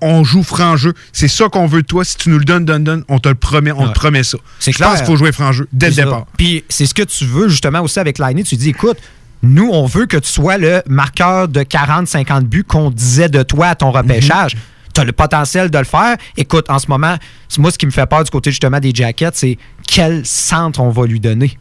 qu'on 0.00 0.22
joue 0.22 0.42
franc 0.42 0.76
jeu. 0.76 0.92
C'est 1.12 1.28
ça 1.28 1.48
qu'on 1.48 1.66
veut 1.66 1.82
de 1.82 1.86
toi. 1.86 2.04
Si 2.04 2.16
tu 2.16 2.28
nous 2.28 2.38
le 2.38 2.44
donnes, 2.44 2.64
donne, 2.66 2.84
donne, 2.84 3.04
on 3.08 3.18
te 3.18 3.28
le 3.28 3.34
promet, 3.34 3.72
on 3.72 3.82
Ouais. 3.84 3.88
te 3.88 3.94
promet 3.94 4.22
ça. 4.22 4.38
C'est 4.60 4.70
Je 4.72 4.76
clair. 4.76 4.90
pense 4.90 4.98
qu'il 4.98 5.06
faut 5.06 5.16
jouer 5.16 5.32
franc 5.32 5.50
jeu 5.52 5.66
dès 5.72 5.88
le 5.88 5.94
départ. 5.96 6.26
Puis 6.36 6.62
c'est 6.68 6.86
ce 6.86 6.94
que 6.94 7.02
tu 7.02 7.24
veux 7.24 7.48
justement 7.48 7.80
aussi 7.80 7.98
avec 7.98 8.18
Liney. 8.18 8.44
Tu 8.44 8.56
dis, 8.56 8.68
écoute, 8.70 8.98
nous, 9.44 9.68
on 9.70 9.86
veut 9.86 10.06
que 10.06 10.16
tu 10.16 10.28
sois 10.28 10.58
le 10.58 10.82
marqueur 10.88 11.48
de 11.48 11.60
40-50 11.60 12.42
buts 12.44 12.64
qu'on 12.64 12.90
disait 12.90 13.28
de 13.28 13.42
toi 13.42 13.68
à 13.68 13.74
ton 13.74 13.90
repêchage. 13.90 14.56
Tu 14.94 15.00
as 15.00 15.04
le 15.04 15.12
potentiel 15.12 15.70
de 15.70 15.78
le 15.78 15.84
faire. 15.84 16.16
Écoute, 16.36 16.70
en 16.70 16.78
ce 16.78 16.86
moment, 16.88 17.16
c'est 17.48 17.60
moi, 17.60 17.70
ce 17.70 17.78
qui 17.78 17.86
me 17.86 17.90
fait 17.90 18.06
peur 18.06 18.24
du 18.24 18.30
côté 18.30 18.50
justement 18.50 18.80
des 18.80 18.92
Jackets, 18.94 19.30
c'est 19.34 19.58
quel 19.86 20.24
centre 20.24 20.80
on 20.80 20.88
va 20.88 21.06
lui 21.06 21.20
donner. 21.20 21.58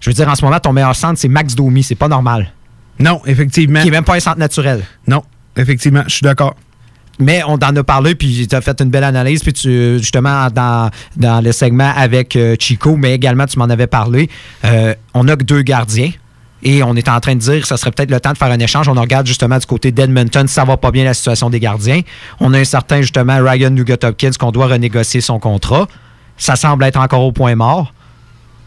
Je 0.00 0.10
veux 0.10 0.14
dire, 0.14 0.28
en 0.28 0.34
ce 0.34 0.44
moment, 0.44 0.58
ton 0.58 0.72
meilleur 0.72 0.96
centre, 0.96 1.18
c'est 1.18 1.28
Max 1.28 1.54
Domi. 1.54 1.82
C'est 1.82 1.94
pas 1.94 2.08
normal. 2.08 2.52
Non, 2.98 3.22
effectivement. 3.24 3.80
Qui 3.82 3.88
est 3.88 3.92
même 3.92 4.04
pas 4.04 4.16
un 4.16 4.20
centre 4.20 4.38
naturel. 4.38 4.84
Non, 5.06 5.22
effectivement, 5.56 6.02
je 6.06 6.14
suis 6.14 6.22
d'accord. 6.22 6.56
Mais 7.18 7.42
on 7.46 7.54
en 7.54 7.76
a 7.76 7.84
parlé, 7.84 8.14
puis 8.14 8.46
tu 8.48 8.56
as 8.56 8.60
fait 8.60 8.80
une 8.80 8.90
belle 8.90 9.04
analyse, 9.04 9.42
puis 9.42 9.52
tu, 9.52 9.98
justement, 9.98 10.48
dans, 10.50 10.90
dans 11.16 11.40
le 11.42 11.52
segment 11.52 11.92
avec 11.94 12.36
euh, 12.36 12.56
Chico, 12.58 12.96
mais 12.96 13.14
également, 13.14 13.46
tu 13.46 13.58
m'en 13.58 13.66
avais 13.66 13.86
parlé. 13.86 14.28
Euh, 14.64 14.94
on 15.14 15.28
a 15.28 15.36
que 15.36 15.44
deux 15.44 15.62
gardiens. 15.62 16.10
Et 16.62 16.82
on 16.82 16.94
est 16.94 17.08
en 17.08 17.18
train 17.20 17.34
de 17.34 17.40
dire 17.40 17.60
que 17.60 17.66
ça 17.66 17.76
serait 17.76 17.90
peut-être 17.90 18.10
le 18.10 18.20
temps 18.20 18.32
de 18.32 18.38
faire 18.38 18.50
un 18.50 18.58
échange. 18.58 18.88
On 18.88 18.94
regarde 18.94 19.26
justement 19.26 19.58
du 19.58 19.66
côté 19.66 19.90
d'Edmonton, 19.90 20.46
ça 20.46 20.64
va 20.64 20.76
pas 20.76 20.90
bien 20.92 21.04
la 21.04 21.14
situation 21.14 21.50
des 21.50 21.58
gardiens. 21.60 22.02
On 22.40 22.54
a 22.54 22.58
un 22.58 22.64
certain, 22.64 23.00
justement, 23.00 23.38
Ryan 23.42 23.70
Nugent-Hopkins 23.70 24.30
qu'on 24.38 24.52
doit 24.52 24.66
renégocier 24.68 25.20
son 25.20 25.38
contrat. 25.40 25.88
Ça 26.36 26.56
semble 26.56 26.84
être 26.84 26.98
encore 26.98 27.22
au 27.24 27.32
point 27.32 27.54
mort. 27.56 27.92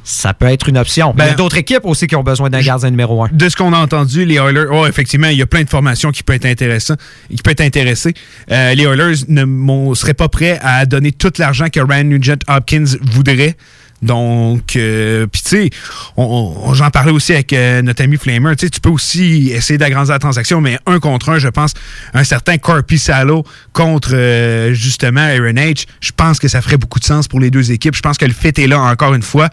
ça 0.07 0.35
peut 0.35 0.45
être 0.45 0.69
une 0.69 0.77
option. 0.77 1.13
Ben- 1.15 1.25
il 1.25 1.27
y 1.29 1.31
a 1.31 1.35
d'autres 1.35 1.57
équipes 1.57 1.83
aussi 1.83 2.05
qui 2.05 2.15
ont 2.15 2.21
besoin 2.21 2.51
d'un 2.51 2.61
gardien 2.61 2.91
numéro 2.91 3.23
un. 3.23 3.29
De 3.31 3.49
ce 3.49 3.55
qu'on 3.55 3.73
a 3.73 3.77
entendu, 3.79 4.23
les 4.23 4.35
Oilers, 4.35 4.67
oh, 4.71 4.85
effectivement, 4.85 5.29
il 5.29 5.37
y 5.37 5.41
a 5.41 5.47
plein 5.47 5.63
de 5.63 5.69
formations 5.69 6.11
qui 6.11 6.21
peuvent 6.21 6.35
être 6.35 6.45
intéressantes, 6.45 6.99
qui 7.27 7.41
peuvent 7.41 7.53
être 7.53 7.61
intéressées. 7.61 8.13
Euh, 8.51 8.75
les 8.75 8.83
Oilers 8.83 9.25
ne 9.27 9.95
seraient 9.95 10.13
pas 10.13 10.29
prêts 10.29 10.59
à 10.61 10.85
donner 10.85 11.11
tout 11.11 11.33
l'argent 11.39 11.69
que 11.73 11.79
Ryan 11.79 12.03
Nugent 12.03 12.37
Hopkins 12.47 12.85
voudrait. 13.01 13.57
Donc, 14.01 14.75
euh, 14.75 15.25
tu 15.31 15.39
sais, 15.43 15.69
j'en 16.17 16.89
parlais 16.91 17.11
aussi 17.11 17.33
avec 17.33 17.53
euh, 17.53 17.81
notre 17.81 18.03
ami 18.03 18.17
Flamer. 18.17 18.55
Tu 18.55 18.69
peux 18.81 18.89
aussi 18.89 19.51
essayer 19.51 19.77
d'agrandir 19.77 20.13
la 20.13 20.19
transaction, 20.19 20.61
mais 20.61 20.77
un 20.85 20.99
contre 20.99 21.29
un, 21.29 21.39
je 21.39 21.47
pense, 21.47 21.73
un 22.13 22.23
certain 22.23 22.57
Corpy 22.57 22.99
Salo 22.99 23.43
contre 23.73 24.11
euh, 24.13 24.73
justement 24.73 25.21
Aaron 25.21 25.53
H. 25.53 25.85
Je 26.01 26.11
pense 26.15 26.39
que 26.39 26.47
ça 26.47 26.61
ferait 26.61 26.77
beaucoup 26.77 26.99
de 26.99 27.05
sens 27.05 27.27
pour 27.27 27.39
les 27.39 27.49
deux 27.49 27.71
équipes. 27.71 27.95
Je 27.95 28.01
pense 28.01 28.17
que 28.17 28.25
le 28.25 28.33
fit 28.33 28.49
est 28.49 28.67
là 28.67 28.79
encore 28.79 29.13
une 29.13 29.23
fois. 29.23 29.49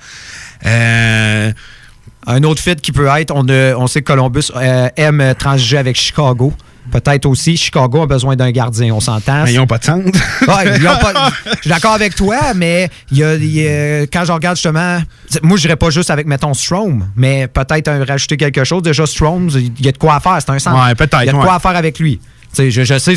Euh, 0.67 1.53
Un 2.27 2.43
autre 2.43 2.63
fit 2.63 2.77
qui 2.77 2.93
peut 2.93 3.09
être, 3.19 3.35
on, 3.35 3.87
sait 3.87 4.03
que 4.03 4.07
Columbus 4.07 4.53
aime 4.97 5.35
transiger 5.39 5.79
avec 5.79 5.97
Chicago. 5.97 6.53
Peut-être 6.91 7.27
aussi, 7.27 7.57
Chicago 7.57 8.03
a 8.03 8.07
besoin 8.07 8.35
d'un 8.37 8.51
gardien, 8.51 8.93
on 8.93 9.01
s'entend. 9.01 9.45
mais 9.45 9.53
ils 9.53 9.57
n'ont 9.57 9.67
pas 9.67 9.79
de 9.79 9.85
centre. 9.85 10.19
Ouais, 10.49 10.77
ils 10.79 10.87
ont 10.89 10.97
pas- 10.99 11.31
je 11.57 11.61
suis 11.61 11.71
d'accord 11.71 11.93
avec 11.93 12.15
toi, 12.15 12.55
mais 12.55 12.91
y 13.13 13.23
a, 13.23 13.35
y 13.37 13.67
a- 13.67 14.03
quand 14.07 14.25
je 14.25 14.33
regarde 14.33 14.57
justement, 14.57 15.01
moi 15.43 15.57
je 15.57 15.63
dirais 15.63 15.77
pas 15.77 15.91
juste 15.91 16.11
avec 16.11 16.27
mettons 16.27 16.55
Strom, 16.55 17.07
mais 17.17 17.47
peut-être 17.47 17.91
rajouter 18.07 18.37
quelque 18.37 18.65
chose. 18.65 18.83
Déjà 18.83 19.07
Strom, 19.07 19.49
il 19.55 19.85
y 19.85 19.89
a 19.89 19.93
de 19.93 19.99
quoi 19.99 20.17
à 20.17 20.21
faire, 20.21 20.39
c'est 20.41 20.51
un 20.51 20.59
centre. 20.59 20.77
Ouais, 20.77 20.93
Il 21.23 21.27
y 21.27 21.29
a 21.29 21.33
de 21.33 21.37
quoi 21.37 21.45
ouais. 21.47 21.51
à 21.57 21.59
faire 21.61 21.77
avec 21.77 21.99
lui. 21.99 22.21
Je, 22.57 22.69
je 22.71 22.99
sais, 22.99 23.15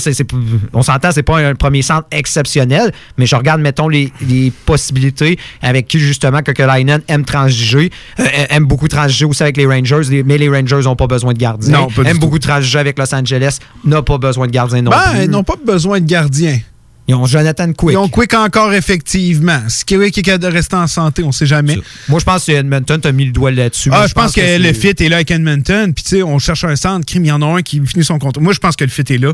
on 0.74 0.82
s'entend, 0.82 1.10
c'est 1.12 1.24
pas 1.24 1.40
un 1.40 1.56
premier 1.56 1.82
centre 1.82 2.08
exceptionnel, 2.12 2.92
mais 3.18 3.26
je 3.26 3.36
regarde, 3.36 3.60
mettons, 3.62 3.90
les, 3.90 4.12
les 4.22 4.52
possibilités 4.66 5.38
avec 5.62 5.88
qui, 5.88 6.00
justement, 6.00 6.42
Kokelainen 6.42 7.02
aime 7.08 7.26
transiger, 7.26 7.92
euh, 8.20 8.24
aime 8.50 8.66
beaucoup 8.66 8.88
transiger 8.88 9.26
aussi 9.26 9.44
avec 9.44 9.58
les 9.58 9.66
Rangers, 9.66 10.02
les- 10.10 10.24
mais 10.24 10.38
les 10.38 10.50
Rangers 10.50 10.82
n'ont 10.84 10.96
pas 10.96 11.08
besoin 11.08 11.34
de 11.34 11.38
gardien. 11.40 11.72
Non, 11.80 11.88
pas 11.88 12.04
du 12.04 12.10
aime 12.10 12.14
tout. 12.16 12.22
beaucoup 12.22 12.40
transiger 12.40 12.80
avec 12.80 12.98
Los 12.98 13.14
Angeles, 13.14 13.60
n'a 13.84 14.02
pas 14.02 14.18
besoin 14.18 14.48
de 14.48 14.52
gardien 14.52 14.82
non 14.82 14.92
Ben, 14.92 14.98
plus. 15.12 15.24
ils 15.26 15.30
n'ont 15.30 15.44
pas 15.44 15.56
besoin 15.66 16.00
de 16.00 16.06
gardien. 16.06 16.60
Ils 17.08 17.14
ont 17.14 17.26
Jonathan 17.26 17.72
Quick. 17.72 17.94
Ils 17.94 17.98
ont 17.98 18.08
Quick 18.08 18.34
encore, 18.34 18.74
effectivement. 18.74 19.62
Ce 19.68 19.86
qui 19.86 19.94
est 19.94 20.18
est 20.18 20.38
de 20.40 20.48
rester 20.48 20.76
en 20.76 20.88
santé, 20.88 21.24
on 21.24 21.32
sait 21.32 21.46
jamais. 21.46 21.78
Moi, 22.08 22.20
je 22.20 22.26
pense 22.26 22.46
que 22.46 22.52
Edmonton 22.52 23.00
t'a 23.00 23.12
mis 23.12 23.26
le 23.26 23.32
doigt 23.32 23.52
là-dessus. 23.52 23.90
Ah, 23.94 24.08
je 24.08 24.14
pense 24.14 24.34
que, 24.34 24.60
le 24.60 24.74
fit 24.74 24.90
est 24.90 25.10
là 25.10 25.18
avec 25.18 25.30
Edmonton. 25.30 25.94
Puis, 25.94 26.04
tu 26.04 26.10
sais, 26.10 26.24
on 26.24 26.40
cherche 26.40 26.64
un 26.64 26.76
centre. 26.76 27.06
Crime, 27.06 27.26
il 27.26 27.28
y 27.28 27.32
en 27.32 27.42
a 27.42 27.46
un 27.46 27.62
qui 27.62 27.80
finit 27.86 28.04
son 28.04 28.18
contrat. 28.18 28.42
Moi, 28.42 28.54
je 28.54 28.60
pense 28.60 28.76
que 28.76 28.84
le 28.84 28.90
fit 28.90 29.04
est 29.08 29.18
là 29.18 29.34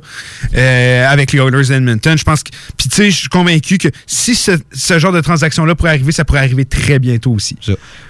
euh, 0.56 1.08
avec 1.08 1.32
les 1.32 1.40
Oilers 1.40 1.68
d'Edmonton. 1.68 2.18
Je 2.18 2.24
pense 2.24 2.44
que. 2.44 2.52
Puis, 2.78 2.90
tu 2.90 2.96
sais, 2.96 3.12
je 3.12 3.18
suis 3.18 3.30
convaincu 3.30 3.78
que 3.78 3.88
si 4.06 4.36
ce, 4.36 4.52
ce 4.74 5.00
genre 5.00 5.14
de 5.14 5.22
transaction-là 5.22 5.76
pourrait 5.76 5.92
arriver, 5.92 6.12
ça 6.12 6.26
pourrait 6.26 6.40
arriver 6.40 6.66
très 6.66 7.00
bientôt 7.00 7.32
aussi. 7.32 7.56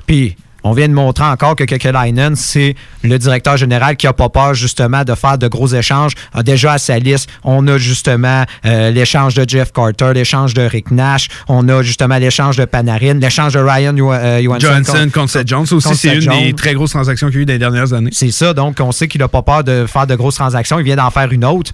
Puis, 0.07 0.35
on 0.63 0.73
vient 0.73 0.87
de 0.87 0.93
montrer 0.93 1.25
encore 1.25 1.55
que 1.55 1.63
Kekelainen, 1.63 2.35
c'est 2.35 2.75
le 3.03 3.17
directeur 3.17 3.57
général 3.57 3.95
qui 3.95 4.07
a 4.07 4.13
pas 4.13 4.29
peur 4.29 4.53
justement 4.53 5.03
de 5.03 5.15
faire 5.15 5.37
de 5.37 5.47
gros 5.47 5.67
échanges. 5.67 6.13
A 6.33 6.43
déjà 6.43 6.73
à 6.73 6.77
sa 6.77 6.99
liste, 6.99 7.29
on 7.43 7.67
a 7.67 7.77
justement 7.77 8.43
euh, 8.65 8.91
l'échange 8.91 9.33
de 9.33 9.47
Jeff 9.47 9.71
Carter, 9.71 10.11
l'échange 10.13 10.53
de 10.53 10.61
Rick 10.61 10.91
Nash, 10.91 11.29
on 11.47 11.67
a 11.69 11.81
justement 11.81 12.17
l'échange 12.17 12.57
de 12.57 12.65
Panarin, 12.65 13.15
l'échange 13.15 13.53
de 13.53 13.59
Ryan 13.59 13.95
euh, 13.97 14.41
Johansson. 14.41 14.67
Johnson 14.67 15.09
contre 15.13 15.31
Seth 15.31 15.47
Jones. 15.47 15.65
Aussi, 15.71 15.95
c'est 15.95 16.15
une 16.15 16.29
des 16.29 16.53
très 16.53 16.73
grosses 16.73 16.91
transactions 16.91 17.27
qu'il 17.27 17.37
y 17.37 17.39
a 17.39 17.41
eu 17.43 17.45
dans 17.45 17.53
les 17.53 17.59
dernières 17.59 17.93
années. 17.93 18.11
C'est 18.13 18.31
ça, 18.31 18.53
donc 18.53 18.77
on 18.79 18.91
sait 18.91 19.07
qu'il 19.07 19.21
n'a 19.21 19.27
pas 19.27 19.41
peur 19.41 19.63
de 19.63 19.85
faire 19.87 20.07
de 20.07 20.15
grosses 20.15 20.35
transactions. 20.35 20.79
Il 20.79 20.85
vient 20.85 20.95
d'en 20.95 21.11
faire 21.11 21.31
une 21.31 21.45
autre. 21.45 21.71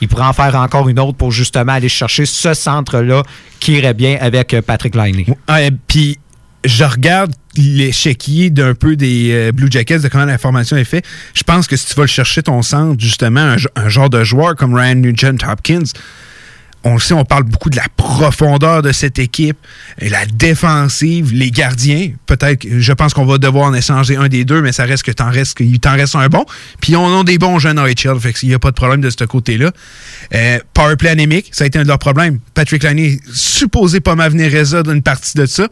Il 0.00 0.08
pourrait 0.08 0.26
en 0.26 0.32
faire 0.32 0.54
encore 0.56 0.88
une 0.88 0.98
autre 0.98 1.16
pour 1.16 1.30
justement 1.30 1.72
aller 1.72 1.88
chercher 1.88 2.26
ce 2.26 2.52
centre-là 2.52 3.22
qui 3.60 3.72
irait 3.72 3.94
bien 3.94 4.18
avec 4.20 4.52
euh, 4.52 4.60
Patrick 4.60 4.94
Liney. 4.94 5.26
Puis, 5.86 6.18
je 6.64 6.84
regarde 6.84 7.32
l'échiquier 7.56 8.50
d'un 8.50 8.74
peu 8.74 8.96
des 8.96 9.30
euh, 9.32 9.52
Blue 9.52 9.68
Jackets, 9.70 9.98
de 10.00 10.08
comment 10.08 10.24
la 10.24 10.38
formation 10.38 10.76
est 10.76 10.84
faite. 10.84 11.04
Je 11.34 11.42
pense 11.42 11.66
que 11.66 11.76
si 11.76 11.86
tu 11.86 11.94
vas 11.94 12.02
le 12.02 12.08
chercher, 12.08 12.42
ton 12.42 12.62
centre, 12.62 13.00
justement, 13.00 13.40
un, 13.40 13.56
ge- 13.56 13.68
un 13.76 13.88
genre 13.88 14.10
de 14.10 14.24
joueur 14.24 14.56
comme 14.56 14.74
Ryan 14.74 14.96
Nugent 14.96 15.38
Hopkins, 15.48 15.82
on 16.86 16.94
le 16.94 17.00
sait, 17.00 17.14
on 17.14 17.24
parle 17.24 17.44
beaucoup 17.44 17.70
de 17.70 17.76
la 17.76 17.86
profondeur 17.96 18.82
de 18.82 18.92
cette 18.92 19.18
équipe, 19.18 19.56
la 20.02 20.26
défensive, 20.26 21.32
les 21.32 21.50
gardiens. 21.50 22.10
Peut-être, 22.26 22.66
je 22.68 22.92
pense 22.92 23.14
qu'on 23.14 23.24
va 23.24 23.38
devoir 23.38 23.66
en 23.68 23.72
échanger 23.74 24.16
un 24.16 24.28
des 24.28 24.44
deux, 24.44 24.60
mais 24.60 24.70
ça 24.72 24.84
reste 24.84 25.02
que 25.02 25.10
t'en 25.10 25.30
reste, 25.30 25.56
qu'il 25.56 25.80
t'en 25.80 25.92
reste 25.94 26.14
un 26.14 26.26
bon. 26.28 26.44
Puis 26.82 26.94
on 26.94 27.20
a 27.20 27.24
des 27.24 27.38
bons 27.38 27.58
jeunes 27.58 27.78
HL, 27.80 28.20
fait 28.20 28.34
qu'il 28.34 28.50
n'y 28.50 28.54
a 28.54 28.58
pas 28.58 28.70
de 28.70 28.76
problème 28.76 29.00
de 29.00 29.08
ce 29.08 29.24
côté-là. 29.24 29.72
Euh, 30.34 30.58
powerplay 30.74 31.08
anémique, 31.08 31.48
ça 31.52 31.64
a 31.64 31.66
été 31.68 31.78
un 31.78 31.84
de 31.84 31.88
leurs 31.88 31.98
problèmes. 31.98 32.38
Patrick 32.52 32.82
Liney 32.82 33.14
est 33.14 33.20
supposé 33.32 34.00
pas 34.00 34.14
m'avenir 34.14 34.50
résoudre 34.52 34.90
une 34.90 35.02
partie 35.02 35.38
de 35.38 35.46
ça. 35.46 35.68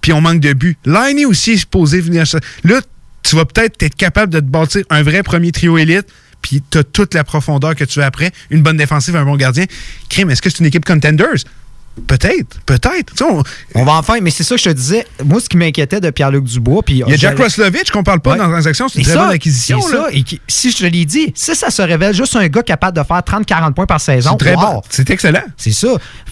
Puis 0.00 0.12
on 0.12 0.20
manque 0.20 0.40
de 0.40 0.52
but. 0.52 0.78
Liney 0.84 1.24
aussi 1.24 1.52
est 1.52 1.56
supposé 1.58 2.00
venir 2.00 2.26
ça. 2.26 2.38
Là, 2.64 2.80
tu 3.22 3.34
vas 3.36 3.44
peut-être 3.44 3.82
être 3.82 3.96
capable 3.96 4.32
de 4.32 4.38
te 4.40 4.44
bâtir 4.44 4.82
un 4.90 5.02
vrai 5.02 5.22
premier 5.22 5.50
trio 5.52 5.78
élite 5.78 6.06
puis 6.42 6.62
tu 6.70 6.78
as 6.78 6.84
toute 6.84 7.14
la 7.14 7.24
profondeur 7.24 7.74
que 7.74 7.82
tu 7.82 7.98
veux 7.98 8.04
après, 8.04 8.30
une 8.50 8.62
bonne 8.62 8.76
défensive, 8.76 9.16
un 9.16 9.24
bon 9.24 9.34
gardien. 9.36 9.64
Crime, 10.08 10.30
est-ce 10.30 10.40
que 10.40 10.48
c'est 10.48 10.60
une 10.60 10.66
équipe 10.66 10.84
contenders? 10.84 11.42
Peut-être, 12.06 12.60
peut-être. 12.66 13.14
On- 13.24 13.42
On 13.74 13.84
va 13.84 13.92
enfin, 13.94 14.18
mais 14.20 14.30
c'est 14.30 14.44
ça 14.44 14.54
que 14.54 14.60
je 14.60 14.68
te 14.68 14.74
disais. 14.74 15.06
Moi, 15.24 15.40
ce 15.40 15.48
qui 15.48 15.56
m'inquiétait 15.56 15.98
de 15.98 16.10
Pierre-Luc 16.10 16.44
Dubois, 16.44 16.82
puis 16.82 17.02
Il 17.06 17.08
y 17.10 17.14
a 17.14 17.16
Jack 17.16 17.38
Roslovich 17.38 17.90
qu'on 17.90 18.02
parle 18.02 18.20
pas 18.20 18.32
Ouais. 18.32 18.36
dans 18.36 18.44
la 18.44 18.50
transaction, 18.50 18.86
c'est 18.88 18.96
une 18.98 19.00
Et 19.00 19.04
très 19.04 19.14
ça, 19.14 19.24
bonne 19.24 19.30
acquisition. 19.34 19.80
c'est 19.80 19.94
là. 19.96 20.02
ça, 20.02 20.08
et 20.12 20.22
qui- 20.22 20.40
si 20.46 20.70
je 20.70 20.76
te 20.76 20.84
l'ai 20.84 21.06
dit, 21.06 21.32
si 21.34 21.56
ça 21.56 21.70
se 21.70 21.80
révèle 21.82 22.14
juste 22.14 22.36
un 22.36 22.46
gars 22.48 22.62
capable 22.62 22.98
de 22.98 23.02
faire 23.02 23.22
30-40 23.24 23.74
points 23.74 23.86
par 23.86 24.00
saison, 24.00 24.36
C'est 24.38 24.44
très 24.44 24.54
wow. 24.56 24.60
bon. 24.74 24.82
C'est 24.90 25.08
excellent. 25.08 25.42
C'est 25.56 25.72
ça. 25.72 25.88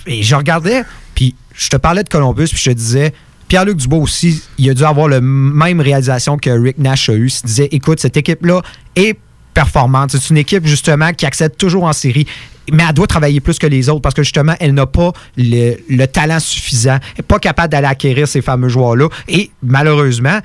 Et 0.06 0.22
je 0.22 0.34
regardais, 0.34 0.84
puis 1.14 1.34
je 1.56 1.70
te 1.70 1.76
parlais 1.78 2.04
de 2.04 2.10
Columbus, 2.10 2.44
puis 2.50 2.58
je 2.58 2.70
te 2.70 2.74
disais, 2.76 3.14
Pierre-Luc 3.54 3.76
Dubois 3.76 4.00
aussi, 4.00 4.42
il 4.58 4.68
a 4.68 4.74
dû 4.74 4.82
avoir 4.82 5.06
la 5.06 5.20
même 5.20 5.80
réalisation 5.80 6.38
que 6.38 6.50
Rick 6.50 6.76
Nash 6.78 7.08
a 7.08 7.12
eu. 7.12 7.26
Il 7.26 7.30
se 7.30 7.46
disait, 7.46 7.68
écoute, 7.70 8.00
cette 8.00 8.16
équipe-là 8.16 8.62
est 8.96 9.16
performante. 9.54 10.10
C'est 10.10 10.30
une 10.30 10.38
équipe, 10.38 10.66
justement, 10.66 11.12
qui 11.12 11.24
accède 11.24 11.56
toujours 11.56 11.84
en 11.84 11.92
série. 11.92 12.26
Mais 12.72 12.82
elle 12.88 12.94
doit 12.94 13.06
travailler 13.06 13.38
plus 13.38 13.60
que 13.60 13.68
les 13.68 13.88
autres 13.88 14.00
parce 14.00 14.16
que 14.16 14.24
justement, 14.24 14.56
elle 14.58 14.74
n'a 14.74 14.86
pas 14.86 15.12
le, 15.36 15.76
le 15.88 16.06
talent 16.08 16.40
suffisant. 16.40 16.98
Elle 17.00 17.18
n'est 17.18 17.22
pas 17.28 17.38
capable 17.38 17.68
d'aller 17.68 17.86
acquérir 17.86 18.26
ces 18.26 18.42
fameux 18.42 18.68
joueurs-là. 18.68 19.08
Et 19.28 19.52
malheureusement, 19.62 20.40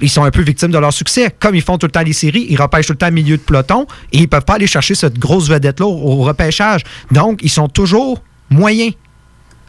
ils 0.00 0.08
sont 0.08 0.24
un 0.24 0.30
peu 0.30 0.40
victimes 0.40 0.70
de 0.70 0.78
leur 0.78 0.94
succès. 0.94 1.34
Comme 1.38 1.54
ils 1.54 1.60
font 1.60 1.76
tout 1.76 1.84
le 1.84 1.92
temps 1.92 2.00
les 2.00 2.14
séries, 2.14 2.46
ils 2.48 2.58
repêchent 2.58 2.86
tout 2.86 2.94
le 2.94 2.98
temps 2.98 3.12
milieu 3.12 3.36
de 3.36 3.42
peloton 3.42 3.86
et 4.10 4.20
ils 4.20 4.26
peuvent 4.26 4.46
pas 4.46 4.54
aller 4.54 4.66
chercher 4.66 4.94
cette 4.94 5.18
grosse 5.18 5.50
vedette-là 5.50 5.84
au 5.84 6.22
repêchage. 6.22 6.80
Donc, 7.10 7.40
ils 7.42 7.50
sont 7.50 7.68
toujours 7.68 8.22
moyens. 8.48 8.94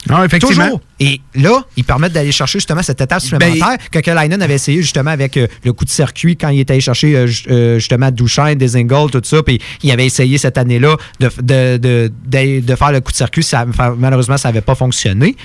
Ah, 0.10 0.24
effectivement. 0.26 0.64
Toujours. 0.66 0.82
Et 1.00 1.20
là, 1.36 1.64
ils 1.76 1.84
permettent 1.84 2.14
d'aller 2.14 2.32
chercher 2.32 2.60
justement 2.60 2.84
cette 2.84 3.02
étape 3.02 3.22
supplémentaire 3.22 3.78
que 3.92 4.00
Kekalainen 4.00 4.42
avait 4.42 4.54
essayé 4.56 4.82
justement 4.82 5.12
avec 5.12 5.36
euh, 5.38 5.48
le 5.64 5.74
coup 5.74 5.84
de 5.86 5.90
circuit 5.90 6.38
quand 6.38 6.50
il 6.50 6.60
était 6.60 6.74
allé 6.74 6.82
chercher 6.82 7.16
euh, 7.16 7.28
euh, 7.50 7.80
justement 7.80 8.12
Duchesne, 8.12 8.56
Desingle, 8.56 9.10
tout 9.12 9.22
ça. 9.24 9.42
Puis 9.44 9.60
il 9.84 9.92
avait 9.92 10.06
essayé 10.06 10.38
cette 10.38 10.58
année-là 10.58 10.96
de, 11.20 11.30
de, 11.42 11.78
de, 11.78 12.60
de- 12.62 12.76
faire 12.76 12.92
le 12.92 13.02
coup 13.02 13.12
de 13.12 13.18
circuit. 13.18 13.44
Ça, 13.44 13.66
malheureusement, 13.98 14.38
ça 14.38 14.50
n'avait 14.50 14.62
pas 14.62 14.76
fonctionné. 14.76 15.36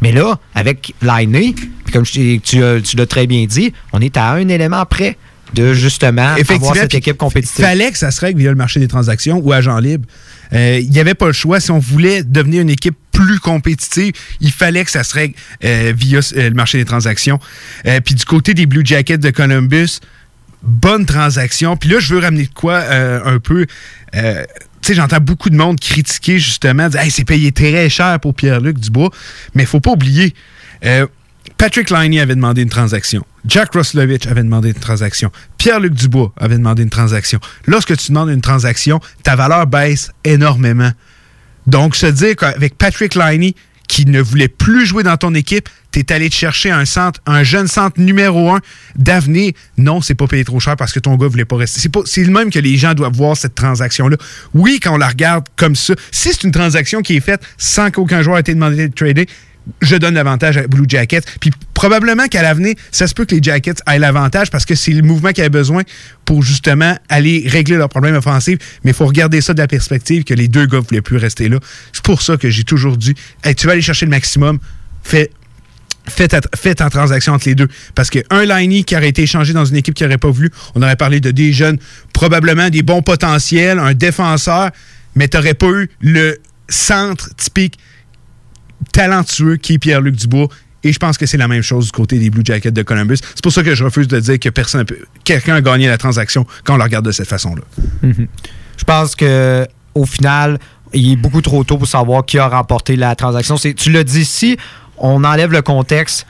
Mais 0.00 0.12
là, 0.12 0.38
avec 0.54 0.94
Liney, 1.02 1.54
comme 1.92 2.04
tu, 2.04 2.40
as- 2.62 2.80
tu 2.80 2.96
l'as 2.96 3.06
très 3.06 3.26
bien 3.26 3.44
dit, 3.46 3.72
on 3.92 4.00
est 4.00 4.16
à 4.16 4.30
un 4.32 4.48
élément 4.48 4.84
près 4.86 5.16
de 5.54 5.72
justement 5.74 6.34
avoir 6.56 6.74
cette 6.82 6.94
équipe 6.94 7.16
compétitive. 7.16 7.64
fallait 7.64 7.90
que 7.90 7.98
ça 7.98 8.10
se 8.10 8.20
règle 8.20 8.38
via 8.40 8.50
le 8.50 8.56
marché 8.56 8.80
des 8.80 8.88
transactions 8.88 9.40
ou 9.42 9.52
agent 9.52 9.78
libre. 9.78 10.06
Euh, 10.52 10.80
Il 10.82 10.90
n'y 10.90 11.00
avait 11.00 11.14
pas 11.14 11.26
le 11.26 11.32
choix. 11.32 11.60
Si 11.60 11.70
on 11.70 11.78
voulait 11.78 12.22
devenir 12.22 12.62
une 12.62 12.70
équipe 12.70 12.96
plus 13.12 13.40
compétitive, 13.40 14.12
il 14.40 14.52
fallait 14.52 14.84
que 14.84 14.90
ça 14.90 15.04
se 15.04 15.14
règle 15.14 15.34
euh, 15.64 15.92
via 15.96 16.18
euh, 16.18 16.48
le 16.48 16.54
marché 16.54 16.78
des 16.78 16.84
transactions. 16.84 17.38
Puis 18.04 18.14
du 18.14 18.24
côté 18.24 18.54
des 18.54 18.66
Blue 18.66 18.82
Jackets 18.84 19.18
de 19.18 19.30
Columbus, 19.30 20.00
bonne 20.62 21.06
transaction. 21.06 21.76
Puis 21.76 21.88
là, 21.90 22.00
je 22.00 22.14
veux 22.14 22.20
ramener 22.20 22.44
de 22.44 22.54
quoi 22.54 22.82
un 22.88 23.38
peu. 23.38 23.66
tu 24.12 24.20
sais, 24.82 24.94
j'entends 24.94 25.20
beaucoup 25.20 25.50
de 25.50 25.56
monde 25.56 25.80
critiquer 25.80 26.38
justement, 26.38 26.88
dire 26.88 27.00
hey, 27.00 27.10
c'est 27.10 27.24
payé 27.24 27.52
très 27.52 27.88
cher 27.88 28.18
pour 28.20 28.34
Pierre-Luc 28.34 28.78
Dubois. 28.78 29.10
Mais 29.54 29.64
il 29.64 29.66
faut 29.66 29.80
pas 29.80 29.92
oublier, 29.92 30.34
Patrick 31.58 31.90
Liney 31.90 32.20
avait 32.20 32.36
demandé 32.36 32.62
une 32.62 32.68
transaction. 32.68 33.26
Jack 33.44 33.74
Roslovich 33.74 34.28
avait 34.28 34.44
demandé 34.44 34.68
une 34.68 34.74
transaction. 34.74 35.32
Pierre-Luc 35.58 35.92
Dubois 35.92 36.32
avait 36.36 36.56
demandé 36.56 36.84
une 36.84 36.88
transaction. 36.88 37.40
Lorsque 37.66 37.96
tu 37.96 38.12
demandes 38.12 38.30
une 38.30 38.40
transaction, 38.40 39.00
ta 39.24 39.34
valeur 39.34 39.66
baisse 39.66 40.12
énormément. 40.24 40.92
Donc, 41.66 41.96
se 41.96 42.06
dire 42.06 42.36
qu'avec 42.36 42.78
Patrick 42.78 43.16
Liney, 43.16 43.56
qui 43.88 44.06
ne 44.06 44.20
voulait 44.20 44.48
plus 44.48 44.86
jouer 44.86 45.02
dans 45.02 45.16
ton 45.16 45.34
équipe, 45.34 45.68
tu 45.90 45.98
es 45.98 46.12
allé 46.12 46.30
te 46.30 46.34
chercher 46.34 46.70
un 46.70 46.84
centre, 46.84 47.20
un 47.26 47.42
jeune 47.42 47.66
centre 47.66 47.98
numéro 47.98 48.50
un 48.52 48.60
d'avenir. 48.94 49.52
Non, 49.78 50.00
c'est 50.00 50.14
pas 50.14 50.28
payé 50.28 50.44
trop 50.44 50.60
cher 50.60 50.76
parce 50.76 50.92
que 50.92 51.00
ton 51.00 51.16
gars 51.16 51.26
voulait 51.26 51.44
pas 51.44 51.56
rester. 51.56 51.90
C'est 52.04 52.24
le 52.24 52.30
même 52.30 52.50
que 52.50 52.58
les 52.60 52.76
gens 52.76 52.94
doivent 52.94 53.16
voir 53.16 53.36
cette 53.36 53.56
transaction-là. 53.56 54.16
Oui, 54.54 54.78
quand 54.80 54.94
on 54.94 54.98
la 54.98 55.08
regarde 55.08 55.46
comme 55.56 55.74
ça, 55.74 55.94
si 56.12 56.28
c'est 56.32 56.44
une 56.44 56.52
transaction 56.52 57.00
qui 57.00 57.16
est 57.16 57.20
faite 57.20 57.42
sans 57.56 57.90
qu'aucun 57.90 58.22
joueur 58.22 58.36
ait 58.36 58.42
été 58.42 58.54
demandé 58.54 58.88
de 58.88 58.94
trader, 58.94 59.26
je 59.80 59.96
donne 59.96 60.14
l'avantage 60.14 60.56
à 60.56 60.66
Blue 60.66 60.84
Jackets. 60.86 61.22
Puis 61.40 61.50
probablement 61.74 62.26
qu'à 62.26 62.42
l'avenir, 62.42 62.74
ça 62.90 63.06
se 63.06 63.14
peut 63.14 63.24
que 63.24 63.34
les 63.34 63.42
Jackets 63.42 63.82
aient 63.86 63.98
l'avantage 63.98 64.50
parce 64.50 64.64
que 64.64 64.74
c'est 64.74 64.92
le 64.92 65.02
mouvement 65.02 65.30
qu'ils 65.30 65.42
avaient 65.42 65.50
besoin 65.50 65.82
pour 66.24 66.42
justement 66.42 66.96
aller 67.08 67.44
régler 67.46 67.76
leurs 67.76 67.88
problèmes 67.88 68.16
offensifs. 68.16 68.58
Mais 68.84 68.90
il 68.90 68.94
faut 68.94 69.06
regarder 69.06 69.40
ça 69.40 69.54
de 69.54 69.60
la 69.60 69.68
perspective 69.68 70.24
que 70.24 70.34
les 70.34 70.48
deux 70.48 70.66
gars 70.66 70.78
ne 70.78 70.82
voulaient 70.82 71.02
plus 71.02 71.16
rester 71.16 71.48
là. 71.48 71.58
C'est 71.92 72.04
pour 72.04 72.22
ça 72.22 72.36
que 72.36 72.50
j'ai 72.50 72.64
toujours 72.64 72.96
dit 72.96 73.14
tu 73.56 73.66
vas 73.66 73.72
aller 73.72 73.82
chercher 73.82 74.06
le 74.06 74.10
maximum, 74.10 74.58
fais 75.02 75.30
faites, 76.08 76.80
en 76.80 76.90
transaction 76.90 77.34
entre 77.34 77.48
les 77.48 77.54
deux. 77.54 77.68
Parce 77.94 78.10
qu'un 78.10 78.44
Liney 78.44 78.84
qui 78.84 78.96
aurait 78.96 79.08
été 79.08 79.22
échangé 79.22 79.52
dans 79.52 79.64
une 79.64 79.76
équipe 79.76 79.94
qui 79.94 80.04
n'aurait 80.04 80.18
pas 80.18 80.30
voulu, 80.30 80.50
on 80.74 80.82
aurait 80.82 80.96
parlé 80.96 81.20
de 81.20 81.30
des 81.30 81.52
jeunes, 81.52 81.78
probablement 82.12 82.70
des 82.70 82.82
bons 82.82 83.02
potentiels, 83.02 83.78
un 83.78 83.94
défenseur, 83.94 84.70
mais 85.14 85.28
tu 85.28 85.36
n'aurais 85.36 85.54
pas 85.54 85.68
eu 85.68 85.90
le 86.00 86.38
centre 86.68 87.28
typique 87.36 87.78
talentueux 88.98 89.56
qui 89.56 89.74
est 89.74 89.78
Pierre-Luc 89.78 90.16
Dubois. 90.16 90.48
Et 90.82 90.92
je 90.92 90.98
pense 90.98 91.18
que 91.18 91.26
c'est 91.26 91.36
la 91.36 91.46
même 91.46 91.62
chose 91.62 91.86
du 91.86 91.92
côté 91.92 92.18
des 92.18 92.30
Blue 92.30 92.42
Jackets 92.44 92.72
de 92.72 92.82
Columbus. 92.82 93.18
C'est 93.22 93.42
pour 93.42 93.52
ça 93.52 93.62
que 93.62 93.74
je 93.74 93.84
refuse 93.84 94.08
de 94.08 94.18
dire 94.18 94.40
que 94.40 94.48
personne, 94.48 94.84
quelqu'un 95.22 95.54
a 95.54 95.60
gagné 95.60 95.86
la 95.86 95.98
transaction 95.98 96.44
quand 96.64 96.74
on 96.74 96.76
la 96.76 96.84
regarde 96.84 97.04
de 97.04 97.12
cette 97.12 97.28
façon-là. 97.28 97.62
Mhm. 98.02 98.26
Je 98.76 98.84
pense 98.84 99.14
que 99.14 99.66
au 99.94 100.04
final, 100.04 100.58
il 100.92 101.12
est 101.12 101.16
beaucoup 101.16 101.42
trop 101.42 101.62
tôt 101.62 101.78
pour 101.78 101.86
savoir 101.86 102.24
qui 102.24 102.38
a 102.38 102.48
remporté 102.48 102.96
la 102.96 103.14
transaction. 103.14 103.56
Tu 103.56 103.90
l'as 103.90 104.04
dit, 104.04 104.24
si 104.24 104.56
on 104.96 105.22
enlève 105.24 105.52
le 105.52 105.62
contexte, 105.62 106.26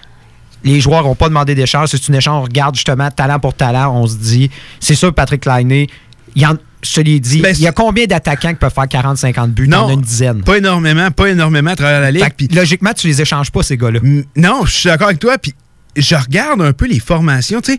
les 0.64 0.80
joueurs 0.80 1.04
n'ont 1.04 1.14
pas 1.14 1.28
demandé 1.28 1.54
d'échange. 1.54 1.88
C'est 1.90 2.08
une 2.08 2.16
échange, 2.16 2.40
on 2.40 2.42
regarde 2.42 2.74
justement 2.74 3.10
talent 3.10 3.38
pour 3.38 3.54
talent. 3.54 3.94
On 3.94 4.06
se 4.06 4.16
dit, 4.16 4.50
c'est 4.80 4.94
sûr, 4.94 5.14
Patrick 5.14 5.44
Lainé, 5.46 5.88
il 6.34 6.42
y 6.42 6.46
en, 6.46 6.56
je 6.82 6.94
te 6.94 7.00
l'ai 7.00 7.18
dit, 7.18 7.42
il 7.44 7.60
y 7.60 7.66
a 7.66 7.72
combien 7.72 8.06
d'attaquants 8.06 8.50
qui 8.50 8.56
peuvent 8.56 8.72
faire 8.72 8.84
40-50 8.84 9.48
buts? 9.48 9.68
Non, 9.68 9.90
une 9.90 10.00
dizaine. 10.00 10.42
Pas 10.42 10.58
énormément, 10.58 11.10
pas 11.10 11.26
énormément 11.26 11.70
à 11.70 11.76
travers 11.76 12.00
la 12.00 12.10
ligue. 12.10 12.22
Fait 12.22 12.54
logiquement, 12.54 12.92
tu 12.92 13.08
les 13.08 13.20
échanges 13.20 13.50
pas, 13.50 13.62
ces 13.62 13.76
gars-là. 13.76 14.00
Non, 14.36 14.64
je 14.64 14.70
suis 14.70 14.88
d'accord 14.88 15.08
avec 15.08 15.18
toi. 15.18 15.38
Puis 15.38 15.54
je 15.96 16.14
regarde 16.14 16.62
un 16.62 16.72
peu 16.72 16.86
les 16.86 17.00
formations. 17.00 17.60
Tu 17.60 17.72
sais, 17.72 17.78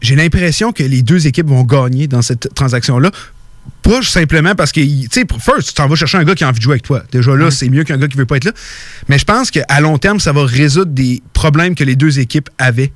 j'ai 0.00 0.16
l'impression 0.16 0.72
que 0.72 0.82
les 0.82 1.02
deux 1.02 1.26
équipes 1.26 1.48
vont 1.48 1.64
gagner 1.64 2.08
dans 2.08 2.22
cette 2.22 2.52
transaction-là. 2.54 3.10
Pas 3.82 4.02
simplement 4.02 4.54
parce 4.54 4.72
que, 4.72 4.80
tu 4.80 5.08
sais, 5.10 5.24
first, 5.40 5.68
tu 5.68 5.74
t'en 5.74 5.86
vas 5.86 5.94
chercher 5.94 6.18
un 6.18 6.24
gars 6.24 6.34
qui 6.34 6.42
a 6.42 6.48
envie 6.48 6.58
de 6.58 6.62
jouer 6.62 6.74
avec 6.74 6.82
toi. 6.82 7.02
Déjà 7.12 7.36
là, 7.36 7.50
c'est 7.50 7.68
mieux 7.68 7.84
qu'un 7.84 7.98
gars 7.98 8.08
qui 8.08 8.16
veut 8.16 8.26
pas 8.26 8.36
être 8.36 8.44
là. 8.44 8.52
Mais 9.08 9.18
je 9.18 9.24
pense 9.24 9.50
qu'à 9.50 9.80
long 9.80 9.98
terme, 9.98 10.18
ça 10.18 10.32
va 10.32 10.44
résoudre 10.44 10.92
des 10.92 11.22
problèmes 11.34 11.74
que 11.74 11.84
les 11.84 11.94
deux 11.94 12.18
équipes 12.18 12.48
avaient. 12.58 12.92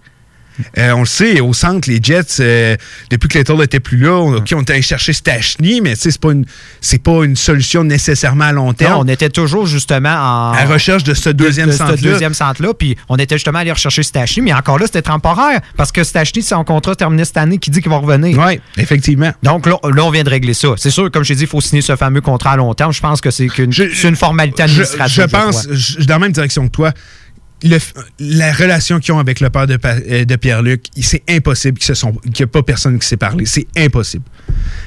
Euh, 0.79 0.93
on 0.93 1.01
le 1.01 1.07
sait, 1.07 1.41
au 1.41 1.53
centre, 1.53 1.89
les 1.89 1.99
Jets, 2.03 2.41
euh, 2.41 2.77
depuis 3.11 3.29
que 3.29 3.39
Little 3.39 3.63
était 3.63 3.81
plus 3.81 3.97
là, 3.99 4.13
on, 4.13 4.37
ok, 4.37 4.53
on 4.55 4.63
était 4.63 4.75
allé 4.75 4.83
chercher 4.83 5.13
Stachny, 5.13 5.81
mais 5.81 5.95
c'est 5.97 6.19
pas 6.21 6.33
une 6.33 6.45
c'est 6.81 7.03
pas 7.03 7.25
une 7.25 7.37
solution 7.37 7.85
nécessairement 7.85 8.45
à 8.45 8.53
long 8.53 8.73
terme. 8.73 8.93
Non, 8.95 9.01
on 9.01 9.09
était 9.09 9.31
toujours 9.31 9.67
justement 9.67 10.11
en. 10.11 10.53
À 10.53 10.65
recherche 10.67 11.05
de 11.05 11.15
ce 11.15 11.31
deuxième 11.31 11.67
de- 11.69 11.73
de 11.73 11.77
centre-là. 11.77 11.97
Ce 11.97 12.03
deuxième 12.03 12.35
centre-là. 12.35 12.75
Puis 12.75 12.97
on 13.09 13.17
était 13.17 13.37
justement 13.37 13.61
allé 13.61 13.73
rechercher 13.73 14.03
Stachny, 14.03 14.43
mais 14.43 14.53
encore 14.53 14.79
là, 14.79 14.87
c'était 14.87 15.03
temporaire. 15.03 15.61
Parce 15.77 15.93
que 15.93 16.05
Stachny, 16.05 16.43
son 16.43 16.65
contrat 16.65 16.95
terminé 16.97 17.25
cette 17.25 17.37
année, 17.37 17.59
qui 17.59 17.71
dit 17.71 17.81
qu'il 17.81 17.91
va 17.91 17.99
revenir. 17.99 18.39
Oui, 18.39 18.61
effectivement. 18.77 19.33
Donc 19.43 19.67
là, 19.67 19.77
là, 19.85 20.05
on 20.05 20.11
vient 20.11 20.25
de 20.25 20.31
régler 20.31 20.55
ça. 20.55 20.69
C'est 20.77 20.91
sûr, 20.91 21.11
comme 21.11 21.23
je 21.25 21.29
t'ai 21.29 21.35
dit, 21.37 21.43
il 21.45 21.49
faut 21.49 21.61
signer 21.61 21.83
ce 21.83 21.97
fameux 21.97 22.21
contrat 22.21 22.53
à 22.53 22.57
long 22.57 22.73
terme. 22.75 22.93
Je 22.93 23.01
pense 23.01 23.21
que 23.21 23.31
c'est 23.31 23.49
c'est 23.95 24.09
une 24.09 24.17
formalité 24.17 24.63
Je, 24.67 24.73
administrative. 24.73 25.15
je 25.17 25.23
pense, 25.23 25.67
je 25.71 25.75
je 25.75 25.93
suis 25.99 26.07
dans 26.07 26.15
la 26.15 26.21
même 26.21 26.33
direction 26.33 26.67
que 26.67 26.73
toi. 26.73 26.93
La 27.63 28.53
relation 28.53 28.99
qu'ils 28.99 29.15
ont 29.15 29.19
avec 29.19 29.41
le 29.41 29.51
père 29.51 29.67
de, 29.67 29.79
euh, 29.85 30.25
de 30.25 30.37
Pierre-Luc, 30.37 30.87
c'est 31.01 31.23
impossible 31.29 31.79
qu'il 31.79 31.95
n'y 31.95 32.43
ait 32.43 32.47
pas 32.47 32.63
personne 32.63 32.99
qui 32.99 33.07
s'est 33.07 33.17
parlé. 33.17 33.47
C'est 33.47 33.67
impossible. 33.77 34.25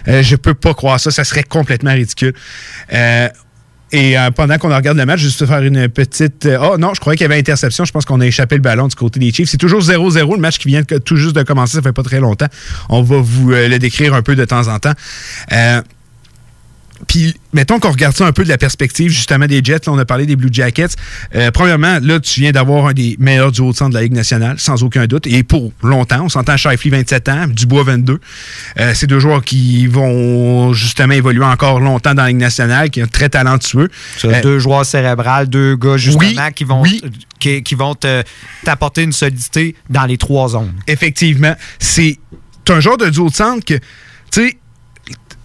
Euh, 0.08 0.22
je 0.22 0.36
peux 0.36 0.54
pas 0.54 0.74
croire 0.74 1.00
ça. 1.00 1.12
Ça 1.12 1.24
serait 1.24 1.44
complètement 1.44 1.94
ridicule. 1.94 2.34
Euh, 2.94 3.30
et 3.92 4.18
euh, 4.18 4.32
pendant 4.32 4.58
qu'on 4.58 4.76
regarde 4.76 4.98
le 4.98 5.06
match, 5.06 5.20
juste 5.20 5.46
faire 5.46 5.62
une 5.62 5.88
petite. 5.88 6.50
oh 6.60 6.78
non, 6.78 6.94
je 6.94 7.00
croyais 7.00 7.18
qu'il 7.18 7.24
y 7.24 7.32
avait 7.32 7.40
interception. 7.40 7.86
Je 7.86 7.92
pense 7.92 8.04
qu'on 8.04 8.20
a 8.20 8.26
échappé 8.26 8.56
le 8.56 8.62
ballon 8.62 8.88
du 8.88 8.96
côté 8.96 9.20
des 9.20 9.32
Chiefs. 9.32 9.50
C'est 9.50 9.58
toujours 9.58 9.82
0-0. 9.82 10.36
Le 10.36 10.42
match 10.42 10.58
qui 10.58 10.68
vient 10.68 10.84
tout 10.84 11.16
juste 11.16 11.36
de 11.36 11.44
commencer, 11.44 11.76
ça 11.76 11.82
fait 11.82 11.94
pas 11.94 12.04
très 12.04 12.20
longtemps. 12.20 12.48
On 12.90 13.04
va 13.04 13.18
vous 13.22 13.52
le 13.52 13.78
décrire 13.78 14.14
un 14.14 14.22
peu 14.22 14.36
de 14.36 14.44
temps 14.44 14.68
en 14.68 14.80
temps. 14.80 14.94
Euh, 17.06 17.16
puis, 17.16 17.36
mettons 17.54 17.80
qu'on 17.80 17.92
regarde 17.92 18.16
ça 18.16 18.26
un 18.26 18.32
peu 18.32 18.44
de 18.44 18.50
la 18.50 18.58
perspective, 18.58 19.10
justement, 19.10 19.46
des 19.48 19.62
Jets. 19.64 19.82
Là, 19.88 19.94
on 19.94 19.98
a 19.98 20.06
parlé 20.06 20.26
des 20.26 20.36
Blue 20.36 20.50
Jackets. 20.52 20.90
Euh, 21.36 21.52
premièrement, 21.52 22.00
là, 22.02 22.20
tu 22.20 22.42
viens 22.42 22.52
d'avoir 22.52 22.88
un 22.88 22.94
des 22.94 23.16
meilleurs 23.20 23.52
du 23.52 23.62
haut 23.62 23.72
de 23.72 23.76
centre 23.78 23.92
de 23.92 23.96
la 23.96 24.02
Ligue 24.04 24.14
nationale, 24.14 24.60
sans 24.60 24.84
aucun 24.84 25.06
doute. 25.06 25.28
Et 25.28 25.44
pour 25.44 25.72
longtemps, 25.84 26.24
on 26.26 26.30
s'entend 26.30 26.58
Shifley, 26.58 26.90
27 26.92 27.30
ans, 27.30 27.46
Dubois, 27.48 27.84
22. 27.84 28.20
Euh, 28.80 28.92
c'est 28.96 29.08
deux 29.08 29.20
joueurs 29.20 29.44
qui 29.44 29.88
vont 29.88 30.74
justement 30.74 31.14
évoluer 31.14 31.46
encore 31.46 31.80
longtemps 31.80 32.14
dans 32.14 32.24
la 32.24 32.30
Ligue 32.30 32.38
nationale, 32.38 32.90
qui 32.90 33.02
sont 33.02 33.08
très 33.08 33.30
talentueux. 33.30 33.90
Euh, 34.38 34.42
deux 34.42 34.60
joueurs 34.60 34.86
cérébrales, 34.86 35.48
deux 35.48 35.76
gars 35.76 35.98
justement 35.98 36.52
qui 36.52 36.64
vont, 36.64 36.84
qui, 37.40 37.64
qui 37.64 37.76
vont 37.76 37.96
te- 37.96 38.24
t'apporter 38.64 39.04
une 39.04 39.12
solidité 39.12 39.76
dans 39.90 40.06
les 40.06 40.18
trois 40.18 40.50
zones. 40.50 40.74
Effectivement. 40.88 41.56
C'est 41.80 42.18
un 42.70 42.80
genre 42.80 42.98
de 42.98 43.10
duo 43.10 43.30
de 43.30 43.34
centre 43.36 43.64
que, 43.64 43.76
tu 43.76 43.82
sais, 44.32 44.58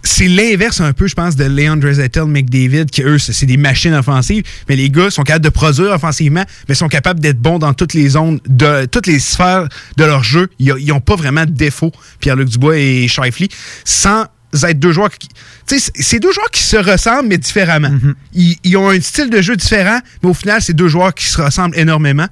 c'est 0.03 0.27
l'inverse 0.27 0.81
un 0.81 0.93
peu, 0.93 1.07
je 1.07 1.15
pense, 1.15 1.35
de 1.35 1.43
Leon 1.45 1.77
Dreisaitl, 1.77 2.25
McDavid, 2.25 2.85
qui 2.87 3.01
eux, 3.03 3.19
c'est 3.19 3.45
des 3.45 3.57
machines 3.57 3.93
offensives, 3.93 4.43
mais 4.67 4.75
les 4.75 4.89
gars 4.89 5.09
sont 5.09 5.23
capables 5.23 5.45
de 5.45 5.49
produire 5.49 5.91
offensivement, 5.91 6.43
mais 6.67 6.75
sont 6.75 6.87
capables 6.87 7.19
d'être 7.19 7.39
bons 7.39 7.59
dans 7.59 7.73
toutes 7.73 7.93
les 7.93 8.09
zones, 8.09 8.39
de 8.47 8.85
toutes 8.85 9.07
les 9.07 9.19
sphères 9.19 9.67
de 9.97 10.03
leur 10.03 10.23
jeu. 10.23 10.49
Ils 10.59 10.73
n'ont 10.87 11.01
pas 11.01 11.15
vraiment 11.15 11.45
de 11.45 11.51
défaut, 11.51 11.91
Pierre-Luc 12.19 12.49
Dubois 12.49 12.77
et 12.77 13.07
Shifley, 13.07 13.47
sans 13.85 14.25
être 14.63 14.79
deux 14.79 14.91
joueurs 14.91 15.09
qui. 15.09 15.29
Tu 15.67 15.79
sais, 15.79 15.91
c'est- 15.95 16.19
deux 16.19 16.33
joueurs 16.33 16.51
qui 16.51 16.63
se 16.63 16.75
ressemblent, 16.75 17.29
mais 17.29 17.37
différemment. 17.37 17.91
ils, 18.33 18.57
ils 18.63 18.75
ont 18.77 18.89
un 18.89 18.99
style 18.99 19.29
de 19.29 19.41
jeu 19.41 19.55
différent, 19.55 19.99
mais 20.23 20.29
au 20.29 20.33
final, 20.33 20.61
c'est 20.61 20.73
deux 20.73 20.87
joueurs 20.89 21.13
qui 21.13 21.25
se 21.25 21.41
ressemblent 21.41 21.77
énormément. 21.77 22.27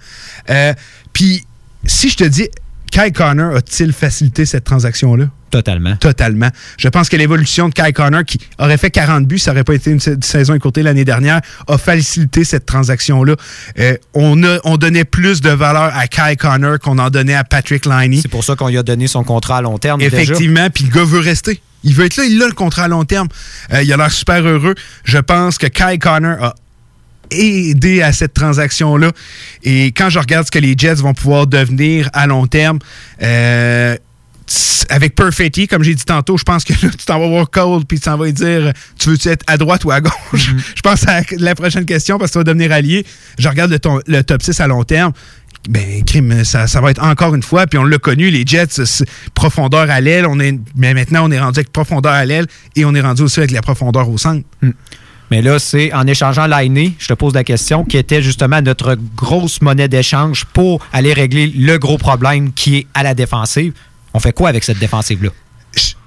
Euh, 0.50 0.74
Puis, 1.14 1.46
si 1.86 2.10
je 2.10 2.18
te 2.18 2.24
dis, 2.26 2.50
Kai 2.92 3.12
Connor 3.12 3.56
a-t-il 3.56 3.94
facilité 3.94 4.46
cette 4.46 4.64
transaction-là? 4.64 5.26
Totalement. 5.52 5.96
Totalement. 5.96 6.50
Je 6.78 6.88
pense 6.90 7.10
que 7.10 7.18
l'évolution 7.18 7.70
de 7.70 7.74
Kai 7.74 7.92
Connor, 7.92 8.24
qui 8.24 8.40
aurait 8.60 8.78
fait 8.78 8.92
40 8.92 9.26
buts, 9.26 9.40
ça 9.40 9.52
n'aurait 9.52 9.64
pas 9.64 9.74
été 9.74 9.90
une 9.90 10.00
sa- 10.00 10.12
saison 10.22 10.54
écourtée 10.54 10.84
l'année 10.84 11.06
dernière, 11.06 11.42
a 11.68 11.78
facilité 11.80 12.44
cette 12.44 12.68
transaction-là. 12.68 13.36
Euh, 13.80 13.96
on, 14.14 14.44
a, 14.44 14.60
on 14.64 14.78
donnait 14.78 15.06
plus 15.06 15.42
de 15.42 15.50
valeur 15.50 15.92
à 15.96 16.08
Kai 16.08 16.36
Connor 16.36 16.78
qu'on 16.80 17.00
en 17.00 17.10
donnait 17.10 17.34
à 17.34 17.44
Patrick 17.44 17.86
Liney. 17.88 18.20
C'est 18.22 18.28
pour 18.28 18.44
ça 18.44 18.56
qu'on 18.56 18.68
lui 18.68 18.78
a 18.78 18.84
donné 18.84 19.08
son 19.08 19.24
contrat 19.24 19.58
à 19.58 19.62
long 19.62 19.78
terme. 19.80 20.02
Effectivement, 20.02 20.70
puis 20.70 20.84
le 20.84 20.92
gars 20.92 21.04
veut 21.04 21.20
rester. 21.20 21.62
Il 21.84 21.96
veut 21.96 22.06
être 22.06 22.18
là, 22.18 22.26
il 22.26 22.44
a 22.44 22.48
le 22.48 22.54
contrat 22.54 22.84
à 22.84 22.88
long 22.88 23.06
terme. 23.06 23.28
Euh, 23.74 23.82
il 23.82 23.92
a 23.92 23.98
l'air 23.98 24.12
super 24.12 24.46
heureux. 24.46 24.76
Je 25.04 25.18
pense 25.18 25.58
que 25.58 25.66
Kai 25.66 25.98
Connor 25.98 26.44
a 26.44 26.56
aidé 27.32 28.02
à 28.02 28.12
cette 28.14 28.34
transaction-là. 28.34 29.12
Et 29.64 29.88
quand 29.88 30.10
je 30.10 30.20
regarde 30.20 30.46
ce 30.46 30.52
que 30.52 30.60
les 30.60 30.76
Jets 30.78 30.96
vont 30.96 31.14
pouvoir 31.14 31.48
devenir 31.48 32.10
à 32.14 32.28
long 32.28 32.48
terme, 32.48 32.80
euh, 33.22 33.96
avec 34.90 35.14
Perfetti, 35.14 35.68
comme 35.68 35.84
j'ai 35.84 35.94
dit 35.94 36.06
tantôt, 36.06 36.38
je 36.38 36.44
pense 36.44 36.64
que 36.64 36.74
là, 36.74 36.90
tu 36.98 37.06
t'en 37.06 37.20
vas 37.20 37.28
voir 37.28 37.50
Cole 37.52 37.86
puis 37.86 38.00
tu 38.00 38.06
t'en 38.06 38.18
vas 38.18 38.26
lui 38.26 38.34
dire 38.34 38.74
tu 38.98 39.10
veux-tu 39.10 39.28
être 39.30 39.44
à 39.46 39.58
droite 39.58 39.86
ou 39.86 39.92
à 39.92 40.02
gauche? 40.02 40.12
Je 40.76 40.82
pense 40.82 41.08
à 41.08 41.22
la 41.38 41.54
prochaine 41.54 41.86
question 41.86 42.18
parce 42.18 42.32
que 42.32 42.34
tu 42.34 42.40
vas 42.40 42.44
devenir 42.46 42.72
allié. 42.72 43.06
Je 43.38 43.48
regarde 43.48 43.70
le, 43.70 43.78
ton- 43.78 44.02
le 44.08 44.24
top 44.24 44.42
6 44.42 44.60
à 44.60 44.66
long 44.68 44.84
terme. 44.84 45.12
Ben, 45.70 46.04
crime, 46.06 46.44
ça, 46.46 46.66
ça 46.68 46.82
va 46.82 46.90
être 46.90 47.04
encore 47.04 47.36
une 47.36 47.44
fois, 47.44 47.68
puis 47.68 47.78
on 47.78 47.84
l'a 47.84 47.98
connu, 47.98 48.32
les 48.32 48.44
Jets, 48.46 48.82
profondeur 49.36 49.92
à 49.92 50.00
l'aile, 50.02 50.26
on 50.26 50.40
est, 50.40 50.58
mais 50.76 50.94
maintenant 50.94 51.28
on 51.28 51.32
est 51.32 51.40
rendu 51.40 51.60
avec 51.60 51.72
profondeur 51.72 52.14
à 52.14 52.26
l'aile 52.26 52.48
et 52.78 52.86
on 52.86 52.96
est 52.96 53.02
rendu 53.02 53.22
aussi 53.24 53.40
avec 53.40 53.52
la 53.52 53.62
profondeur 53.62 54.10
au 54.10 54.18
centre. 54.18 54.44
Mais 55.32 55.42
là, 55.42 55.60
c'est 55.60 55.94
en 55.94 56.08
échangeant 56.08 56.48
l'année, 56.48 56.94
je 56.98 57.08
te 57.08 57.14
pose 57.14 57.34
la 57.34 57.44
question, 57.44 57.84
qui 57.86 57.98
était 57.98 58.22
justement 58.22 58.62
notre 58.62 58.98
grosse 59.16 59.62
monnaie 59.62 59.88
d'échange 59.88 60.46
pour 60.46 60.86
aller 60.92 61.14
régler 61.14 61.48
le 61.48 61.78
gros 61.78 61.98
problème 61.98 62.52
qui 62.54 62.78
est 62.78 62.88
à 62.94 63.04
la 63.04 63.14
défensive. 63.14 63.74
On 64.14 64.20
fait 64.20 64.34
quoi 64.34 64.50
avec 64.50 64.64
cette 64.64 64.80
défensive-là? 64.80 65.30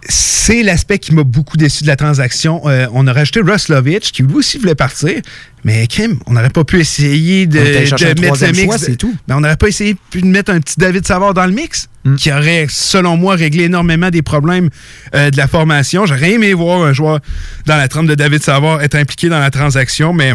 C'est 0.08 0.62
l'aspect 0.62 0.98
qui 0.98 1.14
m'a 1.14 1.22
beaucoup 1.22 1.56
déçu 1.56 1.84
de 1.84 1.88
la 1.88 1.96
transaction. 1.96 2.62
Euh, 2.66 2.86
on 2.92 3.06
a 3.06 3.12
rajouté 3.12 3.40
Ruslovich, 3.40 4.10
qui 4.12 4.22
lui 4.22 4.34
aussi 4.34 4.58
voulait 4.58 4.74
partir, 4.74 5.20
mais 5.64 5.86
Kim, 5.86 6.18
on 6.26 6.32
n'aurait 6.32 6.50
pas 6.50 6.64
pu 6.64 6.80
essayer 6.80 7.46
de, 7.46 7.58
mettre 7.58 8.44
le 8.44 8.52
mix. 8.52 8.98
tout. 8.98 9.14
Mais 9.28 9.34
on 9.34 9.40
n'aurait 9.40 9.56
pas 9.56 9.68
essayé 9.68 9.96
de 10.12 10.26
mettre 10.26 10.50
un 10.50 10.60
petit 10.60 10.74
David 10.78 11.06
Savard 11.06 11.34
dans 11.34 11.46
le 11.46 11.52
mix, 11.52 11.88
Hmm. 12.04 12.16
qui 12.16 12.32
aurait, 12.32 12.66
selon 12.68 13.16
moi, 13.16 13.36
réglé 13.36 13.64
énormément 13.64 14.10
des 14.10 14.22
problèmes 14.22 14.70
euh, 15.14 15.30
de 15.30 15.36
la 15.36 15.46
formation. 15.46 16.04
J'aurais 16.04 16.32
aimé 16.32 16.52
voir 16.52 16.82
un 16.82 16.92
joueur 16.92 17.20
dans 17.66 17.76
la 17.76 17.86
trempe 17.86 18.08
de 18.08 18.16
David 18.16 18.42
Savard 18.42 18.82
être 18.82 18.96
impliqué 18.96 19.28
dans 19.28 19.38
la 19.38 19.50
transaction, 19.50 20.12
mais 20.12 20.34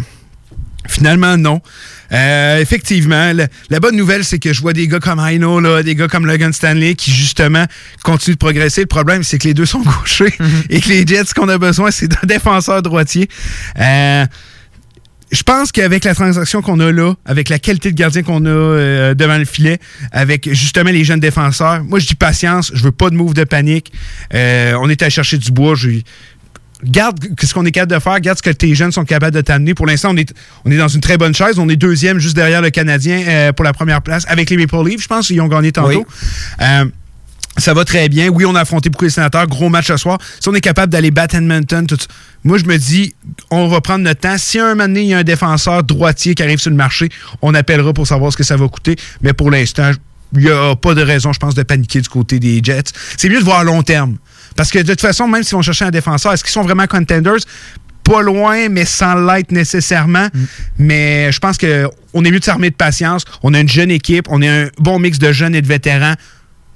Finalement, 0.88 1.38
non. 1.38 1.62
Euh, 2.12 2.60
effectivement, 2.60 3.34
la, 3.34 3.48
la 3.70 3.80
bonne 3.80 3.96
nouvelle, 3.96 4.24
c'est 4.24 4.40
que 4.40 4.54
je 4.54 4.62
vois 4.62 4.74
des 4.74 4.88
gars 4.88 5.00
comme 5.00 5.20
là, 5.20 5.84
des 5.84 5.96
gars 5.96 6.08
comme 6.08 6.26
Logan 6.26 6.54
Stanley 6.54 6.96
qui, 6.96 7.12
justement, 7.12 7.66
continuent 8.04 8.36
de 8.36 8.40
progresser. 8.40 8.82
Le 8.82 8.88
problème, 8.88 9.24
c'est 9.24 9.38
que 9.38 9.48
les 9.48 9.54
deux 9.54 9.66
sont 9.66 9.82
gauchers 10.00 10.34
et 10.70 10.80
que 10.80 10.90
les 10.90 11.06
Jets, 11.06 11.26
ce 11.26 11.34
qu'on 11.34 11.50
a 11.50 11.58
besoin, 11.58 11.92
c'est 11.92 12.08
d'un 12.08 12.26
défenseur 12.26 12.82
droitier. 12.82 13.28
Euh, 13.80 14.26
je 15.32 15.44
pense 15.44 15.72
qu'avec 15.72 16.06
la 16.06 16.16
transaction 16.16 16.62
qu'on 16.62 16.80
a 16.80 16.92
là, 16.92 17.14
avec 17.26 17.50
la 17.50 17.60
qualité 17.60 17.92
de 17.92 17.98
gardien 17.98 18.24
qu'on 18.24 18.46
a 18.46 18.50
euh, 18.50 19.14
devant 19.14 19.38
le 19.38 19.46
filet, 19.46 19.78
avec 20.12 20.54
justement 20.54 20.90
les 20.90 21.04
jeunes 21.04 21.20
défenseurs, 21.20 21.84
moi 21.84 22.00
je 22.00 22.08
dis 22.08 22.16
patience, 22.16 22.72
je 22.74 22.84
veux 22.84 22.92
pas 22.92 23.10
de 23.10 23.16
move 23.16 23.34
de 23.34 23.44
panique. 23.44 23.92
Euh, 24.34 24.74
on 24.80 24.90
est 24.90 25.02
allé 25.02 25.12
chercher 25.12 25.38
du 25.38 25.52
bois, 25.52 25.76
je, 25.76 25.90
garde 26.84 27.18
ce 27.42 27.54
qu'on 27.54 27.66
est 27.66 27.72
capable 27.72 27.94
de 27.94 28.00
faire, 28.00 28.20
garde 28.20 28.38
ce 28.38 28.44
que 28.44 28.50
tes 28.50 28.76
jeunes 28.76 28.92
sont 28.92 29.06
capables 29.06 29.36
de 29.36 29.42
t'amener. 29.42 29.74
Pour 29.74 29.86
l'instant, 29.86 30.12
on 30.14 30.18
est, 30.18 30.34
on 30.66 30.72
est 30.72 30.78
dans 30.78 30.88
une 30.88 31.02
très 31.02 31.18
bonne 31.18 31.34
chaise. 31.34 31.60
On 31.60 31.70
est 31.70 31.76
deuxième 31.76 32.20
juste 32.20 32.36
derrière 32.36 32.62
le 32.62 32.70
Canadien 32.70 33.24
euh, 33.28 33.54
pour 33.54 33.66
la 33.66 33.74
première 33.74 34.02
place 34.02 34.24
avec 34.28 34.50
les 34.50 34.58
Maple 34.58 34.88
Leafs. 34.88 35.02
Je 35.02 35.08
pense 35.08 35.28
qu'ils 35.28 35.42
ont 35.42 35.48
gagné 35.48 35.72
tantôt. 35.72 36.06
Euh, 36.62 36.86
Ça 37.58 37.74
va 37.74 37.84
très 37.86 38.08
bien. 38.08 38.30
Oui, 38.30 38.46
on 38.46 38.54
a 38.54 38.62
affronté 38.62 38.90
beaucoup 38.90 39.06
les 39.06 39.10
sénateurs. 39.10 39.48
Gros 39.48 39.70
match 39.70 39.88
ce 39.88 39.98
soir. 39.98 40.20
Si 40.40 40.48
on 40.48 40.54
est 40.54 40.62
capable 40.62 40.92
d'aller 40.92 41.10
battre 41.10 41.36
Edmonton, 41.36 41.88
tout 41.88 41.98
moi, 42.44 42.60
je 42.60 42.66
me 42.66 42.78
dis, 42.78 43.16
on 43.50 43.68
va 43.68 43.82
prendre 43.82 44.04
notre 44.04 44.22
temps. 44.22 44.38
Si 44.38 44.60
un 44.60 44.70
moment 44.76 44.84
donné, 44.84 45.02
il 45.02 45.08
y 45.08 45.14
a 45.14 45.18
un 45.18 45.24
défenseur 45.24 45.84
droitier 45.84 46.36
qui 46.36 46.44
arrive 46.44 46.60
sur 46.60 46.70
le 46.70 46.78
marché, 46.78 47.10
on 47.42 47.54
appellera 47.56 47.94
pour 47.94 48.06
savoir 48.06 48.32
ce 48.32 48.38
que 48.38 48.44
ça 48.44 48.56
va 48.56 48.68
coûter. 48.68 48.96
Mais 49.22 49.34
pour 49.34 49.50
l'instant, 49.50 49.92
il 50.34 50.42
n'y 50.44 50.50
a 50.52 50.76
pas 50.76 50.94
de 50.94 51.02
raison, 51.02 51.34
je 51.34 51.40
pense, 51.40 51.56
de 51.56 51.64
paniquer 51.64 52.00
du 52.00 52.10
côté 52.10 52.40
des 52.40 52.62
Jets. 52.64 52.92
C'est 53.18 53.28
mieux 53.28 53.40
de 53.40 53.44
voir 53.44 53.60
à 53.60 53.64
long 53.64 53.82
terme. 53.82 54.18
Parce 54.58 54.72
que 54.72 54.80
de 54.80 54.90
toute 54.90 55.00
façon, 55.02 55.28
même 55.28 55.44
s'ils 55.44 55.56
vont 55.56 55.62
chercher 55.62 55.86
un 55.86 55.92
défenseur, 55.92 56.34
est-ce 56.34 56.44
qu'ils 56.44 56.52
sont 56.52 56.64
vraiment 56.64 56.88
contenders? 56.88 57.38
Pas 58.04 58.22
loin, 58.22 58.70
mais 58.70 58.86
sans 58.86 59.16
l'être 59.16 59.52
nécessairement. 59.52 60.28
Mais 60.78 61.32
je 61.32 61.40
pense 61.40 61.58
qu'on 61.58 62.24
est 62.26 62.32
mieux 62.32 62.40
de 62.40 62.44
s'armer 62.44 62.70
de 62.70 62.76
patience. 62.76 63.24
On 63.44 63.54
a 63.54 63.60
une 63.60 63.70
jeune 63.70 63.92
équipe, 63.92 64.28
on 64.30 64.42
a 64.42 64.50
un 64.50 64.68
bon 64.80 65.00
mix 65.00 65.20
de 65.20 65.32
jeunes 65.32 65.56
et 65.56 65.62
de 65.62 65.68
vétérans. 65.68 66.14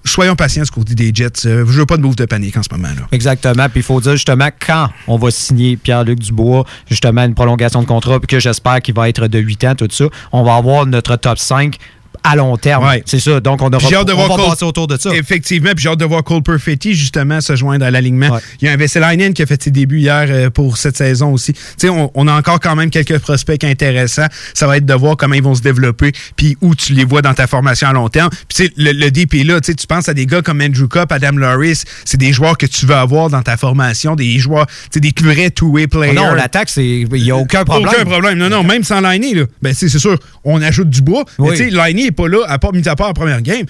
Soyons 0.04 0.36
patients 0.36 0.64
du 0.64 0.72
côté 0.72 0.96
des 0.96 1.12
Jets. 1.14 1.46
Euh, 1.46 1.64
Je 1.68 1.80
veux 1.80 1.86
pas 1.86 1.96
de 1.96 2.02
move 2.02 2.16
de 2.16 2.26
panique 2.26 2.58
en 2.58 2.64
ce 2.64 2.70
moment. 2.72 2.88
là. 2.88 3.08
Exactement. 3.12 3.70
Puis 3.70 3.82
il 3.82 3.84
faut 3.84 4.02
dire 4.02 4.14
justement 4.14 4.50
quand 4.60 4.90
on 5.08 5.18
va 5.18 5.30
signer 5.30 5.78
Pierre-Luc 5.78 6.18
Dubois, 6.20 6.66
justement 6.90 7.24
une 7.24 7.36
prolongation 7.36 7.82
de 7.84 7.88
contrat, 7.88 8.20
puis 8.20 8.26
que 8.28 8.40
j'espère 8.40 8.82
qu'il 8.82 8.96
va 8.96 9.10
être 9.10 9.28
de 9.28 9.38
8 9.38 9.64
ans, 9.66 9.76
tout 9.76 9.88
ça, 9.92 10.06
on 10.32 10.44
va 10.44 10.56
avoir 10.56 10.88
notre 10.88 11.18
top 11.18 11.38
5 11.38 11.76
à 12.24 12.36
long 12.36 12.58
terme. 12.58 12.88
C'est 13.06 13.20
ça. 13.20 13.40
Donc 13.40 13.62
on, 13.62 13.68
aura, 13.72 13.80
de 13.80 14.12
on 14.12 14.16
voir 14.16 14.28
va 14.30 14.36
Cole- 14.36 14.46
passer 14.52 14.66
autour 14.66 14.88
de 14.88 14.98
ça. 14.98 15.10
Effectivement, 15.16 15.72
puis 15.76 15.84
j'ai 15.84 15.90
hâte 15.90 16.00
de 16.00 16.06
voir 16.06 16.24
Cole 16.24 16.44
Perfetti 16.44 16.94
justement 16.94 17.42
se 17.42 17.56
joindre 17.56 17.86
à 17.86 17.92
l'alignement. 17.92 18.38
Il 18.62 18.66
y 18.66 18.70
a 18.70 18.74
un 18.74 18.78
Veselainen 18.78 19.34
qui 19.34 19.42
a 19.42 19.46
fait 19.46 19.62
ses 19.62 19.72
débuts 19.72 20.00
hier 20.00 20.26
euh, 20.30 20.50
pour 20.50 20.78
cette 20.78 20.98
saison 20.98 21.34
aussi. 21.34 21.54
Tu 21.54 21.60
sais, 21.78 21.90
on, 21.90 22.12
on 22.14 22.28
a 22.28 22.34
encore 22.34 22.60
quand 22.60 22.76
même 22.76 22.90
quelques 22.90 23.20
prospects 23.20 23.64
intéressants. 23.64 24.28
Ça 24.54 24.68
va 24.68 24.78
être 24.78 24.86
de 24.86 24.94
voir 24.94 25.18
comment 25.18 25.36
ils 25.36 25.44
vont 25.44 25.56
se 25.56 25.62
développer, 25.62 26.12
puis 26.36 26.58
où 26.62 26.76
tu 26.76 26.94
les 26.94 27.06
vois 27.06 27.22
dans 27.22 27.34
ta 27.34 27.48
formation 27.48 27.88
à 27.88 27.94
long 27.94 28.10
terme. 28.10 28.30
Puis 28.30 28.40
tu 28.50 28.64
sais, 28.66 28.72
le, 28.78 28.92
le 28.92 29.12
DP 29.12 29.44
là, 29.46 29.60
tu 29.62 29.74
penses 29.88 30.10
à 30.10 30.14
des 30.14 30.26
gars 30.26 30.42
comme 30.42 30.62
Andrew 30.62 30.88
Cup, 30.88 31.12
Adam 31.12 31.32
Loris, 31.34 31.86
c'est 32.06 32.18
des 32.18 32.34
joueurs 32.34 32.58
que 32.58 32.66
tu 32.66 32.86
veux 32.86 32.96
avoir 32.96 33.30
dans 33.30 33.42
ta 33.42 33.58
formation, 33.58 34.16
des 34.16 34.38
joueurs, 34.40 34.68
tu 34.68 34.74
sais, 34.94 35.00
des 35.00 35.14
vrais 35.22 35.50
two-way 35.50 35.88
players. 35.88 36.16
Oh 36.18 36.22
non, 36.22 36.34
l'attaque, 36.34 36.70
c'est 36.70 36.86
il 37.02 37.08
n'y 37.24 37.32
a 37.32 37.36
aucun 37.38 37.64
problème. 37.64 37.94
Aucun 37.94 38.06
problème. 38.06 38.38
Non, 38.38 38.50
non, 38.50 38.64
même 38.64 38.84
sans 38.84 39.02
Liney, 39.02 39.34
là. 39.34 39.44
Ben, 39.62 39.74
c'est 39.74 39.90
c'est 39.90 40.00
sûr, 40.00 40.18
on 40.44 40.62
ajoute 40.62 40.90
du 40.90 41.02
bois. 41.02 41.24
Oui. 41.38 41.50
Mais 41.52 41.58
tu 41.58 41.64
sais, 41.64 41.70
Liney 41.70 42.11
n'est 42.12 42.16
pas 42.16 42.28
là, 42.28 42.44
à 42.48 42.60
part, 42.60 42.74
mis 42.74 42.88
à 42.88 42.96
part 42.96 43.08
la 43.08 43.14
première 43.14 43.42
game. 43.42 43.66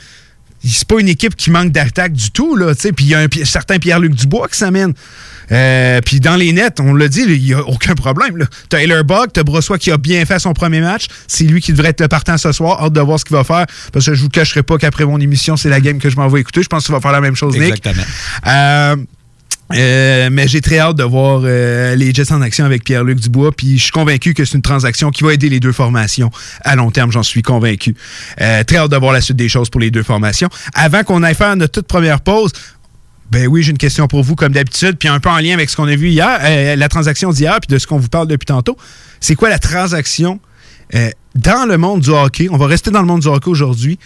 C'est 0.64 0.88
pas 0.88 1.00
une 1.00 1.10
équipe 1.10 1.36
qui 1.36 1.50
manque 1.50 1.72
d'attaque 1.72 2.14
du 2.14 2.30
tout, 2.30 2.56
là. 2.56 2.76
tu 2.76 2.82
sais. 2.82 2.92
Puis 2.92 3.06
il 3.06 3.12
y 3.12 3.16
a 3.16 3.20
un 3.20 3.28
certain 3.46 3.80
Pierre-Luc 3.80 4.14
Dubois 4.14 4.48
qui 4.48 4.58
s'amène. 4.58 4.94
Euh, 5.52 6.00
puis 6.06 6.20
dans 6.20 6.36
les 6.36 6.54
nets, 6.54 6.80
on 6.80 6.94
l'a 6.94 7.08
dit, 7.08 7.24
il 7.28 7.42
n'y 7.42 7.54
a 7.54 7.62
aucun 7.62 7.96
problème. 7.96 8.38
Là. 8.38 8.46
Tyler 8.70 9.02
Buck, 9.04 9.34
t'as 9.34 9.44
Brossois 9.44 9.80
qui 9.80 9.92
a 9.92 9.98
bien 9.98 10.24
fait 10.26 10.38
son 10.40 10.54
premier 10.54 10.82
match. 10.82 11.08
C'est 11.28 11.46
lui 11.46 11.62
qui 11.62 11.72
devrait 11.72 11.90
être 11.90 12.02
le 12.02 12.08
partant 12.08 12.38
ce 12.38 12.52
soir. 12.52 12.82
Hâte 12.84 12.94
de 12.94 13.02
voir 13.02 13.20
ce 13.20 13.26
qu'il 13.26 13.36
va 13.36 13.44
faire. 13.44 13.66
Parce 13.92 14.06
que 14.06 14.14
je 14.14 14.22
vous 14.22 14.30
cacherai 14.30 14.62
pas 14.62 14.78
qu'après 14.78 15.06
mon 15.06 15.20
émission, 15.20 15.58
c'est 15.58 15.70
la 15.70 15.82
game 15.82 15.98
que 15.98 16.10
je 16.10 16.16
m'en 16.16 16.28
vais 16.28 16.42
écouter. 16.42 16.62
Je 16.62 16.70
pense 16.70 16.86
qu'il 16.86 16.94
va 16.94 17.02
faire 17.02 17.12
la 17.12 17.22
même 17.22 17.36
chose, 17.36 17.56
Nick. 17.58 17.70
Exactement. 17.70 18.04
Euh, 18.48 18.96
euh, 19.76 20.30
mais 20.32 20.48
j'ai 20.48 20.62
très 20.62 20.80
hâte 20.80 20.98
de 20.98 21.04
voir 21.04 21.42
euh, 21.44 21.96
les 21.96 22.14
Jets 22.14 22.32
en 22.32 22.42
action 22.42 22.66
avec 22.66 22.84
Pierre-Luc 22.84 23.20
Dubois. 23.20 23.52
Puis 23.52 23.78
je 23.78 23.84
suis 23.84 23.92
convaincu 23.92 24.34
que 24.34 24.46
c'est 24.46 24.56
une 24.56 24.62
transaction 24.62 25.12
qui 25.12 25.24
va 25.24 25.34
aider 25.34 25.50
les 25.50 25.60
deux 25.60 25.72
formations 25.72 26.32
à 26.64 26.76
long 26.76 26.92
terme, 26.92 27.12
j'en 27.12 27.24
suis 27.24 27.42
convaincu. 27.42 27.96
Euh, 28.42 28.64
très 28.64 28.78
hâte 28.78 28.92
de 28.92 28.98
voir 28.98 29.14
la 29.14 29.22
suite 29.22 29.38
des 29.38 29.50
choses 29.50 29.70
pour 29.70 29.82
les 29.82 29.92
deux 29.92 30.04
formations. 30.04 30.50
Avant 30.74 31.04
qu'on 31.04 31.24
aille 31.24 31.36
faire 31.36 31.56
notre 31.56 31.74
toute 31.74 31.88
première 31.88 32.22
pause, 32.22 32.52
ben 33.32 33.48
oui, 33.48 33.64
j'ai 33.64 33.72
une 33.72 33.78
question 33.78 34.08
pour 34.08 34.24
vous 34.24 34.36
comme 34.36 34.52
d'habitude, 34.52 34.98
puis 34.98 35.08
un 35.08 35.20
peu 35.20 35.30
en 35.30 35.38
lien 35.38 35.54
avec 35.54 35.70
ce 35.70 35.78
qu'on 35.78 35.88
a 35.88 35.96
vu 35.96 36.10
hier, 36.10 36.76
la 36.76 36.90
transaction 36.90 37.32
d'hier, 37.32 37.60
puis 37.62 37.74
de 37.74 37.80
ce 37.80 37.88
qu'on 37.88 37.98
vous 37.98 38.10
parle 38.10 38.28
depuis 38.28 38.46
tantôt. 38.46 38.76
C'est 39.22 39.36
quoi 39.36 39.50
la 39.50 39.58
transaction 39.58 40.42
dans 41.36 41.66
le 41.66 41.78
monde 41.78 42.02
du 42.02 42.10
hockey? 42.10 42.50
On 42.52 42.58
va 42.58 42.68
rester 42.68 42.92
dans 42.92 43.00
le 43.00 43.08
monde 43.08 43.22
du 43.22 43.28
hockey 43.28 43.50
aujourd'hui 43.50 44.00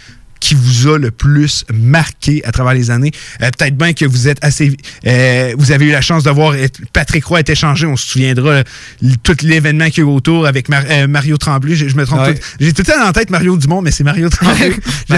qui 0.46 0.54
vous 0.54 0.86
a 0.94 0.98
le 0.98 1.10
plus 1.10 1.64
marqué 1.74 2.40
à 2.44 2.52
travers 2.52 2.74
les 2.74 2.90
années. 2.90 3.10
Euh, 3.42 3.50
Peut-être 3.56 3.76
bien 3.76 3.92
que 3.94 4.04
vous 4.04 4.28
êtes 4.28 4.38
assez... 4.44 4.76
euh, 5.06 5.54
vous 5.58 5.72
avez 5.72 5.86
eu 5.86 5.90
la 5.90 6.00
chance 6.00 6.22
de 6.22 6.30
voir 6.30 6.52
euh, 6.52 6.66
Patrick 6.92 7.24
Roy 7.24 7.40
être 7.40 7.50
échangé. 7.50 7.86
On 7.86 7.96
se 7.96 8.06
souviendra 8.06 8.50
euh, 8.50 8.62
l- 9.02 9.16
tout 9.22 9.36
l'événement 9.42 9.86
qu'il 9.90 10.04
y 10.04 10.06
a 10.06 10.08
eu 10.08 10.12
autour 10.12 10.46
avec 10.46 10.68
Mar- 10.68 10.84
euh, 10.88 11.08
Mario 11.08 11.36
Tremblay. 11.36 11.74
Je, 11.74 11.88
je 11.88 11.96
me 11.96 12.04
trompe 12.06 12.20
Ouais. 12.20 12.38
J'ai 12.60 12.72
tout 12.72 12.82
le 12.86 12.92
temps 12.92 13.06
en 13.08 13.12
tête 13.12 13.30
Mario 13.30 13.56
Dumont, 13.56 13.82
mais 13.82 13.90
c'est 13.90 14.04
Mario 14.04 14.28
Tremblay. 14.28 14.72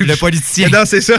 Le 0.00 0.14
politicien. 0.16 0.68
Non, 0.72 0.82
c'est 0.86 1.00
ça. 1.00 1.14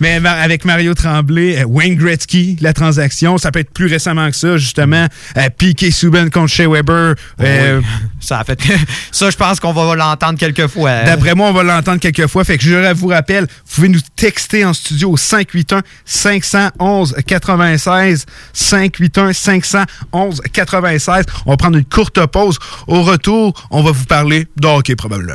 Mais 0.00 0.20
ma- 0.20 0.32
avec 0.32 0.64
Mario 0.64 0.94
Tremblay, 0.94 1.58
euh, 1.60 1.64
Wayne 1.64 1.96
Gretzky, 1.96 2.56
la 2.60 2.72
transaction, 2.72 3.38
ça 3.38 3.50
peut 3.50 3.60
être 3.60 3.72
plus 3.72 3.86
récemment 3.86 4.30
que 4.30 4.36
ça, 4.36 4.56
justement. 4.56 5.06
Euh, 5.36 5.48
Piquet 5.56 5.90
Souben 5.90 6.30
contre 6.30 6.52
Shea 6.52 6.68
Weber. 6.68 7.14
euh, 7.40 7.78
Oui. 7.80 7.84
Ça 8.20 8.40
a 8.40 8.44
fait. 8.44 8.58
ça, 9.12 9.30
je 9.30 9.36
pense 9.36 9.60
qu'on 9.60 9.72
va 9.72 9.94
l'entendre 9.94 10.38
quelques 10.38 10.66
fois. 10.66 11.04
D'après 11.04 11.34
moi, 11.34 11.48
on 11.48 11.52
va 11.52 11.62
l'entendre 11.62 12.00
quelques 12.00 12.26
fois. 12.26 12.42
Fait 12.44 12.58
que 12.58 12.64
je 12.64 12.74
vous 12.98 13.08
rappelle, 13.08 13.44
vous 13.44 13.74
pouvez 13.74 13.88
nous 13.88 14.00
texter 14.16 14.64
en 14.64 14.72
studio 14.72 15.12
au 15.12 15.16
581 15.16 15.82
511 16.04 17.16
96 17.26 18.26
581 18.52 19.32
511 19.32 20.42
96. 20.52 21.24
On 21.46 21.50
va 21.50 21.56
prendre 21.56 21.78
une 21.78 21.84
courte 21.84 22.24
pause. 22.26 22.58
Au 22.86 23.02
retour, 23.02 23.66
on 23.70 23.82
va 23.82 23.92
vous 23.92 24.06
parler 24.06 24.46
de 24.56 24.66
hockey 24.66 24.96
probablement. 24.96 25.34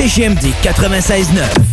CGMD 0.00 0.54
96.9. 0.62 1.69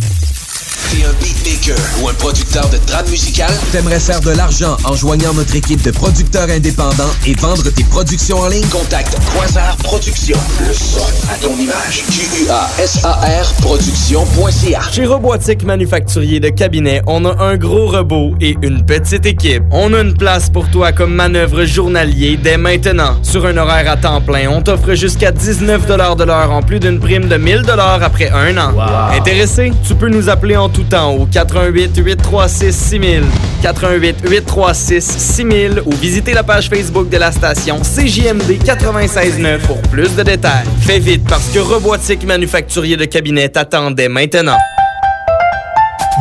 Beatmaker 1.68 2.02
ou 2.02 2.08
un 2.08 2.14
producteur 2.14 2.68
de 2.70 2.76
trame 2.86 3.08
musicale? 3.08 3.52
T'aimerais 3.72 4.00
faire 4.00 4.20
de 4.20 4.30
l'argent 4.30 4.76
en 4.84 4.94
joignant 4.94 5.32
notre 5.34 5.54
équipe 5.54 5.82
de 5.82 5.90
producteurs 5.90 6.48
indépendants 6.48 7.10
et 7.26 7.34
vendre 7.34 7.68
tes 7.70 7.84
productions 7.84 8.38
en 8.38 8.48
ligne? 8.48 8.66
Contacte 8.68 9.16
Quasar 9.34 9.76
Productions. 9.78 10.38
Le 10.66 10.72
son 10.72 11.00
à 11.30 11.36
ton 11.40 11.54
image. 11.56 12.04
Q-U-A-S-A-R 12.10 13.52
Productions.ca. 13.60 14.80
Chez 14.92 15.06
Robotique 15.06 15.64
Manufacturier 15.64 16.40
de 16.40 16.48
Cabinet, 16.48 17.02
on 17.06 17.24
a 17.24 17.42
un 17.42 17.56
gros 17.56 17.88
robot 17.88 18.34
et 18.40 18.56
une 18.62 18.84
petite 18.84 19.26
équipe. 19.26 19.62
On 19.70 19.92
a 19.94 20.00
une 20.00 20.14
place 20.14 20.50
pour 20.50 20.70
toi 20.70 20.92
comme 20.92 21.14
manœuvre 21.14 21.64
journalier 21.64 22.38
dès 22.42 22.56
maintenant. 22.56 23.16
Sur 23.22 23.46
un 23.46 23.56
horaire 23.56 23.90
à 23.90 23.96
temps 23.96 24.20
plein, 24.20 24.48
on 24.50 24.62
t'offre 24.62 24.94
jusqu'à 24.94 25.32
19 25.32 25.86
de 25.86 26.24
l'heure 26.24 26.50
en 26.50 26.62
plus 26.62 26.80
d'une 26.80 26.98
prime 26.98 27.28
de 27.28 27.36
1000 27.36 27.64
après 27.68 28.30
un 28.30 28.56
an. 28.56 28.72
Intéressé? 29.12 29.72
Tu 29.86 29.94
peux 29.94 30.08
nous 30.08 30.28
appeler 30.28 30.56
en 30.56 30.68
tout 30.68 30.84
temps 30.84 31.12
au 31.12 31.26
88 31.58 31.96
836 31.96 32.72
6000, 32.72 33.24
88 33.62 34.16
836 34.28 35.00
6000 35.18 35.82
ou 35.86 35.92
visiter 35.96 36.32
la 36.32 36.44
page 36.44 36.68
Facebook 36.68 37.08
de 37.08 37.16
la 37.16 37.32
station 37.32 37.80
CJMD 37.80 38.64
969 38.64 39.66
pour 39.66 39.82
plus 39.82 40.14
de 40.14 40.22
détails. 40.22 40.66
Fais 40.82 41.00
vite 41.00 41.24
parce 41.28 41.48
que 41.48 41.58
Robotique 41.58 42.24
Manufacturier 42.24 42.96
de 42.96 43.06
Cabinet 43.06 43.48
t'attendait 43.48 44.08
maintenant. 44.08 44.56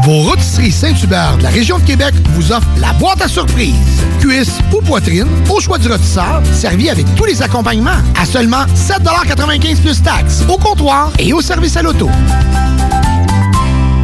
Vos 0.03 0.21
rôtisseries 0.21 0.71
Saint-Hubert 0.71 1.37
de 1.37 1.43
la 1.43 1.49
région 1.49 1.77
de 1.77 1.83
Québec 1.83 2.15
vous 2.31 2.51
offrent 2.51 2.67
la 2.79 2.93
boîte 2.93 3.21
à 3.21 3.27
surprise. 3.27 3.75
Cuisse 4.19 4.57
ou 4.73 4.81
poitrine, 4.81 5.27
au 5.51 5.59
choix 5.59 5.77
du 5.77 5.87
rôtisseur, 5.87 6.41
servi 6.51 6.89
avec 6.89 7.05
tous 7.15 7.25
les 7.25 7.43
accompagnements 7.43 8.01
à 8.19 8.25
seulement 8.25 8.65
7,95 8.75 9.81
plus 9.81 10.01
taxes, 10.01 10.43
au 10.49 10.57
comptoir 10.57 11.11
et 11.19 11.31
au 11.31 11.41
service 11.41 11.77
à 11.77 11.83
l'auto. 11.83 12.09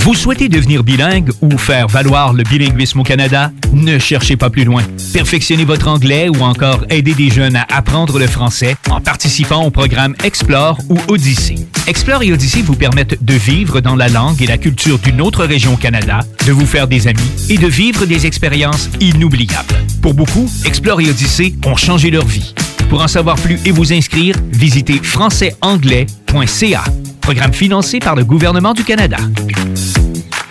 Vous 0.00 0.14
souhaitez 0.14 0.48
devenir 0.48 0.84
bilingue 0.84 1.30
ou 1.42 1.58
faire 1.58 1.88
valoir 1.88 2.32
le 2.32 2.42
bilinguisme 2.42 3.00
au 3.00 3.02
Canada? 3.02 3.52
Ne 3.72 3.98
cherchez 3.98 4.36
pas 4.36 4.48
plus 4.48 4.64
loin. 4.64 4.82
Perfectionnez 5.12 5.64
votre 5.64 5.88
anglais 5.88 6.28
ou 6.28 6.42
encore 6.42 6.84
aider 6.88 7.14
des 7.14 7.30
jeunes 7.30 7.56
à 7.56 7.66
apprendre 7.70 8.18
le 8.18 8.26
français 8.26 8.76
en 8.90 9.00
participant 9.00 9.64
au 9.64 9.70
programme 9.70 10.14
Explore 10.24 10.78
ou 10.88 10.98
Odyssée. 11.08 11.56
Explore 11.86 12.22
et 12.22 12.32
Odyssée 12.32 12.62
vous 12.62 12.76
permettent 12.76 13.22
de 13.22 13.34
vivre 13.34 13.80
dans 13.80 13.96
la 13.96 14.08
langue 14.08 14.40
et 14.42 14.46
la 14.46 14.58
culture 14.58 14.98
d'une 14.98 15.20
autre 15.20 15.44
région 15.44 15.74
au 15.74 15.76
Canada, 15.76 16.20
de 16.46 16.52
vous 16.52 16.66
faire 16.66 16.88
des 16.88 17.06
amis 17.06 17.30
et 17.48 17.58
de 17.58 17.66
vivre 17.66 18.06
des 18.06 18.26
expériences 18.26 18.88
inoubliables. 19.00 19.74
Pour 20.00 20.14
beaucoup, 20.14 20.50
Explore 20.64 21.00
et 21.00 21.10
Odyssée 21.10 21.54
ont 21.66 21.76
changé 21.76 22.10
leur 22.10 22.26
vie. 22.26 22.54
Pour 22.88 23.02
en 23.02 23.08
savoir 23.08 23.36
plus 23.36 23.58
et 23.64 23.70
vous 23.70 23.92
inscrire, 23.92 24.34
visitez 24.50 25.00
françaisanglais.ca. 25.02 26.84
Programme 27.20 27.52
financé 27.52 27.98
par 27.98 28.14
le 28.14 28.24
gouvernement 28.24 28.72
du 28.72 28.84
Canada. 28.84 29.18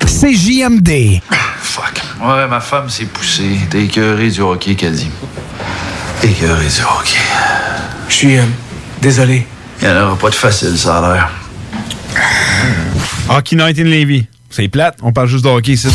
CJMD. 0.05 1.19
Fuck. 1.61 2.01
Ouais, 2.23 2.47
ma 2.47 2.59
femme 2.59 2.89
s'est 2.89 3.05
poussée. 3.05 3.57
T'es 3.69 3.85
écœuré 3.85 4.29
du 4.29 4.41
hockey, 4.41 4.75
qu'elle 4.75 4.93
dit. 4.93 5.09
Écœuré 6.23 6.65
du 6.65 6.81
hockey. 6.81 7.19
Je 8.09 8.13
suis 8.13 8.37
désolé. 9.01 9.45
Il 9.81 9.87
n'y 9.87 9.93
en 9.93 10.07
aura 10.07 10.15
pas 10.15 10.29
de 10.29 10.35
facile, 10.35 10.77
ça 10.77 10.99
a 10.99 11.13
l'air. 11.13 11.29
Hockey 13.29 13.55
Night 13.55 13.79
in 13.79 13.83
Levy. 13.83 14.25
C'est 14.49 14.67
plate, 14.67 14.97
on 15.01 15.11
parle 15.11 15.27
juste 15.27 15.43
de 15.43 15.49
hockey 15.49 15.73
ici. 15.73 15.87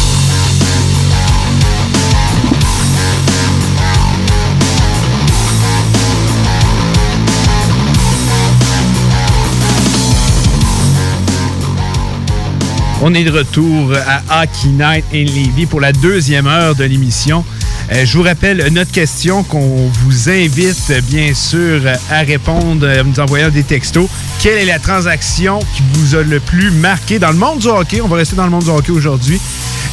On 13.05 13.15
est 13.15 13.25
de 13.25 13.33
retour 13.33 13.93
à 14.07 14.43
Hockey 14.43 14.69
Night 14.69 15.05
in 15.13 15.25
Levy 15.25 15.67
pour 15.67 15.81
la 15.81 15.93
deuxième 15.93 16.47
heure 16.47 16.77
de 16.77 16.85
l'émission. 16.85 17.45
Euh, 17.91 18.05
je 18.05 18.17
vous 18.17 18.23
rappelle 18.23 18.65
notre 18.73 18.93
question 18.93 19.43
qu'on 19.43 19.91
vous 20.05 20.31
invite 20.31 20.93
bien 21.09 21.35
sûr 21.35 21.81
à 22.13 22.21
répondre 22.21 22.87
en 22.87 23.03
nous 23.03 23.19
envoyant 23.19 23.49
des 23.49 23.65
textos. 23.65 24.09
Quelle 24.41 24.59
est 24.59 24.67
la 24.67 24.79
transaction 24.79 25.59
qui 25.59 25.83
vous 25.95 26.15
a 26.15 26.23
le 26.23 26.39
plus 26.39 26.71
marqué 26.71 27.19
dans 27.19 27.33
le 27.33 27.39
monde 27.39 27.59
du 27.59 27.67
hockey? 27.67 28.01
On 28.01 28.07
va 28.07 28.19
rester 28.19 28.37
dans 28.37 28.45
le 28.45 28.51
monde 28.51 28.63
du 28.63 28.71
hockey 28.71 28.93
aujourd'hui. 28.93 29.41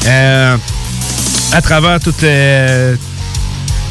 Euh, 0.05 0.55
à 1.51 1.61
travers 1.63 1.99
toutes, 1.99 2.23
euh, 2.23 2.95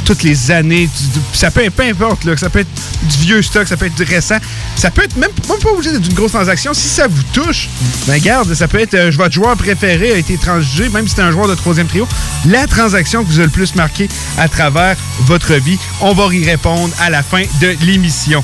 toutes 0.09 0.23
les 0.23 0.51
années. 0.51 0.89
Ça 1.35 1.51
peut 1.51 1.63
être, 1.63 1.75
peu 1.75 1.83
importe, 1.83 2.35
ça 2.39 2.49
peut 2.49 2.61
être 2.61 2.71
du 3.03 3.19
vieux 3.19 3.43
stock, 3.43 3.69
ça 3.69 3.77
peut 3.77 3.85
être 3.85 3.95
du 3.95 4.05
récent. 4.05 4.39
Ça 4.75 4.91
peut 4.91 5.03
être 5.03 5.17
même, 5.17 5.31
même 5.47 5.59
pas 5.59 5.69
obligé 5.71 5.93
d'être 5.93 6.07
une 6.07 6.15
grosse 6.15 6.33
transaction. 6.33 6.73
Si 6.73 6.89
ça 6.89 7.07
vous 7.07 7.23
touche, 7.35 7.69
ben 8.07 8.19
garde, 8.19 8.55
ça 8.55 8.69
peut 8.69 8.81
être 8.81 8.95
euh, 8.95 9.11
votre 9.15 9.35
joueur 9.35 9.55
préféré 9.59 10.13
a 10.13 10.17
été 10.17 10.39
transgé, 10.39 10.89
même 10.89 11.07
si 11.07 11.15
c'est 11.15 11.21
un 11.21 11.31
joueur 11.31 11.47
de 11.47 11.55
troisième 11.55 11.87
trio. 11.89 12.09
La 12.47 12.67
transaction 12.67 13.23
que 13.23 13.29
vous 13.29 13.39
a 13.39 13.43
le 13.43 13.51
plus 13.51 13.75
marqué 13.75 14.09
à 14.39 14.49
travers 14.49 14.97
votre 15.27 15.53
vie, 15.57 15.79
on 16.01 16.15
va 16.15 16.35
y 16.35 16.43
répondre 16.43 16.95
à 17.01 17.11
la 17.11 17.23
fin 17.23 17.43
de 17.61 17.77
l'émission. 17.85 18.43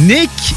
Nick 0.00 0.54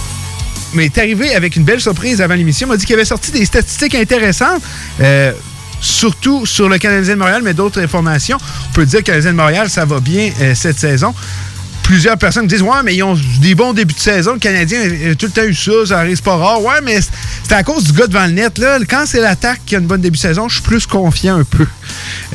m'est 0.74 0.98
arrivé 0.98 1.34
avec 1.34 1.56
une 1.56 1.64
belle 1.64 1.80
surprise 1.80 2.20
avant 2.20 2.36
l'émission. 2.36 2.68
Il 2.68 2.72
m'a 2.72 2.78
dit 2.78 2.86
qu'il 2.86 2.96
avait 2.96 3.06
sorti 3.06 3.32
des 3.32 3.46
statistiques 3.46 3.96
intéressantes. 3.96 4.62
euh, 5.00 5.32
surtout 5.82 6.46
sur 6.46 6.70
le 6.70 6.78
Canadien 6.78 7.14
de 7.16 7.20
Montréal, 7.20 7.42
mais 7.44 7.54
d'autres 7.54 7.82
informations. 7.82 8.38
On 8.70 8.74
peut 8.74 8.86
dire 8.86 9.00
que 9.04 9.12
le 9.12 9.18
Canadien 9.18 9.32
de 9.32 9.38
Montréal, 9.38 9.70
ça 9.70 9.86
va 9.86 10.00
bien 10.00 10.32
euh, 10.42 10.54
cette 10.56 10.80
saison. 10.80 11.14
Plusieurs 11.84 12.18
personnes 12.18 12.44
me 12.44 12.50
disent 12.50 12.62
Ouais, 12.62 12.84
mais 12.84 12.96
ils 12.96 13.04
ont 13.04 13.18
des 13.40 13.56
bons 13.56 13.72
débuts 13.74 13.94
de 13.94 14.00
saison. 14.00 14.34
Le 14.34 14.40
Canadien 14.40 14.80
a 15.12 15.16
tout 15.16 15.28
le 15.28 15.32
temps 15.32 15.44
eu 15.44 15.56
ça, 15.56 15.72
ça 15.86 16.00
arrive 16.00 16.22
pas 16.22 16.36
rare. 16.36 16.62
Ouais, 16.62 16.82
mais 16.84 17.00
c'est- 17.02 17.54
à 17.54 17.64
cause 17.64 17.86
du 17.86 17.94
gars 17.94 18.08
devant 18.08 18.26
le 18.26 18.34
net. 18.34 18.62
Quand 18.90 19.06
c'est 19.06 19.22
l'attaque 19.22 19.62
qui 19.66 19.76
a 19.76 19.80
une 19.80 19.88
bonne 19.88 20.02
début 20.02 20.18
de 20.18 20.22
saison, 20.22 20.50
je 20.50 20.56
suis 20.56 20.64
plus 20.64 20.86
confiant 20.86 21.38
un 21.40 21.44
peu. 21.46 21.66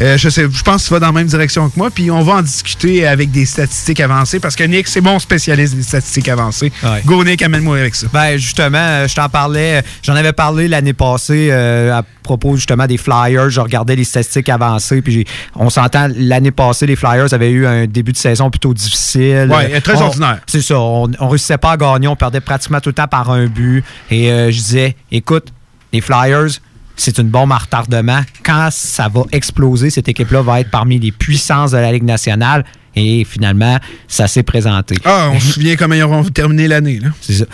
Euh, 0.01 0.17
je 0.17 0.29
sais, 0.29 0.47
je 0.51 0.63
pense 0.63 0.83
que 0.83 0.89
tu 0.89 0.95
vas 0.95 1.01
dans 1.01 1.07
la 1.07 1.13
même 1.13 1.27
direction 1.27 1.69
que 1.69 1.79
moi. 1.79 1.91
Puis 1.91 2.11
on 2.11 2.23
va 2.23 2.35
en 2.35 2.43
discuter 2.43 3.07
avec 3.07 3.31
des 3.31 3.45
statistiques 3.47 4.01
avancées 4.01 4.41
parce 4.41 4.57
que 4.57 4.65
Nick, 4.65 4.89
c'est 4.89 5.01
mon 5.01 5.19
spécialiste 5.19 5.75
des 5.77 5.83
statistiques 5.83 6.29
avancées. 6.29 6.73
Go, 7.05 7.25
Nick, 7.25 7.43
amène-moi 7.43 7.79
avec 7.79 7.95
ça. 7.95 8.07
Ben 8.13 8.37
justement, 8.37 8.79
euh, 8.79 9.09
je 9.09 9.15
t'en 9.15 9.29
parlais, 9.29 9.79
euh, 9.79 9.83
j'en 10.03 10.15
avais 10.15 10.33
parlé 10.33 10.69
l'année 10.69 10.93
passée 10.93 11.49
euh, 11.51 11.99
à 11.99 12.03
propos 12.23 12.57
justement 12.57 12.87
des 12.87 12.97
Flyers. 12.99 13.51
Je 13.51 13.61
regardais 13.61 13.97
les 13.97 14.05
statistiques 14.05 14.49
avancées, 14.49 15.03
puis 15.03 15.27
on 15.57 15.71
s'entend 15.71 16.09
l'année 16.17 16.51
passée, 16.51 16.87
les 16.87 16.97
Flyers 16.97 17.33
avaient 17.33 17.51
eu 17.51 17.67
un 17.67 17.87
début 17.87 18.13
de 18.13 18.17
saison 18.17 18.51
plutôt 18.51 18.73
difficile. 18.75 19.49
Ouais, 19.51 19.81
très 19.81 19.97
On- 19.97 20.03
ordinaire. 20.07 20.41
C'est 20.47 20.63
ça, 20.63 20.79
on, 20.79 21.11
on 21.19 21.29
réussissait 21.29 21.59
pas 21.59 21.73
à 21.73 21.77
gagner, 21.77 22.09
on 22.09 22.17
perdait 22.17 22.41
pratiquement 22.41 22.81
tout 22.81 22.89
le 22.91 22.95
temps 22.95 23.09
par 23.09 23.31
un 23.31 23.47
but. 23.47 23.85
Et 24.11 24.31
euh, 24.31 24.51
je 24.51 24.57
disais, 24.57 24.97
écoute, 25.11 25.49
les 25.93 26.01
Flyers. 26.01 26.49
C'est 26.97 27.19
une 27.19 27.29
bombe 27.29 27.53
à 27.53 27.59
retardement. 27.59 28.21
Quand 28.45 28.69
ça 28.71 29.09
va 29.09 29.23
exploser, 29.33 29.91
cette 29.91 30.09
équipe-là 30.09 30.43
va 30.43 30.61
être 30.61 30.71
parmi 30.71 30.99
les 30.99 31.13
puissances 31.13 31.71
de 31.73 31.79
la 31.79 31.91
Ligue 31.93 32.05
nationale. 32.05 32.65
Et 32.95 33.25
finalement, 33.25 33.79
ça 34.07 34.29
s'est 34.29 34.43
présenté. 34.43 34.97
Ah, 35.07 35.31
on 35.33 35.41
se 35.41 35.53
souvient 35.53 35.77
comment 35.77 35.95
ils 35.95 36.03
auront 36.03 36.23
terminé 36.25 36.69
l'année. 36.69 37.01
là. 37.01 37.09
C'est 37.23 37.33
ça. 37.33 37.45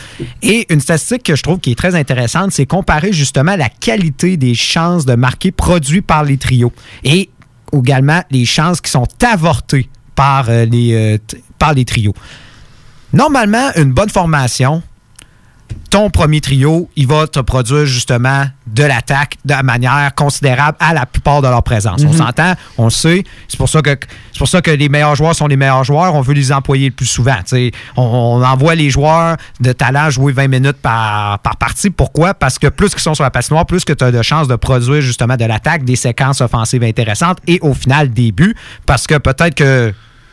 Et 0.42 0.66
une 0.68 0.80
statistique 0.80 1.22
que 1.22 1.36
je 1.36 1.42
trouve 1.44 1.60
qui 1.60 1.70
est 1.70 1.76
très 1.76 1.94
intéressante, 1.94 2.50
c'est 2.50 2.66
comparer 2.66 3.12
justement 3.12 3.54
la 3.54 3.68
qualité 3.68 4.36
des 4.36 4.54
chances 4.54 5.06
de 5.06 5.14
marquer 5.14 5.52
produits 5.52 6.02
par 6.02 6.24
les 6.24 6.38
trios 6.38 6.72
et 7.04 7.30
également 7.72 8.22
les 8.32 8.44
chances 8.44 8.80
qui 8.80 8.90
sont 8.90 9.06
avortées 9.24 9.88
par, 10.16 10.46
euh, 10.48 10.64
les, 10.64 10.94
euh, 10.94 11.18
par 11.58 11.72
les 11.72 11.84
trios. 11.84 12.14
Normalement, 13.12 13.70
une 13.76 13.92
bonne 13.92 14.10
formation, 14.10 14.82
ton 15.90 16.10
premier 16.10 16.40
trio, 16.40 16.88
il 16.96 17.06
va 17.06 17.26
te 17.26 17.40
produire 17.40 17.86
justement 17.86 18.44
de 18.66 18.84
l'attaque 18.84 19.36
de 19.44 19.54
manière 19.62 20.14
considérable 20.14 20.76
à 20.80 20.92
la 20.92 21.06
plupart 21.06 21.40
de 21.40 21.48
leur 21.48 21.62
présence. 21.62 22.02
On 22.04 22.08
Mhm. 22.10 22.16
s'entend, 22.18 22.52
on 22.76 22.84
le 22.84 22.90
sait. 22.90 23.24
C'est 23.48 23.56
pour 23.56 23.68
ça 23.68 23.80
que 23.80 23.90
c'est 24.32 24.38
pour 24.38 24.48
ça 24.48 24.60
que 24.60 24.70
les 24.70 24.88
meilleurs 24.88 25.14
joueurs 25.16 25.34
sont 25.34 25.46
les 25.46 25.56
meilleurs 25.56 25.84
joueurs. 25.84 26.14
On 26.14 26.20
veut 26.20 26.34
les 26.34 26.52
employer 26.52 26.90
le 26.90 26.94
plus 26.94 27.06
souvent. 27.06 27.36
On, 27.96 28.02
on 28.02 28.44
envoie 28.44 28.74
les 28.74 28.90
joueurs 28.90 29.36
de 29.60 29.72
talent 29.72 30.10
jouer 30.10 30.32
20 30.32 30.48
minutes 30.48 30.76
par, 30.82 31.38
par 31.38 31.56
partie. 31.56 31.90
Pourquoi? 31.90 32.34
Parce 32.34 32.58
que 32.58 32.66
plus 32.68 32.90
qu'ils 32.90 33.00
sont 33.00 33.14
sur 33.14 33.24
la 33.24 33.30
patinoire, 33.30 33.64
plus 33.66 33.84
que 33.84 33.92
tu 33.94 34.04
as 34.04 34.10
de 34.12 34.22
chances 34.22 34.48
de 34.48 34.56
produire 34.56 35.00
justement 35.00 35.36
de 35.36 35.44
l'attaque, 35.44 35.84
des 35.84 35.96
séquences 35.96 36.40
offensives 36.42 36.82
intéressantes 36.84 37.38
et 37.46 37.58
au 37.62 37.72
final 37.72 38.10
des 38.10 38.30
buts. 38.32 38.54
Parce 38.84 39.06
que 39.06 39.16
peut-être 39.16 39.54
que 39.54 39.92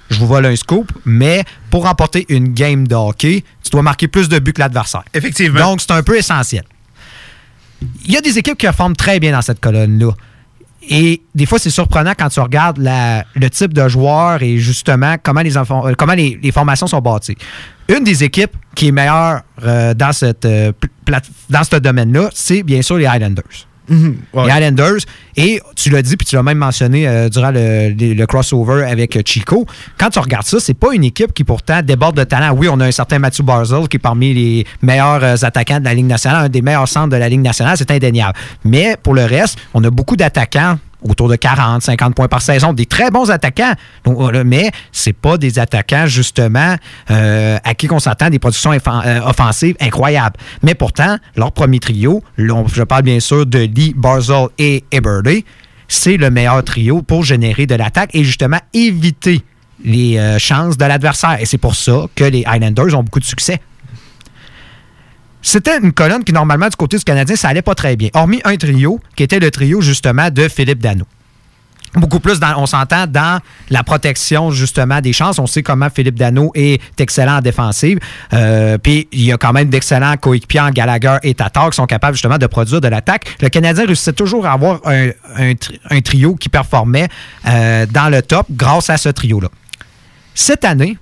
je 0.10 0.20
vous 0.20 0.28
vole 0.28 0.46
un 0.46 0.56
scoop, 0.56 0.92
mais 1.06 1.44
pour 1.70 1.84
remporter 1.84 2.26
une 2.30 2.54
game 2.54 2.88
de 2.88 2.96
hockey, 2.96 3.44
tu 3.64 3.70
dois 3.72 3.82
marquer 3.82 4.08
plus 4.08 4.30
de 4.30 4.40
buts 4.40 4.54
que 4.54 4.60
l'adversaire. 4.62 5.04
Effectivement. 5.14 5.60
Donc, 5.60 5.82
c'est 5.82 5.92
un 5.92 6.04
peu 6.04 6.18
essentiel. 6.18 6.64
il 8.06 8.12
y 8.12 8.18
a 8.18 8.22
des 8.22 8.38
équipes 8.38 8.58
qui 8.58 8.66
performent 8.66 8.96
très 8.96 9.20
bien 9.20 9.32
dans 9.32 9.42
cette 9.42 9.60
colonne-là. 9.60 10.12
Et 10.88 11.22
des 11.34 11.48
fois, 11.48 11.58
c'est 11.58 11.72
surprenant 11.72 12.14
quand 12.18 12.30
tu 12.30 12.40
regardes 12.40 12.78
la- 12.78 13.26
le 13.34 13.50
type 13.50 13.74
de 13.74 13.88
joueur 13.88 14.44
et 14.44 14.58
justement 14.60 15.16
comment 15.22 15.42
les, 15.42 15.58
euh, 15.58 15.64
comment 15.98 16.14
les, 16.14 16.40
les 16.42 16.52
formations 16.52 16.86
sont 16.86 17.00
bâties. 17.02 17.36
Une 17.90 18.04
des 18.04 18.24
équipes 18.24 18.56
qui 18.76 18.90
est 18.90 18.92
meilleure 18.92 19.42
euh, 19.64 19.96
dans, 19.96 20.12
cette, 20.14 20.46
euh, 20.46 20.72
dans 21.50 21.64
ce 21.64 21.76
domaine-là, 21.78 22.30
c'est 22.34 22.62
bien 22.62 22.84
sûr 22.84 22.98
les 22.98 23.08
Highlanders. 23.08 23.44
Les 23.90 24.52
Highlanders. 24.52 25.06
Et 25.38 25.62
tu 25.76 25.90
l'as 25.90 26.02
dit, 26.02 26.16
puis 26.16 26.26
tu 26.26 26.36
l'as 26.36 26.44
même 26.44 26.58
mentionné 26.58 27.08
euh, 27.08 27.30
durant 27.30 27.52
le, 27.52 28.26
crossover 28.26 28.86
avec 28.86 29.28
Chico. 29.28 29.66
Quand 29.98 30.10
tu 30.10 30.20
regardes 30.20 30.46
ça, 30.46 30.60
c'est 30.60 30.74
pas 30.74 30.94
une 30.94 31.04
équipe 31.04 31.34
qui 31.34 31.44
pourtant 31.44 31.82
déborde 31.82 32.16
de 32.16 32.24
talent. 32.24 32.56
Oui, 32.56 32.68
on 32.72 32.80
a 32.80 32.86
un 32.86 32.92
certain 32.92 33.20
Mathieu 33.20 33.44
Barzell 33.44 33.88
qui 33.88 33.98
est 33.98 34.00
parmi 34.00 34.34
les 34.34 34.66
meilleurs 34.82 35.24
euh, 35.24 35.36
attaquants 35.42 35.80
de 35.80 35.86
la 35.86 35.94
Ligue 35.94 36.06
nationale, 36.06 36.46
un 36.46 36.50
des 36.50 36.62
meilleurs 36.62 36.88
centres 36.88 37.10
de 37.10 37.18
la 37.18 37.28
Ligue 37.30 37.42
nationale, 37.42 37.76
c'est 37.78 37.92
indéniable. 37.92 38.38
Mais 38.64 38.96
pour 39.02 39.14
le 39.14 39.26
reste, 39.26 39.58
on 39.74 39.84
a 39.84 39.90
beaucoup 39.90 40.16
d'attaquants 40.16 40.78
autour 41.08 41.30
de 41.30 41.36
40, 41.36 41.82
50 41.82 42.16
points 42.16 42.28
par 42.28 42.42
saison, 42.42 42.74
des 42.74 42.86
très 42.86 43.12
bons 43.12 43.32
attaquants. 43.32 43.74
Donc, 44.04 44.18
mais 44.46 44.72
c'est 44.92 45.14
pas 45.14 45.38
des 45.38 45.60
attaquants 45.60 46.08
justement 46.08 46.76
euh, 47.12 47.58
à 47.64 47.74
qui 47.74 47.88
on 47.92 48.00
s'attend 48.00 48.30
des 48.30 48.40
productions 48.40 48.72
euh, 48.72 49.20
offensives 49.26 49.76
incroyables. 49.80 50.36
Mais 50.64 50.76
pourtant, 50.76 51.18
leur 51.36 51.52
premier 51.52 51.80
trio, 51.80 52.24
je 52.38 52.84
parle 52.84 53.04
bien 53.04 53.20
sûr 53.20 53.46
de 53.46 53.60
Lee, 53.60 53.94
Barzell 53.96 54.48
et 54.58 54.84
Eberle, 54.92 55.42
c'est 55.88 56.18
le 56.18 56.30
meilleur 56.30 56.64
trio 56.64 57.02
pour 57.02 57.24
générer 57.24 57.68
de 57.68 57.76
l'attaque 57.76 58.10
et 58.14 58.24
justement 58.24 58.60
éviter 58.74 59.44
les 59.84 60.18
euh, 60.18 60.40
chances 60.40 60.78
de 60.78 60.86
l'adversaire. 60.86 61.38
Et 61.40 61.46
c'est 61.46 61.58
pour 61.58 61.76
ça 61.76 62.06
que 62.16 62.24
les 62.24 62.44
Highlanders 62.46 62.98
ont 62.98 63.04
beaucoup 63.04 63.20
de 63.20 63.26
succès. 63.26 63.60
C'était 65.48 65.78
une 65.78 65.94
colonne 65.94 66.24
qui, 66.24 66.34
normalement, 66.34 66.68
du 66.68 66.76
côté 66.76 66.98
du 66.98 67.04
Canadien, 67.04 67.36
ça 67.36 67.50
allait 67.50 67.62
pas 67.62 67.76
très 67.76 67.96
bien. 67.96 68.10
Hormis 68.16 68.42
un 68.46 68.58
trio, 68.58 69.00
qui 69.16 69.22
était 69.22 69.38
le 69.38 69.52
trio, 69.52 69.80
justement, 69.80 70.32
de 70.32 70.48
Philippe 70.48 70.80
Dano. 70.80 71.06
Beaucoup 71.94 72.20
plus, 72.20 72.40
on 72.58 72.66
s'entend 72.66 73.06
dans 73.06 73.40
la 73.70 73.84
protection, 73.84 74.50
justement, 74.50 75.02
des 75.02 75.14
chances. 75.14 75.38
On 75.38 75.46
sait 75.46 75.62
comment 75.62 75.88
Philippe 75.92 76.16
Dano 76.18 76.52
est 76.56 76.82
excellent 77.00 77.38
en 77.38 77.42
défensive. 77.42 78.00
Euh, 78.34 78.80
Puis, 78.80 79.08
il 79.12 79.22
y 79.22 79.32
a 79.32 79.38
quand 79.38 79.54
même 79.54 79.70
d'excellents 79.70 80.18
coéquipiers 80.18 80.62
en 80.62 80.72
Gallagher 80.72 81.18
et 81.22 81.36
Tatar 81.36 81.70
qui 81.70 81.76
sont 81.76 81.86
capables, 81.86 82.16
justement, 82.16 82.40
de 82.40 82.48
produire 82.48 82.82
de 82.82 82.88
l'attaque. 82.88 83.38
Le 83.40 83.50
Canadien 83.50 83.86
réussissait 83.86 84.14
toujours 84.14 84.48
à 84.48 84.54
avoir 84.54 84.82
un 84.88 86.02
trio 86.02 86.34
qui 86.36 86.50
performait 86.50 87.08
euh, 87.48 87.86
dans 87.86 88.10
le 88.10 88.24
top 88.24 88.48
grâce 88.50 88.90
à 88.90 88.98
ce 88.98 89.10
trio-là. 89.10 89.50
Cette 90.34 90.66
année, 90.66 90.98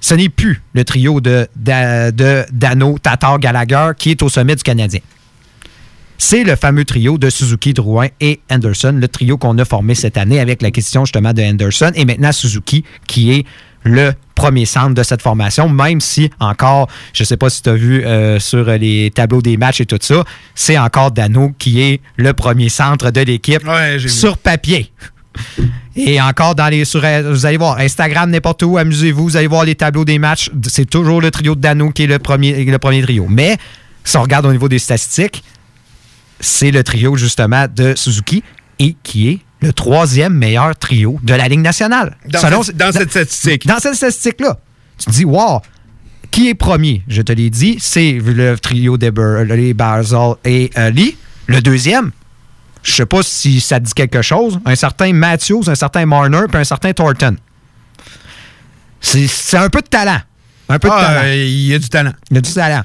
ce 0.00 0.14
n'est 0.14 0.28
plus 0.28 0.62
le 0.72 0.84
trio 0.84 1.20
de, 1.20 1.46
de, 1.56 2.10
de 2.10 2.44
Dano, 2.52 2.98
Tatar, 2.98 3.38
Gallagher 3.38 3.90
qui 3.96 4.10
est 4.10 4.22
au 4.22 4.28
sommet 4.28 4.56
du 4.56 4.62
Canadien. 4.62 5.00
C'est 6.18 6.44
le 6.44 6.54
fameux 6.54 6.84
trio 6.84 7.16
de 7.16 7.30
Suzuki, 7.30 7.72
Drouin 7.72 8.08
et 8.20 8.40
Anderson, 8.50 8.94
le 8.94 9.08
trio 9.08 9.38
qu'on 9.38 9.56
a 9.56 9.64
formé 9.64 9.94
cette 9.94 10.18
année 10.18 10.38
avec 10.38 10.60
la 10.60 10.70
question 10.70 11.06
justement 11.06 11.32
de 11.32 11.42
Anderson 11.42 11.92
et 11.94 12.04
maintenant 12.04 12.32
Suzuki 12.32 12.84
qui 13.06 13.32
est 13.32 13.46
le 13.84 14.12
premier 14.34 14.66
centre 14.66 14.94
de 14.94 15.02
cette 15.02 15.22
formation, 15.22 15.68
même 15.68 16.00
si 16.00 16.30
encore, 16.38 16.88
je 17.14 17.22
ne 17.22 17.26
sais 17.26 17.36
pas 17.36 17.48
si 17.48 17.62
tu 17.62 17.70
as 17.70 17.74
vu 17.74 18.04
euh, 18.04 18.38
sur 18.38 18.66
les 18.66 19.10
tableaux 19.10 19.40
des 19.40 19.56
matchs 19.56 19.80
et 19.80 19.86
tout 19.86 19.98
ça, 20.00 20.24
c'est 20.54 20.78
encore 20.78 21.10
Dano 21.10 21.52
qui 21.58 21.80
est 21.80 22.00
le 22.16 22.32
premier 22.34 22.68
centre 22.68 23.10
de 23.10 23.20
l'équipe 23.22 23.62
sur 24.06 24.36
papier. 24.36 24.92
Et 25.96 26.20
encore 26.20 26.54
dans 26.54 26.68
les 26.68 26.84
sur, 26.84 27.00
vous 27.30 27.46
allez 27.46 27.56
voir 27.56 27.78
Instagram 27.78 28.30
n'importe 28.30 28.62
où, 28.62 28.78
amusez-vous, 28.78 29.24
vous 29.24 29.36
allez 29.36 29.46
voir 29.48 29.64
les 29.64 29.74
tableaux 29.74 30.04
des 30.04 30.18
matchs, 30.18 30.50
c'est 30.68 30.88
toujours 30.88 31.20
le 31.20 31.30
trio 31.30 31.54
de 31.54 31.60
Dano 31.60 31.90
qui 31.90 32.04
est 32.04 32.06
le 32.06 32.18
premier 32.18 32.64
le 32.64 32.78
premier 32.78 33.02
trio. 33.02 33.26
Mais 33.28 33.56
si 34.04 34.16
on 34.16 34.22
regarde 34.22 34.46
au 34.46 34.52
niveau 34.52 34.68
des 34.68 34.78
statistiques, 34.78 35.42
c'est 36.38 36.70
le 36.70 36.82
trio 36.84 37.16
justement 37.16 37.66
de 37.74 37.94
Suzuki 37.96 38.42
et 38.78 38.96
qui 39.02 39.28
est 39.28 39.38
le 39.60 39.72
troisième 39.72 40.32
meilleur 40.34 40.74
trio 40.76 41.18
de 41.22 41.34
la 41.34 41.48
Ligue 41.48 41.60
nationale. 41.60 42.16
Dans 42.28 42.38
cette- 42.62 42.76
dans 42.76 42.92
cette 42.92 43.10
statistique. 43.10 43.66
Dans 43.66 43.78
cette 43.78 43.94
statistique-là. 43.94 44.58
Tu 44.96 45.06
te 45.06 45.10
dis, 45.10 45.24
wow, 45.24 45.60
qui 46.30 46.48
est 46.48 46.54
premier? 46.54 47.02
Je 47.08 47.20
te 47.20 47.32
l'ai 47.32 47.50
dit, 47.50 47.76
c'est 47.80 48.12
le 48.12 48.56
trio 48.58 48.96
d'Eberle, 48.96 49.74
Barzal 49.74 50.34
et 50.44 50.70
euh, 50.78 50.88
Lee. 50.90 51.16
Le 51.46 51.60
deuxième, 51.60 52.10
je 52.82 52.92
sais 52.92 53.06
pas 53.06 53.22
si 53.22 53.60
ça 53.60 53.78
dit 53.80 53.92
quelque 53.92 54.22
chose, 54.22 54.58
un 54.64 54.74
certain 54.74 55.12
Matthews, 55.12 55.64
un 55.68 55.74
certain 55.74 56.06
Marner, 56.06 56.42
puis 56.48 56.60
un 56.60 56.64
certain 56.64 56.92
Thornton. 56.92 57.36
C'est 59.00 59.56
un 59.56 59.68
peu 59.68 59.80
de 59.80 59.86
talent. 59.88 60.18
Un 60.68 60.78
peu 60.78 60.88
de 60.88 60.94
Ah, 60.96 61.00
talent. 61.04 61.20
euh, 61.24 61.34
Il 61.36 61.66
y 61.66 61.74
a 61.74 61.78
du 61.78 61.88
talent. 61.88 62.12
Il 62.30 62.34
y 62.36 62.38
a 62.38 62.40
du 62.42 62.52
talent. 62.52 62.82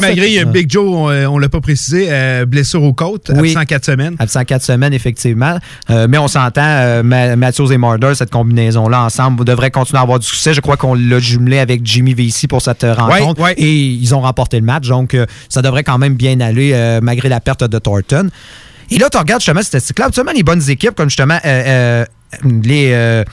Malgré 0.00 0.28
cette- 0.34 0.46
euh, 0.46 0.50
Big 0.50 0.70
Joe, 0.70 0.86
on, 0.88 1.10
euh, 1.10 1.26
on 1.26 1.36
l'a 1.38 1.50
pas 1.50 1.60
précisé, 1.60 2.06
euh, 2.08 2.46
blessure 2.46 2.82
aux 2.82 2.94
côtes, 2.94 3.30
Oui. 3.36 3.50
absent 3.50 3.66
4 3.66 3.84
semaines. 3.84 4.16
Absent 4.18 4.44
4 4.44 4.62
semaines, 4.62 4.94
effectivement. 4.94 5.58
Euh, 5.90 6.06
mais 6.08 6.16
on 6.16 6.26
s'entend, 6.26 6.62
euh, 6.64 7.02
Ma- 7.02 7.36
Matthews 7.36 7.70
et 7.72 7.76
Marder, 7.76 8.14
cette 8.14 8.30
combinaison-là 8.30 9.02
ensemble, 9.02 9.44
devrait 9.44 9.70
continuer 9.70 9.98
à 9.98 10.02
avoir 10.02 10.18
du 10.20 10.26
succès. 10.26 10.54
Je 10.54 10.62
crois 10.62 10.78
qu'on 10.78 10.94
l'a 10.94 11.18
jumelé 11.18 11.58
avec 11.58 11.84
Jimmy 11.84 12.14
Vesey 12.14 12.48
pour 12.48 12.62
cette 12.62 12.82
rencontre. 12.84 13.40
Ouais, 13.42 13.48
ouais. 13.50 13.54
Et 13.58 13.74
ils 13.88 14.14
ont 14.14 14.20
remporté 14.22 14.58
le 14.58 14.64
match. 14.64 14.88
Donc, 14.88 15.14
ça 15.50 15.60
devrait 15.60 15.84
quand 15.84 15.98
même 15.98 16.14
bien 16.14 16.40
aller, 16.40 16.98
malgré 17.02 17.28
la 17.28 17.40
perte 17.40 17.62
de 17.64 17.78
Thornton. 17.78 18.30
Et 18.90 18.98
là, 18.98 19.08
tu 19.10 19.18
regardes 19.18 19.40
justement 19.40 19.60
cette 19.60 19.68
statistique-là. 19.68 20.06
Absolument, 20.06 20.32
les 20.32 20.42
bonnes 20.42 20.68
équipes, 20.70 20.94
comme 20.94 21.08
justement 21.10 21.38
euh, 21.44 21.64
euh, 21.66 22.04
les, 22.62 22.90
euh, 22.92 23.24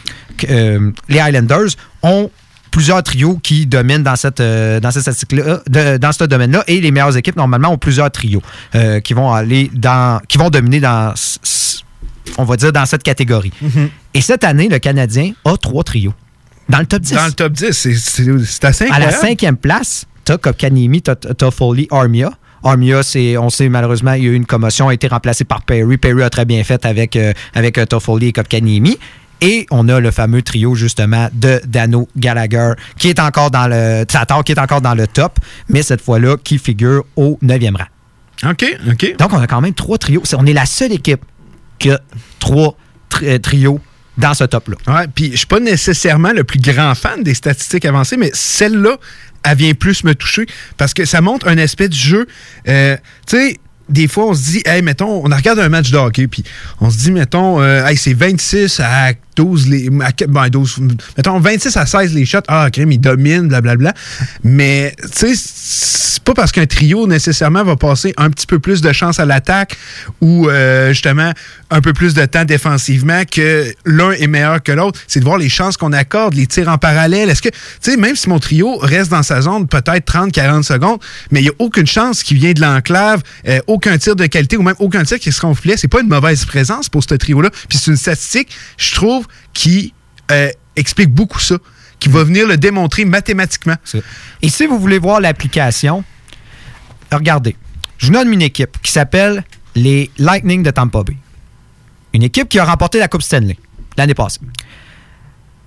euh, 0.50 0.92
les 1.10 1.20
Highlanders, 1.20 1.70
ont 2.04 2.30
plusieurs 2.72 3.02
trios 3.04 3.38
qui 3.42 3.66
dominent 3.66 4.04
dans 4.04 4.18
cette, 4.18 4.42
euh, 4.42 4.80
dans 4.82 4.92
cette 4.92 5.04
statistique-là, 5.04 5.62
de- 5.70 5.98
dans 5.98 6.12
ce 6.12 6.26
domaine-là. 6.26 6.64
Et 6.68 6.82
les 6.82 6.92
meilleures 6.92 7.16
équipes, 7.16 7.38
normalement, 7.38 7.70
ont 7.70 7.78
plusieurs 7.78 8.12
trios 8.12 8.42
euh, 8.76 9.00
qui 9.00 9.14
vont 9.14 9.32
aller 9.32 9.72
dans. 9.74 10.20
qui 10.28 10.38
vont 10.38 10.50
dominer 10.50 10.80
dans. 10.82 11.14
On 12.38 12.44
va 12.44 12.58
dire 12.58 12.74
dans 12.74 12.86
cette 12.86 13.04
catégorie. 13.04 13.52
Et 14.14 14.20
cette 14.22 14.44
année, 14.44 14.68
le 14.68 14.80
Canadien 14.80 15.32
a 15.46 15.56
trois 15.58 15.84
trios. 15.84 16.14
Dans 16.68 16.80
le 16.80 16.86
top 16.88 17.02
10. 17.04 17.14
Dans 17.14 17.26
le 17.28 17.32
top 17.32 17.54
10, 17.54 17.72
c'est- 17.72 18.66
assez 18.66 18.86
À 18.86 18.88
la 18.88 18.96
incroyable. 18.96 19.18
cinquième 19.28 19.56
place, 19.58 20.06
t'as 20.26 20.38
Kopkanimi, 20.38 21.02
t'as 21.04 21.16
t'as 21.16 21.52
Foley, 21.52 21.88
Armia. 21.92 22.32
Armia, 22.66 23.04
c'est, 23.04 23.38
on 23.38 23.50
sait 23.50 23.70
malheureusement, 23.70 24.14
il 24.14 24.24
y 24.24 24.28
a 24.28 24.32
eu 24.32 24.36
une 24.36 24.46
commotion, 24.46 24.90
a 24.90 24.94
été 24.94 25.08
remplacé 25.08 25.44
par 25.44 25.62
Perry. 25.62 25.98
Perry 25.98 26.24
a 26.24 26.30
très 26.30 26.46
bien 26.46 26.64
fait 26.64 26.86
avec, 26.86 27.16
euh, 27.16 27.32
avec 27.54 27.78
euh, 27.78 27.86
Toffoli 27.86 28.28
et 28.28 28.34
Kopkanimi. 28.34 28.98
Et 29.42 29.66
on 29.70 29.90
a 29.90 30.00
le 30.00 30.12
fameux 30.12 30.42
trio, 30.42 30.76
justement, 30.76 31.28
de 31.34 31.62
Dano 31.68 32.08
Gallagher, 32.18 32.72
qui 32.98 33.10
est 33.10 33.20
encore 33.20 33.52
dans 33.52 33.68
le. 33.68 34.06
Qui 34.44 34.52
est 34.54 34.60
encore 34.60 34.82
dans 34.82 34.96
le 34.96 35.08
top, 35.08 35.40
mais 35.70 35.84
cette 35.84 36.02
fois-là, 36.02 36.38
qui 36.42 36.58
figure 36.58 37.04
au 37.16 37.38
9e 37.44 37.76
rang. 37.76 38.50
OK, 38.52 38.66
OK. 38.92 39.16
Donc, 39.18 39.34
on 39.34 39.40
a 39.40 39.48
quand 39.48 39.62
même 39.62 39.74
trois 39.74 39.98
trios. 39.98 40.24
On 40.38 40.46
est 40.46 40.54
la 40.54 40.66
seule 40.66 40.94
équipe 40.94 41.22
qui 41.80 41.92
a 41.92 42.00
trois 42.40 42.76
tri- 43.10 43.28
euh, 43.28 43.38
trios 43.40 43.80
dans 44.18 44.34
ce 44.34 44.44
top-là. 44.44 44.78
Ouais, 44.88 45.08
puis 45.14 45.32
je 45.32 45.38
suis 45.38 45.48
pas 45.48 45.60
nécessairement 45.60 46.32
le 46.32 46.44
plus 46.44 46.60
grand 46.60 46.96
fan 46.96 47.24
des 47.24 47.34
statistiques 47.34 47.86
avancées, 47.86 48.18
mais 48.18 48.32
celle-là, 48.34 48.98
elle 49.44 49.58
vient 49.58 49.74
plus 49.74 50.04
me 50.04 50.16
toucher 50.16 50.46
parce 50.78 50.94
que 50.94 51.06
ça 51.06 51.22
montre 51.22 51.48
un 51.48 51.58
aspect 51.58 51.90
du 51.90 51.98
jeu. 51.98 52.28
Euh, 52.68 52.98
tu 53.28 53.38
sais, 53.38 53.60
des 53.90 54.08
fois, 54.08 54.28
on 54.28 54.34
se 54.34 54.52
dit, 54.52 54.64
hey, 54.66 54.82
mettons, 54.82 55.26
on 55.26 55.36
regarde 55.36 55.60
un 55.60 55.70
match 55.70 55.92
de 55.92 55.98
hockey, 55.98 56.28
puis 56.28 56.44
on 56.82 56.90
se 56.90 56.98
dit, 56.98 57.12
mettons, 57.12 57.62
euh, 57.62 57.86
hey, 57.86 57.98
c'est 57.98 58.14
26 58.14 58.80
à 58.80 59.14
12, 59.36 59.68
les, 59.68 59.90
ben, 59.90 60.50
12, 60.50 60.82
mettons, 61.18 61.40
26 61.40 61.78
à 61.78 61.86
16 61.86 62.14
les 62.14 62.26
shots. 62.26 62.40
Ah, 62.48 62.70
crème, 62.72 62.92
il 62.92 63.00
domine, 63.00 63.48
blablabla. 63.48 63.94
Mais, 64.44 64.96
tu 65.02 65.08
sais, 65.12 65.34
c'est 65.36 66.24
pas 66.24 66.34
parce 66.34 66.52
qu'un 66.52 66.66
trio 66.66 67.08
nécessairement 67.08 67.64
va 67.64 67.76
passer 67.76 68.14
un 68.18 68.30
petit 68.30 68.48
peu 68.48 68.60
plus 68.60 68.82
de 68.82 68.92
chance 68.92 69.20
à 69.20 69.26
l'attaque 69.26 69.78
ou 70.22 70.50
euh, 70.50 70.90
justement 70.90 71.32
un 71.70 71.82
peu 71.82 71.94
plus 71.94 72.14
de 72.14 72.26
temps 72.26 72.46
défensivement 72.46 73.24
que 73.30 73.72
l'un 73.86 74.12
est 74.12 74.28
meilleur 74.28 74.62
que 74.64 74.72
l'autre. 74.72 75.00
C'est 75.08 75.20
de 75.20 75.26
voir 75.26 75.38
les 75.38 75.50
chances 75.50 75.78
qu'on 75.78 75.94
accorde, 75.94 76.34
les 76.34 76.48
tirs 76.48 76.70
en 76.70 76.78
parallèle. 76.78 77.30
Est-ce 77.30 77.42
que, 77.42 77.50
tu 77.50 77.56
sais, 77.82 77.98
même 77.98 78.16
si 78.16 78.30
mon 78.30 78.40
trio 78.40 78.78
reste 78.78 79.12
dans 79.12 79.24
sa 79.24 79.42
zone 79.42 79.68
peut-être 79.68 80.12
30-40 80.12 80.64
secondes, 80.64 81.00
mais 81.32 81.42
il 81.42 81.44
n'y 81.44 81.50
a 81.50 81.54
aucune 81.60 81.88
chance 81.88 82.24
qui 82.24 82.34
vient 82.34 82.54
de 82.54 82.62
l'enclave, 82.62 83.22
euh, 83.48 83.60
aucun 83.68 83.98
tir 83.98 84.16
de 84.16 84.26
qualité 84.26 84.58
ou 84.58 84.64
même 84.64 84.76
aucun 84.80 85.04
tir 85.04 85.20
qui 85.20 85.32
sera 85.32 85.48
enfilé, 85.48 85.76
c'est 85.78 85.88
pas 85.88 86.02
une 86.02 86.08
mauvaise 86.08 86.46
présence 86.46 86.90
pour 86.90 87.04
ce 87.04 87.16
trio-là. 87.16 87.50
Puis 87.68 87.78
c'est 87.78 87.92
une 87.92 87.98
statistique, 87.98 88.50
je 88.78 88.96
trouve, 88.96 89.25
qui 89.54 89.94
euh, 90.32 90.50
explique 90.76 91.10
beaucoup 91.10 91.40
ça, 91.40 91.56
qui 92.00 92.10
va 92.10 92.24
venir 92.24 92.48
le 92.48 92.58
démontrer 92.58 93.06
mathématiquement. 93.06 93.76
Et 94.42 94.50
si 94.50 94.66
vous 94.66 94.80
voulez 94.80 95.00
voir 95.00 95.20
l'application, 95.22 96.04
regardez. 97.12 97.56
Je 97.98 98.08
vous 98.08 98.14
nomme 98.14 98.34
une 98.34 98.42
équipe 98.42 98.78
qui 98.82 98.92
s'appelle 98.92 99.44
les 99.76 100.12
Lightning 100.18 100.64
de 100.64 100.72
Tampa 100.72 101.04
Bay. 101.04 101.16
Une 102.14 102.24
équipe 102.24 102.50
qui 102.50 102.60
a 102.60 102.66
remporté 102.66 103.00
la 103.00 103.08
Coupe 103.08 103.22
Stanley 103.22 103.58
l'année 103.98 104.14
passée. 104.14 104.40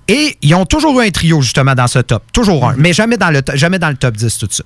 Et 0.09 0.37
ils 0.41 0.55
ont 0.55 0.65
toujours 0.65 0.99
eu 0.99 1.05
un 1.05 1.11
trio, 1.11 1.39
justement, 1.41 1.75
dans 1.75 1.85
ce 1.87 1.99
top. 1.99 2.23
Toujours 2.33 2.67
un. 2.67 2.73
Mais 2.77 2.93
jamais 2.93 3.15
dans 3.15 3.29
le, 3.29 3.41
to- 3.43 3.55
jamais 3.55 3.77
dans 3.77 3.89
le 3.89 3.95
top 3.95 4.17
10, 4.17 4.37
tout 4.39 4.47
ça. 4.49 4.63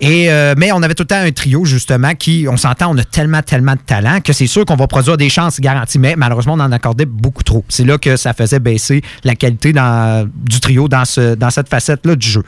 Et, 0.00 0.30
euh, 0.30 0.54
mais 0.56 0.70
on 0.70 0.82
avait 0.84 0.94
tout 0.94 1.02
le 1.02 1.08
temps 1.08 1.16
un 1.20 1.32
trio, 1.32 1.64
justement, 1.64 2.14
qui, 2.14 2.46
on 2.48 2.56
s'entend, 2.56 2.94
on 2.94 2.98
a 2.98 3.04
tellement, 3.04 3.42
tellement 3.42 3.72
de 3.74 3.80
talent 3.84 4.20
que 4.20 4.32
c'est 4.32 4.46
sûr 4.46 4.64
qu'on 4.64 4.76
va 4.76 4.86
produire 4.86 5.16
des 5.16 5.28
chances 5.28 5.58
garanties. 5.60 5.98
Mais 5.98 6.14
malheureusement, 6.16 6.54
on 6.54 6.60
en 6.60 6.70
accordait 6.70 7.06
beaucoup 7.06 7.42
trop. 7.42 7.64
C'est 7.68 7.84
là 7.84 7.98
que 7.98 8.16
ça 8.16 8.32
faisait 8.34 8.60
baisser 8.60 9.02
la 9.24 9.34
qualité 9.34 9.72
dans- 9.72 10.28
du 10.32 10.60
trio 10.60 10.86
dans, 10.86 11.04
ce, 11.04 11.34
dans 11.34 11.50
cette 11.50 11.68
facette-là 11.68 12.14
du 12.14 12.28
jeu. 12.28 12.44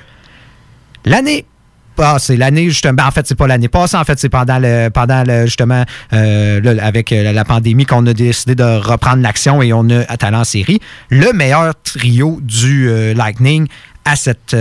L'année 1.04 1.44
C'est 2.18 2.36
l'année 2.36 2.68
justement. 2.68 2.94
ben, 2.94 3.06
en 3.06 3.10
fait, 3.10 3.26
c'est 3.26 3.34
pas 3.34 3.46
l'année 3.46 3.68
passée. 3.68 3.96
En 3.96 4.04
fait, 4.04 4.18
c'est 4.18 4.28
pendant 4.28 4.58
le, 4.58 4.88
pendant 4.88 5.24
justement 5.44 5.84
euh, 6.12 6.78
avec 6.80 7.12
euh, 7.12 7.32
la 7.32 7.44
pandémie 7.44 7.86
qu'on 7.86 8.06
a 8.06 8.12
décidé 8.12 8.54
de 8.54 8.78
reprendre 8.78 9.22
l'action 9.22 9.62
et 9.62 9.72
on 9.72 9.88
a 9.90 10.00
attalé 10.08 10.36
en 10.36 10.44
série. 10.44 10.80
Le 11.10 11.32
meilleur 11.32 11.74
trio 11.82 12.38
du 12.42 12.88
euh, 12.88 13.14
Lightning 13.14 13.66
à 14.04 14.14
cette, 14.14 14.54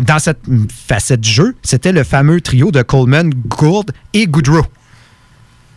dans 0.00 0.20
cette 0.20 0.42
facette 0.86 1.20
du 1.20 1.28
jeu, 1.28 1.56
c'était 1.64 1.90
le 1.90 2.04
fameux 2.04 2.40
trio 2.40 2.70
de 2.70 2.80
Coleman, 2.80 3.28
Gould 3.48 3.90
et 4.12 4.28
Goodrow. 4.28 4.64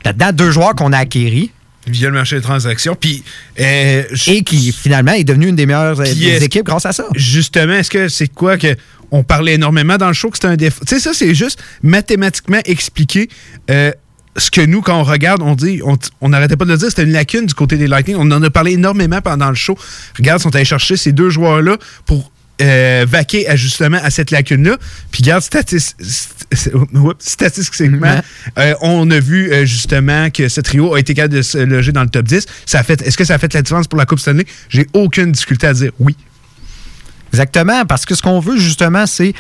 Là-dedans, 0.06 0.32
deux 0.34 0.52
joueurs 0.52 0.76
qu'on 0.76 0.94
a 0.94 1.00
acquéris. 1.00 1.50
Via 1.88 2.10
le 2.10 2.16
marché 2.16 2.36
des 2.36 2.42
transactions. 2.42 2.96
Puis, 3.00 3.24
euh, 3.60 4.04
et 4.28 4.44
qui 4.44 4.72
finalement 4.72 5.14
est 5.14 5.24
devenu 5.24 5.48
une 5.48 5.56
des 5.56 5.66
meilleures 5.66 5.98
des 5.98 6.44
équipes 6.44 6.66
grâce 6.66 6.86
à 6.86 6.92
ça. 6.92 7.06
Justement, 7.16 7.74
est-ce 7.74 7.90
que 7.90 8.10
c'est 8.10 8.28
quoi 8.28 8.58
que 8.58 8.76
on 9.12 9.24
parlait 9.24 9.54
énormément 9.54 9.96
dans 9.98 10.08
le 10.08 10.14
show 10.14 10.30
que 10.30 10.38
c'était 10.38 10.48
un 10.48 10.58
défaut? 10.58 10.84
Tu 10.86 10.96
sais, 10.96 11.02
ça, 11.02 11.14
c'est 11.14 11.34
juste 11.34 11.64
mathématiquement 11.82 12.60
expliqué. 12.66 13.30
euh, 13.72 13.92
ce 14.38 14.52
que 14.52 14.62
nous, 14.62 14.82
quand 14.82 15.00
on 15.00 15.04
regarde, 15.04 15.42
on 15.42 15.56
dit, 15.56 15.82
on 15.84 15.98
on 16.22 16.30
n'arrêtait 16.30 16.56
pas 16.56 16.66
de 16.66 16.72
le 16.72 16.78
dire, 16.78 16.90
c'était 16.90 17.04
une 17.04 17.12
lacune 17.12 17.48
du 17.48 17.54
côté 17.54 17.76
des 17.78 17.88
Lightning. 17.88 18.18
On 18.20 18.30
en 18.32 18.44
a 18.44 18.50
parlé 18.50 18.74
énormément 18.74 19.20
pendant 19.20 19.50
le 19.50 19.56
show. 19.56 19.76
Regarde, 20.18 20.40
ils 20.40 20.44
sont 20.44 20.56
allés 20.56 20.66
chercher 20.66 20.96
ces 20.96 21.12
deux 21.12 21.30
joueurs-là 21.30 21.78
pour 22.06 22.32
euh, 22.62 23.06
vaquer 23.08 23.48
à, 23.48 23.56
justement 23.56 24.00
à 24.02 24.10
cette 24.10 24.32
lacune-là. 24.32 24.78
Puis 25.12 25.22
regarde, 25.24 25.44
statis- 25.44 25.94
statistiquement, 27.20 28.22
euh, 28.58 28.74
on 28.82 29.10
a 29.12 29.20
vu 29.20 29.52
euh, 29.52 29.66
justement 29.66 30.30
que 30.30 30.50
ce 30.50 30.62
trio 30.62 30.94
a 30.96 31.00
été 31.00 31.14
capable 31.14 31.36
de 31.36 31.42
se 31.42 31.58
loger 31.58 31.92
dans 31.92 32.04
le 32.04 32.10
top 32.10 32.26
10. 32.26 32.46
Ça 32.66 32.80
a 32.80 32.84
fait, 32.84 33.02
est-ce 33.02 33.18
que 33.18 33.26
ça 33.26 33.36
a 33.36 33.38
fait 33.38 33.54
la 33.54 33.62
différence 33.62 33.88
pour 33.88 34.00
la 34.00 34.06
Coupe 34.06 34.20
Stanley? 34.20 34.46
J'ai 34.70 34.88
aucune 34.94 35.32
difficulté 35.32 35.68
à 35.68 35.74
dire 35.74 35.92
oui. 36.00 36.16
Exactement, 37.34 37.86
parce 37.86 38.06
que 38.06 38.16
ce 38.16 38.22
qu'on 38.22 38.40
veut 38.40 38.58
justement, 38.58 39.06
c'est 39.06 39.34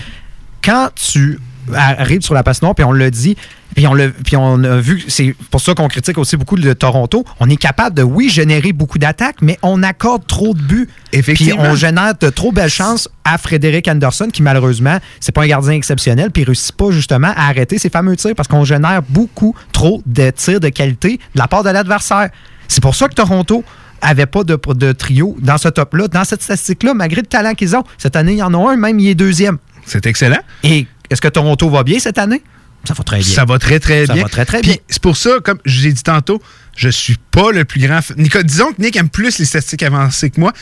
quand 0.63 0.89
tu 0.95 1.39
arrives 1.73 2.21
sur 2.21 2.33
la 2.33 2.43
patinoire, 2.43 2.75
puis 2.75 2.83
on 2.85 2.91
l'a 2.91 3.09
dit, 3.09 3.35
puis 3.75 3.85
on, 3.87 3.93
l'a- 3.93 4.09
puis 4.09 4.35
on 4.37 4.63
a 4.63 4.77
vu, 4.77 5.03
c'est 5.07 5.35
pour 5.51 5.61
ça 5.61 5.73
qu'on 5.73 5.87
critique 5.87 6.17
aussi 6.17 6.37
beaucoup 6.37 6.55
le 6.55 6.73
Toronto, 6.75 7.25
on 7.39 7.49
est 7.49 7.57
capable 7.57 7.95
de, 7.95 8.03
oui, 8.03 8.29
générer 8.29 8.73
beaucoup 8.73 8.97
d'attaques, 8.97 9.37
mais 9.41 9.57
on 9.61 9.83
accorde 9.83 10.25
trop 10.27 10.53
de 10.53 10.61
buts. 10.61 10.89
Effectivement. 11.13 11.61
Puis 11.61 11.71
on 11.71 11.75
génère 11.75 12.13
de 12.19 12.29
trop 12.29 12.51
belles 12.51 12.69
chances 12.69 13.09
à 13.23 13.37
Frédéric 13.37 13.87
Anderson, 13.87 14.27
qui 14.31 14.41
malheureusement, 14.41 14.97
c'est 15.19 15.31
pas 15.31 15.43
un 15.43 15.47
gardien 15.47 15.73
exceptionnel, 15.73 16.31
puis 16.31 16.43
il 16.43 16.45
réussit 16.45 16.75
pas 16.75 16.91
justement 16.91 17.33
à 17.35 17.47
arrêter 17.49 17.77
ses 17.77 17.89
fameux 17.89 18.15
tirs, 18.15 18.35
parce 18.35 18.47
qu'on 18.47 18.63
génère 18.65 19.01
beaucoup 19.09 19.55
trop 19.73 20.01
de 20.05 20.29
tirs 20.31 20.59
de 20.59 20.69
qualité 20.69 21.19
de 21.35 21.39
la 21.39 21.47
part 21.47 21.63
de 21.63 21.69
l'adversaire. 21.69 22.29
C'est 22.67 22.81
pour 22.81 22.95
ça 22.95 23.07
que 23.07 23.13
Toronto 23.13 23.63
avait 24.01 24.25
pas 24.27 24.43
de, 24.43 24.59
de 24.75 24.91
trio 24.91 25.35
dans 25.41 25.57
ce 25.57 25.69
top-là, 25.69 26.07
dans 26.07 26.23
cette 26.23 26.43
statistique-là, 26.43 26.93
malgré 26.93 27.21
le 27.21 27.27
talent 27.27 27.53
qu'ils 27.53 27.75
ont. 27.75 27.83
Cette 27.97 28.15
année, 28.15 28.33
il 28.33 28.37
y 28.37 28.43
en 28.43 28.53
a 28.53 28.71
un, 28.73 28.75
même 28.77 28.99
il 28.99 29.07
est 29.09 29.15
deuxième. 29.15 29.57
C'est 29.85 30.05
excellent. 30.05 30.37
Et 30.63 30.85
est-ce 31.09 31.21
que 31.21 31.27
Toronto 31.27 31.69
va 31.69 31.83
bien 31.83 31.99
cette 31.99 32.17
année? 32.17 32.41
Ça 32.87 32.93
va 32.93 33.03
très 33.03 33.19
bien. 33.19 33.25
Ça 33.27 33.43
va 33.45 33.59
très, 33.59 33.79
très 33.79 34.05
Ça 34.05 34.13
bien. 34.13 34.23
va 34.23 34.29
très, 34.29 34.45
très 34.45 34.61
Puis 34.61 34.71
bien. 34.71 34.79
C'est 34.87 35.01
pour 35.01 35.17
ça, 35.17 35.31
comme 35.43 35.57
je 35.65 35.81
l'ai 35.83 35.91
dit 35.93 36.03
tantôt, 36.03 36.41
je 36.75 36.89
suis 36.89 37.17
pas 37.31 37.51
le 37.51 37.65
plus 37.65 37.81
grand. 37.81 38.01
fan- 38.01 38.17
Nico, 38.17 38.41
disons 38.43 38.71
que 38.71 38.81
Nick 38.81 38.95
aime 38.95 39.09
plus 39.09 39.39
les 39.39 39.45
statistiques 39.45 39.83
avancées 39.83 40.29
que 40.29 40.39
moi, 40.39 40.53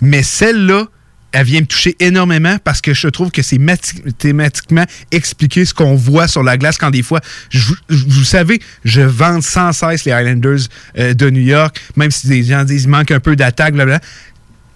mais 0.00 0.22
celle-là, 0.22 0.86
elle 1.32 1.44
vient 1.44 1.60
me 1.60 1.66
toucher 1.66 1.96
énormément 1.98 2.58
parce 2.62 2.80
que 2.80 2.94
je 2.94 3.08
trouve 3.08 3.32
que 3.32 3.42
c'est 3.42 3.58
mathématiquement 3.58 4.84
expliqué 5.10 5.64
ce 5.64 5.74
qu'on 5.74 5.94
voit 5.96 6.28
sur 6.28 6.42
la 6.44 6.56
glace 6.56 6.78
quand 6.78 6.90
des 6.90 7.02
fois, 7.02 7.20
je 7.50 7.58
vous- 7.68 7.76
je- 7.90 8.04
vous 8.06 8.24
savez, 8.24 8.60
je 8.84 9.00
vante 9.00 9.42
sans 9.42 9.72
cesse 9.72 10.04
les 10.04 10.12
Highlanders 10.12 10.60
euh, 10.98 11.12
de 11.12 11.30
New 11.30 11.42
York, 11.42 11.80
même 11.96 12.12
si 12.12 12.28
des 12.28 12.44
gens 12.44 12.62
disent 12.64 12.82
qu'il 12.82 12.90
manque 12.90 13.10
un 13.10 13.20
peu 13.20 13.34
d'attaque, 13.36 13.74
blablabla 13.74 14.00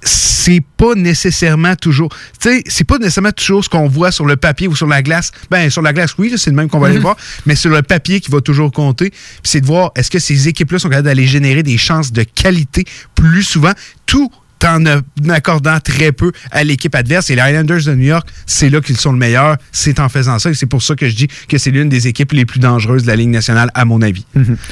c'est 0.03 0.63
pas 0.77 0.95
nécessairement 0.95 1.75
toujours. 1.77 2.09
Tu 2.41 2.49
sais, 2.51 2.63
c'est 2.67 2.85
pas 2.85 2.99
nécessairement 2.99 3.33
toujours 3.33 3.65
ce 3.65 3.69
qu'on 3.69 3.89
voit 3.89 4.11
sur 4.13 4.25
le 4.27 4.37
papier 4.37 4.69
ou 4.69 4.77
sur 4.77 4.87
la 4.87 5.03
glace. 5.03 5.31
Ben, 5.51 5.69
sur 5.71 5.83
la 5.83 5.93
glace, 5.93 6.15
oui, 6.19 6.33
c'est 6.37 6.51
le 6.51 6.57
même 6.57 6.69
qu'on 6.69 6.79
va 6.79 6.87
aller 6.87 6.97
Mhm. 6.97 7.03
voir, 7.03 7.17
mais 7.47 7.55
sur 7.57 7.71
le 7.71 7.83
papier 7.83 8.21
qui 8.21 8.31
va 8.31 8.41
toujours 8.41 8.71
compter. 8.73 9.11
Puis 9.11 9.19
c'est 9.45 9.61
de 9.61 9.67
voir 9.67 9.91
est-ce 9.97 10.11
que 10.11 10.19
ces 10.19 10.49
équipes-là 10.49 10.79
sont 10.79 10.89
capables 10.89 11.07
d'aller 11.07 11.27
générer 11.27 11.63
des 11.63 11.77
chances 11.79 12.13
de 12.13 12.23
qualité 12.23 12.85
plus 13.15 13.43
souvent, 13.43 13.73
tout 14.07 14.31
en 14.65 14.85
accordant 15.31 15.79
très 15.79 16.11
peu 16.11 16.33
à 16.51 16.65
l'équipe 16.65 16.93
adverse. 16.95 17.31
Et 17.31 17.37
les 17.37 17.41
Highlanders 17.43 17.85
de 17.85 17.95
New 17.95 18.07
York, 18.09 18.27
c'est 18.47 18.71
là 18.71 18.81
qu'ils 18.81 18.97
sont 18.97 19.13
le 19.13 19.19
meilleur. 19.19 19.57
C'est 19.71 20.01
en 20.01 20.09
faisant 20.09 20.39
ça. 20.41 20.51
Et 20.51 20.55
c'est 20.55 20.67
pour 20.67 20.83
ça 20.83 20.97
que 20.97 21.09
je 21.09 21.15
dis 21.15 21.29
que 21.49 21.59
c'est 21.59 21.71
l'une 21.71 21.89
des 21.89 22.09
équipes 22.09 22.33
les 22.33 22.45
plus 22.45 22.59
dangereuses 22.59 23.03
de 23.03 23.07
la 23.09 23.15
Ligue 23.17 23.29
nationale, 23.29 23.71
à 23.75 23.85
mon 23.85 24.03
avis. 24.03 24.25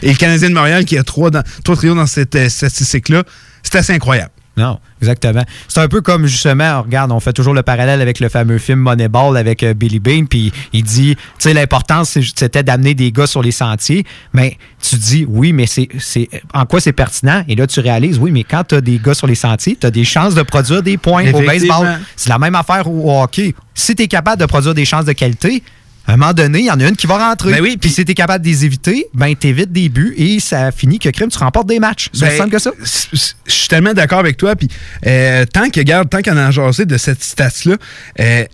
Et 0.02 0.08
le 0.10 0.16
Canadien 0.16 0.48
de 0.48 0.54
Montréal, 0.54 0.84
qui 0.84 0.98
a 0.98 1.04
trois, 1.04 1.30
dans- 1.30 1.44
trois 1.62 1.76
trios 1.76 1.94
dans 1.94 2.06
cette 2.06 2.34
euh, 2.34 2.48
statistique-là, 2.48 3.22
c'est 3.62 3.76
assez 3.76 3.92
incroyable. 3.92 4.30
Non, 4.56 4.78
exactement. 5.02 5.42
C'est 5.68 5.80
un 5.80 5.88
peu 5.88 6.00
comme 6.00 6.26
justement, 6.26 6.80
regarde, 6.82 7.12
on 7.12 7.20
fait 7.20 7.34
toujours 7.34 7.52
le 7.52 7.62
parallèle 7.62 8.00
avec 8.00 8.20
le 8.20 8.28
fameux 8.30 8.56
film 8.58 8.78
Moneyball 8.80 9.36
avec 9.36 9.62
euh, 9.62 9.74
Billy 9.74 10.00
Bean, 10.00 10.24
puis 10.24 10.50
il 10.72 10.82
dit, 10.82 11.14
tu 11.16 11.22
sais, 11.38 11.52
l'importance 11.52 12.18
c'était 12.34 12.62
d'amener 12.62 12.94
des 12.94 13.12
gars 13.12 13.26
sur 13.26 13.42
les 13.42 13.50
sentiers, 13.50 14.04
mais 14.32 14.56
tu 14.80 14.96
dis, 14.96 15.26
oui, 15.28 15.52
mais 15.52 15.66
c'est 15.66 15.88
c'est- 15.98 16.28
en 16.54 16.64
quoi 16.64 16.80
c'est 16.80 16.92
pertinent? 16.94 17.44
Et 17.48 17.54
là, 17.54 17.66
tu 17.66 17.80
réalises, 17.80 18.18
oui, 18.18 18.30
mais 18.30 18.44
quand 18.44 18.64
tu 18.64 18.76
as 18.76 18.80
des 18.80 18.98
gars 18.98 19.12
sur 19.14 19.26
les 19.26 19.34
sentiers, 19.34 19.76
tu 19.78 19.86
as 19.86 19.90
des 19.90 20.04
chances 20.04 20.34
de 20.34 20.42
produire 20.42 20.82
des 20.82 20.96
points 20.96 21.24
au 21.34 21.40
baseball. 21.46 21.86
C'est 22.16 22.30
la 22.30 22.38
même 22.38 22.54
affaire 22.54 22.88
au 22.90 23.10
au 23.10 23.22
hockey. 23.22 23.54
Si 23.74 23.94
tu 23.94 24.04
es 24.04 24.08
capable 24.08 24.40
de 24.40 24.46
produire 24.46 24.72
des 24.74 24.86
chances 24.86 25.04
de 25.04 25.12
qualité, 25.12 25.62
à 26.06 26.12
un 26.12 26.16
moment 26.16 26.32
donné, 26.32 26.60
il 26.60 26.64
y 26.66 26.70
en 26.70 26.78
a 26.78 26.88
une 26.88 26.96
qui 26.96 27.06
va 27.06 27.28
rentrer. 27.28 27.52
Ben 27.52 27.60
oui, 27.60 27.76
puis 27.76 27.90
si 27.90 28.04
tu 28.04 28.12
es 28.12 28.14
capable 28.14 28.44
de 28.44 28.48
les 28.48 28.64
éviter, 28.64 29.06
ben 29.12 29.34
t'évites 29.34 29.72
des 29.72 29.88
buts 29.88 30.14
et 30.16 30.38
ça 30.38 30.70
finit 30.70 30.98
que 30.98 31.08
crime, 31.08 31.28
tu 31.28 31.38
remportes 31.38 31.66
des 31.66 31.80
matchs. 31.80 32.08
C'est 32.12 32.38
Ben, 32.38 32.48
que 32.48 32.58
ça. 32.58 32.70
Je 32.80 33.32
suis 33.46 33.68
tellement 33.68 33.92
d'accord 33.92 34.20
avec 34.20 34.36
toi. 34.36 34.54
Puis, 34.54 34.68
euh, 35.06 35.44
tant 35.46 35.68
que, 35.68 35.80
regarde, 35.80 36.08
tant 36.08 36.22
qu'on 36.22 36.36
a 36.36 36.50
jasé 36.50 36.86
de 36.86 36.96
cette 36.96 37.22
stats-là, 37.22 37.76
euh, 38.20 38.44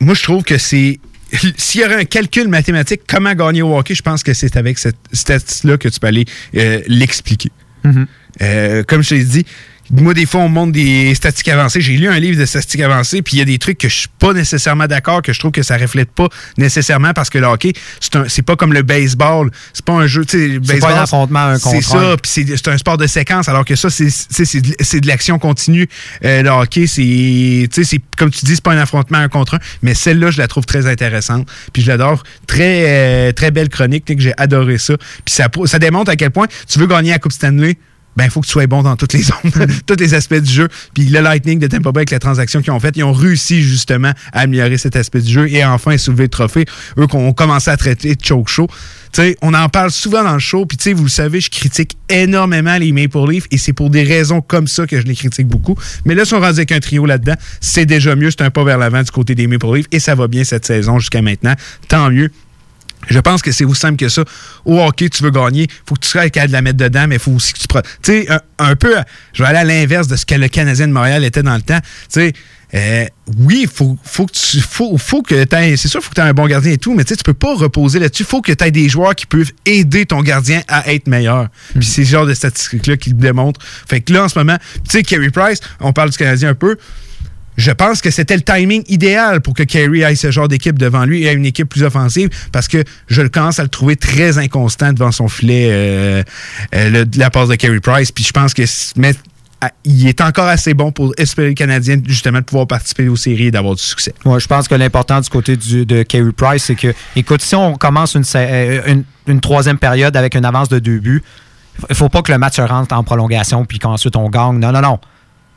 moi, 0.00 0.14
je 0.14 0.22
trouve 0.22 0.44
que 0.44 0.58
c'est. 0.58 1.00
S'il 1.56 1.80
y 1.80 1.84
aurait 1.84 2.00
un 2.00 2.04
calcul 2.04 2.46
mathématique, 2.46 3.00
comment 3.08 3.34
gagner 3.34 3.62
au 3.62 3.76
hockey, 3.76 3.96
je 3.96 4.02
pense 4.02 4.22
que 4.22 4.32
c'est 4.32 4.56
avec 4.56 4.78
cette 4.78 4.96
stats-là 5.12 5.76
que 5.78 5.88
tu 5.88 5.98
peux 5.98 6.06
aller 6.06 6.24
euh, 6.56 6.80
l'expliquer. 6.86 7.50
Euh, 8.42 8.82
comme 8.84 9.02
je 9.02 9.10
t'ai 9.10 9.24
dit, 9.24 9.46
moi, 9.90 10.14
des 10.14 10.26
fois, 10.26 10.40
on 10.40 10.48
montre 10.48 10.72
des 10.72 11.14
statistiques 11.14 11.48
avancées. 11.48 11.80
J'ai 11.80 11.92
lu 11.96 12.08
un 12.08 12.18
livre 12.18 12.38
de 12.40 12.46
statistiques 12.46 12.80
avancées, 12.80 13.22
puis 13.22 13.36
il 13.36 13.38
y 13.38 13.42
a 13.42 13.44
des 13.44 13.58
trucs 13.58 13.78
que 13.78 13.88
je 13.88 13.94
suis 13.94 14.08
pas 14.18 14.32
nécessairement 14.32 14.86
d'accord, 14.86 15.22
que 15.22 15.32
je 15.32 15.38
trouve 15.38 15.52
que 15.52 15.62
ça 15.62 15.76
reflète 15.76 16.10
pas 16.10 16.28
nécessairement 16.58 17.12
parce 17.12 17.30
que 17.30 17.38
le 17.38 17.46
hockey, 17.46 17.72
c'est 18.00 18.16
un- 18.16 18.28
c'est 18.28 18.42
pas 18.42 18.56
comme 18.56 18.72
le 18.72 18.82
baseball. 18.82 19.50
C'est 19.72 19.84
pas 19.84 19.92
un 19.94 20.06
jeu, 20.06 20.24
tu 20.24 20.38
sais, 20.38 20.48
le 20.48 20.60
C'est 20.64 20.78
pas 20.78 20.94
un 20.98 21.02
affrontement 21.02 21.40
un 21.40 21.58
C'est 21.58 21.62
contre 21.70 21.88
ça, 21.88 21.98
un. 22.12 22.16
puis 22.16 22.30
c'est 22.30 22.46
c'est 22.56 22.68
un 22.68 22.78
sport 22.78 22.96
de 22.98 23.06
séquence, 23.06 23.48
alors 23.48 23.64
que 23.64 23.76
ça, 23.76 23.90
c'est 23.90 24.10
c'est- 24.10 24.44
c'est 24.44 24.60
de, 24.60 24.74
c'est 24.80 25.00
de 25.00 25.06
l'action 25.06 25.38
continue. 25.38 25.88
Euh, 26.24 26.42
le 26.42 26.50
hockey, 26.50 26.86
c'est, 26.86 27.02
tu 27.02 27.68
sais, 27.72 27.84
c'est 27.84 28.00
comme 28.16 28.30
tu 28.30 28.44
dis, 28.44 28.54
c'est 28.54 28.64
pas 28.64 28.72
un 28.72 28.78
affrontement 28.78 29.18
un 29.18 29.28
contre 29.28 29.54
un, 29.54 29.58
mais 29.82 29.94
celle-là, 29.94 30.30
je 30.30 30.38
la 30.38 30.48
trouve 30.48 30.64
très 30.66 30.86
intéressante. 30.86 31.48
Puis 31.72 31.82
je 31.82 31.88
l'adore. 31.88 32.22
Très, 32.46 32.84
euh, 33.28 33.32
très 33.32 33.50
belle 33.50 33.68
chronique, 33.68 34.04
tu 34.04 34.12
sais, 34.12 34.16
que 34.16 34.22
j'ai 34.22 34.32
adoré 34.36 34.78
ça. 34.78 34.96
Puis 35.24 35.34
ça, 35.34 35.48
ça 35.66 35.78
démontre 35.78 36.10
à 36.10 36.16
quel 36.16 36.30
point 36.30 36.46
tu 36.68 36.78
veux 36.78 36.86
gagner 36.86 37.10
la 37.10 37.18
Coupe 37.18 37.32
Stanley. 37.32 37.76
Ben, 38.16 38.24
il 38.24 38.30
faut 38.30 38.40
que 38.40 38.46
tu 38.46 38.52
sois 38.52 38.66
bon 38.66 38.82
dans 38.82 38.96
toutes 38.96 39.12
les 39.12 39.22
zones, 39.22 39.52
tous 39.86 39.96
les 39.98 40.14
aspects 40.14 40.34
du 40.34 40.50
jeu. 40.50 40.68
Puis 40.94 41.04
le 41.04 41.20
Lightning 41.20 41.58
de 41.58 41.66
Tampa 41.66 41.92
Bay, 41.92 42.00
avec 42.00 42.10
la 42.10 42.18
transaction 42.18 42.62
qu'ils 42.62 42.72
ont 42.72 42.80
faite, 42.80 42.96
ils 42.96 43.04
ont 43.04 43.12
réussi 43.12 43.62
justement 43.62 44.12
à 44.32 44.40
améliorer 44.40 44.78
cet 44.78 44.96
aspect 44.96 45.20
du 45.20 45.32
jeu 45.32 45.48
et 45.50 45.64
enfin 45.64 45.96
soulever 45.98 46.24
le 46.24 46.28
trophée. 46.30 46.64
Eux 46.98 47.06
qu'on 47.06 47.32
commencé 47.32 47.70
à 47.70 47.76
traiter 47.76 48.14
de 48.14 48.24
choke 48.24 48.48
show. 48.48 48.66
Tu 49.12 49.22
sais, 49.22 49.36
on 49.42 49.54
en 49.54 49.68
parle 49.68 49.90
souvent 49.90 50.24
dans 50.24 50.34
le 50.34 50.38
show, 50.40 50.66
puis 50.66 50.92
vous 50.92 51.04
le 51.04 51.08
savez, 51.08 51.40
je 51.40 51.50
critique 51.50 51.96
énormément 52.08 52.76
les 52.76 52.92
Maple 52.92 53.30
Leafs 53.30 53.46
et 53.50 53.58
c'est 53.58 53.72
pour 53.72 53.90
des 53.90 54.02
raisons 54.02 54.40
comme 54.40 54.66
ça 54.66 54.86
que 54.86 55.00
je 55.00 55.06
les 55.06 55.14
critique 55.14 55.46
beaucoup. 55.46 55.76
Mais 56.04 56.14
là, 56.14 56.22
ils 56.22 56.26
sont 56.26 56.40
rendus 56.40 56.58
avec 56.58 56.72
un 56.72 56.80
trio 56.80 57.06
là-dedans. 57.06 57.34
C'est 57.60 57.86
déjà 57.86 58.16
mieux, 58.16 58.30
c'est 58.30 58.42
un 58.42 58.50
pas 58.50 58.64
vers 58.64 58.78
l'avant 58.78 59.02
du 59.02 59.10
côté 59.10 59.34
des 59.34 59.46
Maple 59.46 59.74
Leafs 59.74 59.86
et 59.92 60.00
ça 60.00 60.14
va 60.14 60.28
bien 60.28 60.44
cette 60.44 60.66
saison 60.66 60.98
jusqu'à 60.98 61.22
maintenant. 61.22 61.54
Tant 61.88 62.10
mieux. 62.10 62.30
Je 63.06 63.18
pense 63.20 63.42
que 63.42 63.52
c'est 63.52 63.64
aussi 63.64 63.80
simple 63.80 63.96
que 63.96 64.08
ça. 64.08 64.24
Au 64.64 64.80
hockey, 64.80 65.08
tu 65.08 65.22
veux 65.22 65.30
gagner, 65.30 65.66
faut 65.86 65.94
que 65.94 66.00
tu 66.00 66.08
sois 66.08 66.28
capable 66.30 66.48
de 66.48 66.52
la 66.54 66.62
mettre 66.62 66.78
dedans, 66.78 67.06
mais 67.08 67.16
il 67.16 67.20
faut 67.20 67.32
aussi 67.32 67.52
que 67.52 67.58
tu... 67.58 67.66
pro- 67.68 67.82
Tu 67.82 67.88
sais, 68.02 68.30
un, 68.30 68.40
un 68.58 68.76
peu, 68.76 68.94
je 69.32 69.42
vais 69.42 69.48
aller 69.48 69.58
à 69.58 69.64
l'inverse 69.64 70.08
de 70.08 70.16
ce 70.16 70.26
que 70.26 70.34
le 70.34 70.48
Canadien 70.48 70.88
de 70.88 70.92
Montréal 70.92 71.24
était 71.24 71.42
dans 71.42 71.54
le 71.56 71.62
temps. 71.62 71.78
Tu 71.80 71.86
sais, 72.08 72.32
euh, 72.74 73.04
oui, 73.38 73.60
il 73.62 73.68
faut, 73.68 73.96
faut 74.02 74.26
que 74.26 74.32
tu... 74.32 74.60
Faut, 74.60 74.98
faut 74.98 75.22
que 75.22 75.44
t'aies- 75.44 75.76
C'est 75.76 75.86
sûr, 75.88 76.00
il 76.00 76.02
faut 76.02 76.10
que 76.10 76.14
tu 76.16 76.20
aies 76.20 76.24
un 76.24 76.32
bon 76.34 76.46
gardien 76.46 76.72
et 76.72 76.78
tout, 76.78 76.94
mais 76.94 77.04
tu 77.04 77.10
sais, 77.10 77.16
tu 77.16 77.22
peux 77.22 77.32
pas 77.32 77.54
reposer 77.54 78.00
là-dessus. 78.00 78.24
Il 78.24 78.26
faut 78.26 78.42
que 78.42 78.52
tu 78.52 78.64
aies 78.64 78.70
des 78.72 78.88
joueurs 78.88 79.14
qui 79.14 79.26
peuvent 79.26 79.52
aider 79.66 80.04
ton 80.06 80.20
gardien 80.22 80.62
à 80.66 80.92
être 80.92 81.06
meilleur. 81.06 81.48
Puis 81.78 81.86
c'est 81.86 82.04
ce 82.04 82.10
genre 82.10 82.26
de 82.26 82.34
statistiques-là 82.34 82.96
qui 82.96 83.10
le 83.10 83.16
démontrent. 83.16 83.60
Fait 83.88 84.00
que 84.00 84.12
là, 84.12 84.24
en 84.24 84.28
ce 84.28 84.36
moment, 84.38 84.58
tu 84.58 84.90
sais, 84.90 85.02
Carey 85.04 85.30
Price, 85.30 85.60
on 85.80 85.92
parle 85.92 86.10
du 86.10 86.16
Canadien 86.18 86.48
un 86.50 86.54
peu, 86.54 86.76
je 87.56 87.70
pense 87.70 88.00
que 88.02 88.10
c'était 88.10 88.36
le 88.36 88.42
timing 88.42 88.82
idéal 88.88 89.40
pour 89.40 89.54
que 89.54 89.62
Kerry 89.62 90.04
aille 90.04 90.16
ce 90.16 90.30
genre 90.30 90.48
d'équipe 90.48 90.78
devant 90.78 91.04
lui 91.04 91.22
et 91.22 91.26
ait 91.26 91.34
une 91.34 91.46
équipe 91.46 91.68
plus 91.68 91.82
offensive 91.84 92.28
parce 92.52 92.68
que 92.68 92.84
je 93.08 93.22
le 93.22 93.28
commence 93.28 93.58
à 93.58 93.62
le 93.62 93.68
trouver 93.68 93.96
très 93.96 94.38
inconstant 94.38 94.92
devant 94.92 95.10
son 95.12 95.28
filet, 95.28 95.68
euh, 95.70 96.22
euh, 96.74 96.90
le- 96.90 97.06
la 97.16 97.30
passe 97.30 97.48
de 97.48 97.54
Kerry 97.54 97.80
Price. 97.80 98.12
Puis 98.12 98.24
je 98.24 98.32
pense 98.32 98.52
que 98.54 98.62
ah, 99.62 99.70
il 99.84 100.06
est 100.06 100.20
encore 100.20 100.48
assez 100.48 100.74
bon 100.74 100.92
pour 100.92 101.14
espérer 101.16 101.48
le 101.48 101.54
Canadien 101.54 101.96
justement 102.06 102.40
de 102.40 102.44
pouvoir 102.44 102.66
participer 102.66 103.08
aux 103.08 103.16
séries 103.16 103.46
et 103.46 103.50
d'avoir 103.50 103.74
du 103.74 103.82
succès. 103.82 104.12
Moi, 104.26 104.38
je 104.38 104.46
pense 104.46 104.68
que 104.68 104.74
l'important 104.74 105.18
du 105.20 105.30
côté 105.30 105.56
du- 105.56 105.86
de 105.86 106.02
Carey 106.02 106.30
Price, 106.36 106.64
c'est 106.64 106.74
que, 106.74 106.92
écoute, 107.16 107.40
si 107.40 107.54
on 107.54 107.74
commence 107.76 108.14
une, 108.14 108.24
euh, 108.34 108.96
une 109.26 109.40
troisième 109.40 109.78
période 109.78 110.14
avec 110.14 110.34
une 110.34 110.44
avance 110.44 110.68
de 110.68 110.78
deux 110.78 110.98
buts, 110.98 111.22
il 111.88 111.96
faut 111.96 112.10
pas 112.10 112.20
que 112.20 112.30
le 112.32 112.38
match 112.38 112.56
se 112.56 112.60
rentre 112.62 112.94
en 112.94 113.02
prolongation 113.02 113.64
puis 113.64 113.78
qu'ensuite 113.78 114.14
on 114.16 114.28
gagne. 114.28 114.58
Non, 114.58 114.72
non, 114.72 114.82
non. 114.82 114.98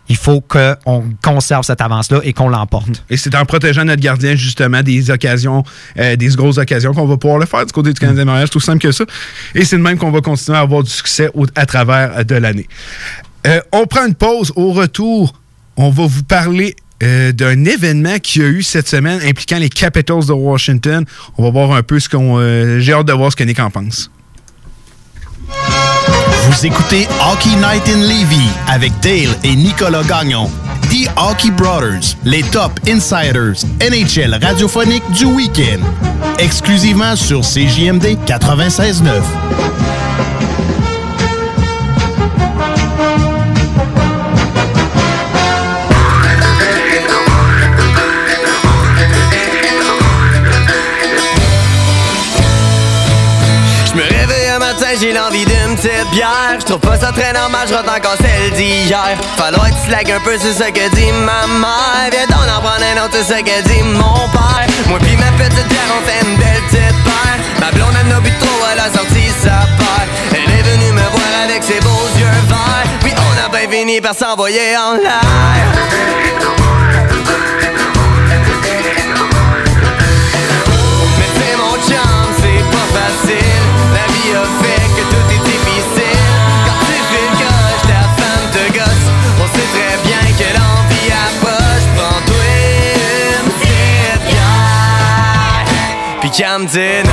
Il 0.10 0.18
faut 0.18 0.42
qu'on 0.42 1.06
conserve 1.24 1.64
cette 1.64 1.82
avance-là 1.82 2.20
et 2.24 2.34
qu'on 2.34 2.50
l'emporte. 2.50 3.04
Et 3.12 3.16
c'est 3.16 3.34
en 3.36 3.46
protégeant 3.46 3.86
notre 3.86 4.02
gardien, 4.02 4.36
justement, 4.36 4.82
des 4.82 5.12
occasions, 5.12 5.64
euh, 6.00 6.16
des 6.16 6.30
grosses 6.30 6.58
occasions, 6.58 6.94
qu'on 6.94 7.06
va 7.06 7.16
pouvoir 7.16 7.40
le 7.40 7.46
faire 7.46 7.64
du 7.66 7.72
côté 7.72 7.94
du 7.94 8.00
Canadien 8.00 8.24
de 8.24 8.30
Montréal. 8.30 8.50
Tout 8.50 8.60
simple 8.60 8.80
que 8.80 8.92
ça. 8.92 9.06
Et 9.54 9.64
c'est 9.64 9.78
de 9.78 9.84
même 9.84 10.00
qu'on 10.00 10.12
va 10.12 10.22
continuer 10.22 10.58
à 10.58 10.62
avoir 10.62 10.82
du 10.84 10.90
succès 10.90 11.30
à 11.56 11.66
travers 11.68 12.18
euh, 12.18 12.24
de 12.24 12.36
l'année. 12.36 12.68
Euh, 13.46 13.62
on 13.72 13.86
prend 13.86 14.08
une 14.08 14.16
pause. 14.16 14.52
Au 14.56 14.74
retour, 14.74 15.34
on 15.78 15.92
va 15.92 16.08
vous 16.08 16.24
parler 16.24 16.76
d'un 17.02 17.64
événement 17.64 18.20
qu'il 18.20 18.42
y 18.42 18.46
a 18.46 18.50
eu 18.50 18.62
cette 18.62 18.90
semaine 18.90 19.22
impliquant 19.26 19.58
les 19.58 19.70
Capitals 19.70 20.26
de 20.26 20.34
Washington. 20.34 21.06
On 21.38 21.44
va 21.44 21.50
voir 21.50 21.72
un 21.72 21.82
peu 21.82 21.98
ce 21.98 22.10
qu'on. 22.10 22.42
J'ai 22.82 22.92
hâte 22.92 23.08
de 23.08 23.14
voir 23.14 23.32
ce 23.32 23.38
que 23.38 23.46
Nick 23.46 23.58
en 23.58 23.70
pense. 23.70 24.12
Vous 26.50 26.66
écoutez 26.66 27.08
Hockey 27.32 27.56
Night 27.58 27.88
in 27.88 28.00
Levy 28.08 28.50
avec 28.68 28.92
Dale 29.02 29.36
et 29.44 29.56
Nicolas 29.56 30.02
Gagnon. 30.02 30.50
The 30.90 31.08
Hockey 31.16 31.52
Brothers, 31.52 32.16
les 32.26 32.42
top 32.42 32.72
insiders 32.88 33.64
NHL 33.80 34.34
radiophonique 34.44 35.04
du 35.12 35.26
week-end. 35.26 35.80
Exclusivement 36.40 37.16
sur 37.16 37.42
CJMD 37.42 38.18
96.9. 38.26 39.22
Je 53.86 53.94
me 53.94 54.02
réveille 54.02 54.50
un 54.50 54.58
matin, 54.58 54.88
j'ai 55.00 55.14
l'envie 55.14 55.46
d'une 55.46 55.59
petite 55.80 56.10
bière. 56.12 56.58
Je 56.60 56.66
trouve 56.66 56.80
pas 56.80 56.98
ça 56.98 57.12
très 57.12 57.34
normal, 57.34 57.68
je 57.68 57.74
encore 57.74 58.18
celle 58.20 58.52
d'hier. 58.52 59.18
Falloir 59.38 59.70
que 59.70 59.76
tu 59.76 59.88
slack 59.88 60.10
un 60.10 60.20
peu, 60.20 60.38
c'est 60.40 60.54
ce 60.54 60.70
que 60.70 60.96
dit 60.96 61.12
ma 61.26 61.48
mère. 61.48 62.10
Viens 62.12 62.28
donc 62.28 62.46
en 62.48 62.62
prendre 62.62 62.84
un 62.84 63.06
autre, 63.06 63.16
c'est 63.24 63.38
ce 63.38 63.40
que 63.40 63.62
dit 63.68 63.84
mon 63.84 64.28
père. 64.30 64.68
Moi 64.88 65.00
pis 65.00 65.16
ma 65.16 65.32
petite 65.44 65.68
bière, 65.68 65.92
on 65.98 66.02
fait 66.08 66.26
une 66.26 66.36
belle 66.38 66.62
petite 66.70 67.04
paire. 67.04 67.40
Ma 67.60 67.72
blonde, 67.72 67.96
elle 68.00 68.08
n'a 68.08 68.20
bu 68.20 68.32
trop, 68.40 68.60
elle 68.72 68.80
a 68.80 68.92
sorti 68.92 69.30
sa 69.42 69.66
paire. 69.80 70.08
Elle 70.32 70.52
est 70.52 70.64
venue 70.64 70.92
me 70.92 71.02
voir 71.02 71.44
avec 71.46 71.64
ses 71.64 71.80
beaux 71.80 72.10
yeux 72.18 72.40
verts. 72.48 72.90
Puis 73.02 73.14
on 73.16 73.46
a 73.46 73.50
bien 73.50 73.70
fini 73.70 74.02
par 74.02 74.16
s'envoyer 74.16 74.76
en 74.78 74.96
l'air. 74.96 76.79
Tes 96.40 96.46
nerfs. 96.48 97.04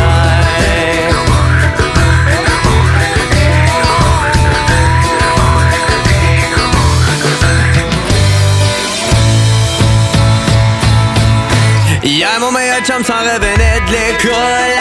Hier, 12.04 12.28
mon 12.38 12.52
meilleur 12.52 12.78
chum 12.84 13.02
s'en 13.02 13.14
revenait 13.18 13.80
de 13.88 13.90
l'école. 13.90 14.32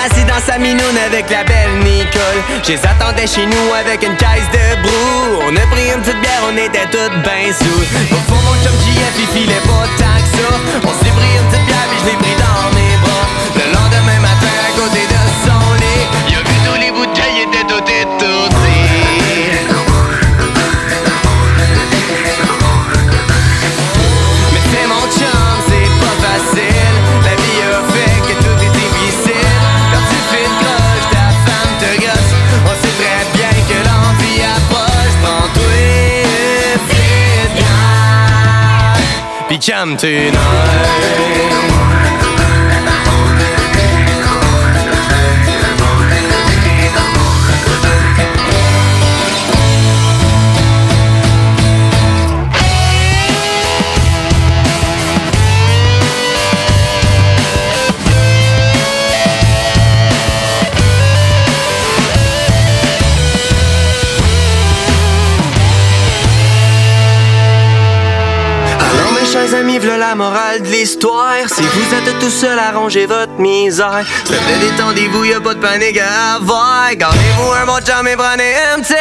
Assis 0.05 0.23
dans 0.25 0.39
sa 0.45 0.59
minoune 0.59 0.79
avec 1.07 1.27
la 1.31 1.43
belle 1.43 1.79
Nicole. 1.79 2.21
Je 2.63 2.73
les 2.73 2.85
attendais 2.85 3.25
chez 3.25 3.47
nous 3.47 3.73
avec 3.73 4.03
une 4.03 4.15
caisse 4.15 4.45
de 4.53 4.81
brou. 4.83 5.41
On 5.47 5.55
a 5.55 5.65
pris 5.71 5.89
une 5.89 6.01
petite 6.01 6.21
bière, 6.21 6.43
on 6.47 6.55
était 6.55 6.85
toutes 6.91 7.23
ben 7.23 7.51
sous 7.51 7.65
Au 7.65 8.21
fond, 8.29 8.39
mon 8.45 8.53
chum 8.61 8.77
JF, 8.85 9.15
il 9.17 9.27
filait 9.39 9.65
pas 9.65 9.87
tant 9.97 10.21
que 10.21 10.37
ça. 10.37 10.53
On 10.83 11.03
s'est 11.03 11.09
pris 11.09 11.31
une 11.33 11.49
petite 11.49 11.65
bière, 11.65 11.87
puis 11.89 11.99
je 11.99 12.05
l'ai 12.11 12.17
pris 12.17 12.35
dans 12.37 12.75
mes 12.75 12.94
Le 13.65 13.71
lendemain 13.71 14.19
matin, 14.19 14.53
à 14.61 14.71
côté 14.79 15.01
de 15.07 15.21
son 15.43 15.73
lit 15.73 16.05
Il 16.29 16.35
a 16.35 16.39
vu 16.39 16.55
tous 16.65 16.79
les 16.79 16.91
bouteilles, 16.91 17.37
il 17.37 17.47
était 17.49 17.65
tout 17.65 17.81
étourdi 17.81 18.81
Mais 24.53 24.63
c'est 24.71 24.87
mon 24.87 25.05
chum, 25.17 25.49
c'est 25.67 25.89
pas 25.99 26.15
facile. 26.27 26.95
La 27.23 27.33
vie 27.41 27.61
a 27.65 27.81
fait 27.91 28.17
que 28.27 28.33
tout 28.43 28.57
est 28.65 28.73
difficile. 28.81 29.57
Quand 29.91 30.05
tu 30.11 30.17
fais 30.29 30.45
une 30.45 30.57
ta 31.11 31.25
femme 31.45 31.73
te 31.79 31.89
gosse. 32.01 32.33
On 32.65 32.75
sait 32.81 32.95
très 33.01 33.21
bien 33.33 33.53
que 33.67 33.77
l'envie 33.87 34.41
approche. 34.43 35.15
Prends-toi 35.23 35.69
bière, 37.57 37.77
Puis 39.47 39.57
calme 39.59 39.95
tes 39.97 40.29
nerfs. 40.29 41.54
Morale 70.15 70.61
de 70.61 70.67
l'histoire. 70.67 71.47
Si 71.47 71.61
vous 71.61 71.93
êtes 71.93 72.19
tout 72.19 72.29
seul 72.29 72.57
à 72.57 72.71
ranger 72.71 73.05
votre 73.05 73.33
misère. 73.37 74.03
S'il 74.25 74.35
vous 74.35 74.59
détendez-vous, 74.59 75.25
y'a 75.25 75.41
pas 75.41 75.53
de 75.53 75.59
panique 75.59 75.99
à 75.99 76.35
avoir. 76.35 76.93
Gardez-vous 76.95 77.51
un 77.61 77.65
bon 77.65 77.79
chum 77.85 78.07
et 78.07 78.15
prenez 78.15 78.53
un 78.73 78.81
petit 78.81 78.93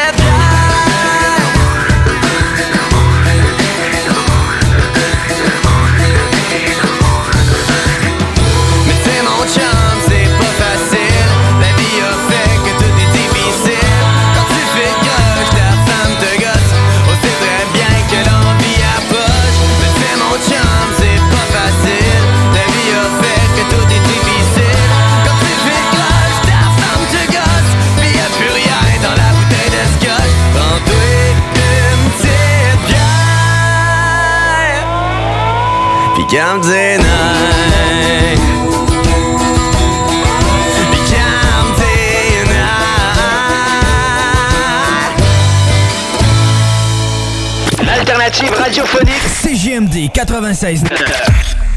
L'alternative 47.85 48.53
radiophonique 48.57 49.23
CGMD 49.29 50.11
96. 50.11 50.83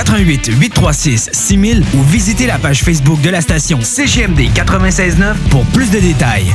88 0.00 0.52
836 0.58 1.28
6000 1.30 1.84
ou 1.94 2.02
visitez 2.04 2.46
la 2.46 2.58
page 2.58 2.82
Facebook 2.82 3.20
de 3.20 3.28
la 3.28 3.42
station 3.42 3.80
CGMD 3.82 4.48
969 4.56 5.36
pour 5.50 5.66
plus 5.66 5.90
de 5.90 5.98
détails. 5.98 6.54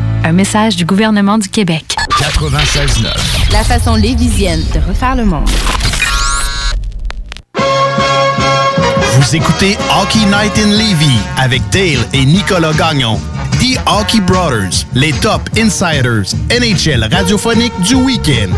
Un 0.23 0.33
message 0.33 0.75
du 0.75 0.85
gouvernement 0.85 1.37
du 1.37 1.49
Québec. 1.49 1.95
96.9. 2.19 3.51
La 3.51 3.63
façon 3.63 3.95
lévisienne 3.95 4.63
de 4.73 4.79
refaire 4.87 5.15
le 5.15 5.25
monde. 5.25 5.49
Vous 9.13 9.35
écoutez 9.35 9.77
Hockey 9.99 10.25
Night 10.25 10.57
in 10.57 10.69
Levy 10.71 11.17
avec 11.37 11.61
Dale 11.71 12.05
et 12.13 12.25
Nicolas 12.25 12.73
Gagnon. 12.73 13.19
The 13.59 13.79
Hockey 13.87 14.21
Brothers, 14.21 14.85
les 14.93 15.11
top 15.13 15.41
insiders 15.57 16.33
NHL 16.49 17.07
radiophonique 17.11 17.73
du 17.81 17.95
week-end. 17.95 18.49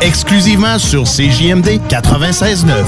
Exclusivement 0.00 0.78
sur 0.78 1.04
CJMD 1.04 1.80
96.9. 1.88 2.84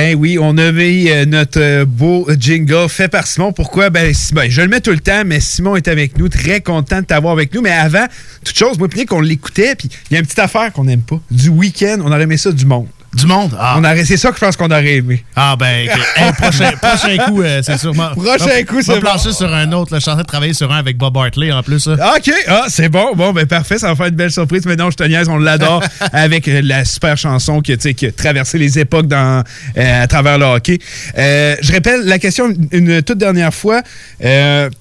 Ben 0.00 0.14
oui, 0.14 0.38
on 0.40 0.56
a 0.58 0.70
mis 0.70 1.10
euh, 1.10 1.24
notre 1.24 1.60
euh, 1.60 1.84
beau 1.84 2.28
jingle 2.38 2.88
fait 2.88 3.08
par 3.08 3.26
Simon. 3.26 3.52
Pourquoi? 3.52 3.90
Ben, 3.90 4.14
Simon, 4.14 4.42
je 4.48 4.62
le 4.62 4.68
mets 4.68 4.80
tout 4.80 4.92
le 4.92 5.00
temps, 5.00 5.24
mais 5.26 5.40
Simon 5.40 5.74
est 5.74 5.88
avec 5.88 6.16
nous, 6.18 6.28
très 6.28 6.60
content 6.60 7.00
de 7.00 7.06
t'avoir 7.06 7.32
avec 7.32 7.52
nous. 7.52 7.62
Mais 7.62 7.72
avant, 7.72 8.06
toute 8.44 8.56
chose, 8.56 8.78
moi, 8.78 8.86
qu'on 9.08 9.20
l'écoutait, 9.20 9.74
puis 9.74 9.88
il 10.08 10.14
y 10.14 10.16
a 10.16 10.20
une 10.20 10.24
petite 10.24 10.38
affaire 10.38 10.72
qu'on 10.72 10.84
n'aime 10.84 11.02
pas. 11.02 11.20
Du 11.32 11.48
week-end, 11.48 11.96
on 12.04 12.12
aurait 12.12 12.22
aimé 12.22 12.36
ça 12.36 12.52
du 12.52 12.64
monde. 12.64 12.86
Du 13.18 13.26
monde? 13.26 13.56
Ah. 13.58 13.74
On 13.78 13.84
aurait- 13.84 14.04
C'est 14.04 14.16
ça 14.16 14.28
que 14.30 14.36
je 14.36 14.40
pense 14.40 14.56
qu'on 14.56 14.70
aurait 14.70 14.96
aimé. 14.96 15.24
Ah 15.34 15.56
ben. 15.58 15.88
Hey, 16.16 16.32
prochain, 16.32 16.70
prochain 16.80 17.16
coup, 17.26 17.42
euh, 17.42 17.60
c'est 17.64 17.76
sûrement... 17.78 18.10
Prochain 18.14 18.64
coup, 18.66 18.80
c'est 18.80 18.90
On 18.90 18.94
va 18.94 19.00
bon. 19.00 19.06
plancher 19.06 19.32
sur 19.32 19.52
un 19.52 19.70
autre. 19.72 19.92
là. 19.92 19.98
Je 19.98 20.02
suis 20.02 20.10
en 20.10 20.14
train 20.14 20.22
de 20.22 20.26
travailler 20.28 20.52
sur 20.54 20.72
un 20.72 20.78
avec 20.78 20.96
Bob 20.96 21.16
Hartley 21.16 21.50
en 21.52 21.62
plus. 21.62 21.86
là. 21.86 22.14
OK, 22.16 22.30
ah, 22.46 22.66
c'est 22.68 22.88
bon. 22.88 23.14
Bon, 23.16 23.32
ben 23.32 23.46
parfait, 23.46 23.78
ça 23.78 23.88
va 23.88 23.96
faire 23.96 24.06
une 24.06 24.14
belle 24.14 24.30
surprise. 24.30 24.64
Mais 24.66 24.76
non, 24.76 24.90
je 24.90 24.96
te 24.96 25.02
niaise, 25.04 25.28
on 25.28 25.38
l'adore 25.38 25.82
avec 26.12 26.46
euh, 26.48 26.60
la 26.62 26.84
super 26.84 27.16
chanson 27.16 27.60
qui, 27.60 27.76
tu 27.76 27.82
sais, 27.82 27.94
qui 27.94 28.06
a 28.06 28.12
traversé 28.12 28.56
les 28.58 28.78
époques 28.78 29.08
dans, 29.08 29.42
euh, 29.76 30.02
à 30.02 30.06
travers 30.06 30.38
le 30.38 30.44
hockey. 30.46 30.78
Euh, 31.16 31.56
je 31.60 31.72
répète 31.72 32.04
la 32.04 32.18
question 32.18 32.52
une, 32.72 33.02
toute 33.02 33.18
dernière 33.18 33.52
fois. 33.54 33.82
Puis 34.20 34.28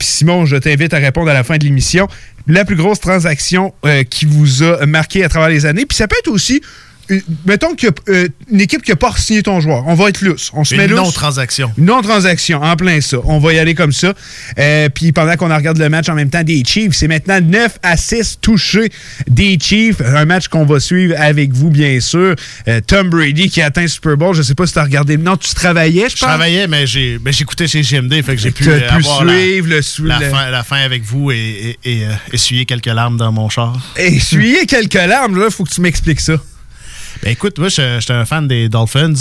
Simon, 0.07 0.45
je 0.45 0.57
t'invite 0.57 0.93
à 0.93 0.97
répondre 0.97 1.29
à 1.29 1.33
la 1.33 1.43
fin 1.43 1.57
de 1.57 1.63
l'émission. 1.63 2.07
La 2.47 2.63
plus 2.65 2.75
grosse 2.75 2.99
transaction 2.99 3.73
euh, 3.85 4.03
qui 4.03 4.25
vous 4.25 4.63
a 4.63 4.85
marqué 4.85 5.23
à 5.23 5.29
travers 5.29 5.49
les 5.49 5.65
années. 5.65 5.85
Puis 5.85 5.97
ça 5.97 6.07
peut 6.07 6.15
être 6.19 6.29
aussi... 6.31 6.61
Mettons 7.45 7.73
qu'il 7.75 7.89
y 7.89 7.91
a 7.91 8.13
euh, 8.13 8.27
une 8.51 8.61
équipe 8.61 8.81
qui 8.83 8.91
n'a 8.91 8.95
pas 8.97 9.13
signé 9.17 9.41
ton 9.43 9.59
joueur. 9.59 9.85
On 9.87 9.93
va 9.95 10.09
être 10.09 10.21
lousse. 10.21 10.51
On 10.53 10.63
se 10.63 10.75
met 10.75 10.85
Une 10.85 10.91
lousse. 10.91 10.99
non-transaction. 10.99 11.71
Non-transaction, 11.77 12.61
en 12.61 12.75
plein 12.75 13.01
ça. 13.01 13.17
On 13.25 13.39
va 13.39 13.53
y 13.53 13.59
aller 13.59 13.75
comme 13.75 13.91
ça. 13.91 14.13
Euh, 14.59 14.89
Puis 14.89 15.11
pendant 15.11 15.35
qu'on 15.35 15.53
regarde 15.53 15.77
le 15.77 15.89
match 15.89 16.09
en 16.09 16.15
même 16.15 16.29
temps 16.29 16.43
des 16.43 16.63
Chiefs, 16.65 16.93
c'est 16.93 17.07
maintenant 17.07 17.39
9 17.41 17.77
à 17.83 17.97
6 17.97 18.39
touchés 18.41 18.89
des 19.27 19.57
Chiefs. 19.61 20.01
Un 20.01 20.25
match 20.25 20.47
qu'on 20.47 20.65
va 20.65 20.79
suivre 20.79 21.15
avec 21.17 21.51
vous, 21.51 21.69
bien 21.69 21.99
sûr. 21.99 22.35
Euh, 22.67 22.81
Tom 22.85 23.09
Brady 23.09 23.49
qui 23.49 23.61
a 23.61 23.67
atteint 23.67 23.81
le 23.83 23.87
Super 23.87 24.17
Bowl. 24.17 24.35
Je 24.35 24.41
sais 24.41 24.55
pas 24.55 24.67
si 24.67 24.73
tu 24.73 24.79
as 24.79 24.83
regardé. 24.83 25.17
Non, 25.17 25.37
tu 25.37 25.53
travaillais, 25.53 26.05
je 26.09 26.15
Je 26.15 26.19
pense. 26.21 26.29
travaillais, 26.29 26.67
mais 26.67 26.85
j'ai 26.87 27.17
ben, 27.19 27.31
j'écoutais 27.33 27.67
chez 27.67 27.81
GMD, 27.81 28.21
fait 28.23 28.35
que 28.35 28.41
j'ai 28.41 28.51
pu, 28.51 28.69
avoir 28.71 29.23
la- 29.23 29.33
suivre 29.33 29.69
le 29.69 29.81
sou- 29.81 30.05
la, 30.05 30.19
le- 30.19 30.29
fin, 30.29 30.49
la 30.49 30.63
fin 30.63 30.77
avec 30.77 31.03
vous 31.03 31.31
et, 31.31 31.77
et- 31.83 31.91
et, 31.99 32.03
euh, 32.05 32.11
essuyer 32.33 32.65
quelques 32.65 32.85
larmes 32.87 33.17
dans 33.17 33.31
mon 33.31 33.49
char. 33.49 33.77
Essuyer 33.97 34.65
quelques 34.65 34.93
larmes, 34.93 35.39
là, 35.39 35.49
faut 35.49 35.63
que 35.63 35.73
tu 35.73 35.81
m'expliques 35.81 36.19
ça. 36.21 36.33
Ben 37.23 37.31
écoute, 37.31 37.57
moi, 37.59 37.69
je- 37.69 37.97
j'étais 37.99 38.13
un 38.13 38.25
fan 38.25 38.47
des 38.47 38.69
Dolphins. 38.69 39.13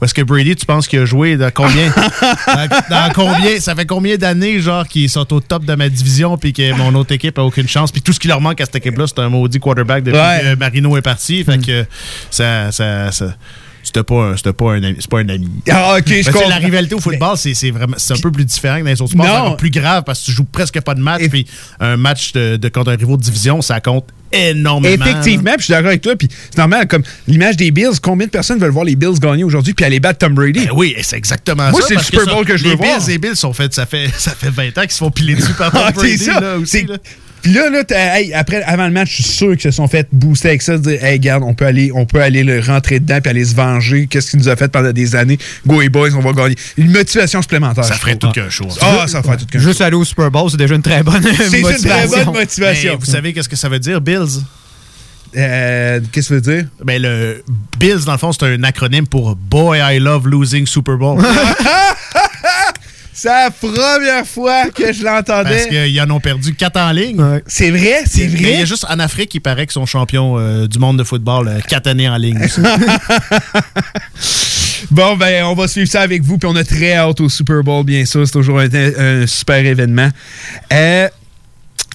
Où 0.00 0.04
est-ce 0.04 0.14
que 0.14 0.22
Brady, 0.22 0.56
tu 0.56 0.66
penses 0.66 0.86
qu'il 0.88 0.98
a 1.00 1.04
joué? 1.04 1.36
Dans 1.36 1.50
combien? 1.52 1.88
dans, 2.46 2.68
dans 2.90 3.12
combien? 3.14 3.60
Ça 3.60 3.74
fait 3.74 3.86
combien 3.86 4.16
d'années, 4.16 4.60
genre, 4.60 4.86
qu'ils 4.86 5.08
sont 5.10 5.32
au 5.32 5.40
top 5.40 5.64
de 5.64 5.74
ma 5.74 5.88
division 5.88 6.36
puis 6.36 6.52
que 6.52 6.72
mon 6.74 6.94
autre 6.94 7.12
équipe 7.12 7.38
a 7.38 7.42
aucune 7.42 7.68
chance? 7.68 7.92
Puis 7.92 8.02
tout 8.02 8.12
ce 8.12 8.20
qui 8.20 8.28
leur 8.28 8.40
manque 8.40 8.60
à 8.60 8.64
cette 8.64 8.76
équipe-là, 8.76 9.06
c'est 9.06 9.18
un 9.20 9.28
maudit 9.28 9.58
quarterback 9.60 10.04
depuis 10.04 10.18
Ouais. 10.18 10.40
que 10.54 10.58
Marino 10.58 10.96
est 10.96 11.02
parti. 11.02 11.44
Fait 11.44 11.58
que 11.58 11.84
ça... 12.30 12.72
ça, 12.72 13.10
ça 13.12 13.34
c'était 13.82 14.02
pas, 14.02 14.14
un- 14.30 14.36
c'était 14.38 14.54
pas 14.54 14.72
un 14.72 14.82
ami. 14.82 14.96
C'est 14.98 15.10
pas 15.10 15.18
un 15.18 15.28
ami. 15.28 15.46
Ah, 15.70 15.96
ok, 15.98 16.08
je 16.08 16.30
comprends. 16.30 16.48
La 16.48 16.56
rivalité 16.56 16.94
au 16.94 17.00
football, 17.00 17.36
c'est, 17.36 17.52
c'est 17.52 17.70
vraiment, 17.70 17.96
c'est 17.98 18.14
un 18.14 18.18
peu 18.18 18.32
plus 18.32 18.46
différent 18.46 18.78
que 18.78 18.84
dans 18.84 18.88
les 18.88 19.02
autres 19.02 19.12
sports. 19.12 19.48
C'est 19.50 19.56
plus 19.58 19.70
grave 19.70 20.04
parce 20.06 20.20
que 20.20 20.24
tu 20.24 20.32
joues 20.32 20.44
presque 20.44 20.80
pas 20.80 20.94
de 20.94 21.00
match. 21.00 21.20
Puis 21.28 21.46
un 21.80 21.98
match 21.98 22.32
de, 22.32 22.56
de 22.56 22.68
contre 22.70 22.92
un 22.92 22.96
rivaux 22.96 23.18
de 23.18 23.22
division, 23.22 23.60
ça 23.60 23.80
compte 23.80 24.06
énormément. 24.50 25.04
Effectivement, 25.04 25.52
puis 25.52 25.60
je 25.60 25.64
suis 25.64 25.72
d'accord 25.72 25.88
avec 25.88 26.00
toi. 26.02 26.16
Puis 26.16 26.28
c'est 26.50 26.58
normal, 26.58 26.86
comme 26.88 27.02
l'image 27.28 27.56
des 27.56 27.70
Bills, 27.70 27.98
combien 28.02 28.26
de 28.26 28.30
personnes 28.32 28.58
veulent 28.58 28.70
voir 28.70 28.84
les 28.84 28.96
Bills 28.96 29.18
gagner 29.20 29.44
aujourd'hui 29.44 29.74
puis 29.74 29.84
aller 29.84 30.00
battre 30.00 30.18
Tom 30.18 30.34
Brady? 30.34 30.66
Ben 30.66 30.72
oui, 30.74 30.94
c'est 31.02 31.16
exactement 31.16 31.70
Moi, 31.70 31.80
ça. 31.80 31.86
c'est 31.88 31.94
le 31.94 32.02
Super 32.02 32.24
ça, 32.24 32.34
Bowl 32.34 32.44
que 32.44 32.56
je 32.56 32.64
les 32.64 32.70
veux 32.70 32.76
Bills, 32.76 32.86
voir. 32.86 33.08
Les 33.08 33.18
Bills 33.18 33.36
sont 33.36 33.52
faits, 33.52 33.74
ça 33.74 33.86
fait, 33.86 34.08
ça 34.18 34.32
fait 34.32 34.50
20 34.50 34.76
ans 34.78 34.82
qu'ils 34.82 34.90
se 34.92 34.98
font 34.98 35.10
piler 35.10 35.34
dessus 35.34 35.52
par 35.56 35.70
Tom 35.70 35.80
Ah, 35.84 35.92
Brady. 35.92 36.18
c'est 36.18 36.24
ça. 36.32 36.40
là, 36.40 36.56
aussi, 36.56 36.70
C'est- 36.70 36.88
là. 36.88 36.96
Puis 37.42 37.52
là, 37.52 37.68
là 37.68 37.82
hey, 38.18 38.32
après, 38.32 38.62
avant 38.62 38.86
le 38.86 38.90
match, 38.92 39.10
je 39.18 39.22
suis 39.22 39.22
sûr 39.24 39.50
qu'ils 39.50 39.70
se 39.70 39.72
sont 39.72 39.86
fait 39.86 40.08
booster 40.10 40.48
avec 40.48 40.62
ça, 40.62 40.78
de 40.78 40.82
dire, 40.82 41.04
hey, 41.04 41.18
regarde, 41.18 41.42
on 41.46 41.52
peut 41.52 41.66
aller, 41.66 41.90
on 41.94 42.06
peut 42.06 42.22
aller 42.22 42.42
le 42.42 42.58
rentrer 42.60 43.00
dedans 43.00 43.18
puis 43.20 43.28
aller 43.28 43.44
se 43.44 43.54
venger. 43.54 44.06
Qu'est-ce 44.06 44.30
qu'il 44.30 44.38
nous 44.40 44.48
a 44.48 44.56
fait 44.56 44.68
pendant 44.72 44.92
des 44.92 45.14
années? 45.14 45.36
Go 45.66 45.82
et 45.82 45.90
boys, 45.90 46.08
on 46.16 46.20
va 46.20 46.32
gagner. 46.32 46.54
Une 46.78 46.90
motivation 46.90 47.42
supplémentaire. 47.42 47.84
Ça 47.84 47.92
je 47.92 47.98
ferait 47.98 48.16
tout 48.16 48.30
qu'un 48.30 48.48
show. 48.48 48.66
Ah, 48.80 49.04
ça 49.08 49.22
ferait 49.22 49.36
tout 49.36 49.44
qu'un 49.44 49.58
Juste 49.58 49.82
aller 49.82 49.94
au 49.94 50.06
Super 50.06 50.30
Bowl, 50.30 50.50
c'est 50.50 50.56
déjà 50.56 50.74
une 50.74 50.80
très 50.80 51.02
bonne 51.02 51.20
C'est 51.22 51.58
une 51.58 51.64
motivation. 51.64 52.08
très 52.08 52.24
bonne 52.24 52.34
motivation. 52.34 52.92
Mais 52.92 52.98
vous 52.98 53.04
savez 53.12 53.34
qu'est-ce 53.34 53.50
que 53.50 53.56
ça 53.56 53.68
veut 53.68 53.78
dire, 53.78 54.00
Bills? 54.26 54.42
Euh, 55.36 56.00
qu'est-ce 56.12 56.28
que 56.28 56.40
ça 56.40 56.50
veut 56.50 56.56
dire? 56.58 56.66
Ben, 56.84 57.02
le 57.02 57.42
Bills, 57.78 58.04
dans 58.06 58.12
le 58.12 58.18
fond, 58.18 58.32
c'est 58.32 58.44
un 58.44 58.62
acronyme 58.62 59.06
pour 59.06 59.34
Boy, 59.34 59.80
I 59.82 59.98
Love 59.98 60.28
Losing 60.28 60.66
Super 60.66 60.96
Bowl. 60.96 61.20
C'est 63.16 63.28
la 63.28 63.48
première 63.52 64.26
fois 64.26 64.70
que 64.74 64.92
je 64.92 65.02
Parce 65.04 65.28
l'entendais. 65.28 65.68
qu'ils 65.68 66.00
en 66.00 66.10
ont 66.10 66.18
perdu 66.18 66.52
4 66.52 66.76
en 66.80 66.90
ligne. 66.90 67.40
C'est 67.46 67.70
vrai, 67.70 68.02
c'est 68.06 68.26
Mais 68.26 68.32
Il 68.32 68.40
y 68.40 68.52
vrai. 68.54 68.62
a 68.62 68.64
juste 68.64 68.84
en 68.90 68.98
Afrique, 68.98 69.32
il 69.34 69.40
paraît 69.40 69.66
qu'ils 69.66 69.72
sont 69.74 69.86
champions 69.86 70.36
euh, 70.36 70.66
du 70.66 70.80
monde 70.80 70.98
de 70.98 71.04
football 71.04 71.48
4 71.68 71.86
années 71.86 72.08
en 72.08 72.16
ligne. 72.16 72.40
Bon, 74.90 75.16
ben, 75.16 75.44
on 75.44 75.54
va 75.54 75.66
suivre 75.66 75.88
ça 75.90 76.02
avec 76.02 76.22
vous, 76.22 76.36
puis 76.36 76.48
on 76.52 76.56
a 76.56 76.64
très 76.64 76.94
hâte 76.94 77.18
au 77.20 77.28
Super 77.30 77.62
Bowl, 77.62 77.84
bien 77.84 78.04
sûr. 78.04 78.26
C'est 78.26 78.32
toujours 78.32 78.60
un, 78.60 78.68
un 78.74 79.26
super 79.26 79.64
événement. 79.64 80.10
Euh, 80.72 81.08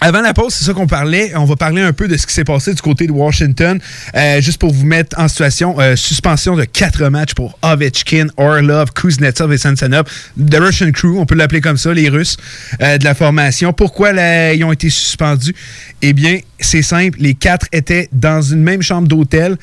avant 0.01 0.21
la 0.21 0.33
pause, 0.33 0.53
c'est 0.53 0.63
ça 0.63 0.73
qu'on 0.73 0.87
parlait. 0.87 1.33
On 1.35 1.43
va 1.43 1.57
parler 1.57 1.81
un 1.81 1.91
peu 1.91 2.07
de 2.07 2.15
ce 2.15 2.25
qui 2.25 2.33
s'est 2.33 2.45
passé 2.45 2.73
du 2.73 2.81
côté 2.81 3.05
de 3.05 3.11
Washington. 3.11 3.79
Euh, 4.15 4.39
juste 4.39 4.57
pour 4.57 4.73
vous 4.73 4.85
mettre 4.85 5.19
en 5.19 5.27
situation, 5.27 5.79
euh, 5.79 5.97
suspension 5.97 6.55
de 6.55 6.63
quatre 6.63 7.09
matchs 7.09 7.33
pour 7.33 7.59
Ovechkin, 7.61 8.27
Orlov, 8.37 8.93
Kuznetsov 8.93 9.51
et 9.51 9.57
Samsonov. 9.57 10.05
The 10.37 10.55
Russian 10.55 10.91
Crew, 10.91 11.17
on 11.17 11.25
peut 11.25 11.35
l'appeler 11.35 11.59
comme 11.59 11.77
ça, 11.77 11.93
les 11.93 12.07
Russes 12.07 12.37
euh, 12.81 12.97
de 12.97 13.03
la 13.03 13.13
formation. 13.13 13.73
Pourquoi 13.73 14.11
ils 14.53 14.63
ont 14.63 14.71
été 14.71 14.89
suspendus? 14.89 15.53
Eh 16.01 16.13
bien, 16.13 16.39
c'est 16.59 16.81
simple. 16.81 17.17
Les 17.19 17.33
quatre 17.33 17.67
étaient 17.73 18.07
dans 18.13 18.41
une 18.41 18.63
même 18.63 18.81
chambre 18.81 19.07
d'hôtel. 19.07 19.57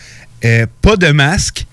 pas 0.83 0.97
de 0.97 1.13
masque. 1.13 1.67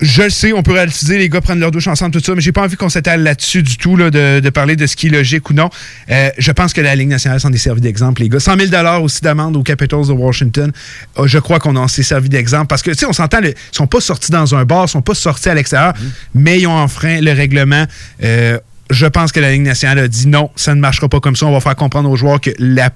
Je 0.00 0.22
le 0.22 0.30
sais, 0.30 0.52
on 0.52 0.62
peut 0.62 0.72
réaliser, 0.72 1.18
les 1.18 1.28
gars 1.28 1.40
prennent 1.40 1.58
leur 1.58 1.72
douche 1.72 1.88
ensemble, 1.88 2.12
tout 2.12 2.20
ça, 2.20 2.32
mais 2.34 2.40
j'ai 2.40 2.52
pas 2.52 2.62
envie 2.62 2.76
qu'on 2.76 2.88
s'étale 2.88 3.22
là-dessus 3.24 3.64
du 3.64 3.76
tout, 3.76 3.96
là, 3.96 4.10
de, 4.10 4.38
de 4.38 4.50
parler 4.50 4.76
de 4.76 4.86
ce 4.86 4.94
qui 4.94 5.08
est 5.08 5.10
logique 5.10 5.50
ou 5.50 5.54
non. 5.54 5.70
Euh, 6.10 6.30
je 6.38 6.52
pense 6.52 6.72
que 6.72 6.80
la 6.80 6.94
Ligue 6.94 7.08
nationale 7.08 7.40
s'en 7.40 7.52
est 7.52 7.58
servi 7.58 7.80
d'exemple, 7.80 8.22
les 8.22 8.28
gars. 8.28 8.38
100 8.38 8.58
000 8.70 9.02
aussi 9.02 9.22
d'amende 9.22 9.56
aux 9.56 9.64
Capitals 9.64 10.06
de 10.06 10.12
Washington. 10.12 10.70
Euh, 11.18 11.26
je 11.26 11.38
crois 11.38 11.58
qu'on 11.58 11.74
en 11.74 11.88
s'est 11.88 12.04
servi 12.04 12.28
d'exemple 12.28 12.68
parce 12.68 12.82
que, 12.82 12.92
tu 12.92 12.98
sais, 12.98 13.06
on 13.06 13.12
s'entend, 13.12 13.40
ils 13.42 13.54
sont 13.72 13.88
pas 13.88 14.00
sortis 14.00 14.30
dans 14.30 14.54
un 14.54 14.64
bar, 14.64 14.84
ils 14.84 14.88
sont 14.88 15.02
pas 15.02 15.14
sortis 15.14 15.48
à 15.48 15.54
l'extérieur, 15.54 15.94
mais 16.32 16.60
ils 16.60 16.68
ont 16.68 16.76
enfreint 16.76 17.20
le 17.20 17.32
règlement. 17.32 17.84
Euh, 18.22 18.58
je 18.90 19.06
pense 19.06 19.32
que 19.32 19.40
la 19.40 19.50
Ligue 19.50 19.62
nationale 19.62 19.98
a 19.98 20.08
dit 20.08 20.28
non, 20.28 20.50
ça 20.54 20.76
ne 20.76 20.80
marchera 20.80 21.08
pas 21.08 21.18
comme 21.18 21.34
ça. 21.34 21.46
On 21.46 21.52
va 21.52 21.60
faire 21.60 21.76
comprendre 21.76 22.08
aux 22.08 22.16
joueurs 22.16 22.40
que 22.40 22.50
la, 22.60 22.90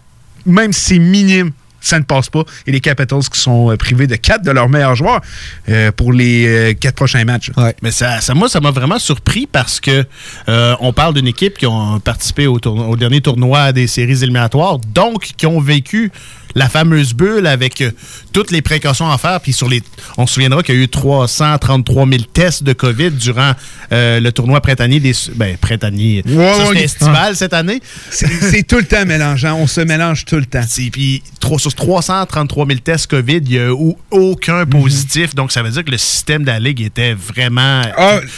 même 0.47 0.73
si 0.73 0.95
c'est 0.95 0.99
minime, 0.99 1.51
ça 1.83 1.99
ne 1.99 2.05
passe 2.05 2.31
pas. 2.31 2.45
Et 2.67 2.73
les 2.73 2.81
Capitals 2.81 3.23
qui 3.31 3.39
sont 3.39 3.71
euh, 3.71 3.77
privés 3.77 4.07
de 4.07 4.17
quatre 4.17 4.43
de 4.45 4.51
leurs 4.51 4.69
meilleurs 4.69 4.95
joueurs 4.95 5.21
euh, 5.69 5.93
pour 5.93 6.13
les 6.13 6.47
euh, 6.47 6.73
quatre 6.75 6.95
prochains 6.95 7.25
matchs. 7.25 7.51
Mais 7.83 7.91
ça, 7.91 8.21
ça- 8.21 8.35
moi, 8.35 8.49
ça 8.49 8.61
m'a 8.61 8.71
vraiment 8.71 8.99
surpris 8.99 9.47
parce 9.51 9.81
que 9.81 10.05
euh, 10.49 10.75
on 10.81 10.93
parle 10.93 11.15
d'une 11.15 11.27
équipe 11.27 11.59
qui 11.59 11.67
ont 11.67 12.01
participé 12.01 12.47
au, 12.47 12.59
dernier 12.97 13.21
tournoi 13.21 13.73
des 13.73 13.87
séries 13.87 14.23
éliminatoires, 14.23 14.79
donc 14.79 15.33
qui 15.37 15.47
ont 15.47 15.61
vécu 15.61 16.11
la 16.55 16.69
fameuse 16.69 17.15
bulle 17.15 17.47
avec 17.47 17.81
euh, 17.81 17.91
toutes 18.33 18.51
les 18.51 18.61
précautions 18.61 19.11
à 19.11 19.17
faire. 19.17 19.41
Puis 19.41 19.53
sur 19.55 19.69
les, 19.71 19.83
on 20.19 20.27
se 20.27 20.35
souviendra 20.35 20.63
qu'il 20.63 20.75
y 20.75 20.79
a 20.79 20.83
eu 20.83 20.89
333 20.89 22.07
000 22.07 22.23
tests 22.33 22.63
de 22.63 22.73
COVID 22.75 23.11
durant 23.13 23.53
euh, 23.93 24.21
le 24.21 24.33
tournoi 24.33 24.61
printanier 24.61 25.01
des, 25.01 25.15
ben 25.35 25.57
printanier, 25.57 26.23
Ouais, 26.27 26.53
ça, 26.99 27.35
cette 27.35 27.55
année. 27.55 27.81
C'est 28.11 28.27
c'est 28.41 28.63
tout 28.65 28.77
le 28.77 28.85
temps 28.85 29.05
mélangeant. 29.07 29.57
On 29.57 29.67
se 29.67 29.81
mélange 29.81 30.25
tout 30.27 30.37
le 30.37 30.45
temps. 30.45 30.61
Puis 30.93 31.23
trois- 31.41 31.59
sur 31.77 31.85
333 31.87 32.67
000 32.67 32.79
tests 32.81 33.07
COVID, 33.09 33.37
il 33.45 33.49
n'y 33.51 33.59
a 33.59 33.71
eu 33.71 33.95
aucun 34.11 34.65
positif. 34.67 35.35
Donc, 35.35 35.53
ça 35.53 35.63
veut 35.63 35.71
dire 35.71 35.85
que 35.85 35.91
le 35.91 35.99
système 35.99 36.43
de 36.43 36.49
la 36.49 36.59
Ligue 36.61 36.81
était 36.81 37.15
vraiment. 37.15 37.83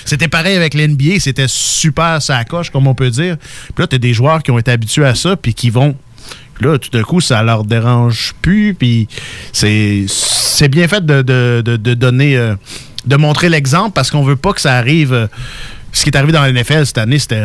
C'était 0.04 0.28
pareil 0.28 0.56
avec 0.56 0.74
l'NBA. 0.74 1.18
C'était 1.20 1.46
super 1.48 2.20
sa 2.22 2.44
coche, 2.44 2.70
comme 2.70 2.86
on 2.86 2.94
peut 2.94 3.10
dire. 3.10 3.36
Puis 3.38 3.74
là, 3.82 3.86
tu 3.86 3.96
as 3.96 3.98
des 3.98 4.14
joueurs 4.14 4.42
qui 4.42 4.50
ont 4.50 4.58
été 4.58 4.70
habitués 4.70 5.06
à 5.06 5.14
ça, 5.14 5.36
puis 5.36 5.54
qui 5.54 5.70
vont. 5.70 5.96
Là, 6.60 6.78
tout 6.78 6.90
d'un 6.90 7.02
coup, 7.02 7.20
ça 7.20 7.42
leur 7.42 7.64
dérange 7.64 8.32
plus. 8.40 8.74
Puis 8.74 9.08
c'est 9.52 10.04
c'est 10.08 10.68
bien 10.68 10.86
fait 10.88 11.04
de, 11.04 11.22
de- 11.22 11.62
de- 11.64 11.76
de 11.76 11.94
donner. 11.94 12.36
euh, 12.36 12.54
de 13.06 13.16
montrer 13.16 13.50
l'exemple 13.50 13.90
parce 13.92 14.10
qu'on 14.10 14.22
veut 14.24 14.36
pas 14.36 14.54
que 14.54 14.62
ça 14.62 14.76
arrive. 14.76 15.12
euh, 15.12 15.26
ce 15.94 16.02
qui 16.02 16.10
est 16.10 16.16
arrivé 16.16 16.32
dans 16.32 16.42
la 16.42 16.52
NFL 16.52 16.86
cette 16.86 16.98
année, 16.98 17.20
c'était 17.20 17.40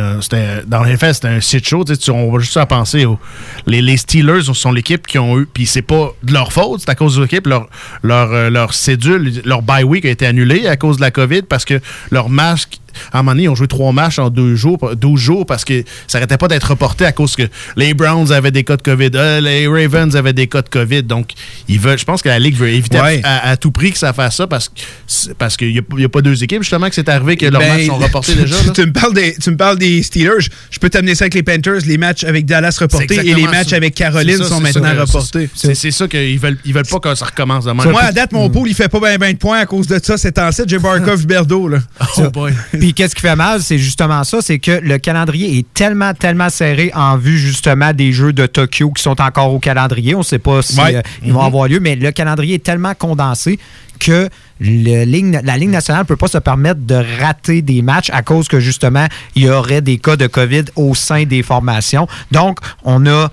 dans 0.65 0.83
la 0.83 1.13
c'était 1.13 1.27
un 1.27 1.39
shit 1.39 1.67
show. 1.67 1.83
Tu 1.85 2.11
on 2.11 2.31
va 2.31 2.39
juste 2.39 2.57
à 2.57 2.65
penser 2.65 3.05
aux 3.05 3.19
les, 3.67 3.81
les 3.81 3.95
Steelers 3.95 4.41
sont 4.53 4.71
l'équipe 4.71 5.05
qui 5.05 5.19
ont 5.19 5.39
eu, 5.39 5.45
puis 5.45 5.67
c'est 5.67 5.83
pas 5.83 6.11
de 6.23 6.33
leur 6.33 6.51
faute, 6.51 6.81
c'est 6.81 6.89
à 6.89 6.95
cause 6.95 7.15
de 7.15 7.21
l'équipe. 7.21 7.45
Leur, 7.45 7.69
leur, 8.01 8.33
euh, 8.33 8.49
leur 8.49 8.73
cédule, 8.73 9.41
leur 9.45 9.61
bye 9.61 9.83
week 9.83 10.03
a 10.05 10.09
été 10.09 10.25
annulé 10.25 10.67
à 10.67 10.77
cause 10.77 10.97
de 10.97 11.01
la 11.01 11.11
COVID 11.11 11.43
parce 11.43 11.63
que 11.63 11.79
leur 12.09 12.29
match, 12.29 12.63
à 13.11 13.19
un 13.19 13.21
moment 13.21 13.31
donné, 13.31 13.43
ils 13.43 13.49
ont 13.49 13.55
joué 13.55 13.67
trois 13.67 13.91
matchs 13.91 14.19
en 14.19 14.29
deux 14.29 14.55
jours, 14.55 14.77
12 14.95 15.19
jours 15.19 15.45
parce 15.45 15.65
que 15.65 15.83
ça 16.07 16.17
arrêtait 16.17 16.37
pas 16.37 16.47
d'être 16.47 16.69
reporté 16.69 17.05
à 17.05 17.11
cause 17.11 17.35
que 17.35 17.43
les 17.75 17.93
Browns 17.93 18.31
avaient 18.31 18.51
des 18.51 18.63
cas 18.63 18.77
de 18.77 18.81
COVID, 18.81 19.11
euh, 19.15 19.41
les 19.41 19.67
Ravens 19.67 20.15
avaient 20.15 20.33
des 20.33 20.47
cas 20.47 20.61
de 20.61 20.69
COVID. 20.69 21.03
Donc, 21.03 21.31
ils 21.67 21.79
veulent, 21.79 21.97
je 21.99 22.05
pense 22.05 22.21
que 22.21 22.29
la 22.29 22.39
Ligue 22.39 22.55
veut 22.55 22.69
éviter 22.69 22.97
à- 22.97 23.03
Ouais. 23.03 23.21
à, 23.23 23.49
à 23.51 23.57
tout 23.57 23.71
prix 23.71 23.91
que 23.91 23.97
ça 23.97 24.13
fasse 24.13 24.35
ça 24.35 24.47
parce, 24.47 24.69
que- 24.69 25.33
parce 25.37 25.57
qu'il 25.57 25.71
n'y 25.71 26.03
a, 26.05 26.09
pas 26.09 26.21
deux 26.21 26.43
équipes 26.43 26.61
justement 26.63 26.89
que 26.89 26.95
c'est 26.95 27.09
arrivé 27.09 27.37
que 27.37 27.45
leurs 27.45 27.61
Ben, 27.61 27.77
matchs 27.77 27.87
sont 27.87 27.97
reportés 27.97 28.35
déjà. 28.35 28.55
tu- 28.59 28.67
là. 28.67 28.73
tu 28.75 28.85
me 28.85 28.91
parles 28.93 29.13
des, 29.13 29.35
tu 29.35 29.51
me 29.51 29.57
parles 29.57 29.77
des 29.77 30.03
Steelers. 30.03 30.39
Je, 30.71 30.79
peux 30.79 30.89
t'amener 30.89 31.15
ça 31.15 31.25
avec 31.25 31.33
les 31.35 31.43
Panthers. 31.43 31.79
Les 31.85 31.97
matchs 31.97 32.23
avec 32.23 32.45
Dallas 32.45 32.77
reportés 32.79 33.15
et 33.15 33.33
les 33.33 33.43
matchs 33.43 33.69
ça. 33.69 33.75
avec 33.77 33.95
Caroline 33.95 34.37
ça, 34.37 34.45
sont 34.45 34.59
maintenant 34.59 34.93
ça. 34.95 35.01
reportés. 35.01 35.49
C'est 35.55 35.91
ça 35.91 36.07
qu'ils 36.07 36.39
veulent, 36.39 36.57
ils 36.65 36.73
veulent 36.73 36.85
pas 36.85 36.99
que 36.99 37.15
ça 37.15 37.25
recommence 37.25 37.65
de 37.65 37.71
même. 37.71 37.89
Moi, 37.89 38.01
à 38.01 38.11
date, 38.11 38.31
mon 38.31 38.49
pool, 38.49 38.69
il 38.69 38.75
fait 38.75 38.89
pas 38.89 38.99
bien 39.17 39.31
de 39.33 39.37
points 39.37 39.59
à 39.59 39.65
cause 39.65 39.87
de 39.87 39.99
ça. 40.03 40.17
C'est 40.17 40.37
en 40.39 40.51
7, 40.51 40.67
j'ai 40.69 40.79
Barkov 40.79 41.25
Berdo. 41.25 41.67
Là. 41.67 41.79
Oh 42.17 42.29
boy. 42.29 42.53
Puis 42.77 42.88
qu'est-ce 42.93 43.15
qui 43.15 43.21
fait 43.21 43.35
mal, 43.35 43.61
c'est 43.61 43.77
justement 43.77 44.23
ça, 44.23 44.39
c'est 44.41 44.59
que 44.59 44.71
le 44.71 44.97
calendrier 44.97 45.57
est 45.59 45.73
tellement, 45.73 46.13
tellement 46.13 46.49
serré 46.49 46.91
en 46.95 47.17
vue 47.17 47.37
justement 47.37 47.93
des 47.93 48.11
Jeux 48.11 48.33
de 48.33 48.45
Tokyo 48.45 48.91
qui 48.91 49.01
sont 49.03 49.19
encore 49.21 49.53
au 49.53 49.59
calendrier. 49.59 50.15
On 50.15 50.19
ne 50.19 50.23
sait 50.23 50.39
pas 50.39 50.61
si 50.61 50.79
Ouais. 50.79 50.95
euh, 50.95 51.01
ils 51.23 51.33
vont 51.33 51.41
Mhm. 51.41 51.45
avoir 51.47 51.67
lieu, 51.67 51.79
mais 51.79 51.95
le 51.95 52.11
calendrier 52.11 52.55
est 52.55 52.63
tellement 52.63 52.93
condensé 52.93 53.59
que 53.99 54.29
le 54.61 55.03
ligne- 55.03 55.41
la 55.43 55.57
Ligue 55.57 55.69
nationale 55.71 56.03
ne 56.03 56.07
peut 56.07 56.15
pas 56.15 56.27
se 56.29 56.37
permettre 56.37 56.79
de 56.85 56.95
rater 57.19 57.61
des 57.61 57.81
matchs 57.81 58.09
à 58.11 58.21
cause 58.21 58.47
que 58.47 58.59
justement, 58.59 59.05
il 59.35 59.43
y 59.43 59.49
aurait 59.49 59.81
des 59.81 59.97
cas 59.97 60.15
de 60.15 60.27
COVID 60.27 60.65
au 60.75 60.95
sein 60.95 61.25
des 61.25 61.43
formations. 61.43 62.07
Donc, 62.31 62.59
on 62.83 63.05
a 63.07 63.29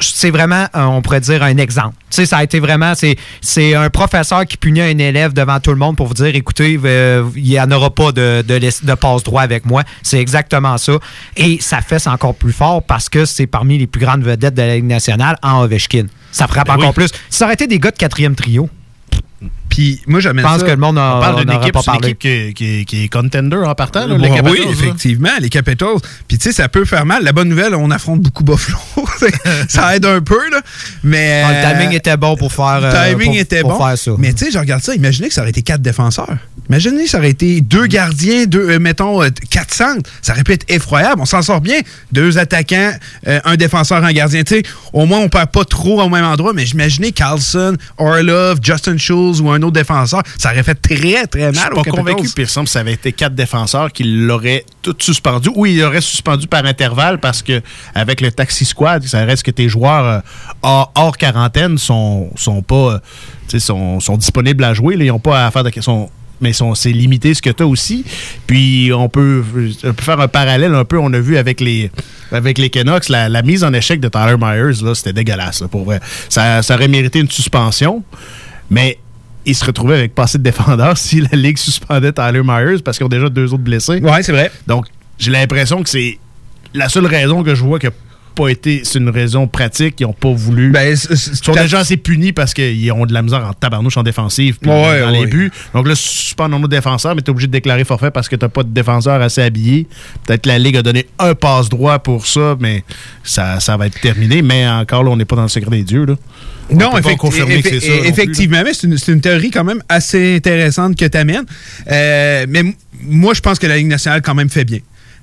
c'est 0.00 0.30
vraiment, 0.30 0.66
euh, 0.74 0.82
on 0.82 1.02
pourrait 1.02 1.20
dire, 1.20 1.42
un 1.42 1.56
exemple. 1.56 1.94
Tu 2.10 2.16
sais, 2.16 2.26
ça 2.26 2.38
a 2.38 2.44
été 2.44 2.58
vraiment, 2.58 2.92
c'est, 2.94 3.74
un 3.74 3.88
professeur 3.90 4.44
qui 4.44 4.56
punit 4.56 4.80
un 4.80 4.98
élève 4.98 5.32
devant 5.32 5.60
tout 5.60 5.70
le 5.70 5.76
monde 5.76 5.96
pour 5.96 6.06
vous 6.06 6.14
dire, 6.14 6.34
écoutez, 6.34 6.78
euh, 6.84 7.24
il 7.36 7.44
n'y 7.44 7.60
en 7.60 7.70
aura 7.70 7.90
pas 7.90 8.12
de, 8.12 8.42
de, 8.42 8.58
de 8.58 8.94
passe-droit 8.94 9.42
avec 9.42 9.64
moi. 9.64 9.82
C'est 10.02 10.18
exactement 10.18 10.76
ça. 10.78 10.94
Et 11.36 11.58
ça 11.60 11.80
fait 11.80 11.98
ça 11.98 12.12
encore 12.12 12.34
plus 12.34 12.52
fort 12.52 12.82
parce 12.82 13.08
que 13.08 13.24
c'est 13.24 13.46
parmi 13.46 13.78
les 13.78 13.86
plus 13.86 14.00
grandes 14.00 14.24
vedettes 14.24 14.54
de 14.54 14.62
la 14.62 14.76
Ligue 14.76 14.84
nationale 14.84 15.36
en 15.42 15.62
Ovechkin. 15.62 16.06
Ça 16.32 16.46
frappe 16.46 16.66
Ben 16.66 16.74
encore 16.74 16.88
oui. 16.88 16.94
plus. 16.94 17.10
Ça 17.28 17.44
aurait 17.44 17.54
été 17.54 17.66
des 17.66 17.78
gars 17.78 17.90
de 17.90 17.96
quatrième 17.96 18.34
trio. 18.34 18.68
Puis 19.70 20.00
moi, 20.06 20.20
j'amène 20.20 20.44
Je 20.44 20.50
pense 20.50 20.60
ça- 20.60 20.66
que 20.66 20.70
le 20.72 20.76
monde 20.76 20.98
On 20.98 21.20
parle 21.20 21.44
d'une 21.46 21.54
équipe, 21.54 22.18
qui, 22.18 22.52
qui- 22.54 22.84
qui 22.84 23.04
est 23.04 23.08
contender 23.08 23.56
en 23.56 23.74
partant. 23.74 24.06
là, 24.06 24.16
les 24.18 24.28
Capitals, 24.28 24.50
oui, 24.50 24.66
effectivement, 24.70 25.30
les 25.40 25.48
Capitals. 25.48 25.96
Puis 26.28 26.36
tu 26.38 26.44
sais, 26.44 26.52
ça 26.52 26.68
peut 26.68 26.84
faire 26.84 27.06
mal. 27.06 27.22
La 27.24 27.32
bonne 27.32 27.48
nouvelle, 27.48 27.74
on 27.74 27.90
affronte 27.90 28.20
beaucoup 28.20 28.44
Buffalo. 28.44 28.78
ça 29.68 29.96
aide 29.96 30.04
un 30.04 30.20
peu, 30.20 30.50
là. 30.50 30.60
Mais, 31.04 31.42
Ah, 31.44 31.52
le 31.72 31.72
timing 31.78 31.94
euh, 31.94 31.96
était 31.98 32.16
bon 32.16 32.36
pour 32.36 32.52
faire, 32.52 32.80
Le 32.80 32.86
euh, 32.88 33.10
timing 33.12 33.26
pour- 33.32 33.36
était 33.40 33.60
pour 33.60 33.78
bon. 33.78 33.86
faire 33.86 33.96
ça. 33.98 34.10
Mais 34.18 34.32
tu 34.32 34.44
sais, 34.46 34.50
je 34.50 34.58
regarde 34.58 34.82
ça. 34.82 34.94
Imaginez 34.94 35.28
que 35.28 35.34
ça 35.34 35.40
aurait 35.42 35.50
été 35.50 35.62
quatre 35.62 35.82
défenseurs. 35.82 36.36
Imaginez 36.68 37.04
que 37.04 37.10
ça 37.10 37.18
aurait 37.18 37.30
été 37.30 37.60
deux 37.60 37.86
gardiens, 37.86 38.44
deux, 38.46 38.70
euh, 38.70 38.78
mettons, 38.78 39.20
quatre 39.50 39.74
centres. 39.74 40.08
Ça 40.22 40.32
aurait 40.34 40.44
pu 40.44 40.52
être 40.52 40.66
effroyable. 40.68 41.20
On 41.20 41.24
s'en 41.26 41.42
sort 41.42 41.60
bien. 41.60 41.80
Deux 42.12 42.38
attaquants, 42.38 42.92
euh, 43.26 43.40
un 43.44 43.56
défenseur, 43.56 44.04
un 44.04 44.12
gardien. 44.12 44.42
Tu 44.44 44.56
sais, 44.56 44.62
au 44.92 45.06
moins, 45.06 45.18
on 45.18 45.28
perd 45.28 45.50
pas 45.50 45.64
trop 45.64 46.00
au 46.02 46.08
même 46.08 46.24
endroit. 46.24 46.52
Mais 46.52 46.66
j'imaginais 46.66 47.12
Carlson, 47.12 47.76
Orlov, 47.98 48.58
Justin 48.62 48.98
Schultz 48.98 49.40
ou 49.40 49.50
un 49.50 49.59
autre 49.62 49.72
défenseur. 49.74 50.22
Ça 50.38 50.50
aurait 50.50 50.62
fait 50.62 50.74
très, 50.74 51.26
très 51.26 51.52
Je 51.52 51.58
suis 51.58 51.64
mal 51.64 51.74
pas 51.74 51.82
convaincu, 51.82 52.28
que 52.32 52.46
ça 52.46 52.80
avait 52.80 52.92
été 52.92 53.12
quatre 53.12 53.34
défenseurs 53.34 53.92
qui 53.92 54.04
l'auraient 54.04 54.64
tout 54.82 54.96
suspendu. 54.98 55.50
Oui, 55.54 55.74
il 55.74 55.84
aurait 55.84 56.00
suspendu 56.00 56.46
par 56.46 56.64
intervalle 56.64 57.18
parce 57.18 57.42
que 57.42 57.60
avec 57.94 58.20
le 58.20 58.30
taxi 58.32 58.64
squad, 58.64 59.02
ça 59.04 59.24
reste 59.24 59.44
que 59.44 59.50
tes 59.50 59.68
joueurs 59.68 60.04
euh, 60.04 60.20
hors, 60.62 60.92
hors 60.94 61.16
quarantaine 61.16 61.78
sont, 61.78 62.30
sont 62.36 62.62
pas 62.62 63.00
euh, 63.54 63.58
sont, 63.58 64.00
sont 64.00 64.16
disponibles 64.16 64.64
à 64.64 64.74
jouer. 64.74 64.96
là. 64.96 65.04
ils 65.04 65.08
n'ont 65.08 65.18
pas 65.18 65.46
à 65.46 65.50
faire 65.50 65.64
de 65.64 65.70
sont, 65.80 66.10
mais 66.40 66.52
c'est 66.74 66.92
limité 66.92 67.34
ce 67.34 67.42
que 67.42 67.50
tu 67.50 67.62
as 67.62 67.66
aussi. 67.66 68.04
Puis 68.46 68.90
on 68.94 69.08
peut, 69.08 69.44
on 69.84 69.92
peut 69.92 70.02
faire 70.02 70.20
un 70.20 70.28
parallèle 70.28 70.74
un 70.74 70.84
peu, 70.84 70.98
on 70.98 71.12
a 71.12 71.20
vu 71.20 71.36
avec 71.36 71.60
les 71.60 71.90
avec 72.32 72.58
les 72.58 72.70
Canucks, 72.70 73.08
la, 73.08 73.28
la 73.28 73.42
mise 73.42 73.64
en 73.64 73.72
échec 73.72 74.00
de 74.00 74.08
Tyler 74.08 74.36
Myers, 74.38 74.82
là, 74.84 74.94
c'était 74.94 75.12
dégueulasse, 75.12 75.62
là, 75.62 75.68
pour 75.68 75.84
vrai. 75.84 76.00
Ça, 76.28 76.62
ça 76.62 76.76
aurait 76.76 76.86
mérité 76.86 77.18
une 77.18 77.30
suspension, 77.30 78.04
mais 78.70 78.98
il 79.46 79.54
se 79.54 79.64
retrouvait 79.64 79.94
avec 79.94 80.14
pas 80.14 80.24
assez 80.24 80.38
de 80.38 80.42
défendeurs 80.42 80.96
si 80.98 81.20
la 81.20 81.36
Ligue 81.36 81.58
suspendait 81.58 82.12
Tyler 82.12 82.42
Myers 82.44 82.82
parce 82.84 82.96
qu'ils 82.96 83.06
ont 83.06 83.10
déjà 83.10 83.28
deux 83.28 83.52
autres 83.52 83.62
blessés. 83.62 84.00
Ouais, 84.00 84.22
c'est 84.22 84.32
vrai. 84.32 84.50
Donc, 84.66 84.86
j'ai 85.18 85.30
l'impression 85.30 85.82
que 85.82 85.88
c'est 85.88 86.18
la 86.74 86.88
seule 86.88 87.06
raison 87.06 87.42
que 87.42 87.54
je 87.54 87.62
vois 87.62 87.78
que 87.78 87.88
pas 88.34 88.48
été. 88.48 88.82
C'est 88.84 88.98
une 88.98 89.08
raison 89.10 89.46
pratique. 89.46 89.96
Ils 90.00 90.04
n'ont 90.06 90.12
pas 90.12 90.32
voulu. 90.32 90.70
Ben, 90.70 90.96
ils 91.10 91.16
sont 91.16 91.52
déjà 91.52 91.80
assez 91.80 91.96
punis 91.96 92.32
parce 92.32 92.54
qu'ils 92.54 92.90
ont 92.92 93.06
de 93.06 93.12
la 93.12 93.22
misère 93.22 93.44
en 93.46 93.52
tabarnouche 93.52 93.96
en 93.96 94.02
défensive 94.02 94.58
puis 94.60 94.70
Ouais, 94.70 95.00
dans 95.00 95.10
ouais. 95.12 95.20
les 95.20 95.26
buts. 95.26 95.50
Donc 95.74 95.86
là, 95.88 95.94
suspendre 95.94 96.58
nos 96.58 96.68
défenseurs, 96.68 97.14
mais 97.14 97.22
tu 97.22 97.26
es 97.26 97.30
obligé 97.30 97.46
de 97.48 97.52
déclarer 97.52 97.84
forfait 97.84 98.10
parce 98.10 98.28
que 98.28 98.36
tu 98.36 98.48
pas 98.48 98.62
de 98.62 98.70
défenseur 98.70 99.20
assez 99.20 99.42
habillé. 99.42 99.86
Peut-être 100.26 100.46
la 100.46 100.58
Ligue 100.58 100.76
a 100.76 100.82
donné 100.82 101.06
un 101.18 101.34
passe 101.34 101.68
droit 101.68 101.98
pour 101.98 102.26
ça, 102.26 102.56
mais 102.60 102.84
ça, 103.24 103.60
ça 103.60 103.76
va 103.76 103.86
être 103.86 104.00
terminé. 104.00 104.42
Mais 104.42 104.66
encore 104.68 105.04
là, 105.04 105.10
on 105.10 105.16
n'est 105.16 105.24
pas 105.24 105.36
dans 105.36 105.42
le 105.42 105.48
secret 105.48 105.70
des 105.70 105.82
dieux. 105.84 106.04
Là. 106.04 106.14
On 106.70 106.74
Non, 106.76 106.90
peut 106.92 107.00
pas 107.02 107.10
effecti- 107.10 107.16
confirmer 107.16 107.62
que 107.62 107.68
c'est 107.68 107.76
effe- 107.78 107.80
ça. 107.80 107.88
non 107.88 107.94
plus, 107.98 108.02
là. 108.04 108.08
effectivement, 108.10 108.62
mais 108.64 108.74
c'est 108.74 108.86
une, 108.86 108.96
c'est 108.98 109.12
une 109.12 109.20
théorie 109.20 109.50
quand 109.50 109.64
même 109.64 109.82
assez 109.88 110.36
intéressante 110.36 110.96
que 110.96 111.04
tu 111.04 111.18
amènes. 111.18 111.44
mais 111.88 112.60
m- 112.60 112.72
moi, 113.02 113.34
je 113.34 113.40
pense 113.40 113.58
que 113.58 113.66
la 113.66 113.76
Ligue 113.76 113.88
nationale 113.88 114.22
quand 114.22 114.34
même 114.34 114.50
fait 114.50 114.64
bien. 114.64 114.78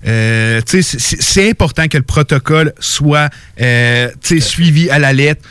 Euh, 0.06 0.61
c'est- 0.65 1.49
important 1.49 1.88
que 1.88 1.98
le 1.98 2.03
protocole 2.03 2.74
soit 2.80 3.30
euh, 3.60 4.10
suivi 4.40 4.90
à 4.90 4.99
la 4.99 5.14
lettre. 5.14 5.41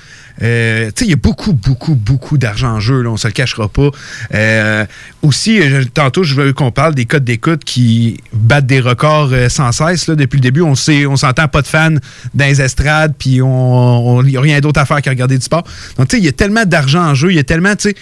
Euh, 0.43 0.87
tu 0.87 0.93
sais, 0.97 1.05
il 1.07 1.11
y 1.11 1.15
a 1.15 1.17
beaucoup, 1.17 1.53
beaucoup, 1.53 1.95
beaucoup 1.95 2.39
d'argent 2.39 2.75
en 2.75 2.81
jeu, 2.81 3.03
là, 3.03 3.11
on 3.11 3.17
se 3.17 3.27
le 3.27 3.33
cachera 3.33 3.69
pas. 3.69 3.91
Euh, 4.35 4.85
aussi, 5.23 5.61
euh, 5.61 5.85
tantôt, 5.93 6.23
je 6.23 6.35
veux 6.35 6.53
qu'on 6.53 6.71
parle 6.71 6.95
des 6.95 7.07
codes 7.07 7.25
d'écoute 7.25 7.65
qui 7.65 8.19
battent 8.33 8.67
des 8.67 8.81
records 8.81 9.33
sans 9.49 9.73
cesse. 9.73 10.09
Là, 10.09 10.15
depuis 10.15 10.37
le 10.37 10.43
début, 10.43 10.63
on 10.63 10.75
sait, 10.75 11.07
on 11.07 11.17
s'entend 11.17 11.49
pas 11.49 11.63
de 11.63 11.67
fans 11.67 11.95
dans 12.35 12.45
les 12.45 12.61
estrades, 12.61 13.15
puis 13.19 13.41
on 13.43 14.23
n'y 14.23 14.37
a 14.37 14.41
rien 14.41 14.61
d'autre 14.61 14.81
à 14.81 14.85
faire 14.85 15.01
qu'à 15.03 15.11
regarder 15.11 15.39
du 15.39 15.45
sport. 15.45 15.65
Donc, 15.97 16.09
tu 16.09 16.17
sais, 16.17 16.23
il 16.23 16.25
y 16.25 16.29
a 16.29 16.33
tellement 16.33 16.65
d'argent 16.65 17.03
en 17.03 17.15
jeu, 17.15 17.31
il 17.31 17.37
y 17.37 17.41
a 17.41 17.45
tellement, 17.45 17.75
tu 17.77 17.95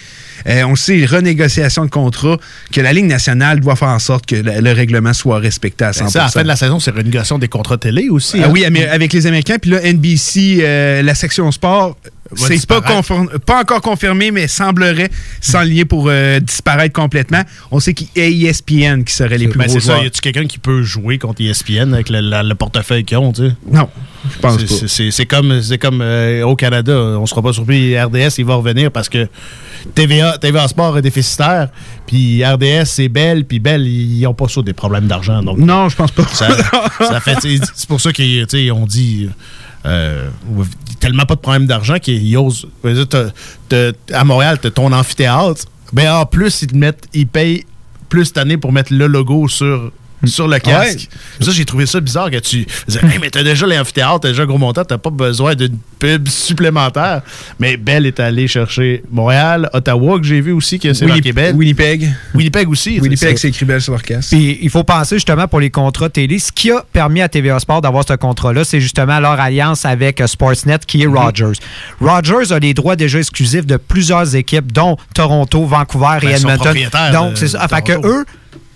sais, 0.45 0.63
on 0.63 0.75
sait, 0.75 1.05
renégociation 1.05 1.85
de 1.85 1.89
contrat, 1.89 2.37
que 2.71 2.81
la 2.81 2.93
Ligue 2.93 3.05
nationale 3.05 3.59
doit 3.59 3.75
faire 3.75 3.89
en 3.89 3.99
sorte 3.99 4.25
que 4.25 4.35
le, 4.35 4.61
le 4.61 4.71
règlement 4.71 5.13
soit 5.13 5.39
respecté 5.39 5.85
à 5.85 5.93
100 5.93 6.05
Ben, 6.05 6.09
ça, 6.09 6.21
à 6.21 6.25
la 6.25 6.31
fin 6.31 6.43
de 6.43 6.47
la 6.47 6.55
saison, 6.55 6.79
c'est 6.79 6.91
renégociation 6.91 7.39
des 7.39 7.47
contrats 7.47 7.77
télé 7.77 8.09
aussi. 8.09 8.39
ah 8.41 8.47
hein? 8.47 8.49
oui, 8.51 8.65
avec 8.65 9.13
les 9.13 9.27
Américains. 9.27 9.57
Puis 9.59 9.71
là, 9.71 9.81
NBC, 9.81 10.59
euh, 10.61 11.01
la 11.01 11.15
section 11.15 11.51
sport, 11.51 11.97
c'est 12.35 12.65
pas, 12.65 12.81
pas 13.45 13.59
encore 13.61 13.81
confirmé, 13.81 14.31
mais 14.31 14.47
semblerait 14.47 15.09
s'enligner 15.41 15.85
pour 15.85 16.07
euh, 16.09 16.39
disparaître 16.39 16.93
complètement. 16.93 17.41
On 17.71 17.79
sait 17.79 17.93
qu'il 17.93 18.07
y 18.15 18.45
a 18.47 18.49
ESPN 18.49 19.03
qui 19.03 19.13
serait 19.13 19.37
les 19.37 19.47
plus 19.47 19.59
Ben, 19.59 19.65
gros 19.67 19.75
c'est 19.75 19.79
ça. 19.85 19.93
joueurs. 19.93 20.03
Y 20.03 20.07
a-tu 20.07 20.21
quelqu'un 20.21 20.45
qui 20.47 20.57
peut 20.57 20.81
jouer 20.81 21.17
contre 21.19 21.41
ESPN 21.41 21.93
avec 21.93 22.09
le, 22.09 22.21
la- 22.21 22.41
le 22.43 22.55
portefeuille 22.55 23.03
qu'ils 23.05 23.17
ont, 23.17 23.31
tu 23.31 23.47
sais? 23.49 23.53
Non, 23.71 23.87
je 24.33 24.39
pense 24.39 24.57
pas. 24.63 24.87
c'est- 24.87 25.77
comme, 25.77 26.01
euh, 26.01 26.43
au 26.45 26.55
Canada. 26.55 26.93
On 26.93 27.25
sera 27.25 27.41
pas 27.41 27.53
surpris. 27.53 27.97
RDS, 27.99 28.39
il 28.39 28.45
va 28.45 28.55
revenir 28.55 28.91
parce 28.91 29.07
que 29.09 29.27
TVA, 29.93 30.37
TVA 30.39 30.67
Sport 30.67 30.97
est 30.97 31.01
déficitaire. 31.03 31.69
Puis 32.07 32.43
RDS, 32.43 32.85
c'est 32.85 33.07
Belle. 33.09 33.45
Puis 33.45 33.59
Belle, 33.59 33.85
ils 33.87 34.21
n'ont 34.21 34.33
pas 34.33 34.47
ça 34.47 34.61
des 34.61 34.73
problèmes 34.73 35.05
d'argent. 35.07 35.41
Non, 35.43 35.89
je 35.89 35.95
pense 35.95 36.11
pas. 36.11 36.25
Ça, 36.33 36.47
ça 36.99 37.19
fait, 37.19 37.35
c'est 37.41 37.87
pour 37.87 38.01
ça 38.01 38.11
qu'ils 38.11 38.71
ont 38.71 38.85
dit. 38.87 39.29
Euh, 39.85 40.29
tellement 40.99 41.25
pas 41.25 41.35
de 41.35 41.41
problème 41.41 41.67
d'argent 41.67 41.99
qu'ils 41.99 42.37
osent. 42.37 42.67
à 44.13 44.23
Montréal, 44.23 44.59
tu 44.61 44.71
ton 44.71 44.91
amphithéâtre. 44.91 45.65
Ben, 45.93 46.11
en 46.11 46.25
plus, 46.25 46.63
ils 46.63 46.67
te 46.67 46.75
mettent, 46.75 47.07
ils 47.13 47.27
payent 47.27 47.65
plus 48.09 48.25
cette 48.25 48.37
année 48.37 48.57
pour 48.57 48.71
mettre 48.71 48.93
le 48.93 49.07
logo 49.07 49.47
sur, 49.47 49.91
sur 50.27 50.47
le 50.47 50.59
casque. 50.59 51.09
Ça, 51.39 51.51
j'ai 51.51 51.65
trouvé 51.65 51.85
ça 51.85 51.99
bizarre 51.99 52.29
que 52.31 52.37
tu 52.37 52.65
disais, 52.87 52.99
Hey, 53.03 53.19
mais 53.19 53.29
t'as 53.29 53.43
déjà 53.43 53.65
l'amphithéâtre, 53.67 54.21
t'as 54.21 54.29
déjà 54.29 54.43
un 54.43 54.45
gros 54.45 54.57
montant, 54.57 54.83
t'as 54.83 54.97
pas 54.97 55.09
besoin 55.09 55.55
d'une 55.55 55.77
pub 55.99 56.27
supplémentaire. 56.27 57.21
Mais 57.59 57.77
Bell 57.77 58.05
est 58.05 58.19
allé 58.19 58.47
chercher 58.47 59.03
Montréal, 59.11 59.69
Ottawa, 59.73 60.19
que 60.19 60.25
j'ai 60.25 60.41
vu 60.41 60.51
aussi, 60.51 60.79
que 60.79 60.93
c'est 60.93 61.05
Winni- 61.05 61.11
marqué 61.17 61.33
Bell. 61.33 61.55
Winnipeg. 61.55 62.13
Winnipeg 62.33 62.69
aussi. 62.69 62.99
Winnipeg, 62.99 63.37
c'est 63.37 63.49
écrit 63.49 63.65
belle 63.65 63.81
sur 63.81 63.91
leur 63.93 64.01
casque. 64.03 64.29
Puis 64.31 64.59
il 64.61 64.69
faut 64.69 64.83
penser 64.83 65.15
justement 65.17 65.47
pour 65.47 65.59
les 65.59 65.69
contrats 65.69 66.09
télé. 66.09 66.39
Ce 66.39 66.51
qui 66.51 66.71
a 66.71 66.83
permis 66.93 67.21
à 67.21 67.29
TVA 67.29 67.59
Sport 67.59 67.81
d'avoir 67.81 68.03
ce 68.07 68.13
contrat-là, 68.13 68.63
c'est 68.63 68.79
justement 68.81 69.19
leur 69.19 69.39
alliance 69.39 69.85
avec 69.85 70.21
euh, 70.21 70.27
Sportsnet 70.27 70.79
qui 70.85 71.03
est 71.03 71.07
Rogers. 71.07 71.59
Rogers 72.01 72.51
a 72.53 72.59
les 72.59 72.73
droits 72.73 72.95
déjà 72.95 73.19
exclusifs 73.19 73.65
de 73.65 73.77
plusieurs 73.77 74.35
équipes, 74.35 74.71
dont 74.71 74.97
Toronto, 75.13 75.65
Vancouver 75.65 76.17
Ben, 76.21 76.29
et 76.29 76.31
ils 76.33 76.37
sont 76.37 76.47
Edmonton. 76.49 76.57
propriétaires 76.63 77.11
Donc 77.11 77.37
c'est 77.37 77.47
ça. 77.47 77.65
de 77.67 77.73
Fait 77.75 77.81
que 77.81 77.93
Toronto. 77.93 78.07
eux, 78.09 78.25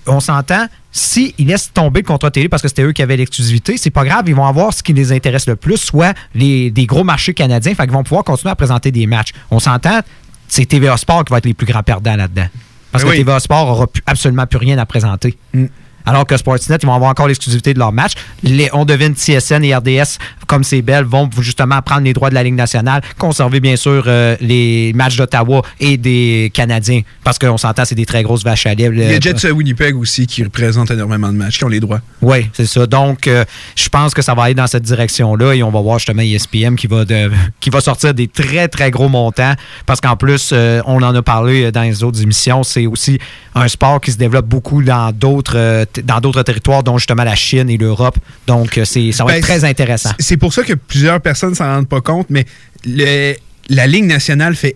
on 0.09 0.19
s'entend. 0.19 0.67
S'ils 0.91 1.33
laissent 1.39 1.71
tomber 1.71 2.01
le 2.01 2.05
contrat 2.07 2.31
télé 2.31 2.49
parce 2.49 2.61
que 2.63 2.67
c'était 2.67 2.81
eux 2.83 2.91
qui 2.93 3.01
avaient 3.03 3.17
l'exclusivité, 3.17 3.77
c'est 3.77 3.91
pas 3.91 4.03
grave, 4.03 4.23
ils 4.27 4.35
vont 4.35 4.45
avoir 4.45 4.73
ce 4.73 4.81
qui 4.81 4.91
les 4.93 5.11
intéresse 5.11 5.47
le 5.47 5.55
plus, 5.55 5.77
soit 5.77 6.15
les, 6.33 6.71
des 6.71 6.85
gros 6.87 7.03
marchés 7.03 7.33
canadiens, 7.33 7.75
fait 7.75 7.83
qu'ils 7.83 7.91
vont 7.93 8.03
pouvoir 8.03 8.23
continuer 8.23 8.51
à 8.51 8.55
présenter 8.55 8.91
des 8.91 9.05
matchs. 9.05 9.31
On 9.51 9.59
s'entend, 9.59 9.99
c'est 10.47 10.65
TVA 10.65 10.97
Sport 10.97 11.25
qui 11.25 11.31
va 11.31 11.37
être 11.37 11.45
les 11.45 11.53
plus 11.53 11.67
grands 11.67 11.83
perdants 11.83 12.15
là-dedans. 12.15 12.47
Parce 12.91 13.03
que. 13.03 13.09
TVA 13.17 13.39
Sport 13.39 13.67
aura 13.69 13.85
pu- 13.87 14.01
absolument 14.07 14.47
plus 14.47 14.57
rien 14.57 14.77
à 14.79 14.85
présenter. 14.87 15.37
Alors 16.09 16.25
que 16.25 16.35
Sportsnet, 16.37 16.77
ils 16.81 16.85
vont 16.85 16.93
avoir 16.93 17.11
encore 17.11 17.27
l'exclusivité 17.27 17.73
de 17.73 17.79
leur 17.79 17.91
match. 17.91 18.13
Les, 18.43 18.69
on 18.73 18.85
devine 18.85 19.13
TSN 19.15 19.63
et 19.63 19.75
RDS, 19.75 20.17
comme 20.47 20.63
c'est 20.63 20.81
belle, 20.81 21.03
vont 21.05 21.29
justement 21.39 21.81
prendre 21.81 22.01
les 22.01 22.13
droits 22.13 22.29
de 22.29 22.35
la 22.35 22.43
Ligue 22.43 22.55
nationale, 22.55 23.01
conserver 23.17 23.59
bien 23.59 23.75
sûr 23.75 24.03
euh, 24.07 24.35
les 24.41 24.91
matchs 24.95 25.17
d'Ottawa 25.17 25.61
et 25.79 25.97
des 25.97 26.51
Canadiens. 26.53 27.01
Parce 27.23 27.37
qu'on 27.37 27.57
s'entend, 27.57 27.85
c'est 27.85 27.95
des 27.95 28.05
très 28.05 28.23
grosses 28.23 28.43
vaches 28.43 28.65
à 28.65 28.73
lèvres. 28.73 28.93
Il 28.95 29.11
y 29.11 29.13
a 29.15 29.19
Jets 29.19 29.45
à 29.47 29.51
Winnipeg 29.51 29.95
aussi 29.95 30.25
qui 30.25 30.43
représentent 30.43 30.91
énormément 30.91 31.27
de 31.29 31.37
matchs, 31.37 31.57
qui 31.59 31.63
ont 31.65 31.69
les 31.69 31.79
droits. 31.79 32.01
Oui, 32.21 32.49
c'est 32.53 32.65
ça. 32.65 32.85
Donc, 32.87 33.27
euh, 33.27 33.45
je 33.75 33.87
pense 33.89 34.13
que 34.13 34.21
ça 34.21 34.33
va 34.33 34.43
aller 34.43 34.53
dans 34.55 34.67
cette 34.67 34.83
direction-là 34.83 35.53
et 35.53 35.63
on 35.63 35.69
va 35.71 35.81
voir 35.81 35.99
justement 35.99 36.23
E 36.23 36.25
ESPN 36.35 36.75
qui 36.75 36.87
va, 36.87 37.05
de- 37.05 37.31
qui 37.59 37.69
va 37.69 37.81
sortir 37.81 38.13
des 38.13 38.27
très, 38.27 38.67
très 38.67 38.89
gros 38.91 39.09
montants 39.09 39.53
parce 39.85 40.01
qu'en 40.01 40.15
plus, 40.15 40.49
euh, 40.53 40.81
on 40.85 41.01
en 41.03 41.13
a 41.13 41.21
parlé 41.21 41.71
dans 41.71 41.83
les 41.83 42.03
autres 42.03 42.21
émissions, 42.21 42.63
c'est 42.63 42.87
aussi 42.87 43.19
un 43.55 43.67
sport 43.67 43.99
qui 44.01 44.11
se 44.11 44.17
développe 44.17 44.47
beaucoup 44.47 44.81
dans 44.81 45.11
d'autres 45.11 45.53
euh, 45.57 45.85
dans 46.03 46.19
d'autres 46.19 46.43
territoires, 46.43 46.83
dont 46.83 46.97
justement 46.97 47.23
la 47.23 47.35
Chine 47.35 47.69
et 47.69 47.77
l'Europe. 47.77 48.17
Donc, 48.47 48.77
euh, 48.77 48.85
c'est, 48.85 49.11
ça 49.11 49.23
va 49.23 49.31
Ben, 49.31 49.37
être 49.37 49.43
très 49.43 49.63
intéressant. 49.65 50.11
C'est 50.19 50.37
pour 50.37 50.53
ça 50.53 50.63
que 50.63 50.73
plusieurs 50.73 51.21
personnes 51.21 51.55
s'en 51.55 51.65
rendent 51.65 51.87
pas 51.89 52.01
compte, 52.01 52.27
mais 52.29 52.45
le- 52.85 53.35
la 53.69 53.87
Ligue 53.87 54.05
nationale 54.05 54.55
fait 54.55 54.75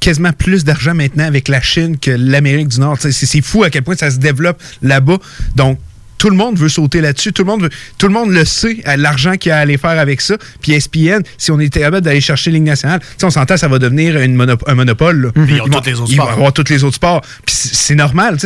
quasiment 0.00 0.32
plus 0.32 0.62
d'argent 0.64 0.94
maintenant 0.94 1.24
avec 1.24 1.48
la 1.48 1.60
Chine 1.60 1.98
que 1.98 2.10
l'Amérique 2.10 2.68
du 2.68 2.80
Nord. 2.80 2.98
C'est 3.00 3.40
fou 3.42 3.64
à 3.64 3.70
quel 3.70 3.82
point 3.82 3.96
ça 3.96 4.10
se 4.10 4.18
développe 4.18 4.60
là-bas. 4.82 5.16
Donc, 5.56 5.78
tout 6.20 6.28
le 6.28 6.36
monde 6.36 6.58
veut 6.58 6.68
sauter 6.68 7.00
là-dessus. 7.00 7.32
Tout 7.32 7.42
le 7.44 7.50
monde 7.50 7.62
veut- 7.62 7.70
tout 7.96 8.06
le 8.06 8.12
monde 8.12 8.30
le 8.30 8.44
sait, 8.44 8.76
à 8.84 8.96
l'argent 8.98 9.32
qu'il 9.36 9.48
y 9.48 9.52
a 9.52 9.56
à 9.56 9.60
aller 9.60 9.78
faire 9.78 9.98
avec 9.98 10.20
ça. 10.20 10.36
Puis 10.60 10.72
ESPN, 10.72 11.22
si 11.38 11.50
on 11.50 11.58
était 11.58 11.80
capable 11.80 12.02
d'aller 12.04 12.20
chercher 12.20 12.50
Ligue 12.50 12.64
nationale, 12.64 13.00
on 13.22 13.30
s'entend, 13.30 13.56
ça 13.56 13.68
va 13.68 13.78
devenir 13.78 14.16
une 14.20 14.38
un 14.66 14.74
monopole. 14.74 15.22
là. 15.22 15.30
Puis 15.32 15.54
ils 15.56 15.60
ont 15.62 15.64
vont- 15.64 15.80
tous 15.80 15.86
les 15.86 15.94
autres 15.98 16.12
ils 16.12 16.16
vont 16.18 16.24
sports. 16.24 16.32
avoir 16.36 16.52
tous 16.52 16.68
les 16.68 16.84
autres 16.84 16.96
sports. 16.96 17.22
Puis 17.46 17.54
c'est 17.56 17.94
normal. 17.94 18.36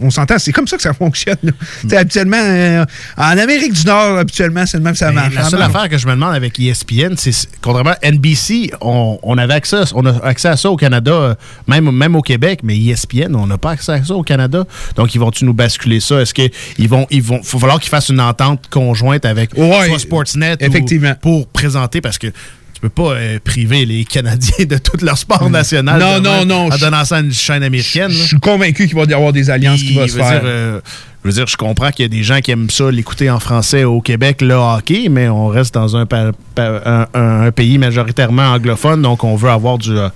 on 0.00 0.10
s'entend, 0.10 0.38
c'est 0.38 0.52
comme 0.52 0.68
ça 0.68 0.76
que 0.76 0.82
ça 0.84 0.94
fonctionne. 0.94 1.36
sais, 1.88 1.96
Habituellement, 1.96 2.36
euh, 2.40 2.84
en 3.16 3.36
Amérique 3.38 3.72
du 3.72 3.84
Nord, 3.86 4.18
habituellement, 4.18 4.64
c'est 4.66 4.76
le 4.76 4.84
même 4.84 4.92
que 4.92 4.98
ça 5.00 5.10
marche. 5.10 5.34
La 5.34 5.44
seule 5.50 5.62
affaire 5.62 5.88
que 5.88 5.98
je 5.98 6.06
me 6.06 6.12
demande 6.12 6.34
avec 6.34 6.58
ESPN, 6.60 7.14
c'est 7.16 7.32
contrairement 7.60 7.94
à 8.02 8.06
NBC, 8.12 8.70
on, 8.80 9.18
on 9.22 9.36
avait 9.38 9.54
accès, 9.54 9.78
on 9.94 10.06
a 10.06 10.24
accès 10.24 10.48
à 10.48 10.56
ça 10.56 10.70
au 10.70 10.76
Canada, 10.76 11.12
euh, 11.12 11.34
même, 11.66 11.90
même 11.90 12.14
au 12.14 12.22
Québec, 12.22 12.60
mais 12.62 12.76
ESPN, 12.78 13.34
on 13.34 13.46
n'a 13.48 13.58
pas 13.58 13.70
accès 13.72 13.92
à 13.92 14.04
ça 14.04 14.14
au 14.14 14.22
Canada. 14.22 14.64
Donc, 14.94 15.14
ils 15.14 15.18
vont-tu 15.18 15.44
nous 15.44 15.54
basculer 15.54 15.98
ça? 16.00 16.20
Est-ce 16.20 16.34
qu'ils 16.34 16.88
vont, 16.88 17.06
vont, 17.22 17.42
faut 17.42 17.58
falloir 17.58 17.80
qu'ils 17.80 17.90
fassent 17.90 18.08
une 18.10 18.20
entente 18.20 18.64
conjointe 18.70 19.24
avec 19.24 19.50
soit 19.86 19.98
Sportsnet 19.98 20.52
ou- 20.60 20.64
effectivement. 20.64 21.14
pour 21.20 21.46
présenter 21.48 22.00
parce 22.00 22.18
que 22.18 22.28
tu 22.28 22.80
peux 22.82 22.88
pas 22.90 23.12
euh, 23.14 23.38
priver 23.42 23.86
les 23.86 24.04
Canadiens 24.04 24.66
de 24.66 24.76
tout 24.76 25.02
leur 25.02 25.16
sport 25.16 25.48
national. 25.48 25.98
Non, 25.98 26.20
non, 26.20 26.44
non, 26.44 26.70
En 26.72 26.76
donnant 26.76 27.04
ça 27.06 27.16
à 27.16 27.20
une 27.20 27.32
chaîne 27.32 27.62
américaine. 27.62 28.10
Je 28.10 28.22
suis 28.26 28.38
convaincu 28.40 28.86
qu'il 28.86 28.94
va 28.96 29.04
y 29.04 29.14
avoir 29.14 29.32
des 29.32 29.48
alliances 29.48 29.80
qui 29.80 29.94
vont 29.94 30.06
se 30.06 30.16
faire. 30.16 30.30
dire, 30.30 30.40
euh, 30.44 30.80
je 31.24 31.28
veux 31.30 31.34
dire, 31.34 31.46
je 31.46 31.56
comprends 31.56 31.90
qu'il 31.90 32.02
y 32.04 32.06
a 32.06 32.08
des 32.08 32.22
gens 32.22 32.40
qui 32.40 32.50
aiment 32.50 32.68
ça, 32.68 32.90
l'écouter 32.90 33.30
en 33.30 33.40
français 33.40 33.84
au 33.84 34.02
Québec, 34.02 34.42
le 34.42 34.52
hockey, 34.54 35.08
mais 35.10 35.26
on 35.28 35.46
reste 35.48 35.72
dans 35.72 35.96
un, 35.96 36.04
pa- 36.04 36.32
pa- 36.54 36.82
un- 36.84 37.06
un- 37.14 37.46
un 37.46 37.50
pays 37.50 37.78
majoritairement 37.78 38.42
anglophone, 38.52 39.00
donc 39.00 39.24
on 39.24 39.36
veut 39.36 39.48
avoir 39.50 39.78
du. 39.78 39.96
euh, 39.96 40.08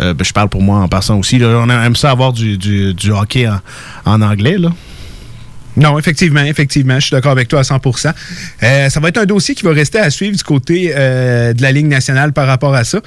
euh, 0.00 0.12
ben, 0.12 0.24
je 0.24 0.32
parle 0.32 0.48
pour 0.48 0.60
moi 0.60 0.80
en 0.80 0.88
passant 0.88 1.18
aussi. 1.20 1.38
là, 1.38 1.46
on 1.64 1.70
aime 1.70 1.94
ça 1.96 2.10
avoir 2.10 2.32
du, 2.32 2.58
du- 2.58 2.94
du 2.94 3.12
hockey 3.12 3.46
en, 3.48 3.60
en 4.04 4.20
anglais. 4.22 4.58
Là. 4.58 4.70
Non, 5.76 5.98
effectivement, 5.98 6.42
effectivement, 6.42 6.96
je 6.96 7.06
suis 7.06 7.10
d'accord 7.12 7.32
avec 7.32 7.48
toi 7.48 7.60
à 7.60 7.62
100% 7.62 8.12
Euh, 8.62 8.90
Ça 8.90 9.00
va 9.00 9.08
être 9.08 9.18
un 9.18 9.24
dossier 9.24 9.54
qui 9.54 9.64
va 9.64 9.72
rester 9.72 9.98
à 9.98 10.10
suivre 10.10 10.36
du 10.36 10.42
côté 10.42 10.92
euh, 10.94 11.52
de 11.54 11.62
la 11.62 11.72
Ligue 11.72 11.86
nationale 11.86 12.32
par 12.32 12.46
rapport 12.46 12.74
à 12.74 12.84
ça. 12.84 13.00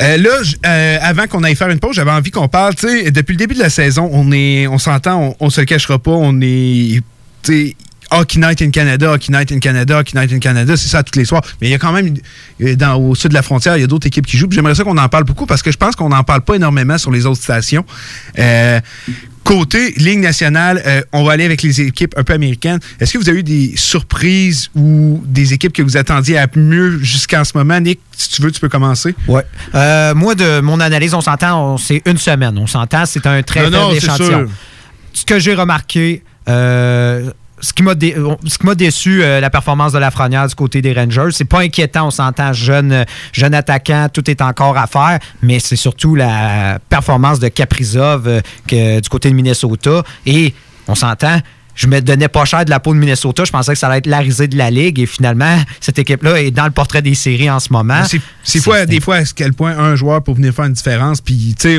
Euh, 0.00 0.16
là, 0.16 0.30
euh, 0.66 0.98
avant 1.02 1.26
qu'on 1.26 1.42
aille 1.42 1.56
faire 1.56 1.68
une 1.70 1.80
pause, 1.80 1.96
j'avais 1.96 2.10
envie 2.10 2.30
qu'on 2.30 2.48
parle. 2.48 2.74
Depuis 2.74 3.32
le 3.32 3.38
début 3.38 3.54
de 3.54 3.60
la 3.60 3.70
saison, 3.70 4.08
on 4.12 4.30
est, 4.32 4.66
on 4.66 4.78
s'entend, 4.78 5.20
on, 5.40 5.46
on 5.46 5.50
se 5.50 5.60
le 5.60 5.66
cachera 5.66 5.98
pas, 5.98 6.12
on 6.12 6.40
est, 6.42 7.00
Hockey 8.12 8.40
Night 8.40 8.60
in 8.60 8.70
Canada, 8.70 9.12
Hockey 9.12 9.30
Night 9.32 9.52
in 9.52 9.60
Canada, 9.60 9.98
Hockey 10.00 10.18
Night 10.18 10.32
in 10.32 10.40
Canada, 10.40 10.76
c'est 10.76 10.88
ça 10.88 11.02
tous 11.02 11.16
les 11.18 11.24
soirs. 11.24 11.42
Mais 11.60 11.68
il 11.68 11.70
y 11.70 11.74
a 11.74 11.78
quand 11.78 11.92
même, 11.92 12.14
au 12.96 13.14
sud 13.14 13.30
de 13.30 13.34
la 13.34 13.42
frontière, 13.42 13.76
il 13.76 13.80
y 13.82 13.84
a 13.84 13.86
d'autres 13.86 14.06
équipes 14.08 14.26
qui 14.26 14.36
jouent. 14.36 14.48
J'aimerais 14.50 14.74
ça 14.74 14.82
qu'on 14.82 14.98
en 14.98 15.08
parle 15.08 15.24
beaucoup 15.24 15.46
parce 15.46 15.62
que 15.62 15.70
je 15.70 15.76
pense 15.76 15.94
qu'on 15.94 16.08
n'en 16.08 16.24
parle 16.24 16.40
pas 16.40 16.56
énormément 16.56 16.98
sur 16.98 17.12
les 17.12 17.24
autres 17.26 17.40
stations. 17.42 17.84
Côté 19.44 19.92
Ligue 19.96 20.20
nationale, 20.20 20.82
euh, 20.86 21.02
on 21.12 21.24
va 21.24 21.32
aller 21.32 21.44
avec 21.44 21.62
les 21.62 21.80
équipes 21.80 22.14
un 22.16 22.24
peu 22.24 22.32
américaines. 22.32 22.78
Est-ce 23.00 23.12
que 23.12 23.18
vous 23.18 23.28
avez 23.28 23.40
eu 23.40 23.42
des 23.42 23.72
surprises 23.76 24.70
ou 24.74 25.22
des 25.24 25.52
équipes 25.52 25.72
que 25.72 25.82
vous 25.82 25.96
attendiez 25.96 26.38
à 26.38 26.46
mieux 26.54 26.98
jusqu'en 26.98 27.44
ce 27.44 27.56
moment? 27.56 27.80
Nick, 27.80 28.00
si 28.12 28.28
tu 28.30 28.42
veux, 28.42 28.50
tu 28.50 28.60
peux 28.60 28.68
commencer. 28.68 29.14
Ouais. 29.28 29.42
Euh, 29.74 30.14
moi, 30.14 30.34
de 30.34 30.60
mon 30.60 30.80
analyse, 30.80 31.14
on 31.14 31.20
s'entend, 31.20 31.76
c'est 31.78 32.02
une 32.06 32.18
semaine. 32.18 32.56
On 32.58 32.66
s'entend, 32.66 33.06
c'est 33.06 33.26
un 33.26 33.42
très 33.42 33.62
Non, 33.64 33.70
non, 33.70 33.88
faible 33.90 34.00
c'est 34.00 34.06
échantillon. 34.06 34.46
Ce 35.12 35.24
que 35.24 35.38
j'ai 35.38 35.54
remarqué, 35.54 36.22
euh, 36.48 37.30
ce 37.60 37.72
qui 37.72 37.82
m'a 37.82 37.94
dé- 37.94 38.16
ce 38.46 38.58
qui 38.58 38.66
m'a 38.66 38.74
déçu, 38.74 39.22
euh, 39.22 39.40
la 39.40 39.50
performance 39.50 39.92
de 39.92 39.98
la 39.98 40.06
Lafrenière 40.06 40.46
du 40.46 40.54
côté 40.54 40.80
des 40.82 40.92
Rangers, 40.92 41.28
c'est 41.32 41.44
pas 41.44 41.60
inquiétant, 41.60 42.06
on 42.06 42.10
s'entend, 42.10 42.52
jeune, 42.52 42.92
euh, 42.92 43.04
jeune 43.32 43.54
attaquant, 43.54 44.08
tout 44.12 44.28
est 44.30 44.40
encore 44.42 44.76
à 44.78 44.86
faire, 44.86 45.18
mais 45.42 45.58
c'est 45.60 45.76
surtout 45.76 46.14
la 46.14 46.78
performance 46.88 47.38
de 47.38 47.48
Kaprizov 47.48 48.26
euh, 48.26 48.40
que, 48.66 49.00
du 49.00 49.08
côté 49.08 49.30
de 49.30 49.34
Minnesota. 49.34 50.02
Et 50.26 50.54
on 50.88 50.94
s'entend, 50.94 51.38
je 51.74 51.86
me 51.86 52.00
donnais 52.00 52.28
pas 52.28 52.44
cher 52.44 52.64
de 52.64 52.70
la 52.70 52.80
peau 52.80 52.92
de 52.92 52.98
Minnesota. 52.98 53.44
Je 53.44 53.50
pensais 53.52 53.72
que 53.72 53.78
ça 53.78 53.86
allait 53.86 53.98
être 53.98 54.06
la 54.06 54.18
risée 54.18 54.48
de 54.48 54.56
la 54.58 54.70
Ligue. 54.70 54.98
Et 54.98 55.06
finalement, 55.06 55.56
cette 55.80 55.98
équipe-là 55.98 56.40
est 56.42 56.50
dans 56.50 56.64
le 56.64 56.72
portrait 56.72 57.00
des 57.00 57.14
séries 57.14 57.48
en 57.50 57.60
ce 57.60 57.72
moment. 57.72 58.02
C'est- 58.42 58.60
des 58.86 59.00
fois 59.00 59.16
à 59.16 59.22
quel 59.24 59.52
point 59.54 59.78
un 59.78 59.94
joueur 59.94 60.22
peut 60.22 60.32
venir 60.32 60.52
faire 60.52 60.66
une 60.66 60.72
différence. 60.74 61.20
Puis, 61.20 61.54
tu 61.58 61.78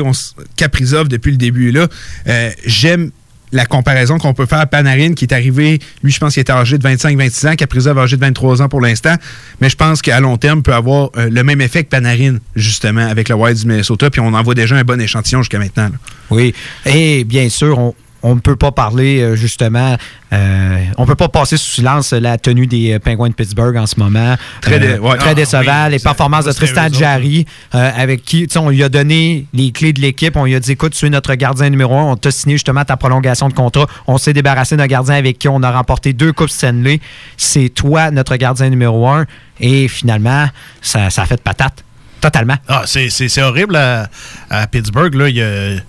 Kaprizov, 0.56 1.08
depuis 1.08 1.30
le 1.30 1.36
début, 1.36 1.70
là, 1.70 1.86
euh, 2.26 2.50
j'aime 2.66 3.10
la 3.52 3.66
comparaison 3.66 4.18
qu'on 4.18 4.34
peut 4.34 4.46
faire 4.46 4.60
à 4.60 4.66
Panarin, 4.66 5.14
qui 5.14 5.24
est 5.26 5.32
arrivé, 5.32 5.78
lui, 6.02 6.12
je 6.12 6.18
pense 6.18 6.34
qu'il 6.34 6.40
était 6.40 6.52
âgé 6.52 6.78
de 6.78 6.88
25-26 6.88 7.48
ans, 7.48 7.54
Kaprizov 7.54 7.98
âgé 7.98 8.16
de 8.16 8.22
23 8.22 8.62
ans 8.62 8.68
pour 8.68 8.80
l'instant, 8.80 9.14
mais 9.60 9.68
je 9.68 9.76
pense 9.76 10.02
qu'à 10.02 10.20
long 10.20 10.36
terme, 10.36 10.62
peut 10.62 10.74
avoir 10.74 11.10
euh, 11.16 11.28
le 11.30 11.44
même 11.44 11.60
effet 11.60 11.84
que 11.84 11.88
Panarin, 11.88 12.38
justement, 12.56 13.06
avec 13.06 13.28
le 13.28 13.34
Wild 13.34 13.58
du 13.58 13.66
Minnesota, 13.66 14.10
puis 14.10 14.20
on 14.20 14.32
en 14.32 14.42
voit 14.42 14.54
déjà 14.54 14.76
un 14.76 14.84
bon 14.84 15.00
échantillon 15.00 15.42
jusqu'à 15.42 15.58
maintenant. 15.58 15.90
Oui. 16.30 16.54
Et 16.86 17.24
bien 17.24 17.48
sûr, 17.48 17.78
on 17.78 17.94
on 18.22 18.34
ne 18.34 18.40
peut 18.40 18.56
pas 18.56 18.70
parler 18.72 19.20
euh, 19.20 19.34
justement, 19.36 19.96
euh, 20.32 20.84
on 20.96 21.06
peut 21.06 21.14
pas 21.16 21.28
passer 21.28 21.56
sous 21.56 21.70
silence 21.72 22.12
la 22.12 22.38
tenue 22.38 22.66
des 22.66 22.92
euh, 22.92 22.98
Penguins 22.98 23.28
de 23.28 23.34
Pittsburgh 23.34 23.76
en 23.76 23.86
ce 23.86 23.98
moment. 23.98 24.36
Très 24.60 24.78
dé- 24.78 24.98
ouais. 24.98 25.16
très 25.18 25.30
Ah, 25.30 25.34
décevant. 25.34 25.84
oui, 25.86 25.90
les 25.92 25.98
performances 25.98 26.44
de 26.44 26.52
Tristan. 26.52 26.88
Jarry, 26.92 27.46
euh, 27.74 27.90
avec 27.96 28.22
qui 28.24 28.46
tu 28.46 28.52
sais, 28.52 28.58
on 28.58 28.68
lui 28.70 28.82
a 28.82 28.88
donné 28.88 29.46
les 29.52 29.72
clés 29.72 29.92
de 29.92 30.00
l'équipe. 30.00 30.36
On 30.36 30.44
lui 30.44 30.54
a 30.54 30.60
dit 30.60 30.72
écoute, 30.72 30.92
tu 30.94 31.06
es 31.06 31.10
notre 31.10 31.34
gardien 31.34 31.68
numéro 31.70 31.96
un. 31.98 32.04
On 32.12 32.16
t'a 32.16 32.30
signé 32.30 32.54
justement 32.54 32.84
ta 32.84 32.96
prolongation 32.96 33.48
de 33.48 33.54
contrat. 33.54 33.86
On 34.06 34.18
s'est 34.18 34.32
débarrassé 34.32 34.76
d'un 34.76 34.86
gardien 34.86 35.14
avec 35.16 35.38
qui 35.38 35.48
on 35.48 35.62
a 35.62 35.70
remporté 35.70 36.12
deux 36.12 36.32
Coupes 36.32 36.50
Stanley. 36.50 37.00
C'est 37.36 37.68
toi 37.68 38.10
notre 38.10 38.36
gardien 38.36 38.70
numéro 38.70 39.08
un. 39.08 39.26
Et 39.60 39.88
finalement, 39.88 40.46
ça, 40.80 41.10
ça 41.10 41.22
a 41.22 41.26
fait 41.26 41.36
de 41.36 41.40
patate. 41.42 41.84
Totalement. 42.20 42.56
Ah, 42.68 42.82
c'est- 42.86 43.38
horrible 43.42 43.74
à, 43.76 44.08
à 44.48 44.66
Pittsburgh. 44.68 45.12
Là. 45.14 45.28
Il 45.28 45.36
y 45.36 45.42
a- 45.42 45.80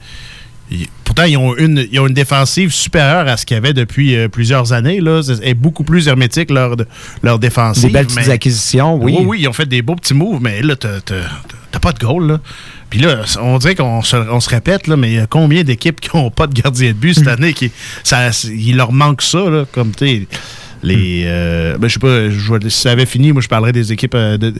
pourtant, 1.04 1.24
ils 1.24 1.38
ont, 1.38 1.56
une, 1.58 1.86
ils 1.91 2.00
ont 2.00 2.08
une 2.08 2.14
défensive 2.14 2.72
supérieure 2.74 3.28
à 3.28 3.38
ce 3.38 3.45
qu'il 3.45 3.56
y 3.56 3.58
avait 3.58 3.74
depuis 3.74 4.16
euh, 4.16 4.28
plusieurs 4.28 4.74
années. 4.74 5.00
Là. 5.02 5.22
C'est 5.24 5.45
est 5.45 5.54
beaucoup 5.54 5.84
plus 5.84 6.08
hermétique, 6.08 6.50
leur, 6.52 6.76
leur 7.22 7.40
défensive. 7.40 7.86
Des 7.88 7.90
belles 7.94 8.08
petites 8.08 8.30
acquisitions, 8.30 8.95
oui. 9.02 9.16
Oui, 9.20 9.26
oui, 9.28 9.38
ils 9.41 9.48
ont 9.48 9.54
fait 9.54 9.68
des 9.68 9.82
beaux 9.82 9.95
petits 9.95 10.14
moves, 10.14 10.41
mais 10.41 10.62
là, 10.62 10.76
t'as 10.76 11.00
t'as- 11.02 11.80
pas 11.80 11.91
de 11.91 12.00
goal. 12.00 12.28
Là. 12.28 12.40
Puis 12.90 13.00
là, 13.00 13.24
on 13.41 13.58
dirait 13.58 13.76
qu'on 13.76 14.02
se, 14.04 14.16
on 14.16 14.40
se 14.40 14.50
répète, 14.50 14.88
là, 14.88 14.95
mais 14.95 15.10
il 15.12 15.16
y 15.16 15.20
a 15.20 15.26
combien 15.28 15.64
d'équipes 15.64 16.00
qui 16.00 16.16
n'ont 16.16 16.30
pas 16.32 16.48
de 16.48 16.54
gardien 16.54 16.90
de 16.90 16.94
but 16.94 17.14
cette 17.16 17.28
année? 17.40 17.54
Qui, 17.54 17.72
ça, 18.04 18.30
il 18.45 18.78
leur 18.78 18.91
manque 18.94 19.22
ça, 19.22 19.50
là, 19.50 19.66
comme 19.72 19.91
tu 19.91 20.06
sais, 20.08 20.28
les. 20.82 21.24
euh, 21.26 21.78
ben, 21.78 21.88
je 21.88 21.94
sais 21.94 22.00
pas, 22.00 22.30
je 22.30 22.40
vois- 22.48 22.60
si 22.62 22.70
ça 22.72 22.91
avait 22.91 23.06
fini, 23.06 23.32
moi, 23.34 23.41
je 23.41 23.48
parlerais 23.50 23.72
des 23.74 23.91
équipes. 23.91 24.16
euh, 24.16 24.38
de 24.38 24.54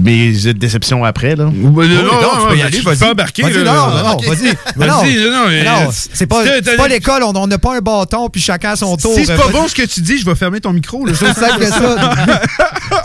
mes 0.00 0.32
déceptions 0.54 1.04
après. 1.04 1.36
Là. 1.36 1.44
non, 1.44 1.70
non, 1.70 1.72
non, 1.72 2.68
tu 2.70 2.82
peux 2.82 3.06
embarquer, 3.06 3.42
Vas-y, 3.42 3.64
là. 3.64 3.64
non, 3.64 3.90
non, 3.90 4.02
non, 4.02 4.12
Ok. 4.14 4.26
vas-y. 4.26 4.54
Non, 5.64 5.90
c'est 5.92 6.26
pas, 6.26 6.44
l'école, 6.88 7.22
on 7.22 7.46
n'a 7.46 7.58
pas 7.58 7.76
un 7.76 7.80
bâton, 7.80 8.28
puis 8.28 8.40
chacun 8.40 8.70
à 8.72 8.76
son 8.76 8.96
tour. 8.96 9.14
Si 9.14 9.26
c'est 9.26 9.36
pas 9.36 9.48
bon 9.48 9.68
ce 9.68 9.74
que 9.74 9.86
tu 9.86 10.00
dis, 10.00 10.18
je 10.18 10.24
vais 10.24 10.34
fermer 10.34 10.60
ton 10.60 10.72
micro. 10.72 11.06
C'est 11.14 11.24
aussi 11.30 11.40
simple 11.40 11.60
que 11.60 11.66
ça. 11.66 12.10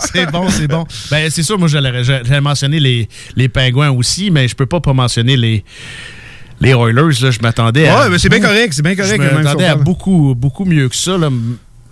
c'est 0.12 0.26
bon, 0.30 0.48
c'est 0.48 0.66
bon. 0.66 0.84
Ben, 1.10 1.30
c'est 1.30 1.42
sûr, 1.42 1.58
moi, 1.58 1.68
j'allais 1.68 2.40
mentionner 2.40 2.80
les, 2.80 3.08
les 3.36 3.48
pingouins 3.48 3.90
aussi, 3.90 4.30
mais 4.30 4.48
je 4.48 4.54
peux 4.54 4.66
pas 4.66 4.80
pas 4.80 4.92
mentionner 4.92 5.36
les. 5.36 5.64
Les 6.62 6.72
Oilers, 6.72 6.92
là, 7.22 7.30
je 7.30 7.38
m'attendais 7.40 7.88
à. 7.88 8.00
Ouais, 8.02 8.08
mais 8.10 8.18
c'est 8.18 8.28
bien 8.28 8.40
correct, 8.40 8.74
c'est 8.74 8.82
bien 8.82 8.94
correct, 8.94 9.22
Je 9.22 9.34
m'attendais 9.34 9.64
à 9.64 9.76
beaucoup, 9.76 10.34
beaucoup 10.36 10.66
mieux 10.66 10.90
que 10.90 10.96
ça. 10.96 11.16
Là. 11.16 11.30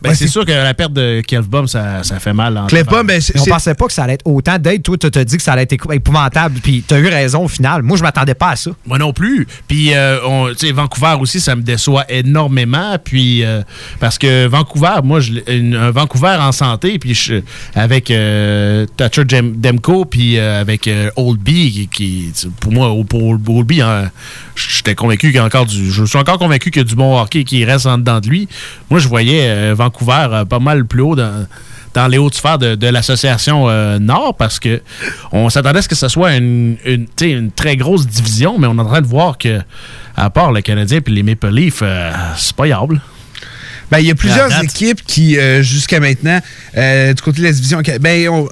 Ben, 0.01 0.11
Ouais, 0.11 0.15
c'est 0.15 0.29
sûr 0.29 0.45
que 0.45 0.53
la 0.53 0.75
perte 0.75 0.93
de 0.93 1.23
Kelvbaum, 1.27 1.67
ça, 1.67 2.05
ça 2.05 2.21
fait 2.21 2.33
mal. 2.33 2.57
en 2.57 2.67
Clefbaum, 2.67 3.07
ben, 3.07 3.21
on 3.37 3.45
pensait 3.47 3.75
pas 3.75 3.87
que 3.87 3.93
ça 3.93 4.05
allait 4.05 4.15
être 4.15 4.27
autant 4.27 4.57
d'aide. 4.59 4.83
Toi, 4.83 4.97
tu 4.97 5.11
t'as 5.11 5.25
dit 5.25 5.37
que 5.37 5.43
ça 5.43 5.55
allait 5.55 5.63
être 5.63 5.93
épouvantable, 5.93 6.61
puis 6.63 6.85
tu 6.87 6.95
as 6.95 6.99
eu 6.99 7.09
raison 7.09 7.45
au 7.45 7.49
final. 7.49 7.83
Moi, 7.83 7.97
je 7.97 8.03
m'attendais 8.03 8.35
pas 8.35 8.51
à 8.51 8.57
ça. 8.57 8.71
Moi 8.87 8.99
non 8.99 9.13
plus. 9.13 9.47
Puis, 9.67 9.93
euh, 9.95 10.19
on- 10.25 10.49
tu 10.51 10.67
sais, 10.69 10.73
Vancouver 10.73 11.17
aussi, 11.21 11.41
ça 11.41 11.57
me 11.57 11.63
déçoit 11.63 12.05
énormément. 12.09 12.97
Puis, 13.03 13.45
euh, 13.45 13.63
parce 13.99 14.19
que 14.19 14.47
Vancouver, 14.47 15.01
moi, 15.03 15.19
je, 15.21 15.33
une- 15.49 15.75
un 15.75 15.91
Vancouver 15.91 16.37
en 16.41 16.53
santé, 16.53 16.99
puis 16.99 17.15
je- 17.15 17.41
avec 17.75 18.11
euh, 18.11 18.87
Thatcher 18.97 19.23
Jem- 19.27 19.55
Demko, 19.61 20.05
puis 20.05 20.39
euh, 20.39 20.61
avec 20.61 20.87
euh, 20.87 21.11
Oldby, 21.17 21.89
qui, 21.91 22.33
qui- 22.33 22.49
pour 22.61 22.71
moi, 22.73 22.95
pour 23.09 23.25
Oldby, 23.49 23.81
hein, 23.83 24.11
j'étais 24.55 24.95
convaincu 24.95 25.29
qu'il 25.29 25.37
y 25.37 25.39
a 25.39 25.45
encore 25.45 25.67
du. 25.67 25.91
Je 25.91 26.05
suis 26.05 26.19
encore 26.19 26.39
convaincu 26.39 26.71
qu'il 26.71 26.81
y 26.83 26.85
a 26.85 26.89
du 26.89 26.95
bon 26.95 27.21
hockey 27.21 27.43
qui 27.45 27.65
reste 27.65 27.87
en 27.87 27.99
dedans 27.99 28.21
de 28.21 28.29
lui. 28.29 28.49
Moi, 28.91 29.01
je 29.01 29.09
voyais 29.09 29.49
euh, 29.49 29.75
Vancouver 29.89 30.27
euh, 30.31 30.45
pas 30.45 30.59
mal 30.59 30.85
plus 30.85 31.03
haut 31.03 31.17
dans 31.17 31.47
dans 31.95 32.07
les 32.07 32.19
hautes 32.19 32.35
sphères 32.35 32.59
de, 32.59 32.75
de 32.75 32.87
l'association 32.87 33.69
euh, 33.69 33.99
Nord 33.99 34.37
parce 34.39 34.61
que 34.61 34.83
on 35.33 35.49
s'attendait 35.49 35.79
à 35.79 35.83
ce 35.83 35.89
que 35.89 35.95
ce 35.95 36.09
soit 36.09 36.35
une, 36.37 36.77
une, 36.85 37.07
tu 37.07 37.13
sais, 37.25 37.31
une 37.31 37.51
très 37.51 37.77
grosse 37.77 38.07
division, 38.07 38.59
mais 38.59 38.67
on 38.67 38.77
est 38.77 38.81
en 38.81 38.85
train 38.85 39.01
de 39.01 39.07
voir 39.07 39.39
que, 39.39 39.61
à 40.15 40.29
part 40.31 40.53
le 40.53 40.61
Canadien 40.61 41.01
et 41.05 41.11
les 41.11 41.23
Maple 41.23 41.49
Leafs, 41.49 41.81
euh, 41.83 42.13
c'est 42.37 42.55
pas 42.55 42.67
yable. 42.67 43.01
Ben, 43.91 44.01
il 44.01 44.07
y 44.07 44.11
a 44.11 44.15
plusieurs 44.15 44.51
équipes 44.63 45.01
qui, 45.07 45.39
euh, 45.39 45.63
jusqu'à 45.63 45.99
maintenant, 45.99 46.41
euh, 46.77 47.15
du 47.15 47.23
côté 47.23 47.39
de 47.41 47.47
la 47.47 47.53
division. 47.53 47.81
Ben, 48.01 48.29
on, 48.29 48.47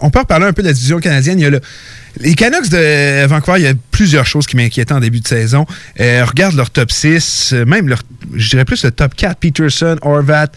on 0.00 0.10
peut 0.10 0.18
reparler 0.18 0.46
un 0.46 0.52
peu 0.52 0.62
de 0.62 0.66
la 0.68 0.74
division 0.74 0.98
canadienne. 0.98 1.38
Il 1.38 1.42
y 1.42 1.46
a 1.46 1.50
le- 1.50 1.60
les 2.20 2.34
Canucks 2.34 2.68
de 2.68 3.26
Vancouver, 3.26 3.58
il 3.58 3.64
y 3.64 3.68
a 3.68 3.74
plusieurs 3.90 4.26
choses 4.26 4.46
qui 4.46 4.56
m'inquiétaient 4.56 4.92
en 4.92 5.00
début 5.00 5.20
de 5.20 5.28
saison. 5.28 5.66
Euh, 6.00 6.24
regarde 6.24 6.54
leur 6.54 6.70
top 6.70 6.90
6, 6.90 7.52
euh, 7.52 7.64
même 7.64 7.88
leur, 7.88 8.00
je 8.34 8.50
dirais 8.50 8.64
plus 8.64 8.84
le 8.84 8.90
top 8.90 9.14
4, 9.14 9.38
Peterson, 9.38 9.96
Horvat, 10.02 10.48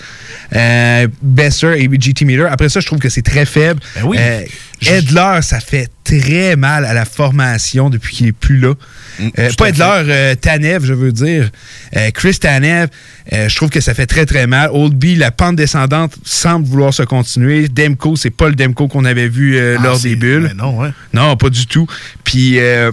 euh, 0.56 1.08
Besser 1.22 1.76
et 1.78 1.90
GT 2.00 2.26
Meter. 2.26 2.48
Après 2.50 2.70
ça, 2.70 2.80
je 2.80 2.86
trouve 2.86 3.00
que 3.00 3.10
c'est 3.10 3.22
très 3.22 3.46
faible. 3.46 3.80
oui. 4.04 4.18
Euh, 4.20 4.42
Edler, 4.90 5.40
ça 5.42 5.60
fait 5.60 5.90
très 6.04 6.56
mal 6.56 6.86
à 6.86 6.94
la 6.94 7.06
formation 7.06 7.90
depuis 7.90 8.16
qu'il 8.16 8.28
est 8.28 8.32
plus 8.32 8.58
là. 8.60 8.74
Euh, 9.40 9.50
tout 9.50 9.56
pas 9.56 9.70
Edler, 9.70 9.84
euh, 10.10 10.36
Tanev, 10.36 10.86
je 10.86 10.94
veux 10.94 11.12
dire. 11.12 11.50
Euh, 11.96 12.12
Chris 12.12 12.38
Tanev, 12.40 12.88
euh, 13.32 13.48
je 13.50 13.56
trouve 13.56 13.70
que 13.70 13.82
ça 13.82 13.94
fait 13.94 14.06
très 14.06 14.26
très 14.26 14.48
mal. 14.48 14.70
Oldby, 14.72 15.16
la 15.16 15.32
pente 15.32 15.56
descendante 15.56 16.16
semble 16.24 16.66
vouloir 16.68 16.94
se 16.94 17.04
continuer. 17.04 17.68
Demko, 17.68 18.16
c'est 18.16 18.30
pas 18.30 18.50
le 18.50 18.56
Demko 18.56 18.88
qu'on 18.88 19.06
avait 19.06 19.28
vu 19.30 19.56
euh, 19.58 19.78
Ah, 19.80 19.84
lors 19.84 20.00
des 20.00 20.16
bulles. 20.16 20.48
mais 20.50 20.54
non, 20.54 20.80
ouais. 20.80 20.90
Non, 21.14 21.36
pas 21.38 21.50
du 21.50 21.66
tout. 21.68 21.88
Puis, 22.24 22.60
euh, 22.60 22.92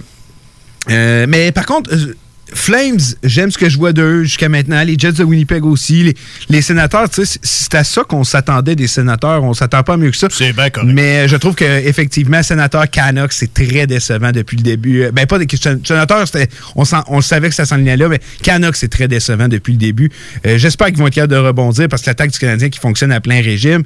euh, 0.90 1.26
mais 1.28 1.52
par 1.52 1.66
contre, 1.66 1.90
euh, 1.92 2.14
Flames, 2.54 2.98
j'aime 3.22 3.50
ce 3.50 3.58
que 3.58 3.68
je 3.68 3.78
vois 3.78 3.92
d'eux 3.92 4.24
jusqu'à 4.24 4.48
maintenant. 4.48 4.82
Les 4.82 4.96
Jets 4.98 5.12
de 5.12 5.24
Winnipeg 5.24 5.64
aussi. 5.64 6.02
Les, 6.04 6.14
les 6.48 6.62
sénateurs, 6.62 7.08
tu 7.08 7.24
sais, 7.24 7.38
c'est- 7.42 7.74
à 7.74 7.84
ça 7.84 8.02
qu'on 8.02 8.24
s'attendait 8.24 8.74
des 8.74 8.88
sénateurs. 8.88 9.44
On 9.44 9.54
s'attend 9.54 9.82
pas 9.84 9.96
mieux 9.96 10.10
que 10.10 10.16
ça. 10.16 10.26
C'est 10.30 10.52
bien 10.52 10.70
correct. 10.70 10.90
Mais 10.92 11.20
euh, 11.20 11.28
je 11.28 11.36
trouve 11.36 11.54
qu'effectivement, 11.54 12.42
sénateur 12.42 12.90
Canucks, 12.90 13.32
c'est 13.32 13.54
très 13.54 13.86
décevant 13.86 14.32
depuis 14.32 14.56
le 14.56 14.62
début. 14.64 15.02
Euh, 15.04 15.10
Ben, 15.12 15.26
pas 15.26 15.38
des 15.38 15.46
sénateur, 15.84 16.26
c'était- 16.26 16.48
on, 16.74 16.82
on 17.08 17.20
savait 17.20 17.48
que 17.48 17.54
ça 17.54 17.64
s'enlignait 17.64 17.96
là, 17.96 18.08
mais 18.08 18.20
Canucks, 18.42 18.76
c'est 18.76 18.88
très 18.88 19.06
décevant 19.08 19.46
depuis 19.48 19.72
le 19.74 19.78
début. 19.78 20.10
Euh, 20.46 20.58
J'espère 20.58 20.88
qu'ils 20.88 20.96
vont 20.98 21.06
être 21.06 21.14
capables 21.14 21.32
de 21.32 21.38
rebondir 21.38 21.86
parce 21.88 22.02
que 22.02 22.10
l'attaque 22.10 22.32
du 22.32 22.38
Canadien 22.38 22.68
qui 22.70 22.80
fonctionne 22.80 23.12
à 23.12 23.20
plein 23.20 23.40
régime. 23.40 23.82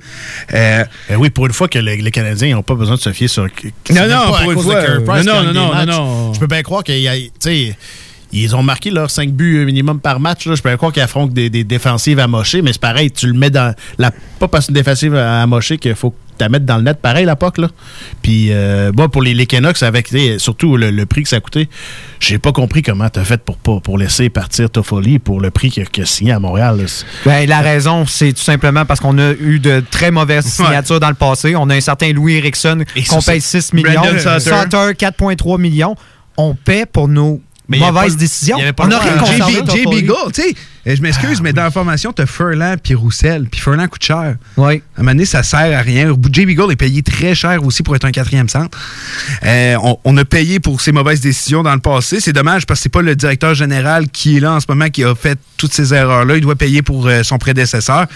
Euh, 0.54 0.84
Ben 1.10 1.16
oui, 1.16 1.28
pour 1.30 1.46
une 1.46 1.52
fois 1.52 1.68
que 1.68 1.78
les, 1.78 1.98
les 1.98 2.10
Canadiens 2.10 2.54
n'ont 2.56 2.62
pas 2.62 2.74
besoin 2.74 2.96
de 2.96 3.00
se 3.00 3.12
fier 3.12 3.28
sur. 3.28 3.44
Non, 3.44 3.48
non, 4.08 4.32
pas 4.32 4.40
pour 4.42 4.52
une 4.52 4.60
fois, 4.62 4.82
non, 5.22 5.42
non, 5.44 5.52
non, 5.52 5.74
non, 5.74 5.86
non. 5.86 6.32
Je 6.34 6.40
peux 6.40 6.46
bien 6.46 6.62
croire 6.62 6.82
qu'il 6.82 6.98
y 7.00 7.08
a. 7.08 7.14
Ils 8.34 8.56
ont 8.56 8.62
marqué 8.62 8.90
leurs 8.90 9.10
5 9.10 9.30
buts 9.30 9.64
minimum 9.64 10.00
par 10.00 10.18
match. 10.18 10.46
Là. 10.46 10.54
Je 10.56 10.62
peux 10.62 10.76
croire 10.76 10.92
qu'ils 10.92 11.02
affrontent 11.02 11.32
des, 11.32 11.50
des 11.50 11.62
défensives 11.64 12.18
amochées, 12.18 12.62
mais 12.62 12.72
c'est 12.72 12.80
pareil, 12.80 13.10
tu 13.10 13.26
le 13.28 13.32
mets 13.32 13.50
dans. 13.50 13.74
La, 13.98 14.10
pas 14.40 14.48
parce 14.48 14.68
une 14.68 14.74
défensive 14.74 15.14
amochée 15.14 15.78
qu'il 15.78 15.94
faut 15.94 16.10
que 16.10 16.16
tu 16.36 16.42
la 16.42 16.48
mettes 16.48 16.64
dans 16.64 16.78
le 16.78 16.82
net, 16.82 16.98
pareil, 17.00 17.24
la 17.26 17.36
POC. 17.36 17.58
Là. 17.58 17.68
Puis, 18.22 18.48
euh, 18.50 18.90
moi, 18.96 19.08
pour 19.08 19.22
les, 19.22 19.34
les 19.34 19.46
Canucks, 19.46 19.80
avec 19.84 20.12
surtout 20.38 20.76
le, 20.76 20.90
le 20.90 21.06
prix 21.06 21.22
que 21.22 21.28
ça 21.28 21.36
a 21.36 21.40
coûté, 21.40 21.68
j'ai 22.18 22.40
pas 22.40 22.50
compris 22.50 22.82
comment 22.82 23.08
tu 23.08 23.20
as 23.20 23.24
fait 23.24 23.40
pour, 23.40 23.98
laisser 23.98 24.30
partir 24.30 24.68
Toffoli 24.68 25.20
pour 25.20 25.40
le 25.40 25.52
prix 25.52 25.70
qu'il 25.70 25.84
a, 25.84 25.86
qu'il 25.86 26.02
a 26.02 26.06
signé 26.06 26.32
à 26.32 26.40
Montréal. 26.40 26.84
Ben, 27.24 27.48
la 27.48 27.60
raison, 27.60 28.04
c'est 28.04 28.32
tout 28.32 28.42
simplement 28.42 28.84
parce 28.84 28.98
qu'on 28.98 29.16
a 29.18 29.30
eu 29.32 29.60
de 29.60 29.80
très 29.92 30.10
mauvaises 30.10 30.46
signatures 30.46 30.98
dans 30.98 31.08
le 31.08 31.14
passé. 31.14 31.54
On 31.54 31.70
a 31.70 31.76
un 31.76 31.80
certain 31.80 32.12
Louis 32.12 32.34
Erickson 32.34 32.82
qu'on 33.08 33.22
paye 33.22 33.40
c'est- 33.40 33.60
6 33.60 33.72
millions. 33.72 34.02
Sutter, 34.40 34.94
4,3 34.98 35.60
millions. 35.60 35.94
On 36.36 36.56
paie 36.56 36.84
pour 36.84 37.06
nos 37.06 37.40
Mais 37.68 37.78
avait 38.62 38.72
pas 38.72 38.84
On 38.84 38.88
le 38.88 38.94
a 38.96 38.98
droit 38.98 39.28
rien. 39.46 39.64
JB. 39.64 39.70
JB 39.70 40.06
Gold, 40.06 40.34
tu 40.34 40.42
sais, 40.42 40.54
euh, 40.86 40.96
je 40.96 41.02
m'excuse, 41.02 41.40
mais 41.40 41.52
dans 41.52 41.62
la 41.64 41.70
formation, 41.70 42.12
t'as 42.12 42.26
Furlan 42.26 42.74
puis 42.82 42.94
Roussel, 42.94 43.46
puis 43.50 43.60
Furlan 43.60 43.86
coûte 43.88 44.04
cher. 44.04 44.36
Oui. 44.56 44.82
À 44.96 45.00
un 45.00 45.02
moment 45.02 45.12
donné, 45.12 45.24
ça 45.24 45.42
sert 45.42 45.76
à 45.78 45.80
rien. 45.82 46.12
JB 46.30 46.50
Gold 46.50 46.72
est 46.72 46.76
payé 46.76 47.02
très 47.02 47.34
cher 47.34 47.64
aussi 47.64 47.82
pour 47.82 47.96
être 47.96 48.04
un 48.04 48.10
quatrième 48.10 48.48
centre. 48.48 48.76
Euh, 49.44 49.76
on, 49.82 49.98
on 50.04 50.16
a 50.16 50.24
payé 50.24 50.60
pour 50.60 50.80
ses 50.80 50.92
mauvaises 50.92 51.20
décisions 51.20 51.62
dans 51.62 51.74
le 51.74 51.80
passé. 51.80 52.20
C'est 52.20 52.32
dommage 52.32 52.66
parce 52.66 52.80
que 52.80 52.82
c'est 52.84 52.88
pas 52.88 53.02
le 53.02 53.16
directeur 53.16 53.54
général 53.54 54.08
qui 54.08 54.36
est 54.36 54.40
là 54.40 54.52
en 54.52 54.60
ce 54.60 54.66
moment 54.68 54.88
qui 54.88 55.04
a 55.04 55.14
fait 55.14 55.38
toutes 55.56 55.72
ces 55.72 55.94
erreurs-là. 55.94 56.36
Il 56.36 56.42
doit 56.42 56.56
payer 56.56 56.82
pour 56.82 57.06
euh, 57.06 57.22
son 57.22 57.38
prédécesseur. 57.38 58.06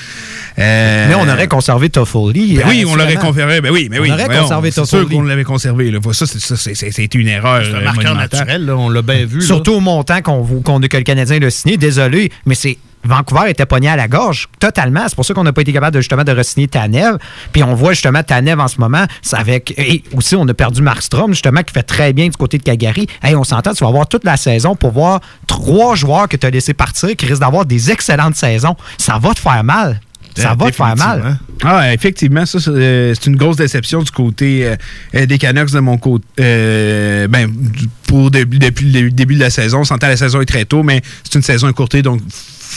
Euh, 0.58 1.06
Mais 1.08 1.14
on 1.14 1.28
aurait 1.28 1.48
conservé 1.48 1.88
Toffoli. 1.90 2.56
ben 2.56 2.64
oui, 2.68 2.84
on 2.86 2.94
l'aurait 2.96 3.16
conféré. 3.16 3.60
Ben 3.60 3.70
oui, 3.72 3.88
mais 3.90 3.98
oui. 3.98 4.08
On 4.10 4.14
aurait 4.14 4.24
voyons, 4.26 4.42
conservé 4.42 4.70
C'est 4.70 4.84
sûr 4.84 4.98
Toffoli. 5.00 5.16
qu'on 5.16 5.22
l'avait 5.22 5.44
conservé. 5.44 5.90
Là. 5.90 6.00
Ça, 6.12 6.26
c'est- 6.26 7.14
une 7.14 7.28
erreur. 7.28 7.62
C'est 7.64 7.70
un 7.74 7.80
marqueur 7.80 8.12
monumentale. 8.14 8.40
naturel, 8.40 8.66
là, 8.66 8.76
on 8.76 8.88
l'a 8.90 9.02
bien 9.02 9.24
vu. 9.24 9.38
là. 9.40 9.44
Surtout 9.46 9.72
au 9.74 9.80
montant 9.80 10.20
qu'on 10.20 10.44
qu'on- 10.62 10.80
que 10.80 10.96
le 10.96 11.02
Canadien 11.02 11.38
l'a 11.38 11.50
signé. 11.50 11.76
Désolé, 11.76 12.30
mais 12.46 12.54
c'est. 12.58 12.78
Vancouver 13.04 13.48
était 13.48 13.64
pogné 13.64 13.88
à 13.88 13.96
la 13.96 14.08
gorge 14.08 14.48
totalement. 14.58 15.02
C'est 15.06 15.14
pour 15.14 15.24
ça 15.24 15.32
qu'on 15.32 15.44
n'a 15.44 15.52
pas 15.52 15.62
été 15.62 15.72
capable 15.72 15.96
justement 15.98 16.24
de 16.24 16.32
re-signer 16.32 16.66
Tanev. 16.66 17.16
Puis 17.52 17.62
on 17.62 17.74
voit 17.74 17.92
justement 17.92 18.22
Tanev 18.22 18.60
en 18.60 18.68
ce 18.68 18.78
moment. 18.80 19.04
avec 19.32 19.72
et 19.78 20.02
aussi 20.14 20.34
on 20.34 20.46
a 20.48 20.52
perdu 20.52 20.82
Markstrom 20.82 21.32
justement 21.32 21.62
qui 21.62 21.72
fait 21.72 21.84
très 21.84 22.12
bien 22.12 22.26
du 22.26 22.36
côté 22.36 22.58
de 22.58 22.64
Calgary. 22.64 23.06
Hey, 23.22 23.36
on 23.36 23.44
s'entend, 23.44 23.72
tu 23.72 23.84
vas 23.84 23.88
avoir 23.88 24.08
toute 24.08 24.24
la 24.24 24.36
saison 24.36 24.74
pour 24.74 24.90
voir 24.90 25.20
trois 25.46 25.94
joueurs 25.94 26.28
que 26.28 26.36
tu 26.36 26.46
as 26.46 26.50
laissé 26.50 26.74
partir 26.74 27.14
qui 27.16 27.24
risquent 27.24 27.40
d'avoir 27.40 27.64
des 27.64 27.90
excellentes 27.90 28.36
saisons. 28.36 28.76
Ça 28.98 29.18
va 29.18 29.32
te 29.32 29.40
faire 29.40 29.62
mal. 29.62 30.00
Ça 30.42 30.54
va 30.54 30.70
te 30.70 30.76
faire 30.76 30.96
mal. 30.96 31.38
Ah, 31.64 31.92
effectivement, 31.92 32.46
ça, 32.46 32.58
c'est 32.60 32.70
euh, 32.70 33.14
c'est 33.14 33.26
une 33.26 33.36
grosse 33.36 33.56
déception 33.56 34.02
du 34.02 34.10
côté 34.10 34.64
euh, 34.66 34.76
euh, 35.14 35.26
des 35.26 35.38
Canucks 35.38 35.70
de 35.72 35.80
mon 35.80 35.98
côté. 35.98 36.24
Euh, 36.40 37.26
ben, 37.28 37.50
pour 38.06 38.30
début- 38.30 38.58
depuis 38.58 38.90
le 38.90 39.10
début 39.10 39.34
de 39.34 39.40
la 39.40 39.50
saison. 39.50 39.80
On 39.80 39.84
s'entend 39.84 40.08
la 40.08 40.16
saison 40.16 40.40
est 40.40 40.46
très 40.46 40.64
tôt, 40.64 40.82
mais 40.82 41.02
c'est 41.24 41.34
une 41.34 41.42
saison 41.42 41.68
écourtée, 41.68 42.00
donc 42.02 42.20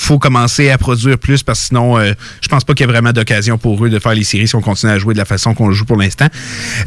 faut 0.01 0.19
commencer 0.19 0.69
à 0.69 0.77
produire 0.77 1.17
plus 1.17 1.43
parce 1.43 1.59
que 1.59 1.65
sinon, 1.67 1.97
euh, 1.97 2.13
je 2.41 2.47
pense 2.47 2.63
pas 2.63 2.73
qu'il 2.73 2.85
y 2.85 2.89
ait 2.89 2.91
vraiment 2.91 3.11
d'occasion 3.11 3.57
pour 3.57 3.83
eux 3.85 3.89
de 3.89 3.99
faire 3.99 4.13
les 4.13 4.23
séries 4.23 4.47
si 4.47 4.55
on 4.55 4.61
continue 4.61 4.91
à 4.91 4.97
jouer 4.97 5.13
de 5.13 5.19
la 5.19 5.25
façon 5.25 5.53
qu'on 5.53 5.67
le 5.67 5.73
joue 5.73 5.85
pour 5.85 5.97
l'instant. 5.97 6.27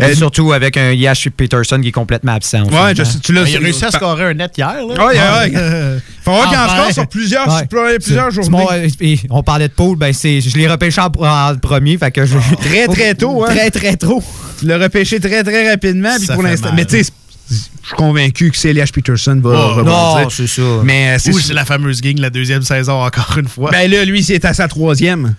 Euh, 0.01 0.15
surtout 0.15 0.53
avec 0.53 0.77
un 0.77 0.93
Yash 0.93 1.29
Peterson 1.31 1.81
qui 1.81 1.89
est 1.89 1.93
complètement 1.93 2.33
absent. 2.33 2.63
en 2.63 2.85
Ouais, 2.87 2.95
je 2.97 3.03
tu 3.23 3.33
l'as- 3.33 3.49
Il 3.49 3.57
a 3.57 3.61
réussi 3.61 3.85
à 3.85 3.91
scorer 3.91 4.25
un 4.25 4.35
net 4.35 4.53
hier. 4.59 4.69
Là. 4.69 4.95
Ah, 4.99 5.07
Ouais, 5.07 5.15
ouais, 5.15 5.59
ouais. 5.59 5.99
Faut 6.25 6.31
voir 6.33 6.49
qu'il 6.49 6.59
en 6.59 6.65
Enfin. 6.65 6.77
score 6.77 6.93
sur 6.93 7.07
plusieurs, 7.09 7.45
sur 7.45 7.79
Ouais. 7.83 7.99
plusieurs 7.99 8.31
journées. 8.31 8.89
et 9.01 9.19
on 9.31 9.43
parlait 9.43 9.69
de 9.69 9.75
Paul, 9.75 9.97
ben 9.97 10.13
c'est, 10.13 10.41
je 10.41 10.57
l'ai 10.57 10.67
repêché 10.67 11.01
en, 11.01 11.07
en 11.25 11.57
premier, 11.57 11.99
fait 11.99 12.11
que 12.11 12.25
je- 12.27 12.39
Très, 12.61 12.87
très 12.89 13.15
tôt, 13.15 13.45
hein? 13.45 13.49
Très, 13.55 13.71
très 13.71 13.97
tôt. 13.97 14.23
Tu 14.59 14.67
l'as 14.67 14.79
repêché 14.79 15.21
très, 15.21 15.43
très 15.45 15.71
rapidement. 15.71 16.17
Puis 16.19 16.27
pour 16.35 16.43
l'instant. 16.43 16.71
Mais 16.75 16.85
tu 16.87 17.03
sais, 17.05 17.11
je 17.51 17.55
suis 17.89 17.97
convaincu 17.97 18.51
que 18.51 18.69
Elias 18.69 18.91
Peterson 18.93 19.39
va 19.43 19.51
Oh, 19.51 19.75
rebondir. 19.75 20.25
non, 20.25 20.31
c'est 20.31 20.47
ça. 20.47 20.63
Mais 20.85 21.17
euh, 21.17 21.19
c'est 21.19 21.53
la 21.53 21.65
fameuse 21.65 22.01
gang, 22.01 22.19
la 22.19 22.31
deuxième 22.31 22.63
saison, 22.63 23.03
encore 23.05 23.37
une 23.39 23.49
fois. 23.49 23.71
Ben 23.71 23.91
là, 23.91 24.05
lui, 24.05 24.23
c'est 24.23 24.45
à 24.45 24.55
sa 24.55 24.69
troisième. 24.69 25.35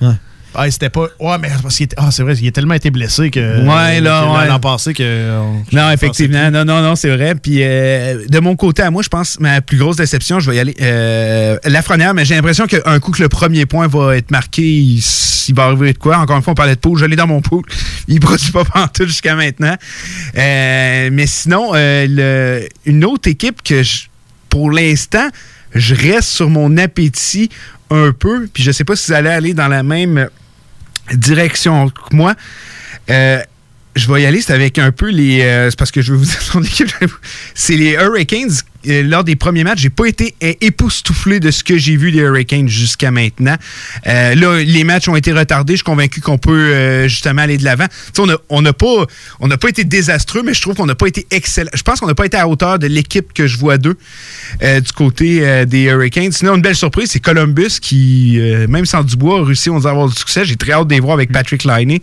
Ah, 0.57 0.69
c'était 0.71 0.89
pas. 0.89 1.07
Ouais, 1.19 1.37
mais 1.41 1.49
parce 1.61 1.75
qu'il 1.77 1.85
était- 1.85 1.95
ah, 1.99 2.09
c'est 2.11 2.23
vrai, 2.23 2.33
il 2.35 2.47
a 2.47 2.51
tellement 2.51 2.73
été 2.75 2.89
blessé 2.91 3.29
que. 3.31 3.39
Ouais, 3.65 4.01
là, 4.01 4.31
ouais. 4.33 4.47
L'an 4.47 4.59
passé 4.59 4.93
que. 4.93 5.39
on- 5.39 5.63
Non, 5.71 5.91
effectivement. 5.91 6.49
Non, 6.51 6.65
non, 6.65 6.81
non, 6.81 6.95
c'est 6.95 7.15
vrai. 7.15 7.35
Puis 7.35 7.57
euh, 7.61 8.25
de 8.27 8.39
mon 8.39 8.55
côté 8.55 8.81
à 8.83 8.91
moi, 8.91 9.01
je 9.03 9.09
pense 9.09 9.39
ma 9.39 9.61
plus 9.61 9.77
grosse 9.77 9.97
déception, 9.97 10.39
je 10.39 10.49
vais 10.49 10.57
y 10.57 10.59
aller. 10.59 10.75
Euh, 10.81 11.57
Lafrenière, 11.65 12.13
mais 12.13 12.25
j'ai 12.25 12.35
l'impression 12.35 12.67
qu'un 12.67 12.99
coup 12.99 13.11
que 13.11 13.21
le 13.21 13.29
premier 13.29 13.65
point 13.65 13.87
va 13.87 14.15
être 14.17 14.31
marqué, 14.31 14.63
il, 14.63 15.03
il 15.47 15.55
va 15.55 15.63
arriver 15.65 15.93
de 15.93 15.97
quoi? 15.97 16.17
Encore 16.17 16.37
une 16.37 16.43
fois, 16.43 16.51
on 16.51 16.55
parlait 16.55 16.75
de 16.75 16.79
pool. 16.79 16.97
Je 16.97 17.05
l'ai 17.05 17.15
dans 17.15 17.27
mon 17.27 17.41
pool. 17.41 17.63
Il 18.07 18.19
produit 18.19 18.51
pas 18.51 18.63
pantoute 18.63 19.07
jusqu'à 19.07 19.35
maintenant. 19.35 19.75
Euh, 20.37 21.09
mais 21.11 21.27
sinon, 21.27 21.71
le- 21.73 22.67
une 22.85 23.03
autre 23.05 23.29
équipe 23.29 23.61
que 23.63 23.83
je- 23.83 24.03
pour 24.49 24.71
l'instant, 24.71 25.27
je 25.73 25.95
reste 25.95 26.29
sur 26.29 26.49
mon 26.49 26.77
appétit 26.77 27.49
un 27.89 28.11
peu. 28.17 28.47
Puis 28.53 28.63
je 28.63 28.71
sais 28.71 28.83
pas 28.83 28.95
si 28.95 29.07
vous 29.11 29.17
allez 29.17 29.29
aller 29.29 29.53
dans 29.53 29.67
la 29.67 29.83
même 29.83 30.29
direction 31.13 31.91
moi. 32.11 32.35
Euh, 33.09 33.41
je 33.95 34.11
vais 34.11 34.23
y 34.23 34.25
aller, 34.25 34.41
c'est 34.41 34.53
avec 34.53 34.77
un 34.77 34.91
peu 34.91 35.09
les. 35.09 35.41
euh, 35.41 35.69
c'est 35.69 35.79
parce 35.79 35.91
que 35.91 36.01
je 36.01 36.11
veux 36.11 36.17
vous 36.17 36.25
dire 36.25 36.41
son. 36.41 36.61
C'est 37.53 37.77
les 37.77 37.93
Hurricanes. 37.93 38.51
Euh, 38.87 39.03
lors 39.03 39.23
des 39.23 39.35
premiers 39.35 39.63
matchs, 39.63 39.79
j'ai 39.81 39.89
pas 39.89 40.05
été 40.05 40.35
euh, 40.43 40.53
époustouflé 40.61 41.39
de 41.39 41.51
ce 41.51 41.63
que 41.63 41.77
j'ai 41.77 41.95
vu 41.95 42.11
des 42.11 42.19
Hurricanes 42.19 42.67
jusqu'à 42.67 43.11
maintenant. 43.11 43.55
Euh, 44.07 44.35
là, 44.35 44.63
les 44.63 44.83
matchs 44.83 45.07
ont 45.07 45.15
été 45.15 45.31
retardés. 45.31 45.73
Je 45.73 45.77
suis 45.77 45.83
convaincu 45.83 46.21
qu'on 46.21 46.37
peut 46.37 46.51
euh, 46.51 47.07
justement 47.07 47.43
aller 47.43 47.57
de 47.57 47.63
l'avant. 47.63 47.85
On 48.17 48.25
n'a 48.25 48.37
on 48.49 48.63
pas, 48.73 49.05
on 49.39 49.47
n'a 49.47 49.57
pas 49.57 49.69
été 49.69 49.83
désastreux, 49.83 50.43
mais 50.43 50.53
je 50.53 50.61
trouve 50.61 50.75
qu'on 50.75 50.85
n'a 50.85 50.95
pas 50.95 51.07
été 51.07 51.25
excellent. 51.31 51.69
Je 51.73 51.81
pense 51.81 51.99
qu'on 51.99 52.07
n'a 52.07 52.15
pas 52.15 52.25
été 52.25 52.37
à 52.37 52.47
hauteur 52.47 52.79
de 52.79 52.87
l'équipe 52.87 53.33
que 53.33 53.47
je 53.47 53.57
vois 53.57 53.77
d'eux 53.77 53.97
euh, 54.63 54.79
du 54.79 54.91
côté 54.91 55.65
des 55.65 55.83
Hurricanes. 55.83 56.31
Sinon, 56.31 56.55
une 56.55 56.61
belle 56.61 56.75
surprise, 56.75 57.09
c'est 57.11 57.19
Columbus 57.19 57.79
qui, 57.81 58.39
même 58.69 58.85
sans 58.85 59.03
Dubois, 59.03 59.39
a 59.39 59.43
réussi 59.43 59.69
à 59.69 59.75
avoir 59.75 60.07
du 60.07 60.15
succès. 60.15 60.45
J'ai 60.45 60.55
très 60.55 60.73
hâte 60.73 60.87
de 60.87 60.93
les 60.93 60.99
voir 60.99 61.13
avec 61.13 61.31
Patrick 61.31 61.63
Liney. 61.63 62.01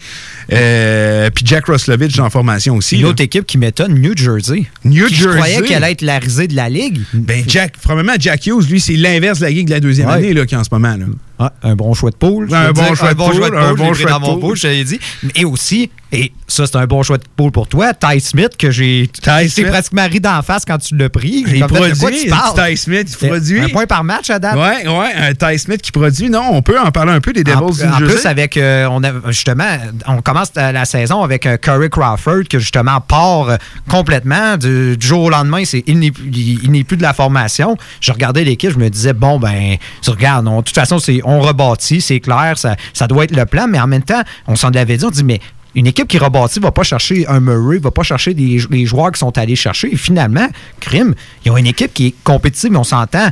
Puis 0.48 1.44
Jack 1.44 1.66
Roslovich 1.66 2.18
en 2.18 2.30
formation 2.30 2.76
aussi. 2.76 2.96
Une 2.96 3.02
là. 3.02 3.08
autre 3.08 3.22
équipe 3.22 3.46
qui 3.46 3.58
m'étonne, 3.58 3.94
New 3.98 4.16
Jersey. 4.16 4.66
New 4.84 5.06
Qui, 5.06 5.14
Jersey. 5.14 5.30
Je 5.32 5.36
croyais 5.36 5.62
qu'elle 5.62 5.84
allait 5.84 5.92
être 5.92 6.02
la 6.02 6.18
risée 6.18 6.48
de 6.48 6.56
la 6.56 6.68
Ligue. 6.72 7.00
Ben, 7.14 7.44
Jack, 7.46 7.76
probablement 7.78 8.14
Jack 8.18 8.46
Hughes, 8.46 8.68
lui, 8.70 8.80
c'est 8.80 8.96
l'inverse 8.96 9.38
de 9.40 9.44
la 9.44 9.50
Ligue 9.50 9.66
de 9.68 9.72
la 9.74 9.80
deuxième 9.80 10.08
Ouais. 10.08 10.14
année 10.14 10.32
là, 10.34 10.44
qui 10.46 10.54
est 10.54 10.58
en 10.58 10.64
ce 10.64 10.70
moment. 10.72 10.96
Là. 10.96 11.06
Ah, 11.42 11.52
un 11.62 11.74
bon 11.74 11.94
choix 11.94 12.10
de 12.10 12.16
poule. 12.16 12.48
Un 12.54 12.72
bon 12.72 12.82
dire, 12.82 12.94
choix 12.96 13.08
un 13.08 13.12
de 13.12 13.16
bon 13.16 13.26
poule, 13.26 13.36
choix 13.36 13.50
de 13.50 13.56
un 13.56 13.60
poule, 13.68 13.76
bon 13.78 13.84
dans 13.84 14.20
mon 14.38 14.54
je 14.54 14.62
te 14.62 14.66
l'ai 14.66 14.84
dit. 14.84 14.98
Et 15.34 15.44
aussi, 15.44 15.90
et 16.12 16.32
ça, 16.46 16.66
c'est 16.66 16.76
un 16.76 16.86
bon 16.86 17.02
choix 17.02 17.16
de 17.18 17.24
poule 17.36 17.50
pour 17.52 17.66
toi, 17.68 17.94
Ty 17.94 18.20
Smith, 18.20 18.56
que 18.58 18.70
j'ai. 18.70 19.08
Ty 19.22 19.48
Smith. 19.48 19.68
pratiquement 19.68 20.06
ri 20.06 20.20
d'en 20.20 20.42
face 20.42 20.64
quand 20.66 20.78
tu 20.78 20.96
l'as 20.96 21.08
pris. 21.08 21.44
Il 21.46 21.60
de 21.62 21.66
quoi 21.66 21.88
produit, 21.88 22.22
tu 22.24 22.28
parles? 22.28 22.70
Ty 22.70 22.76
Smith, 22.76 23.16
il 23.22 23.28
produit. 23.28 23.60
Un 23.60 23.68
point 23.68 23.86
par 23.86 24.04
match 24.04 24.28
à 24.30 24.38
date? 24.38 24.54
Ouais, 24.56 24.86
ouais, 24.88 25.12
un 25.16 25.34
Ty 25.34 25.58
Smith 25.58 25.80
qui 25.82 25.90
produit. 25.92 26.28
Non, 26.30 26.48
on 26.52 26.62
peut 26.62 26.78
en 26.78 26.90
parler 26.90 27.12
un 27.12 27.20
peu 27.20 27.32
des 27.32 27.42
En, 27.54 27.60
Devils 27.66 27.82
du 27.82 27.88
en 27.88 27.98
Jersey. 27.98 28.14
plus, 28.14 28.26
avec, 28.26 28.56
euh, 28.56 28.86
on 28.90 29.02
a, 29.04 29.12
justement, 29.30 29.64
on 30.06 30.20
commence 30.20 30.52
la 30.54 30.84
saison 30.84 31.22
avec 31.22 31.46
euh, 31.46 31.56
Curry 31.56 31.88
Crawford, 31.90 32.42
qui 32.48 32.58
justement 32.60 33.00
part 33.00 33.48
euh, 33.48 33.56
complètement 33.88 34.56
du, 34.56 34.96
du 34.96 35.06
jour 35.06 35.22
au 35.24 35.30
lendemain. 35.30 35.64
C'est, 35.64 35.82
il, 35.86 35.98
n'est, 35.98 36.12
il- 36.24 36.60
il 36.64 36.70
n'est 36.70 36.84
plus 36.84 36.96
de 36.96 37.02
la 37.02 37.12
formation. 37.14 37.76
Je 38.00 38.12
regardais 38.12 38.44
l'équipe, 38.44 38.70
je 38.70 38.78
me 38.78 38.88
disais, 38.90 39.12
bon, 39.12 39.38
ben, 39.38 39.76
tu 40.02 40.10
regardes, 40.10 40.46
on- 40.48 40.58
de 40.58 40.64
toute 40.64 40.74
façon, 40.74 40.98
c'est, 40.98 41.20
on 41.32 41.40
rebâtit, 41.40 42.00
c'est 42.00 42.20
clair, 42.20 42.56
ça, 42.56 42.76
ça 42.92 43.06
doit 43.06 43.24
être 43.24 43.36
le 43.36 43.46
plan, 43.46 43.66
mais 43.68 43.80
en 43.80 43.86
même 43.86 44.02
temps, 44.02 44.22
on 44.46 44.56
s'en 44.56 44.70
avait 44.70 44.96
dit, 44.96 45.04
on 45.04 45.10
dit, 45.10 45.24
mais 45.24 45.40
une 45.74 45.86
équipe 45.86 46.08
qui 46.08 46.18
rebâtit 46.18 46.60
va 46.60 46.70
pas 46.70 46.82
chercher 46.82 47.26
un 47.28 47.40
Murray, 47.40 47.78
va 47.78 47.90
pas 47.90 48.02
chercher 48.02 48.34
les 48.34 48.86
joueurs 48.86 49.12
qui 49.12 49.18
sont 49.18 49.36
allés 49.38 49.56
chercher. 49.56 49.92
Et 49.92 49.96
finalement, 49.96 50.46
crime, 50.80 51.14
ils 51.44 51.50
ont 51.50 51.56
une 51.56 51.66
équipe 51.66 51.94
qui 51.94 52.08
est 52.08 52.14
compétitive, 52.24 52.76
on 52.76 52.84
s'entend 52.84 53.28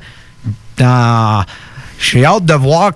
dans. 0.79 1.45
J'ai 2.03 2.25
hâte 2.25 2.47
de 2.47 2.55
voir 2.55 2.93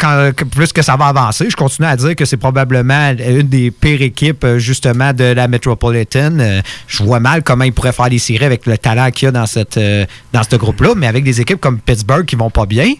plus 0.50 0.72
que 0.72 0.80
ça 0.80 0.96
va 0.96 1.08
avancer. 1.08 1.50
Je 1.50 1.56
continue 1.56 1.86
à 1.86 1.94
dire 1.94 2.16
que 2.16 2.24
c'est 2.24 2.38
probablement 2.38 3.10
une 3.10 3.42
des 3.48 3.70
pires 3.70 4.00
équipes, 4.00 4.44
euh, 4.44 4.58
justement, 4.58 5.12
de 5.12 5.24
la 5.24 5.46
Metropolitan. 5.46 6.38
Euh, 6.40 6.62
Je 6.88 7.02
vois 7.02 7.20
mal 7.20 7.42
comment 7.42 7.64
ils 7.64 7.72
pourraient 7.74 7.92
faire 7.92 8.08
des 8.08 8.18
séries 8.18 8.46
avec 8.46 8.64
le 8.64 8.78
talent 8.78 9.10
qu'il 9.10 9.26
y 9.26 9.28
a 9.28 9.32
dans, 9.32 9.44
euh, 9.76 10.06
dans 10.32 10.42
ce 10.42 10.56
groupe-là, 10.56 10.94
mais 10.96 11.06
avec 11.06 11.22
des 11.22 11.38
équipes 11.42 11.60
comme 11.60 11.80
Pittsburgh 11.80 12.24
qui 12.24 12.34
vont 12.34 12.48
pas 12.48 12.64
bien, 12.64 12.94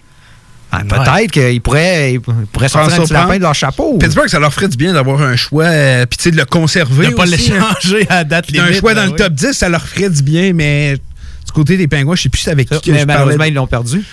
ben, 0.83 1.03
peut-être 1.03 1.31
qu'ils 1.31 1.61
pourraient, 1.61 2.13
ils 2.13 2.19
pourraient 2.21 2.69
sortir 2.69 2.99
un 2.99 3.03
petit 3.03 3.13
lapin 3.13 3.37
de 3.37 3.41
leur 3.43 3.55
chapeau. 3.55 3.97
Pittsburgh, 3.97 4.27
ça 4.27 4.39
leur 4.39 4.53
ferait 4.53 4.67
du 4.67 4.77
bien 4.77 4.93
d'avoir 4.93 5.21
un 5.21 5.35
choix, 5.35 5.65
euh, 5.65 6.05
puis 6.05 6.17
tu 6.17 6.23
sais, 6.23 6.31
de 6.31 6.37
le 6.37 6.45
conserver. 6.45 7.07
De 7.07 7.13
pas 7.13 7.23
aussi, 7.23 7.51
hein. 7.53 7.65
l'échanger 7.81 8.05
à 8.09 8.23
date 8.23 8.47
Un 8.57 8.73
choix 8.73 8.93
dans 8.93 9.01
ben 9.01 9.05
le 9.07 9.11
oui. 9.13 9.17
top 9.17 9.33
10, 9.33 9.53
ça 9.53 9.69
leur 9.69 9.81
ferait 9.87 10.09
du 10.09 10.21
bien, 10.23 10.53
mais 10.53 10.95
du 10.97 11.51
côté 11.53 11.77
des 11.77 11.87
Pingouins, 11.87 12.15
je 12.15 12.23
sais 12.23 12.29
plus 12.29 12.47
avec 12.47 12.69
qui 12.69 12.79
que 12.81 12.91
mais 12.91 13.01
je 13.01 13.05
malheureusement, 13.05 13.37
parlais. 13.37 13.51
ils 13.51 13.55
l'ont 13.55 13.67
perdu. 13.67 14.03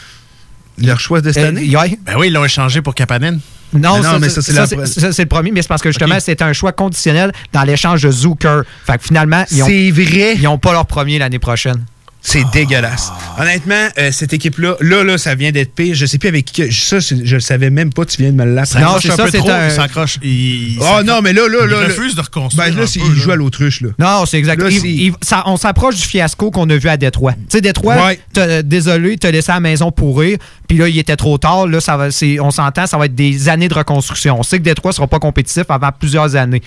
Leur 0.79 1.01
choix 1.01 1.21
de 1.21 1.31
cette 1.33 1.45
Euh, 1.45 1.49
année? 1.49 1.71
Ben 2.05 2.15
oui, 2.19 2.29
ils 2.29 2.33
l'ont 2.33 2.45
échangé 2.45 2.81
pour 2.83 2.95
Kapanen. 2.95 3.41
Non, 3.75 3.97
Mais 3.97 4.03
non, 4.03 4.03
ça, 4.03 4.19
mais 4.19 4.29
ça, 4.29 4.35
ça, 4.43 4.43
c'est 4.43 4.53
ça, 4.87 5.07
la 5.07 5.13
ça, 5.13 5.23
le 5.23 5.29
premier, 5.29 5.51
mais 5.51 5.63
c'est 5.63 5.69
parce 5.69 5.81
que 5.81 5.91
justement, 5.91 6.21
c'était 6.21 6.45
un 6.45 6.53
choix 6.53 6.73
conditionnel 6.73 7.33
dans 7.55 7.63
l'échange 7.63 8.03
de 8.03 8.11
Zucker. 8.11 8.63
Fait 8.87 8.99
que 8.99 9.05
finalement, 9.05 9.45
ils 9.51 9.63
ont, 9.63 9.67
C'est 9.67 9.91
vrai. 9.91 10.35
ils 10.37 10.47
ont 10.47 10.59
pas 10.59 10.73
leur 10.73 10.85
premier 10.87 11.19
l'année 11.19 11.39
prochaine. 11.39 11.83
C'est 12.25 12.45
dégueulasse. 12.53 13.11
Honnêtement, 13.37 13.89
euh, 13.99 14.13
cette 14.13 14.33
équipe-là, 14.33 14.77
là, 14.81 15.03
là, 15.03 15.19
ça 15.19 15.35
vient 15.35 15.51
d'être 15.51 15.75
pire. 15.75 15.95
Je 15.97 16.07
sais 16.07 16.19
plus 16.19 16.29
avec 16.29 16.45
qui. 16.45 16.73
Ça, 16.73 17.01
je 17.01 17.35
le 17.35 17.41
savais 17.41 17.69
même 17.69 17.93
pas. 17.93 18.05
Tu 18.05 18.23
viens 18.23 18.31
de 18.31 18.37
me 18.37 18.45
l'apprendre. 18.45 18.87
Non, 18.87 18.99
c'est 19.03 19.09
ça, 19.09 19.27
c'est 19.29 19.41
un- 19.51 19.67
Il 19.69 19.71
s'accroche. 19.73 20.19
Il, 20.23 20.79
Oh 20.81 21.03
non, 21.05 21.21
mais 21.21 21.33
là, 21.33 21.49
là, 21.49 21.59
il 21.65 21.71
là. 21.71 21.81
là- 21.81 21.87
refuse 21.89 22.15
de 22.15 22.21
reconstruire. 22.21 22.69
Ben 22.69 22.77
là, 22.77 22.83
un 22.85 22.87
c'est- 22.87 23.01
peu, 23.01 23.07
il 23.07 23.13
là. 23.15 23.19
joue 23.21 23.31
à 23.33 23.37
l'autruche, 23.37 23.81
là. 23.81 23.89
Non, 23.99 24.25
c'est 24.25 24.39
exact. 24.39 24.63
Là, 24.63 24.69
Il- 24.71 24.81
c'est- 24.81 24.89
il- 24.89 25.13
ça- 25.21 25.43
on 25.47 25.57
s'approche 25.57 25.97
du 25.97 26.03
fiasco 26.03 26.51
qu'on 26.53 26.71
a 26.71 26.77
vu 26.77 26.89
à 26.89 26.97
Détroit. 26.97 27.33
Tu 27.33 27.39
sais, 27.49 27.61
Détroit, 27.61 27.97
Ouais. 28.07 28.21
t'as- 28.33 28.63
désolé, 28.63 29.17
t'as 29.19 29.31
laissé 29.33 29.51
à 29.51 29.55
la 29.55 29.61
maison 29.61 29.91
pourrir, 29.91 30.39
puis 30.69 30.79
là, 30.79 30.89
il 30.89 30.99
était 30.99 31.17
trop 31.17 31.39
tard. 31.39 31.67
Là, 31.67 31.81
ça 31.81 31.97
va, 31.97 32.09
on 32.41 32.51
s'entend, 32.53 32.87
ça 32.87 32.99
va 32.99 33.07
être 33.07 33.15
des 33.17 33.49
années 33.49 33.69
de 33.69 33.75
reconstruction. 33.75 34.39
On 34.39 34.43
sait 34.45 34.59
que 34.59 34.65
Détroit 34.65 34.93
sera 34.93 35.09
pas 35.09 35.19
compétitif 35.19 35.65
avant 35.69 35.91
plusieurs 35.99 36.37
années. 36.37 36.63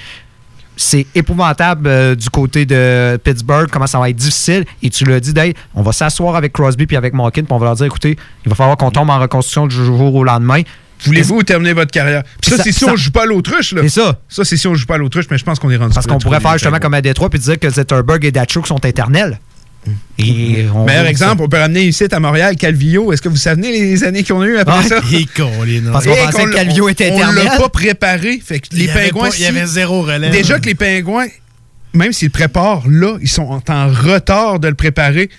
C'est 0.77 1.06
épouvantable 1.15 1.88
euh, 1.88 2.15
du 2.15 2.30
côté 2.30 2.65
de 2.65 3.18
Pittsburgh, 3.23 3.68
comment 3.72 3.88
ça 3.88 3.99
va 3.99 4.10
être 4.10 4.15
difficile. 4.15 4.65
Et 4.84 4.89
tu 4.89 5.06
l'as 5.06 5.19
dit, 5.19 5.34
Dave, 5.34 5.53
on 5.73 5.81
va 5.81 5.91
s'asseoir 5.91 6.35
avec 6.35 6.52
Crosby 6.53 6.85
puis 6.85 6.97
avec 6.97 7.14
Malkin, 7.14 7.43
puis 7.43 7.53
on 7.53 7.57
va 7.57 7.68
leur 7.68 7.76
dire, 7.76 7.85
écoutez, 7.85 8.18
il 8.45 8.49
va 8.49 8.56
falloir 8.56 8.76
qu'on 8.77 8.91
tombe 8.91 9.10
en 9.10 9.19
reconstruction 9.19 9.68
du 9.68 9.76
jour 9.76 10.14
au 10.15 10.23
lendemain. 10.23 10.61
Voulez-vous 11.06 11.43
terminer 11.43 11.73
votre 11.73 11.91
carrière? 11.91 12.23
Puis 12.41 12.52
ça, 12.52 12.57
Ça- 12.57 12.64
c'est 12.64 12.72
si 12.72 12.80
ça- 12.85 12.91
on 12.91 12.95
joue 12.95 13.11
pas 13.11 13.23
à 13.23 13.26
l'autruche, 13.26 13.73
là. 13.73 13.81
C'est 13.84 13.89
ça. 13.89 14.19
Ça, 14.30 14.43
c'est 14.45 14.57
si 14.57 14.65
on 14.68 14.76
joue 14.76 14.85
pas 14.85 14.95
à 14.95 14.97
l'autruche, 14.97 15.26
mais 15.30 15.38
je 15.38 15.43
pense 15.43 15.60
qu'on 15.60 15.69
est 15.69 15.76
rendu 15.77 15.93
Parce 15.93 16.07
qu'on 16.07 16.18
pourrait 16.19 16.39
faire 16.39 16.53
justement 16.53 16.80
comme 16.80 16.93
à 16.93 17.02
Détroit 17.02 17.30
puis 17.30 17.39
dire 17.39 17.60
que 17.60 17.69
Zetterberg 17.69 18.23
et 18.26 18.31
Datchuk 18.31 18.65
sont 18.65 18.77
éternels. 18.80 19.39
Et 20.17 20.65
on 20.73 20.85
Meilleur 20.85 21.05
exemple, 21.07 21.43
on 21.43 21.49
peut 21.49 21.57
ramener 21.57 21.83
ici 21.83 22.05
à 22.09 22.19
Montréal 22.19 22.55
Calvillo. 22.55 23.11
Est-ce 23.11 23.21
que 23.21 23.29
vous 23.29 23.35
savez 23.35 23.71
les 23.71 24.03
années 24.03 24.23
qu'on 24.23 24.41
a 24.41 24.45
eues 24.45 24.57
après 24.57 24.75
Ah, 24.79 24.87
ça? 24.87 25.01
Et 25.13 25.25
Parce 25.91 26.05
qu'on 26.05 26.13
Et 26.13 26.17
pensait 26.17 26.45
que 26.45 26.49
était 26.89 27.11
on- 27.11 27.15
éternel. 27.17 27.45
On 27.47 27.51
l'a 27.51 27.57
pas 27.57 27.69
préparé. 27.69 28.41
Fait 28.43 28.59
que 28.59 28.67
Il 28.71 28.79
les 28.79 28.85
y 28.85 28.89
avait 28.89 29.07
pingouins. 29.09 29.29
pas- 29.29 29.35
il 29.35 29.41
y 29.43 29.45
avait 29.45 29.65
zéro 29.65 30.01
relève. 30.03 30.31
Déjà 30.31 30.59
que 30.59 30.65
les 30.67 30.75
pingouins, 30.75 31.27
même 31.93 32.13
s'ils 32.13 32.29
le 32.29 32.31
préparent 32.31 32.83
là, 32.89 33.17
ils 33.21 33.27
sont 33.29 33.43
en 33.69 33.87
retard 33.89 34.59
de 34.59 34.67
le 34.69 34.75
préparer. 34.75 35.29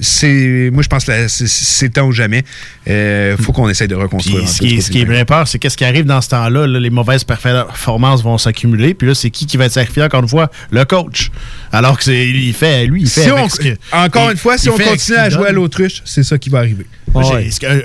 C'est, 0.00 0.70
moi, 0.72 0.82
je 0.82 0.88
pense 0.88 1.04
que 1.04 1.28
c'est- 1.28 1.88
temps 1.90 2.06
ou 2.06 2.12
jamais. 2.12 2.42
Il 2.86 3.36
faut 3.42 3.52
qu'on 3.52 3.68
essaye 3.68 3.88
de 3.88 3.94
reconstruire. 3.94 4.38
Puis 4.40 4.48
ce 4.48 4.58
qui, 4.60 4.80
ce 4.82 4.88
est- 4.88 4.92
qui 4.92 5.04
bien 5.04 5.24
peur, 5.24 5.46
c'est 5.48 5.58
qu'est-ce 5.58 5.76
qui 5.76 5.84
arrive 5.84 6.04
dans 6.04 6.20
ce 6.20 6.28
temps-là. 6.30 6.66
là, 6.66 6.78
les 6.80 6.90
mauvaises 6.90 7.24
performances 7.24 8.22
vont 8.22 8.38
s'accumuler. 8.38 8.94
Puis 8.94 9.08
là, 9.08 9.14
c'est 9.14 9.30
qui 9.30 9.46
qui 9.46 9.56
va 9.56 9.66
être 9.66 9.72
sacrifié 9.72 10.02
encore 10.02 10.22
une 10.22 10.28
fois? 10.28 10.50
Le 10.70 10.84
coach. 10.84 11.30
Alors 11.72 11.98
que 11.98 12.04
c'est 12.04 12.28
il 12.28 12.52
fait, 12.54 12.86
lui, 12.86 13.02
il 13.02 13.08
fait. 13.08 13.22
Si 13.22 13.30
avec 13.30 13.44
on- 13.44 13.48
ce 13.48 13.56
que- 13.60 13.76
encore 13.92 14.24
il- 14.28 14.32
une 14.32 14.36
fois, 14.36 14.56
si 14.58 14.68
on 14.70 14.76
continue 14.76 15.18
à 15.18 15.30
jouer 15.30 15.48
à 15.48 15.52
l'autruche, 15.52 16.02
c'est 16.04 16.22
ça 16.22 16.38
qui 16.38 16.50
va 16.50 16.58
arriver. 16.58 16.86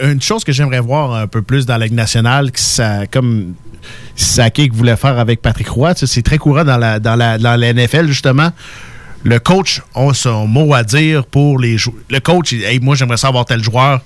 Une 0.04 0.22
chose 0.22 0.44
que 0.44 0.52
j'aimerais 0.52 0.80
voir 0.80 1.14
un 1.16 1.28
peu 1.28 1.42
plus 1.42 1.66
dans 1.66 1.78
la 1.78 1.86
Ligue 1.86 1.96
nationale, 1.96 2.52
que 2.52 2.60
ça, 2.60 3.08
comme 3.08 3.54
Sakic 4.16 4.74
voulait 4.74 4.96
faire 4.96 5.18
avec 5.20 5.42
Patrick 5.42 5.68
Roy, 5.70 5.94
c'est 5.96 6.22
très 6.22 6.38
courant 6.38 6.64
dans 6.64 6.78
la, 6.78 7.00
dans, 7.00 7.16
la, 7.16 7.38
dans 7.38 7.56
la 7.56 7.74
NFL, 7.74 8.08
justement. 8.08 8.52
Le 9.26 9.40
coach 9.40 9.82
a 9.96 10.14
son 10.14 10.46
mot 10.48 10.74
à 10.76 10.84
dire 10.84 11.26
pour 11.26 11.60
les 11.60 11.78
joueurs. 11.80 11.98
Le 12.12 12.20
coach, 12.20 12.52
il- 12.52 12.64
hey, 12.64 12.80
moi, 12.80 12.96
j'aimerais 12.96 13.18
savoir 13.18 13.44
tel 13.46 13.62
joueur. 13.64 14.02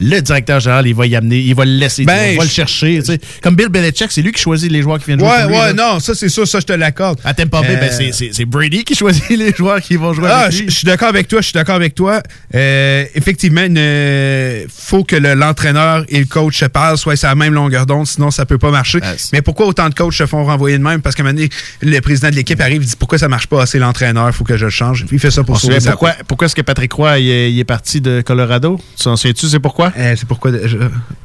Le 0.00 0.18
directeur 0.20 0.58
général, 0.60 0.86
il 0.88 0.94
va 0.94 1.06
y 1.06 1.14
amener, 1.14 1.38
il 1.38 1.54
va 1.54 1.64
le 1.66 1.72
laisser, 1.72 2.04
Ben, 2.06 2.32
il 2.32 2.38
va 2.38 2.44
le 2.44 2.48
chercher. 2.50 2.98
tu 3.00 3.04
sais. 3.12 3.20
Comme 3.42 3.54
Bill 3.54 3.68
Belichick, 3.68 4.10
c'est 4.10 4.22
lui 4.22 4.32
qui 4.32 4.40
choisit 4.40 4.72
les 4.72 4.80
joueurs 4.82 4.98
qui 4.98 5.04
viennent 5.06 5.20
jouer. 5.20 5.28
Ouais, 5.28 5.72
non, 5.74 6.00
ça 6.00 6.14
c'est 6.14 6.30
sûr, 6.30 6.48
ça 6.48 6.58
je 6.58 6.64
te 6.66 6.72
l'accorde. 6.72 7.20
À 7.22 7.34
Tampa 7.34 7.60
Bay, 7.60 7.76
Euh, 7.76 7.80
ben, 7.80 7.90
c'est- 7.92 8.12
c'est 8.12 8.30
c'est 8.32 8.44
Brady 8.46 8.82
qui 8.82 8.94
choisit 8.94 9.28
les 9.36 9.52
joueurs 9.54 9.80
qui 9.82 9.96
vont 9.96 10.12
jouer 10.14 10.28
Ah, 10.30 10.38
avec 10.44 10.52
je 10.52 10.62
lui. 10.62 10.70
je 10.70 10.74
suis 10.74 10.86
d'accord 10.86 11.08
avec 11.08 11.28
toi, 11.28 11.40
je 11.42 11.44
suis 11.46 11.52
d'accord 11.52 11.74
avec 11.76 11.94
toi. 11.94 12.22
Euh, 12.54 13.04
effectivement, 13.14 13.60
il 13.68 14.66
faut 14.74 15.04
que 15.04 15.16
le- 15.16 15.34
l'entraîneur 15.34 16.04
et 16.08 16.18
le 16.20 16.24
coach 16.24 16.58
se 16.58 16.64
parlent, 16.64 16.96
soit 16.98 17.16
sur 17.16 17.28
la 17.28 17.34
même 17.34 17.52
longueur 17.54 17.84
d'onde, 17.86 18.06
sinon 18.06 18.30
ça 18.30 18.46
peut 18.46 18.58
pas 18.58 18.70
marcher. 18.70 19.00
Mais 19.34 19.42
pourquoi 19.42 19.66
autant 19.66 19.88
de 19.90 19.94
coachs 19.94 20.14
se 20.14 20.26
font 20.26 20.44
renvoyer 20.44 20.78
de 20.78 20.82
même? 20.82 21.02
Parce 21.02 21.14
qu'à 21.14 21.22
un 21.22 21.26
moment 21.26 21.36
donné, 21.36 21.50
le 21.82 22.00
président 22.00 22.30
de 22.30 22.34
l'équipe 22.36 22.60
arrive 22.60 22.82
et 22.82 22.86
dit 22.86 22.96
pourquoi 22.98 23.18
ça 23.18 23.28
marche 23.28 23.46
pas? 23.46 23.62
Assez 23.62 23.78
l'entraîneur, 23.78 24.26
il 24.28 24.32
faut 24.32 24.44
que 24.44 24.56
je 24.56 24.61
le 24.62 24.70
change. 24.70 25.04
Il 25.12 25.18
fait 25.18 25.30
ça 25.30 25.42
pour 25.44 25.60
sauver 25.60 25.80
sa 25.80 25.90
pourquoi, 25.90 26.12
pourquoi 26.26 26.46
est-ce 26.46 26.54
que 26.54 26.62
Patrick 26.62 26.92
Roy 26.92 27.18
il 27.18 27.28
est, 27.30 27.52
il 27.52 27.58
est 27.58 27.64
parti 27.64 28.00
de 28.00 28.20
Colorado? 28.22 28.80
Tu 28.96 29.04
t'en 29.04 29.16
souviens-tu, 29.16 29.46
c'est 29.46 29.60
pourquoi? 29.60 29.92
Euh, 29.98 30.14
c'est 30.16 30.26
pourquoi. 30.26 30.50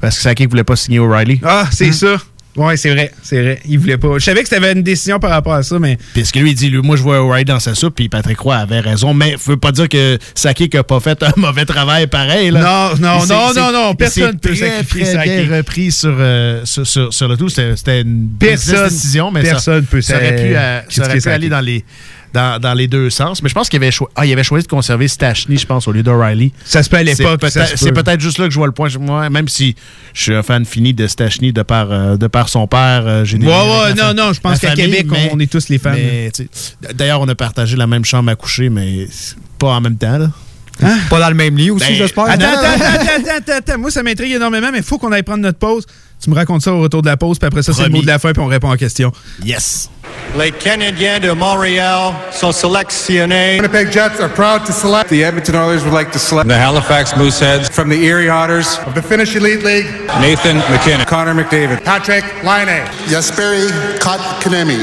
Parce 0.01 0.15
que 0.17 0.21
Sakic 0.21 0.49
voulait 0.49 0.63
pas 0.63 0.75
signer 0.75 0.99
O'Reilly. 0.99 1.39
Ah, 1.43 1.67
c'est 1.71 1.91
ça. 1.91 2.17
Ouais, 2.55 2.75
c'est 2.75 2.89
vrai, 2.89 3.11
c'est 3.21 3.39
vrai. 3.39 3.59
Il 3.67 3.77
voulait 3.77 3.99
pas. 3.99 4.17
Je 4.17 4.23
savais 4.23 4.41
que 4.41 4.49
c'était 4.49 4.71
une 4.71 4.81
décision 4.81 5.19
par 5.19 5.29
rapport 5.29 5.53
à 5.53 5.61
ça, 5.61 5.77
mais. 5.77 5.99
Parce 6.15 6.31
que 6.31 6.39
lui, 6.39 6.49
il 6.51 6.55
dit, 6.55 6.71
lui, 6.71 6.79
moi, 6.81 6.95
je 6.95 7.03
vois 7.03 7.21
O'Reilly 7.21 7.45
dans 7.45 7.59
sa 7.59 7.75
soupe, 7.75 7.93
puis 7.93 8.09
Patrick 8.09 8.39
Roy 8.39 8.55
avait 8.55 8.79
raison. 8.79 9.13
Mais 9.13 9.33
ça 9.33 9.51
veut 9.51 9.57
pas 9.57 9.71
dire 9.71 9.87
que 9.87 10.17
Sakic 10.33 10.73
a 10.73 10.83
pas 10.83 10.99
fait 10.99 11.21
un 11.21 11.33
mauvais 11.37 11.65
travail 11.65 12.07
pareil. 12.07 12.49
Là. 12.49 12.93
Non, 12.99 13.19
non, 13.19 13.25
non, 13.27 13.53
non, 13.53 13.71
non, 13.71 13.93
personne 13.93 14.31
s'est 14.31 14.37
peut 14.39 14.55
sacrifier 14.55 15.05
Sakic. 15.05 15.45
bien 15.47 15.57
repris 15.57 15.91
sur, 15.91 16.15
euh, 16.17 16.61
sur, 16.65 16.87
sur- 16.87 17.13
sur 17.13 17.27
le 17.27 17.37
tout. 17.37 17.49
C'était 17.49 18.01
une 18.01 18.27
Personne- 18.39 18.85
décision, 18.89 19.29
mais 19.29 19.43
ça- 19.43 19.51
personne 19.51 19.85
peut 19.85 20.01
ça, 20.01 20.15
aurait 20.15 20.35
pu, 20.35 20.55
euh, 20.55 20.79
ça 20.89 21.03
aurait 21.05 21.19
pu 21.19 21.29
aller 21.29 21.49
dans 21.49 21.61
les, 21.61 21.85
dans, 22.33 22.59
dans 22.59 22.73
les 22.73 22.87
deux 22.87 23.09
sens. 23.09 23.41
Mais 23.41 23.49
je 23.49 23.53
pense 23.53 23.69
qu'il 23.69 23.77
avait, 23.77 23.91
choi- 23.91 24.09
ah, 24.15 24.25
il 24.25 24.33
avait 24.33 24.43
choisi 24.43 24.65
de 24.65 24.69
conserver 24.71 25.07
Stachny, 25.07 25.57
je 25.57 25.65
pense, 25.65 25.87
au 25.87 25.91
lieu 25.91 26.03
d'O'Reilly. 26.03 26.53
Ça 26.65 26.83
se 26.83 26.89
peut 26.89 26.97
à 26.97 27.03
l'époque, 27.03 27.39
C'est 27.45 27.91
peut-être- 27.91 28.17
peut. 28.17 28.19
juste 28.19 28.37
là 28.39 28.45
que 28.45 28.51
je 28.51 28.57
vois 28.57 28.67
le 28.67 28.73
point. 28.73 28.89
Moi, 28.99 29.29
même 29.29 29.47
si 29.47 29.75
je 30.13 30.21
suis 30.23 30.33
un 30.35 30.43
fan 30.43 30.65
fini 30.65 30.93
de 30.93 31.07
Stachny 31.07 31.53
de 31.53 31.61
par, 31.61 31.91
euh, 31.91 32.17
de 32.17 32.27
par 32.27 32.49
son 32.49 32.67
père, 32.67 33.03
euh, 33.05 33.23
j'ai 33.25 33.37
Ouais, 33.37 33.45
ouais, 33.45 33.93
non, 33.95 34.13
non, 34.15 34.33
je 34.33 34.39
pense 34.39 34.59
qu'à 34.59 34.73
Québec, 34.73 35.07
mais- 35.09 35.29
on 35.33 35.39
est 35.39 35.51
tous 35.51 35.69
les 35.69 35.77
fans. 35.79 35.93
D'ailleurs, 36.93 37.21
on 37.21 37.27
a 37.27 37.35
partagé 37.35 37.75
la 37.77 37.87
même 37.87 38.05
chambre 38.05 38.29
à 38.31 38.35
coucher, 38.35 38.69
mais 38.69 39.07
pas 39.59 39.69
en 39.69 39.81
même 39.81 39.97
temps. 39.97 40.17
Là. 40.17 40.29
Pas 41.09 41.19
dans 41.19 41.29
le 41.29 41.35
même 41.35 41.57
lit 41.57 41.71
aussi, 41.71 41.87
Ben, 41.87 41.95
j'espère. 41.95 42.25
Attends, 42.25 42.45
attends, 42.45 42.59
attends, 42.59 42.85
attends, 42.99 43.31
attends, 43.37 43.51
attends. 43.57 43.77
Moi, 43.79 43.89
ça 43.89 44.03
m'intrigue 44.03 44.33
énormément, 44.33 44.69
mais 44.71 44.77
il 44.79 44.83
faut 44.83 44.99
qu'on 44.99 45.11
aille 45.11 45.23
prendre 45.23 45.41
notre 45.41 45.57
pause. 45.57 45.85
Tu 46.21 46.29
me 46.29 46.35
racontes 46.35 46.61
ça 46.63 46.73
au 46.73 46.81
retour 46.81 47.01
de 47.01 47.07
la 47.07 47.17
pause, 47.17 47.37
puis 47.37 47.47
après 47.47 47.61
ça, 47.61 47.73
c'est 47.73 47.83
le 47.83 47.89
mot 47.89 48.01
de 48.01 48.07
la 48.07 48.17
fin, 48.19 48.31
puis 48.33 48.41
on 48.41 48.47
répond 48.47 48.71
aux 48.71 48.75
questions. 48.75 49.11
Yes. 49.43 49.89
Les 50.37 50.51
Canadiens 50.51 51.19
de 51.19 51.31
Montréal 51.31 52.13
sont 52.31 52.51
sélectionnés. 52.51 53.57
Winnipeg 53.57 53.91
Jets 53.91 54.19
are 54.21 54.29
proud 54.29 54.65
to 54.65 54.73
select. 54.73 55.09
The 55.09 55.23
Edmonton 55.23 55.55
Oilers 55.55 55.83
would 55.83 55.93
like 55.93 56.11
to 56.11 56.19
select. 56.19 56.49
The 56.49 56.53
Halifax 56.53 57.15
Mooseheads. 57.15 57.69
From 57.71 57.89
the 57.89 58.03
Erie 58.03 58.29
Otters. 58.29 58.79
Of 58.87 58.93
the 58.93 59.01
Finnish 59.01 59.35
Elite 59.35 59.63
League. 59.63 59.87
Nathan 60.19 60.57
McKinnon. 60.71 61.05
Connor 61.05 61.33
McDavid. 61.33 61.83
Patrick 61.83 62.23
Laine. 62.43 62.83
Jesperi 63.09 63.67
Kotkaniemi. 63.99 64.77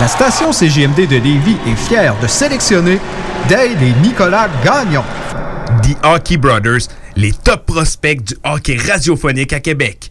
La 0.00 0.08
station 0.08 0.52
CGMD 0.52 1.06
de 1.06 1.16
Lévis 1.16 1.56
est 1.66 1.76
fière 1.76 2.14
de 2.20 2.26
sélectionner 2.26 2.98
Dale 3.48 3.82
et 3.82 3.92
Nicolas 4.02 4.48
Gagnon. 4.64 5.04
The 5.82 5.96
Hockey 6.04 6.36
Brothers, 6.36 6.88
les 7.16 7.32
top 7.32 7.66
prospects 7.66 8.24
du 8.24 8.34
hockey 8.44 8.76
radiophonique 8.76 9.52
à 9.52 9.60
Québec. 9.60 10.10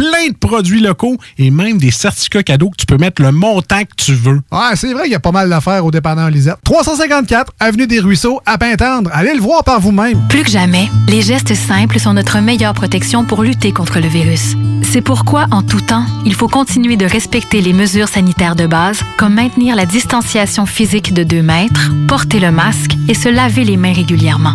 plein 0.00 0.30
de 0.30 0.34
produits 0.34 0.80
locaux 0.80 1.18
et 1.36 1.50
même 1.50 1.76
des 1.76 1.90
certificats 1.90 2.42
cadeaux 2.42 2.70
que 2.70 2.76
tu 2.76 2.86
peux 2.86 2.96
mettre 2.96 3.20
le 3.20 3.32
montant 3.32 3.82
que 3.82 3.94
tu 4.02 4.14
veux. 4.14 4.40
Ouais, 4.50 4.74
c'est 4.74 4.94
vrai 4.94 5.02
qu'il 5.02 5.12
y 5.12 5.14
a 5.14 5.20
pas 5.20 5.30
mal 5.30 5.50
d'affaires 5.50 5.84
au 5.84 5.90
dépanneur 5.90 6.30
Lisette. 6.30 6.56
354 6.64 7.52
Avenue 7.60 7.86
des 7.86 8.00
Ruisseaux, 8.00 8.40
à 8.46 8.56
Pintendre. 8.56 9.10
Allez 9.12 9.34
le 9.34 9.42
voir 9.42 9.62
par 9.62 9.78
vous-même. 9.78 10.18
Plus 10.30 10.42
que 10.42 10.50
jamais, 10.50 10.88
les 11.06 11.20
gestes 11.20 11.54
simples 11.54 12.00
sont 12.00 12.14
notre 12.14 12.40
meilleure 12.40 12.72
protection 12.72 13.26
pour 13.26 13.42
lutter 13.42 13.72
contre 13.72 14.00
le 14.00 14.08
virus. 14.08 14.56
C'est 14.82 15.02
pourquoi, 15.02 15.46
en 15.50 15.60
tout 15.60 15.82
temps, 15.82 16.06
il 16.24 16.34
faut 16.34 16.48
continuer 16.48 16.96
de 16.96 17.04
respecter 17.04 17.60
les 17.60 17.74
mesures 17.74 18.08
sanitaires 18.08 18.56
de 18.56 18.66
base, 18.66 19.02
comme 19.18 19.34
maintenir 19.34 19.76
la 19.76 19.84
distanciation 19.84 20.64
physique 20.64 21.12
de 21.12 21.24
2 21.24 21.42
mètres, 21.42 21.90
porter 22.08 22.40
le 22.40 22.50
masque 22.50 22.96
et 23.06 23.14
se 23.14 23.28
laver 23.28 23.64
les 23.64 23.76
mains 23.76 23.92
régulièrement. 23.92 24.54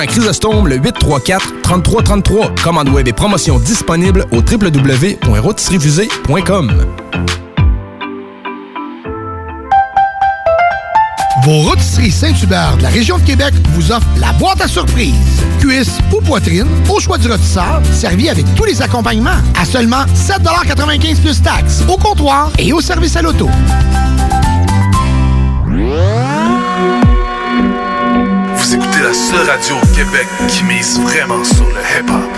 Saint-Jean-Chrysostome, 0.01 0.67
le 0.67 0.77
834 0.77 1.61
3333. 1.61 2.55
Commande 2.63 2.89
web 2.89 3.07
et 3.07 3.13
promotion 3.13 3.59
disponible 3.59 4.25
au 4.31 4.37
www.rôtisseriefusée.com. 4.37 6.71
Vos 11.43 11.51
rôtisseries 11.51 12.09
Saint-Hubert 12.11 12.77
de 12.77 12.83
la 12.83 12.89
région 12.89 13.17
de 13.19 13.23
Québec 13.23 13.53
vous 13.73 13.91
offrent 13.91 14.07
la 14.19 14.31
boîte 14.33 14.61
à 14.61 14.67
surprise. 14.67 15.13
Cuisse 15.59 15.99
ou 16.11 16.19
poitrine, 16.21 16.65
au 16.89 16.99
choix 16.99 17.19
du 17.19 17.27
rôtisseur, 17.27 17.83
servi 17.93 18.29
avec 18.29 18.45
tous 18.55 18.65
les 18.65 18.81
accompagnements. 18.81 19.37
À 19.59 19.65
seulement 19.65 20.05
7,95 20.15 21.21
plus 21.21 21.43
taxes, 21.43 21.83
au 21.87 21.97
comptoir 21.97 22.49
et 22.57 22.73
au 22.73 22.81
service 22.81 23.15
à 23.15 23.21
l'auto. 23.21 23.47
Écoutez 29.01 29.07
la 29.07 29.13
seule 29.13 29.49
radio 29.49 29.75
au 29.75 29.95
Québec 29.95 30.27
qui 30.47 30.63
mise 30.63 30.99
vraiment 30.99 31.43
sur 31.43 31.65
le 31.65 31.81
hip-hop. 31.81 32.31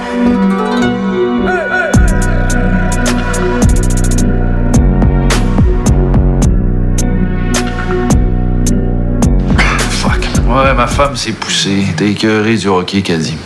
Fuck. 9.90 10.22
Ouais, 10.48 10.74
ma 10.74 10.88
femme 10.88 11.16
s'est 11.16 11.34
poussée. 11.34 11.86
T'es 11.98 12.12
écœuré 12.12 12.56
du 12.56 12.68
hockey, 12.68 13.02
dit. 13.02 13.38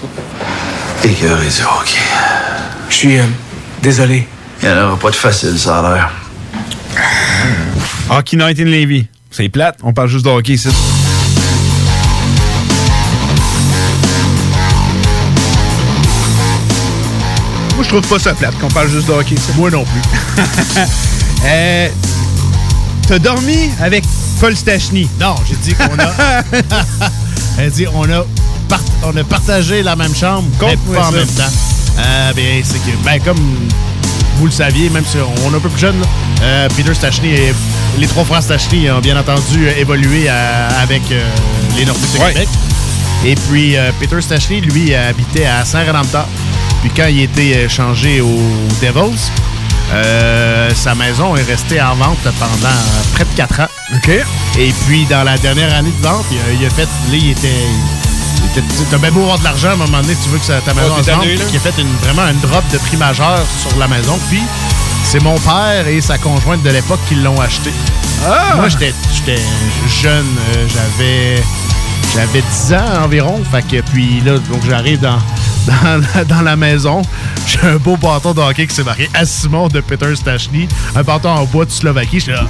Écœuré 1.03 1.47
du 1.47 1.63
hockey. 1.63 1.99
Je 2.89 2.95
suis 2.95 3.19
euh, 3.19 3.23
désolé. 3.81 4.27
Il 4.61 4.69
n'y 4.69 4.75
en 4.75 4.87
aura 4.87 4.97
pas 4.97 5.09
de 5.09 5.15
facile, 5.15 5.57
ça 5.57 5.79
a 5.79 5.93
l'air. 5.93 6.11
Hockey 8.09 8.37
Night 8.37 8.59
in 8.59 8.65
Levy. 8.65 9.07
C'est 9.31 9.49
plate, 9.49 9.79
on 9.83 9.93
parle 9.93 10.09
juste 10.09 10.25
de 10.25 10.29
hockey 10.29 10.53
ici. 10.53 10.69
Moi, 17.77 17.83
je 17.83 17.89
trouve 17.89 18.01
pas 18.01 18.17
ça 18.19 18.33
plate 18.33 18.57
qu'on 18.59 18.67
parle 18.69 18.89
juste 18.89 19.07
de 19.07 19.11
hockey. 19.13 19.35
Moi 19.55 19.69
non 19.69 19.85
plus. 19.85 20.43
euh, 21.45 21.89
T'as 23.07 23.19
dormi 23.19 23.69
avec 23.79 24.03
Paul 24.41 24.55
Stachny? 24.55 25.07
Non, 25.19 25.35
j'ai 25.47 25.55
dit 25.57 25.73
qu'on 25.75 25.97
a. 25.97 26.43
Elle 27.59 27.71
dit 27.71 27.85
on 27.93 28.03
a, 28.03 28.23
part- 28.67 28.81
on 29.03 29.15
a 29.15 29.23
partagé 29.23 29.81
la 29.83 29.95
même 29.95 30.13
chambre, 30.15 30.43
mais 30.67 30.75
pas 30.95 31.07
en 31.07 31.11
même 31.11 31.27
temps. 31.27 31.43
Euh, 31.99 32.33
bien, 32.33 32.61
c'est 32.63 32.79
que, 32.79 32.95
ben, 33.05 33.19
comme 33.23 33.37
vous 34.37 34.45
le 34.47 34.51
saviez, 34.51 34.89
même 34.89 35.05
si 35.05 35.17
on 35.45 35.53
est 35.53 35.55
un 35.55 35.59
peu 35.59 35.69
plus 35.69 35.79
jeune, 35.79 35.99
là, 36.01 36.07
euh, 36.43 36.67
Peter 36.75 36.93
Stachny 36.93 37.29
et 37.29 37.53
les 37.97 38.07
trois 38.07 38.25
frères 38.25 38.43
Stachny 38.43 38.89
ont 38.91 38.99
bien 38.99 39.17
entendu 39.17 39.67
euh, 39.67 39.73
évolué 39.79 40.27
à- 40.29 40.67
avec 40.81 41.01
euh, 41.11 41.23
les 41.77 41.85
Nordiques 41.85 42.11
de 42.13 42.17
Québec. 42.33 42.49
Et 43.25 43.35
puis, 43.35 43.77
euh, 43.77 43.91
Peter 43.99 44.19
Stachny, 44.21 44.61
lui, 44.61 44.93
habitait 44.93 45.45
à 45.45 45.63
Saint-Rédempteur. 45.63 46.27
Puis 46.81 46.91
quand 46.95 47.07
il 47.07 47.21
était 47.21 47.55
euh, 47.65 47.69
changé 47.69 48.21
aux 48.21 48.39
Devils, 48.81 49.31
euh, 49.93 50.69
sa 50.75 50.95
maison 50.95 51.35
est 51.35 51.43
restée 51.43 51.81
en 51.81 51.95
vente 51.95 52.17
pendant 52.23 52.67
euh, 52.67 53.03
près 53.13 53.23
de 53.25 53.29
4 53.35 53.61
ans. 53.61 53.67
OK. 53.95 54.09
Et 54.59 54.73
puis, 54.85 55.05
dans 55.05 55.23
la 55.23 55.37
dernière 55.37 55.73
année 55.75 55.93
de 55.97 56.07
vente, 56.07 56.25
il 56.31 56.37
a, 56.37 56.53
il 56.59 56.65
a 56.65 56.69
fait. 56.69 56.83
Là, 56.83 57.13
il 57.13 57.29
était. 57.31 57.47
T'as 58.91 58.97
bien 58.97 59.11
beau 59.11 59.21
avoir 59.21 59.37
de 59.39 59.43
l'argent, 59.43 59.69
à 59.69 59.73
un 59.73 59.75
moment 59.77 60.01
donné, 60.01 60.15
tu 60.21 60.29
veux 60.29 60.39
que 60.39 60.45
ça- 60.45 60.59
ta 60.61 60.73
maison 60.73 60.87
Oh, 60.97 61.03
se 61.03 61.11
vende. 61.11 61.25
Il 61.51 61.57
a 61.57 61.59
fait 61.59 61.81
une- 61.81 61.95
vraiment 62.01 62.27
une 62.27 62.39
drop 62.39 62.63
de 62.71 62.77
prix 62.79 62.97
majeur 62.97 63.39
sur 63.61 63.77
la 63.77 63.87
maison. 63.87 64.17
Puis, 64.29 64.41
c'est 65.03 65.21
mon 65.21 65.37
père 65.39 65.87
et 65.87 66.01
sa 66.01 66.17
conjointe 66.17 66.63
de 66.63 66.69
l'époque 66.71 66.99
qui 67.07 67.15
l'ont 67.15 67.39
acheté. 67.39 67.71
Moi, 68.55 68.67
j'étais 68.69 68.93
j'étais 69.13 69.41
jeune. 70.01 70.25
euh, 70.55 70.67
J'avais. 70.67 71.43
J'avais 72.15 72.41
10 72.41 72.73
ans 72.73 73.03
environ. 73.05 73.41
Fait 73.51 73.61
que, 73.67 73.81
puis 73.91 74.21
là, 74.25 74.39
donc 74.39 74.61
j'arrive 74.67 74.99
dans, 75.01 75.19
dans, 75.67 76.01
la- 76.15 76.23
dans 76.35 76.41
la 76.41 76.55
maison. 76.55 77.01
J'ai 77.45 77.59
un 77.67 77.75
beau 77.77 77.97
bâton 77.97 78.33
de 78.33 78.41
hockey 78.41 78.65
qui 78.67 78.75
s'est 78.75 78.83
marqué 78.83 79.09
à 79.13 79.25
Simon 79.25 79.67
de 79.67 79.81
Peter 79.81 80.15
Stachny. 80.15 80.67
Un 80.95 81.03
bâton 81.03 81.29
en 81.29 81.45
bois 81.45 81.65
de 81.65 81.71
Slovaquie. 81.71 82.19
J'étais 82.19 82.33
là, 82.33 82.45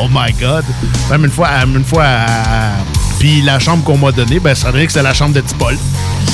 oh 0.00 0.08
my 0.10 0.32
god. 0.40 0.64
Même 1.10 1.24
une 1.24 1.30
fois, 1.30 1.48
une 1.64 1.84
fois 1.84 2.04
à- 2.04 2.70
Puis 3.18 3.42
la 3.42 3.58
chambre 3.58 3.82
qu'on 3.84 3.96
m'a 3.98 4.12
donnée, 4.12 4.38
ben, 4.40 4.54
ça 4.54 4.70
dirait 4.72 4.86
que 4.86 4.92
c'est 4.92 5.02
la 5.02 5.14
chambre 5.14 5.34
de 5.34 5.40
petit 5.40 5.54
Paul. 5.54 5.76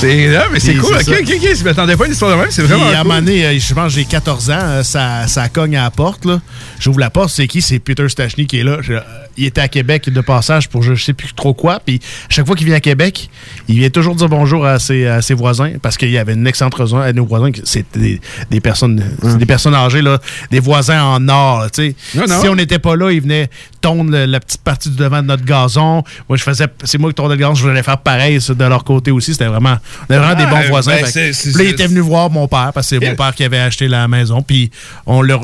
C'est 0.01 0.27
là, 0.29 0.47
mais 0.53 0.59
c'est 0.61 0.75
cool. 0.75 0.95
Ok, 0.97 1.09
ok, 1.09 1.35
ok. 1.43 1.49
Je 1.57 1.65
m'attendais 1.65 1.97
pas 1.97 2.05
à 2.05 2.07
une 2.09 2.13
histoire 2.13 2.33
de 2.33 2.37
même. 2.37 2.51
C'est 2.51 2.63
vraiment. 2.63 2.85
Puis 2.87 2.95
à 2.95 2.99
un 2.99 3.03
cool. 3.03 3.09
moment 3.13 3.21
donné, 3.23 3.47
euh, 3.47 3.59
je 3.59 3.75
pense 3.75 3.85
que 3.87 3.91
j'ai 4.01 4.05
14 4.05 4.51
ans, 4.51 4.59
euh, 4.61 4.83
ça, 4.83 5.27
ça 5.29 5.49
cogne 5.49 5.77
à 5.77 5.85
la 5.85 5.91
porte. 5.91 6.25
là. 6.25 6.41
J'ouvre 6.81 6.99
la 7.01 7.11
porte, 7.11 7.31
c'est 7.31 7.47
qui? 7.47 7.63
C'est 7.63 7.79
Peter 7.79 8.09
Stachny 8.09 8.47
qui 8.47 8.59
est 8.61 8.65
là. 8.65 8.79
Je- 8.83 8.95
euh, 8.95 9.01
il 9.37 9.47
était 9.47 9.61
à 9.61 9.69
Québec 9.69 10.09
de 10.11 10.21
passage 10.21 10.69
pour 10.69 10.83
je 10.83 10.95
sais 10.95 11.13
plus 11.13 11.33
trop 11.35 11.55
quoi. 11.55 11.81
Puis 11.85 12.01
chaque 12.29 12.47
fois 12.47 12.55
qu'il 12.57 12.67
vient 12.67 12.77
à 12.77 12.81
Québec, 12.81 13.29
il 13.69 13.79
vient 13.79 13.91
toujours 13.91 14.15
dire 14.15 14.29
bonjour 14.29 14.65
à 14.67 14.79
ses, 14.79 15.07
à 15.07 15.23
ses 15.23 15.35
voisins 15.35 15.73
parce 15.83 15.97
qu'il 15.97 16.11
y 16.11 16.19
avait 16.19 16.35
une 16.35 16.47
excellente 16.47 16.75
raison 16.75 16.99
à 16.99 17.13
nos 17.13 17.27
voisins. 17.27 17.51
C'était 17.65 17.99
des, 17.99 18.21
des 18.51 18.61
personnes 18.61 19.03
c'est 19.23 19.39
des 19.39 19.47
personnes 19.47 19.75
âgées, 19.75 20.03
là, 20.03 20.19
des 20.51 20.61
voisins 20.61 21.03
en 21.03 21.29
or. 21.29 21.67
sais. 21.73 21.95
Si 22.43 22.49
on 22.49 22.55
n'était 22.55 22.79
pas 22.79 22.97
là, 22.97 23.11
ils 23.11 23.21
venaient 23.21 23.49
tondre 23.81 24.11
le- 24.13 24.25
la 24.27 24.41
petite 24.41 24.63
partie 24.63 24.89
du 24.91 24.97
devant 24.97 25.21
de 25.23 25.27
notre 25.27 25.45
gazon. 25.45 26.03
Moi, 26.29 26.39
je 26.39 26.43
faisais, 26.43 26.67
c'est 26.85 26.99
moi 26.99 27.11
qui 27.11 27.15
tondais 27.15 27.35
le 27.35 27.41
gazon, 27.41 27.55
je 27.55 27.67
voulais 27.69 27.83
faire 27.83 27.99
pareil 27.99 28.41
ça, 28.41 28.55
de 28.55 28.65
leur 28.65 28.85
côté 28.85 29.11
aussi. 29.11 29.33
C'était 29.33 29.47
vraiment, 29.47 29.77
on 30.09 30.15
vraiment 30.19 30.35
des 30.35 30.47
bons 30.47 30.69
voisins. 30.69 30.93
ben, 30.93 31.05
Fait 31.07 31.11
c'est- 31.11 31.33
c'est- 31.33 31.53
Puis 31.53 31.59
là, 31.59 31.65
il 31.65 31.67
c'est- 31.69 31.73
était 31.75 31.87
venu 31.87 32.01
voir 32.01 32.31
mon 32.31 32.47
père 32.49 32.71
parce 32.75 32.89
que 32.91 32.99
c'est 33.01 33.07
mon 33.11 33.15
père 33.17 33.35
qui 33.35 33.45
avait 33.45 33.59
acheté 33.59 33.89
la 33.89 34.07
maison. 34.09 34.43
Puis 34.43 34.71
on 35.07 35.21
leur, 35.23 35.43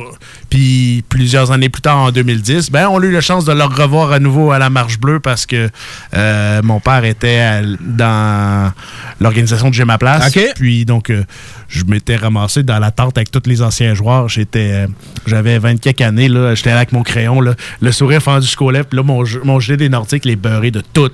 puis 0.51 1.03
plusieurs 1.09 1.53
années 1.53 1.69
plus 1.69 1.81
tard, 1.81 1.97
en 1.99 2.11
2010, 2.11 2.71
ben 2.71 2.89
on 2.89 3.01
a 3.01 3.05
eu 3.07 3.13
la 3.13 3.21
chance 3.21 3.45
de 3.45 3.53
le 3.53 3.63
revoir 3.65 4.13
à 4.13 4.19
nouveau 4.19 4.51
à 4.51 4.59
la 4.59 4.69
Marche 4.69 4.99
Bleue 4.99 5.21
parce 5.21 5.47
que 5.47 5.71
euh, 6.15 6.61
mon 6.63 6.81
père 6.81 7.05
était 7.05 7.39
à- 7.39 7.63
dans 7.81 8.73
l'organisation 9.21 9.69
de 9.71 9.75
J'ai 9.75 9.85
ma 9.85 9.97
place. 9.99 10.25
Puis 10.57 10.85
donc 10.85 11.11
euh, 11.11 11.23
je 11.69 11.85
m'étais 11.85 12.17
ramassé 12.17 12.63
dans 12.65 12.79
la 12.81 12.91
tente 12.91 13.17
avec 13.17 13.31
tous 13.31 13.43
les 13.47 13.63
anciens 13.63 13.95
joueurs. 13.95 14.29
J'étais, 14.29 14.71
euh, 14.73 14.87
j'avais 15.27 15.59
20 15.59 15.81
quelques 15.81 16.01
années 16.01 16.29
là. 16.29 16.55
J'étais 16.55 16.71
là 16.71 16.79
avec 16.79 16.93
mon 16.93 17.03
crayon 17.03 17.41
là, 17.41 17.55
le 17.81 17.93
sourire 17.93 18.21
fendu 18.23 18.45
jusqu'aux 18.47 18.71
lèvres. 18.71 18.87
Puis 18.87 18.97
là 18.97 19.03
mon, 19.05 19.23
mon 19.45 19.61
gilet 19.61 19.77
des 19.77 19.89
Nordiques, 19.89 20.25
les 20.25 20.37
beurrés 20.37 20.71
de 20.73 20.83
tous 20.93 21.11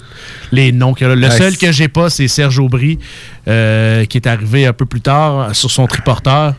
les 0.51 0.73
noms. 0.73 0.95
là. 1.01 1.15
Le 1.15 1.31
seul 1.31 1.57
que 1.59 1.71
j'ai 1.73 1.89
pas, 1.89 2.09
c'est 2.11 2.29
Serge 2.29 2.59
Aubry, 2.59 2.99
euh, 3.49 4.05
qui 4.05 4.19
est 4.19 4.27
arrivé 4.27 4.67
un 4.67 4.73
peu 4.73 4.87
plus 4.87 5.01
tard 5.01 5.55
sur 5.55 5.71
son 5.71 5.87
triporteur. 5.87 6.55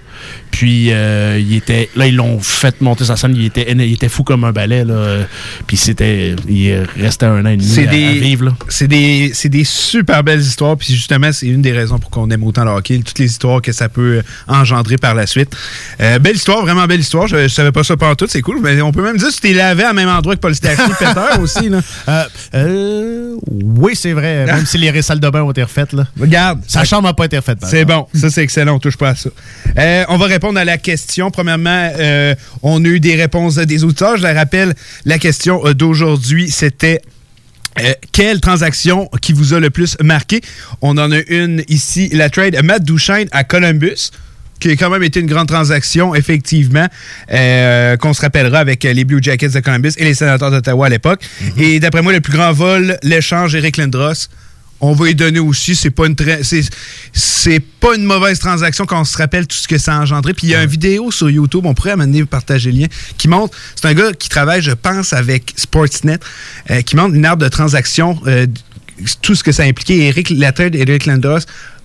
Puis 0.52 0.92
euh, 0.92 1.40
il 1.40 1.56
était, 1.56 1.90
là, 1.96 2.08
ils 2.08 2.16
l'ont 2.16 2.40
fait 2.40 2.82
monter 2.82 3.06
sa 3.06 3.16
scène. 3.16 3.36
Il 3.36 3.46
était, 3.46 3.72
il 3.72 3.94
était 3.94 4.10
fou 4.10 4.24
comme 4.24 4.44
un 4.44 4.52
balai. 4.52 4.84
Là. 4.84 5.20
Puis 5.68 5.78
c'était, 5.78 6.36
il 6.50 6.88
restait 7.00 7.26
un 7.26 7.46
an 7.46 7.50
et 7.50 7.58
demi 7.58 7.68
C'est 7.68 7.88
à, 7.88 7.92
des, 7.92 8.08
à 8.08 8.12
vivre. 8.14 8.56
C'est 8.68 8.88
des, 8.88 9.32
c'est 9.34 9.50
des 9.50 9.64
super 9.64 10.24
belles 10.24 10.40
histoires. 10.40 10.78
Puis 10.78 10.94
justement, 10.94 11.32
c'est 11.32 11.48
une 11.48 11.62
des 11.62 11.72
raisons 11.72 12.00
pour 12.00 12.10
qu'on 12.10 12.30
aime 12.32 12.44
autant 12.44 12.64
le 12.64 12.72
hockey. 12.72 13.00
Toutes 13.06 13.20
les 13.20 13.26
histoires 13.26 13.62
que 13.62 13.72
ça 13.72 13.90
peut 13.90 14.24
engendrer 14.48 14.98
par 14.98 15.14
la 15.14 15.28
suite. 15.28 15.56
Euh, 16.02 16.20
belle 16.20 16.36
histoire, 16.36 16.62
vraiment 16.62 16.86
belle 16.88 17.02
histoire. 17.02 17.28
Je, 17.28 17.44
je 17.44 17.54
savais 17.54 17.72
pas 17.72 17.84
ça 17.84 17.98
pas 17.98 18.16
tout, 18.16 18.28
c'est 18.28 18.42
cool. 18.42 18.60
Mais 18.62 18.82
on 18.82 18.92
peut 18.92 19.04
même 19.04 19.18
dire 19.18 19.28
que 19.28 19.34
tu 19.34 19.42
t'es 19.42 19.54
lavé 19.54 19.84
à 19.84 19.94
même 19.94 20.10
endroit 20.10 20.36
que 20.36 20.42
Paul 20.42 20.56
Stachny 20.56 20.94
Peter 21.00 21.40
aussi. 21.40 21.70
Là. 21.70 21.82
Euh, 22.08 22.24
euh, 22.56 23.36
oui, 23.52 23.96
c'est 23.96 24.14
vrai. 24.14 24.46
Même 24.46 24.66
si 24.66 24.78
les 24.78 25.02
salles 25.02 25.20
de 25.20 25.30
bain 25.30 25.44
ont 25.44 25.52
été 25.52 25.64
refaites. 25.64 25.94
Là. 25.94 26.08
Regarde. 26.20 26.62
Sa 26.78 26.86
chambre 26.86 27.08
n'a 27.08 27.14
pas 27.14 27.26
été 27.26 27.38
refaite. 27.38 27.60
C'est 27.68 27.86
bon, 27.86 28.08
ça 28.14 28.30
c'est 28.30 28.44
excellent, 28.44 28.76
on 28.76 28.80
touche 28.80 28.98
pas 28.98 29.10
à 29.10 29.16
ça. 29.16 29.30
Euh, 29.78 30.06
on 30.10 30.18
va 30.18 30.26
répondre 30.26 30.60
à 30.60 30.66
la 30.66 30.78
question. 30.78 31.32
Premièrement, 31.32 31.92
euh, 31.98 32.36
on 32.62 32.84
a 32.84 32.88
eu 32.88 33.00
des 33.00 33.16
réponses 33.16 33.56
des 33.56 33.84
auditeurs. 33.84 34.18
Je 34.18 34.24
la 34.24 34.34
rappelle, 34.34 34.76
la 35.06 35.18
question 35.18 35.66
euh, 35.66 35.74
d'aujourd'hui, 35.74 36.52
c'était 36.52 37.02
euh, 37.80 37.94
quelle 38.12 38.42
transaction 38.42 39.10
qui 39.22 39.34
vous 39.34 39.54
a 39.54 39.60
le 39.60 39.70
plus 39.70 39.98
marqué? 40.02 40.42
On 40.82 40.98
en 40.98 41.12
a 41.12 41.20
une 41.30 41.64
ici, 41.68 42.10
la 42.14 42.30
trade 42.30 42.58
Matt 42.64 42.84
Duchesne 42.84 43.28
à 43.32 43.44
Columbus 43.44 44.12
qui 44.60 44.72
a 44.72 44.76
quand 44.76 44.90
même 44.90 45.04
été 45.04 45.20
une 45.20 45.28
grande 45.28 45.48
transaction, 45.48 46.16
effectivement, 46.16 46.88
euh, 47.32 47.96
qu'on 47.98 48.14
se 48.14 48.22
rappellera 48.22 48.58
avec 48.58 48.84
les 48.84 49.06
Blue 49.06 49.20
Jackets 49.22 49.50
de 49.50 49.60
Columbus 49.60 49.92
et 49.98 50.04
les 50.04 50.16
Sénateurs 50.16 50.50
d'Ottawa 50.50 50.88
à 50.88 50.90
l'époque. 50.90 51.22
Et 51.58 51.80
d'après 51.80 52.02
moi, 52.02 52.12
le 52.12 52.22
plus 52.22 52.34
grand 52.34 52.54
vol, 52.54 52.98
l'échange 53.04 53.54
Eric 53.54 53.78
Lindros. 53.78 54.30
On 54.80 54.94
va 54.94 55.10
y 55.10 55.16
donner 55.16 55.40
aussi. 55.40 55.76
C'est 55.76 55.90
pas 55.90 56.06
une 56.08 56.16
très- 56.16 56.44
c'est 56.44 56.62
c'est 57.14 57.60
pas 57.60 57.96
une 57.96 58.04
mauvaise 58.04 58.38
transaction 58.40 58.86
quand 58.86 59.02
on 59.02 59.06
se 59.06 59.18
rappelle 59.18 59.48
tout 59.48 59.56
ce 59.58 59.68
que 59.68 59.78
ça 59.78 59.96
a 59.96 60.00
engendré. 60.02 60.34
Puis 60.34 60.48
il 60.48 60.50
y 60.52 60.56
a 60.56 60.62
une 60.64 60.70
vidéo 60.70 61.12
sur 61.12 61.30
YouTube, 61.30 61.66
on 61.66 61.74
pourrait 61.74 61.92
amener 61.92 62.24
partager 62.26 62.72
le 62.72 62.80
lien, 62.82 62.88
qui 63.18 63.28
montre. 63.28 63.58
C'est 63.76 63.88
un 63.88 63.94
gars 63.94 64.12
qui 64.14 64.30
travaille, 64.30 64.62
je 64.62 64.72
pense, 64.72 65.14
avec 65.14 65.54
Sportsnet, 65.56 66.20
euh, 66.70 66.82
qui 66.82 66.96
montre 66.96 67.16
une 67.16 67.26
arbre 67.26 67.44
de 67.44 67.50
transaction. 67.50 68.20
euh, 68.28 68.46
tout 69.22 69.36
ce 69.36 69.44
que 69.44 69.52
ça 69.52 69.62
impliquait. 69.64 69.98
Eric, 69.98 70.32
la 70.32 70.52
traite 70.52 70.74
d'Eric 70.74 71.06
Lindros 71.06 71.42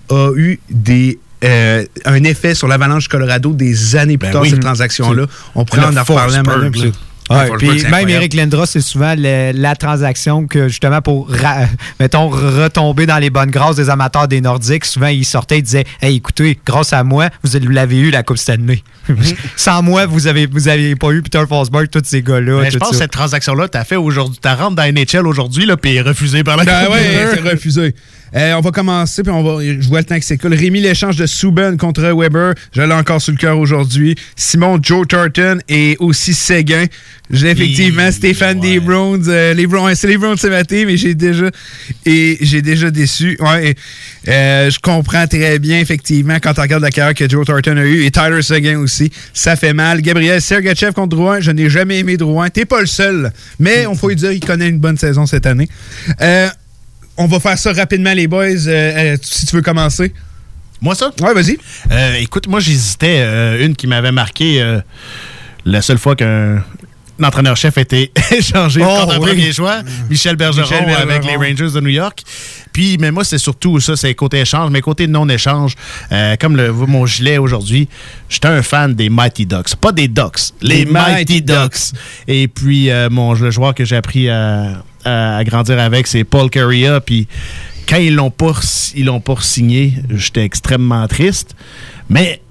a 0.09 0.31
eu 0.35 0.59
des 0.71 1.19
euh, 1.43 1.85
un 2.05 2.23
effet 2.23 2.55
sur 2.55 2.67
l'Avalanche 2.67 3.03
du 3.03 3.09
Colorado 3.09 3.53
des 3.53 3.95
années 3.97 4.17
plus 4.17 4.27
Ben 4.27 4.33
tard, 4.33 4.41
oui. 4.43 4.49
cette 4.49 4.61
transaction-là. 4.61 5.25
On 5.55 5.65
pourrait 5.65 5.81
Le 5.81 5.87
en 5.97 6.03
reparler 6.03 6.37
un. 6.37 6.91
Ouais, 7.29 7.49
puis 7.57 7.83
même. 7.89 8.09
Eric 8.09 8.33
Lindros, 8.33 8.65
c'est 8.65 8.81
souvent 8.81 9.15
le- 9.17 9.51
la 9.53 9.75
transaction 9.75 10.45
que 10.45 10.67
justement 10.67 11.01
pour, 11.01 11.29
ra- 11.29 11.67
mettons, 11.99 12.27
retomber 12.29 13.05
dans 13.05 13.17
les 13.17 13.29
bonnes 13.29 13.49
grâces 13.51 13.77
des 13.77 13.89
amateurs 13.89 14.27
des 14.27 14.41
Nordiques, 14.41 14.85
souvent 14.85 15.07
ils 15.07 15.23
sortaient 15.25 15.59
et 15.59 15.61
disaient 15.61 15.85
Hey, 16.01 16.17
écoutez, 16.17 16.59
grâce 16.65 16.91
à 16.93 17.03
moi, 17.03 17.29
vous 17.43 17.57
l'avez 17.69 17.97
eu 17.99 18.11
la 18.11 18.23
Coupe 18.23 18.37
Stanley. 18.37 18.83
Sans 19.55 19.81
moi, 19.81 20.05
vous 20.05 20.27
avez, 20.27 20.45
vous 20.47 20.67
avez 20.67 20.95
pas 20.95 21.11
eu 21.11 21.21
Peter 21.21 21.43
Forsberg, 21.47 21.89
tous 21.89 22.01
ces 22.05 22.21
gars-là. 22.21 22.61
Mais 22.61 22.71
je 22.71 22.77
pense 22.77 22.91
que 22.91 22.95
cette 22.97 23.11
transaction-là, 23.11 23.67
t'as 23.67 23.83
fait 23.83 23.95
aujourd'hui. 23.95 24.39
T'as 24.41 24.55
rentré 24.55 24.91
dans 24.91 25.01
NHL 25.01 25.27
aujourd'hui, 25.27 25.67
puis 25.81 26.01
refusée 26.01 26.43
par 26.43 26.57
la 26.57 26.65
Ben 26.65 26.85
Coupe 26.85 26.93
ouais, 26.95 27.27
c'est 27.33 27.49
refusé. 27.49 27.95
Euh, 28.35 28.53
on 28.53 28.61
va 28.61 28.71
commencer, 28.71 29.23
puis 29.23 29.31
on 29.31 29.43
va. 29.43 29.63
Je 29.63 29.87
vois 29.87 29.99
le 29.99 30.05
temps 30.05 30.17
que 30.17 30.25
c'est 30.25 30.37
cool. 30.37 30.53
Rémi 30.53 30.81
l'échange 30.81 31.15
de 31.17 31.25
Subban 31.25 31.77
contre 31.77 32.01
Weber. 32.01 32.53
Je 32.75 32.81
l'ai 32.81 32.93
encore 32.93 33.21
sur 33.21 33.31
le 33.31 33.37
cœur 33.37 33.57
aujourd'hui. 33.59 34.15
Simon 34.35 34.79
Joe 34.81 35.07
Turton 35.07 35.59
et 35.69 35.95
aussi 35.99 36.33
Séguin. 36.33 36.85
J'ai 37.29 37.49
effectivement 37.51 38.11
Stéphane 38.11 38.59
des 38.59 38.79
Browns. 38.79 39.25
euh, 39.27 39.53
les 39.53 39.65
Browns, 39.67 39.95
c'est 39.95 40.07
les 40.07 40.17
Browns 40.17 40.37
ce 40.37 40.47
matin, 40.47 40.83
mais 40.85 40.97
j'ai 40.97 41.15
déjà 41.15 41.49
et 42.05 42.37
j'ai 42.41 42.61
déjà 42.61 42.91
déçu. 42.91 43.37
Ouais, 43.39 43.69
et, 43.69 43.75
euh, 44.29 44.69
je 44.69 44.79
comprends 44.79 45.25
très 45.27 45.59
bien 45.59 45.79
effectivement 45.79 46.37
quand 46.41 46.57
on 46.57 46.61
regarde 46.61 46.83
la 46.83 46.91
carrière 46.91 47.15
que 47.15 47.29
Joe 47.29 47.45
Turton 47.45 47.77
a 47.77 47.83
eu 47.85 48.03
et 48.03 48.11
Tyler 48.11 48.41
Seguin 48.41 48.79
aussi. 48.79 49.11
Ça 49.33 49.55
fait 49.55 49.73
mal. 49.73 50.01
Gabriel 50.01 50.41
Sergachev 50.41 50.93
contre 50.93 51.15
Drouin. 51.15 51.39
Je 51.39 51.51
n'ai 51.51 51.69
jamais 51.69 51.99
aimé 51.99 52.17
Drouin. 52.17 52.49
T'es 52.49 52.65
pas 52.65 52.81
le 52.81 52.87
seul, 52.87 53.31
mais 53.59 53.85
on 53.87 53.95
faut 53.95 54.09
lui 54.09 54.15
dire 54.15 54.31
qu'il 54.31 54.43
connaît 54.45 54.69
une 54.69 54.79
bonne 54.79 54.97
saison 54.97 55.25
cette 55.25 55.45
année. 55.45 55.69
Euh, 56.21 56.47
on 57.17 57.27
va 57.27 57.39
faire 57.39 57.57
ça 57.57 57.73
rapidement, 57.73 58.13
les 58.13 58.27
boys. 58.27 58.45
Euh, 58.45 58.67
euh, 58.67 59.17
si 59.21 59.45
tu 59.45 59.55
veux 59.55 59.61
commencer. 59.61 60.13
Moi, 60.81 60.95
ça? 60.95 61.11
Ouais, 61.21 61.33
vas-y. 61.33 61.57
Euh, 61.91 62.15
écoute, 62.15 62.47
moi, 62.47 62.59
j'hésitais. 62.59 63.19
euh, 63.21 63.65
une 63.65 63.75
qui 63.75 63.87
m'avait 63.87 64.11
marqué 64.11 64.61
la 65.65 65.81
seule 65.81 65.97
fois 65.97 66.15
qu'un 66.15 66.63
un 67.19 67.25
entraîneur-chef 67.25 67.77
a 67.77 67.81
été 67.81 68.11
échangé 68.31 68.81
Oh, 68.83 68.87
contre 69.01 69.13
un 69.13 69.19
oui. 69.19 69.27
premier 69.29 69.53
choix, 69.53 69.81
Michel 70.09 70.35
Bergeron, 70.35 70.63
Michel 70.63 70.85
Bergeron. 70.87 71.09
avec 71.11 71.23
les 71.25 71.35
Rangers 71.35 71.71
de 71.73 71.79
New 71.79 71.89
York. 71.89 72.23
Puis, 72.73 72.97
mais 72.99 73.11
moi, 73.11 73.23
c'est 73.23 73.37
surtout 73.37 73.79
ça, 73.79 73.95
c'est 73.95 74.13
côté 74.15 74.39
échange, 74.41 74.71
mais 74.71 74.81
côté 74.81 75.05
non-échange, 75.07 75.75
euh, 76.11 76.35
comme 76.41 76.57
le, 76.57 76.73
mon 76.73 77.05
gilet 77.05 77.37
aujourd'hui, 77.37 77.87
j'étais 78.29 78.47
un 78.47 78.63
fan 78.63 78.95
des 78.95 79.09
Mighty 79.09 79.45
Ducks. 79.45 79.75
Pas 79.75 79.91
des 79.91 80.07
Ducks, 80.07 80.39
les, 80.61 80.79
Les 80.79 80.85
Mighty 80.85 81.11
Mighty 81.11 81.41
Ducks. 81.43 81.91
Et 82.27 82.47
puis, 82.47 82.89
euh, 82.89 83.09
mon, 83.11 83.33
le 83.33 83.51
joueur 83.51 83.75
que 83.75 83.85
j'ai 83.85 83.95
appris 83.95 84.27
à, 84.29 84.83
à- 85.05 85.37
à 85.37 85.43
grandir 85.43 85.79
avec, 85.79 86.07
c'est 86.07 86.23
Paul 86.23 86.49
Carrier. 86.49 86.97
Puis, 87.05 87.27
quand 87.87 87.97
ils 87.97 88.15
l'ont 88.15 88.31
pas, 88.31 88.53
ils 88.95 89.05
l'ont 89.05 89.19
pas 89.21 89.35
signé, 89.41 89.93
j'étais 90.09 90.43
extrêmement 90.43 91.07
triste. 91.07 91.55
Mais 92.09 92.41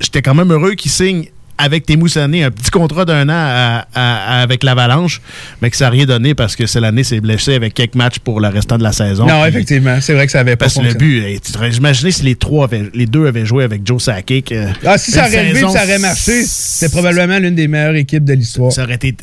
j'étais 0.00 0.22
quand 0.22 0.34
même 0.34 0.50
heureux 0.52 0.74
qu'il 0.74 0.90
signe 0.90 1.26
avec 1.56 1.86
tes 1.86 1.96
Moussonné 1.96 2.42
un 2.42 2.50
petit 2.50 2.68
contrat 2.72 3.04
d'un 3.04 3.28
an 3.28 3.32
à- 3.32 3.86
à- 3.94 4.42
avec 4.42 4.64
l'Avalanche, 4.64 5.20
mais 5.62 5.70
que 5.70 5.76
ça 5.76 5.84
n'a 5.84 5.90
rien 5.92 6.04
donné 6.04 6.34
parce 6.34 6.56
que 6.56 6.66
c'est 6.66 6.80
l'année 6.80 7.04
s'est 7.04 7.20
blessé 7.20 7.54
avec 7.54 7.74
quelques 7.74 7.94
matchs 7.94 8.18
pour 8.18 8.40
le 8.40 8.48
restant 8.48 8.76
de 8.76 8.82
la 8.82 8.90
saison. 8.90 9.24
Non, 9.24 9.46
effectivement. 9.46 9.98
C'est 10.00 10.14
vrai 10.14 10.26
que 10.26 10.32
ça 10.32 10.40
avait 10.40 10.56
pas 10.56 10.64
Parce 10.64 10.82
le 10.82 10.92
but, 10.94 11.22
hey, 11.22 11.38
te- 11.38 11.76
imaginez 11.76 12.10
si 12.10 12.24
les 12.24 12.34
trois 12.34 12.64
avaient- 12.64 12.90
les 12.92 13.06
deux 13.06 13.28
avaient 13.28 13.46
joué 13.46 13.62
avec 13.62 13.86
Joe 13.86 14.02
Sakic. 14.02 14.50
euh, 14.50 14.66
Ah, 14.84 14.98
si 14.98 15.12
ça 15.12 15.28
aurait 15.28 15.54
saison, 15.54 15.68
ça 15.72 15.84
aurait 15.84 15.98
marché, 16.00 16.42
c'est 16.44 16.90
probablement 16.90 17.38
l'une 17.38 17.54
des 17.54 17.68
meilleures 17.68 17.94
équipes 17.94 18.24
de 18.24 18.32
l'histoire. 18.32 18.72
Ça 18.72 18.82
aurait 18.82 18.94
été. 18.94 19.14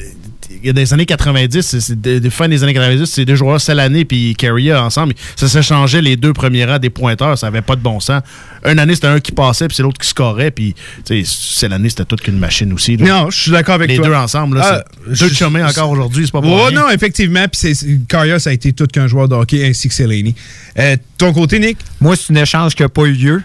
Il 0.64 0.68
y 0.68 0.70
a 0.70 0.74
des 0.74 0.94
années 0.94 1.06
90, 1.06 1.62
c'est- 1.62 1.80
c'est 1.80 2.00
de, 2.00 2.20
de 2.20 2.30
fin 2.30 2.48
des 2.48 2.64
années 2.64 2.74
90, 2.74 3.06
c'est 3.06 3.26
deux 3.26 3.36
joueurs 3.36 3.60
Salané 3.60 4.06
puis 4.06 4.36
Carrier 4.36 4.74
ensemble. 4.76 5.14
Ça 5.36 5.48
s'échangeait 5.48 6.02
les 6.02 6.16
deux 6.16 6.34
premiers 6.34 6.66
rangs 6.66 6.78
des 6.80 6.90
pointeurs, 6.92 7.38
ça 7.38 7.48
avait 7.48 7.62
pas 7.62 7.76
de 7.76 7.82
bon 7.82 8.00
sens. 8.00 8.22
Une 8.66 8.78
année, 8.78 8.94
c'était 8.94 9.08
un 9.08 9.20
qui 9.20 9.32
passait, 9.32 9.68
puis 9.68 9.76
c'est 9.76 9.82
l'autre 9.84 9.98
qui 10.00 10.08
scorait, 10.08 10.52
puis 10.52 10.76
Salané, 11.26 11.90
c'était 11.90 12.06
toute 12.06 12.22
qu'une 12.22 12.38
machine 12.38 12.72
aussi. 12.74 12.96
là. 12.98 13.06
Non, 13.24 13.30
je 13.32 13.42
suis 13.42 13.52
d'accord 13.52 13.76
avec 13.76 13.90
les 13.90 13.96
toi. 13.98 14.08
deux 14.08 14.14
ensemble, 14.14 14.58
là, 14.58 14.64
Ah, 14.64 14.84
c'est 15.14 15.20
deux 15.26 15.30
je- 15.30 15.34
chemins 15.36 15.68
encore 15.68 15.90
aujourd'hui, 15.90 16.26
c'est 16.26 16.32
pas 16.32 16.42
pour 16.42 16.52
Oh 16.52 16.66
rien. 16.68 16.80
non, 16.82 16.90
effectivement. 16.90 17.46
Puis 17.52 17.76
Carrier, 18.08 18.38
ça 18.40 18.52
a 18.52 18.54
été 18.54 18.72
tout 18.74 18.86
qu'un 18.88 19.08
joueur 19.08 19.28
de 19.28 19.34
hockey 19.36 19.66
ainsi 19.68 19.88
que 19.88 19.94
Seleni. 19.96 20.36
Euh, 20.78 20.96
ton 21.18 21.34
côté, 21.34 21.58
Nick? 21.60 21.78
Moi, 22.00 22.16
c'est 22.16 22.32
un 22.34 22.42
échange 22.42 22.76
qui 22.76 22.84
n'a 22.84 22.90
pas 22.90 23.04
eu 23.06 23.14
lieu. 23.14 23.44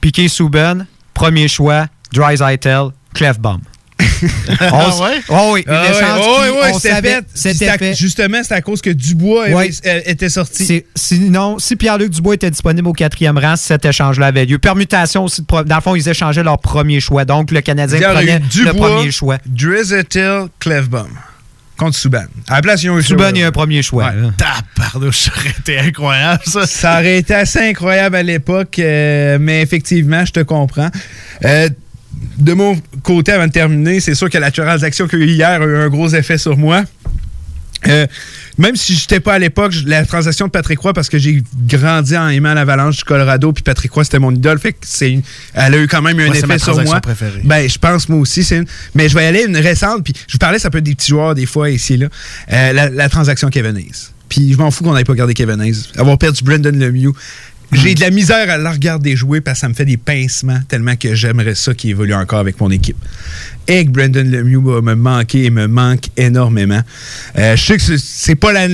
Piqué 0.00 0.28
Souben, 0.28 0.86
premier 1.14 1.48
choix, 1.48 1.86
Dreisaitl, 2.12 2.90
Clefbaum. 3.14 3.60
Ah 4.60 4.88
ouais? 5.00 5.20
Oh 5.28 5.50
oui, 5.54 5.64
un 5.68 5.74
Ah 5.74 5.82
ouais, 5.82 5.88
oh 6.18 6.22
qui, 6.22 6.50
ouais, 6.50 6.60
ouais, 6.60 6.70
on 6.74 6.78
c'était 6.78 7.78
fait. 7.78 7.94
Justement, 7.94 8.38
c'est 8.42 8.54
à 8.54 8.60
cause 8.60 8.80
que 8.80 8.90
Dubois 8.90 9.48
Ouais. 9.50 9.70
euh, 9.86 10.00
était 10.06 10.28
sorti. 10.28 10.84
Sinon, 10.94 11.58
si 11.58 11.76
Pierre-Luc 11.76 12.10
Dubois 12.10 12.34
était 12.34 12.50
disponible 12.50 12.88
au 12.88 12.92
quatrième 12.92 13.38
rang, 13.38 13.56
cet 13.56 13.84
échange-là 13.84 14.26
avait 14.26 14.44
lieu. 14.46 14.58
Permutation 14.58 15.24
aussi. 15.24 15.42
De 15.42 15.62
dans 15.62 15.76
le 15.76 15.80
fond, 15.82 15.94
ils 15.94 16.08
échangeaient 16.08 16.42
leur 16.42 16.58
premier 16.58 17.00
choix. 17.00 17.24
Donc, 17.24 17.50
le 17.50 17.60
Canadien 17.60 18.00
prenait 18.00 18.36
eu 18.36 18.38
le 18.64 18.70
Dubois, 18.72 18.88
premier 18.96 19.10
choix. 19.10 19.38
Drizzettel, 19.46 20.44
Clefbaum. 20.58 21.08
Contre 21.76 21.96
Subban. 21.96 22.24
À 22.48 22.56
la 22.56 22.60
place, 22.62 22.82
ils 22.82 22.90
ont 22.90 22.98
eu 22.98 23.02
Subban, 23.04 23.30
il 23.34 23.40
y 23.40 23.42
a 23.44 23.46
un 23.46 23.52
premier 23.52 23.82
choix. 23.82 24.10
là. 24.12 24.30
Tabarnouche, 24.36 25.18
ça 25.20 25.30
aurait 25.36 25.54
été 25.60 25.78
incroyable, 25.78 26.42
ça. 26.44 26.66
Ça 26.66 26.94
aurait 26.94 27.18
été 27.18 27.34
assez 27.34 27.60
incroyable 27.60 28.16
à 28.16 28.22
l'époque, 28.24 28.80
euh, 28.80 29.38
mais 29.40 29.62
effectivement, 29.62 30.24
je 30.24 30.32
te 30.32 30.40
comprends. 30.40 30.90
Euh, 31.44 31.68
de 32.38 32.52
mon 32.52 32.80
côté, 33.02 33.32
avant 33.32 33.46
de 33.46 33.52
terminer, 33.52 34.00
c'est 34.00 34.14
sûr 34.14 34.28
que 34.30 34.38
la 34.38 34.50
transaction 34.50 35.06
qu'il 35.08 35.18
y 35.20 35.22
a 35.22 35.24
eu 35.26 35.28
hier 35.30 35.62
a 35.62 35.64
eu 35.64 35.76
un 35.76 35.88
gros 35.88 36.08
effet 36.08 36.38
sur 36.38 36.56
moi. 36.56 36.84
Euh, 37.86 38.06
même 38.58 38.74
si 38.74 38.92
je 38.96 39.02
n'étais 39.02 39.20
pas 39.20 39.34
à 39.34 39.38
l'époque, 39.38 39.72
la 39.86 40.04
transaction 40.04 40.46
de 40.46 40.50
Patrick 40.50 40.80
Roy, 40.80 40.92
parce 40.92 41.08
que 41.08 41.16
j'ai 41.16 41.44
grandi 41.68 42.16
en 42.16 42.28
aimant 42.28 42.52
l'Avalanche 42.52 42.96
du 42.96 43.04
Colorado, 43.04 43.52
puis 43.52 43.62
Patrick 43.62 43.92
Roy, 43.92 44.02
c'était 44.02 44.18
mon 44.18 44.34
idole, 44.34 44.58
fait 44.58 44.72
que 44.72 44.78
c'est 44.82 45.20
elle 45.54 45.74
a 45.74 45.78
eu 45.78 45.86
quand 45.86 46.02
même 46.02 46.18
un 46.18 46.24
Moi, 46.26 46.32
c'est 46.34 46.38
effet 46.40 46.46
ma 46.48 46.58
sur 46.58 46.66
transaction 46.72 46.94
moi. 46.94 47.00
préférée. 47.00 47.40
Ben, 47.44 47.68
je 47.70 47.78
pense 47.78 48.08
moi 48.08 48.18
aussi. 48.18 48.42
c'est 48.42 48.56
une- 48.58 48.66
Mais 48.96 49.08
je 49.08 49.14
vais 49.14 49.22
y 49.22 49.26
aller 49.26 49.44
une 49.46 49.56
récente, 49.56 50.02
puis 50.02 50.12
je 50.26 50.32
vous 50.32 50.38
parlais, 50.38 50.58
ça 50.58 50.70
peut 50.70 50.78
être 50.78 50.84
des 50.84 50.96
petits 50.96 51.10
joueurs 51.10 51.36
des 51.36 51.46
fois 51.46 51.70
ici 51.70 51.96
là. 51.96 52.08
Euh, 52.52 52.72
la, 52.72 52.90
la 52.90 53.08
transaction 53.08 53.48
Kevin 53.48 53.76
Hayes. 53.76 54.08
Puis 54.28 54.52
je 54.52 54.58
m'en 54.58 54.72
fous 54.72 54.82
qu'on 54.82 54.94
n'ait 54.94 55.04
pas 55.04 55.14
gardé 55.14 55.32
Kevin 55.32 55.60
Hayes. 55.60 55.84
Avoir 55.96 56.18
perdu 56.18 56.42
Brendan 56.42 56.76
Lemieux. 56.76 57.12
J'ai 57.72 57.94
de 57.94 58.00
la 58.00 58.10
misère 58.10 58.50
à 58.50 58.56
la 58.56 58.70
regarder 58.70 59.14
jouer 59.14 59.40
parce 59.40 59.58
que 59.58 59.60
ça 59.60 59.68
me 59.68 59.74
fait 59.74 59.84
des 59.84 59.98
pincements 59.98 60.60
tellement 60.68 60.96
que 60.96 61.14
j'aimerais 61.14 61.54
ça 61.54 61.74
qu'il 61.74 61.90
évolue 61.90 62.14
encore 62.14 62.38
avec 62.38 62.58
mon 62.60 62.70
équipe. 62.70 62.96
Et 63.70 63.84
que 63.84 63.90
Brendan 63.90 64.28
Lemieux 64.30 64.60
va 64.64 64.80
me 64.80 64.94
manquer 64.94 65.44
et 65.44 65.50
me 65.50 65.66
manque 65.68 66.04
énormément. 66.16 66.80
Euh, 67.36 67.54
je 67.54 67.62
sais 67.62 67.76
que 67.76 67.96
c'est- 67.98 68.34
pas 68.34 68.50
la 68.52 68.66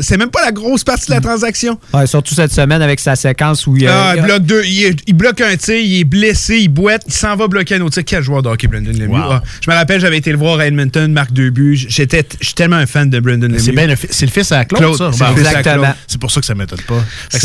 c'est 0.00 0.16
même 0.16 0.30
pas 0.30 0.42
la 0.44 0.52
grosse 0.52 0.84
partie 0.84 1.06
de 1.08 1.12
la 1.12 1.20
transaction. 1.20 1.78
Ouais, 1.92 2.06
surtout 2.06 2.34
cette 2.34 2.52
semaine 2.52 2.80
avec 2.80 2.98
sa 2.98 3.14
séquence 3.14 3.66
où 3.66 3.76
il 3.76 3.82
y 3.82 3.86
a. 3.86 4.08
Ah, 4.10 4.16
il, 4.16 4.22
bloque 4.22 4.42
deux, 4.44 4.62
il, 4.64 5.12
bloque 5.14 5.40
un 5.42 5.54
tir, 5.56 5.76
il 5.76 6.00
est 6.00 6.04
blessé, 6.04 6.56
il 6.58 6.68
boite, 6.68 7.02
il 7.06 7.12
s'en 7.12 7.36
va 7.36 7.46
bloquer 7.46 7.74
un 7.74 7.80
autre 7.82 7.94
tir. 7.94 8.04
Quel 8.06 8.22
joueur 8.22 8.42
de 8.42 8.48
hockey, 8.48 8.68
Brendan 8.68 8.96
Lemieux? 8.96 9.08
Wow. 9.18 9.32
Ah, 9.32 9.42
je 9.60 9.70
me 9.70 9.76
rappelle, 9.76 10.00
j'avais 10.00 10.16
été 10.18 10.30
le 10.32 10.38
voir 10.38 10.58
à 10.60 10.66
Edmonton, 10.66 11.12
marque 11.12 11.32
deux 11.32 11.50
buts. 11.50 11.76
J'étais, 11.88 12.26
je 12.40 12.46
suis 12.46 12.54
tellement 12.54 12.76
un 12.76 12.86
fan 12.86 13.10
de 13.10 13.20
Brendan 13.20 13.50
Lemieux. 13.50 13.58
C'est 13.62 13.72
bien 13.72 13.86
le 13.86 13.96
le 13.98 14.26
fils 14.30 14.52
à 14.52 14.64
Claude, 14.64 14.96
Claude, 14.96 15.14
ça. 15.14 15.30
Exactement. 15.32 15.94
C'est 16.06 16.20
pour 16.20 16.30
ça 16.30 16.40
que 16.40 16.46
ça 16.46 16.54
m'étonne 16.54 16.80
pas. 16.88 17.04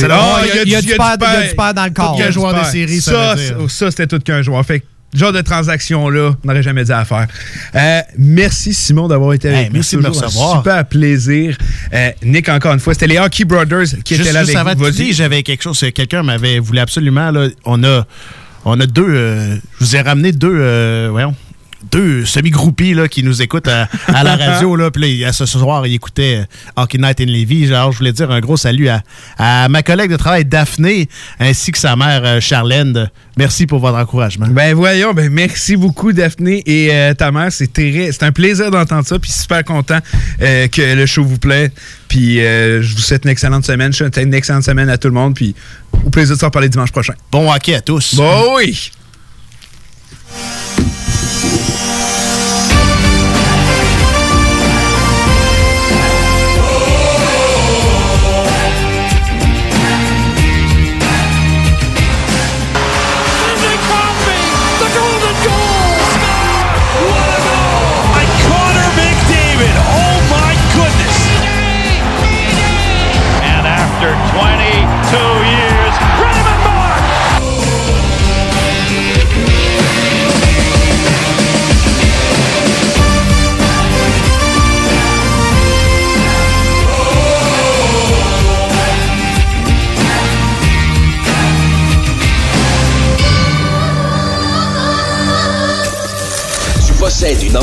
Ah, 0.10 0.42
il 0.64 0.72
y 0.72 0.76
a- 0.76 0.82
du 0.82 0.88
père- 0.96 1.18
il 1.20 1.24
y 1.24 1.26
a 1.46 1.50
du 1.50 1.56
père 1.56 1.74
dans 1.74 1.84
le 1.86 1.90
corps. 1.92 2.16
Tout 2.16 2.24
qu'un 2.24 2.32
joueur 2.32 2.54
de 2.60 2.66
série, 2.66 3.02
ça, 3.02 3.36
ça, 3.68 3.92
c'était 3.92 4.08
tout 4.08 4.20
qu'un 4.20 4.42
joueur. 4.42 4.66
Fait 4.66 4.80
que, 4.80 4.86
genre 5.14 5.32
de 5.32 5.42
transaction-là, 5.42 6.36
on 6.44 6.48
n'aurait 6.48 6.64
jamais 6.64 6.84
dû 6.84 6.92
à 6.92 7.06
faire. 7.06 7.28
Euh, 7.76 8.00
merci, 8.18 8.74
Simon, 8.74 9.08
d'avoir 9.08 9.34
été 9.34 9.48
avec 9.50 9.60
Hey, 9.60 9.68
nous. 9.68 9.74
merci 9.76 9.96
de 9.96 10.02
me 10.02 10.08
un 10.08 10.10
recevoir. 10.10 10.58
Super 10.58 10.86
plaiser. 10.86 11.56
Euh, 11.94 12.10
Nick, 12.24 12.50
encore 12.50 12.74
une 12.74 12.80
fois, 12.80 12.94
c'était 12.94 13.08
les 13.08 13.20
Hockey 13.20 13.46
Brothers 13.46 13.86
qui 14.04 14.16
Juste, 14.16 14.22
étaient 14.28 14.34
là 14.34 14.44
juste 14.44 14.56
avec 14.56 14.72
avant 14.74 14.90
vous. 14.90 15.12
j'avais 15.12 15.44
quelque 15.44 15.62
chose. 15.64 15.78
c'est- 15.78 15.92
Quelqu'un 15.92 16.24
m'avait 16.24 16.60
voulu 16.60 16.80
absolument. 16.80 17.32
Là, 17.32 17.48
on 17.66 17.84
a, 17.84 18.06
on 18.66 18.80
a 18.80 18.86
deux. 18.86 19.06
euh, 19.08 19.56
je 19.80 19.86
vous 19.86 19.96
ai 19.96 20.02
ramené 20.02 20.32
deux. 20.32 20.52
euh, 20.54 21.08
voyons, 21.12 21.36
deux 21.92 22.26
semi-groupies 22.26 22.94
là, 22.94 23.08
qui 23.08 23.24
nous 23.24 23.42
écoutent 23.42 23.68
à, 23.68 23.88
à 24.08 24.24
la 24.24 24.36
radio. 24.36 24.76
Là, 24.76 24.92
puis 24.92 25.20
là, 25.20 25.34
ce 25.34 25.46
soir, 25.46 25.86
ils 25.86 25.96
écoutaient 25.96 26.38
euh, 26.42 26.46
Hockey 26.82 26.98
Night 26.98 27.22
in 27.22 27.26
Levy. 27.26 27.68
Genre, 27.68 27.92
je 27.92 27.98
voulais 27.98 28.14
dire 28.14 28.32
un 28.32 28.40
gros 28.40 28.58
salut 28.58 28.88
à, 28.90 29.04
à 29.38 29.68
ma 29.70 29.84
collègue 29.84 30.12
de 30.12 30.18
travail 30.18 30.46
Daphné 30.46 31.08
ainsi 31.40 31.72
que 31.72 31.78
sa 31.78 31.96
mère 31.96 32.22
euh, 32.24 32.40
Charlène. 32.40 33.10
Merci 33.36 33.66
pour 33.66 33.80
votre 33.80 33.98
encouragement. 33.98 34.46
Ben 34.48 34.76
voyons, 34.76 35.14
ben 35.14 35.30
merci 35.32 35.76
beaucoup 35.76 36.14
Daphné 36.14 36.62
et 36.66 36.94
euh, 36.94 37.14
ta 37.14 37.32
mère, 37.32 37.52
c'est 37.52 37.70
c'est 37.74 38.24
un 38.24 38.32
plaisir 38.32 38.70
d'entendre 38.72 39.06
ça, 39.06 39.18
puis 39.18 39.32
super 39.32 39.64
content 39.64 39.98
euh, 40.42 40.68
que 40.68 40.96
le 40.96 41.06
show 41.06 41.24
vous 41.24 41.40
plaît, 41.40 41.72
puis 42.08 42.40
euh, 42.40 42.82
je 42.82 42.96
vous 42.96 43.02
souhaite 43.02 43.26
une 43.26 43.32
excellente 43.32 43.66
semaine, 43.66 43.92
je 43.92 43.98
souhaite 43.98 44.18
une 44.18 44.34
excellente 44.34 44.64
semaine 44.64 44.90
à 44.90 44.98
tout 44.98 45.08
le 45.08 45.14
monde, 45.14 45.34
puis 45.34 45.56
au 46.06 46.10
plaisir 46.10 46.36
de 46.36 46.40
s'en 46.40 46.52
parler 46.52 46.70
dimanche 46.70 46.92
prochain. 46.92 47.14
Bon 47.32 47.52
hockey 47.52 47.74
à 47.74 47.82
tous. 47.82 48.16
Bon 48.16 48.56
oui. 48.58 48.92
Possèdes 97.24 97.44
une 97.44 97.56
entreprise? 97.56 97.63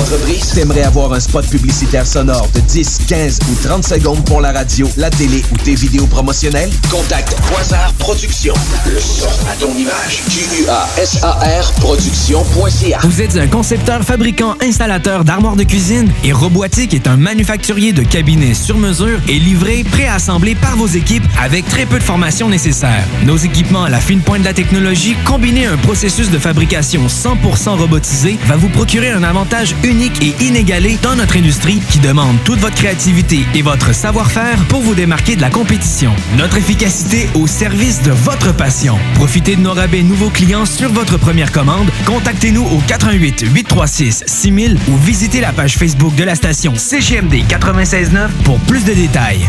T'aimerais 0.54 0.82
avoir 0.82 1.12
un 1.12 1.20
spot 1.20 1.46
publicitaire 1.46 2.04
sonore 2.04 2.48
de 2.54 2.60
10, 2.60 3.02
15 3.06 3.38
ou 3.50 3.54
30 3.62 3.86
secondes 3.86 4.24
pour 4.24 4.40
la 4.40 4.50
radio, 4.50 4.88
la 4.96 5.08
télé 5.08 5.44
ou 5.52 5.56
tes 5.56 5.76
vidéos 5.76 6.06
promotionnelles? 6.06 6.70
Contacte 6.90 7.36
Quasar 7.48 7.92
Productions. 7.94 8.54
Le 8.84 8.98
son 8.98 9.28
à 9.48 9.54
ton 9.60 9.72
image. 9.76 10.22
Q-U-A-S-A-R 10.28 11.72
Productions.ca. 11.74 12.98
Vous 13.04 13.22
êtes 13.22 13.36
un 13.36 13.46
concepteur, 13.46 14.02
fabricant, 14.02 14.56
installateur 14.60 15.24
d'armoires 15.24 15.54
de 15.54 15.62
cuisine 15.62 16.10
et 16.24 16.32
Robotique 16.32 16.94
est 16.94 17.06
un 17.06 17.16
manufacturier 17.16 17.92
de 17.92 18.02
cabinets 18.02 18.54
sur 18.54 18.76
mesure 18.76 19.20
et 19.28 19.38
livré, 19.38 19.84
préassemblé 19.84 20.56
par 20.56 20.76
vos 20.76 20.88
équipes 20.88 21.24
avec 21.40 21.68
très 21.68 21.86
peu 21.86 21.98
de 21.98 22.04
formation 22.04 22.48
nécessaire. 22.48 23.04
Nos 23.24 23.36
équipements 23.36 23.84
à 23.84 23.88
la 23.88 24.00
fine 24.00 24.20
pointe 24.20 24.40
de 24.40 24.46
la 24.46 24.54
technologie, 24.54 25.14
combinés 25.24 25.66
à 25.66 25.72
un 25.72 25.76
processus 25.76 26.28
de 26.28 26.38
fabrication 26.38 27.06
100% 27.06 27.78
robotisé, 27.78 28.36
va 28.46 28.56
vous 28.56 28.68
procurer 28.68 29.10
un 29.10 29.22
avantage 29.22 29.76
unique 29.84 30.20
et 30.22 30.34
inégalé 30.40 30.98
dans 31.02 31.16
notre 31.16 31.36
industrie 31.36 31.80
qui 31.90 31.98
demande 31.98 32.36
toute 32.44 32.58
votre 32.58 32.74
créativité 32.74 33.46
et 33.54 33.62
votre 33.62 33.94
savoir-faire 33.94 34.58
pour 34.68 34.80
vous 34.80 34.94
démarquer 34.94 35.36
de 35.36 35.40
la 35.40 35.50
compétition. 35.50 36.12
Notre 36.36 36.56
efficacité 36.56 37.28
au 37.34 37.46
service 37.46 38.02
de 38.02 38.12
votre 38.12 38.54
passion. 38.54 38.98
Profitez 39.14 39.56
de 39.56 39.60
nos 39.60 39.72
rabais 39.72 40.02
nouveaux 40.02 40.30
clients 40.30 40.66
sur 40.66 40.90
votre 40.90 41.18
première 41.18 41.52
commande. 41.52 41.88
Contactez-nous 42.06 42.64
au 42.64 42.80
88 42.86 43.44
836 43.52 44.24
6000 44.26 44.78
ou 44.88 44.96
visitez 44.96 45.40
la 45.40 45.52
page 45.52 45.76
Facebook 45.76 46.14
de 46.14 46.24
la 46.24 46.34
station 46.34 46.74
CGMD 46.74 47.44
969 47.50 48.30
pour 48.44 48.58
plus 48.60 48.84
de 48.84 48.92
détails. 48.92 49.48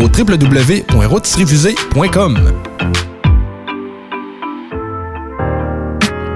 au. 1.99 2.37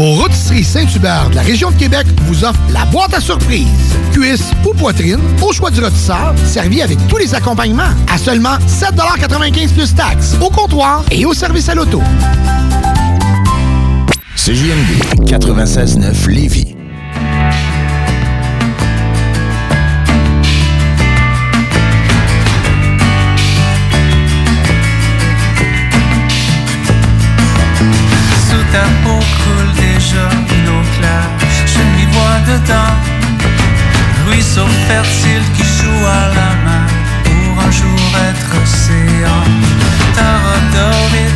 Vos 0.00 0.12
rôtisseries 0.12 0.64
Saint-Hubert 0.64 1.28
de 1.28 1.34
la 1.34 1.42
région 1.42 1.70
de 1.70 1.76
Québec 1.76 2.06
vous 2.22 2.42
offrent 2.42 2.58
la 2.72 2.86
boîte 2.86 3.12
à 3.12 3.20
surprise. 3.20 3.66
Cuisse 4.14 4.50
ou 4.64 4.72
poitrine, 4.72 5.20
au 5.42 5.52
choix 5.52 5.70
du 5.70 5.78
rôtisseur, 5.78 6.32
servi 6.46 6.80
avec 6.80 6.96
tous 7.06 7.18
les 7.18 7.34
accompagnements 7.34 7.92
à 8.10 8.16
seulement 8.16 8.56
7,95 8.66 9.74
plus 9.74 9.94
taxes, 9.94 10.38
au 10.40 10.48
comptoir 10.48 11.04
et 11.10 11.26
au 11.26 11.34
service 11.34 11.68
à 11.68 11.74
l'auto. 11.74 12.00
CJMD 14.36 15.26
96.9 15.26 16.30
Lévis. 16.30 16.74
Sous 28.48 28.64
ta 28.72 28.84
peau 29.04 29.09
coule 29.38 29.72
déjà 29.74 30.24
une 30.56 30.68
eau 30.68 30.82
claire. 30.96 31.30
Je 31.72 31.82
m'y 31.94 32.06
vois 32.14 32.38
dedans. 32.46 32.94
Ruisseau 34.26 34.66
fertile 34.88 35.46
qui 35.56 35.64
joue 35.64 36.04
à 36.06 36.24
la 36.38 36.50
main 36.66 36.86
pour 37.24 37.64
un 37.66 37.70
jour 37.70 38.00
être 38.30 38.50
océan. 38.62 39.42
Ta 40.14 40.30
robe 40.44 40.60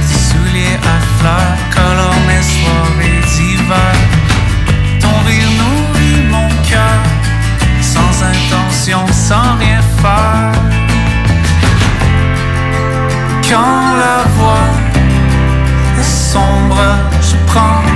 tes 0.08 0.18
souliers 0.28 0.78
à 0.94 0.98
fleurs, 1.18 1.56
colore 1.74 2.20
mes 2.28 2.42
soirées 2.42 3.20
d'hiver. 3.32 3.94
Ton 5.00 5.16
rire 5.26 5.52
nourrit 5.60 6.22
mon 6.30 6.48
cœur, 6.68 7.00
sans 7.80 8.14
intention, 8.32 9.04
sans 9.12 9.56
rien 9.58 9.80
faire. 10.02 10.52
Quand 13.48 13.96
la 14.04 14.24
voix 14.36 14.68
est 15.98 16.10
sombre, 16.32 16.82
je 17.54 17.60
prends 17.60 17.93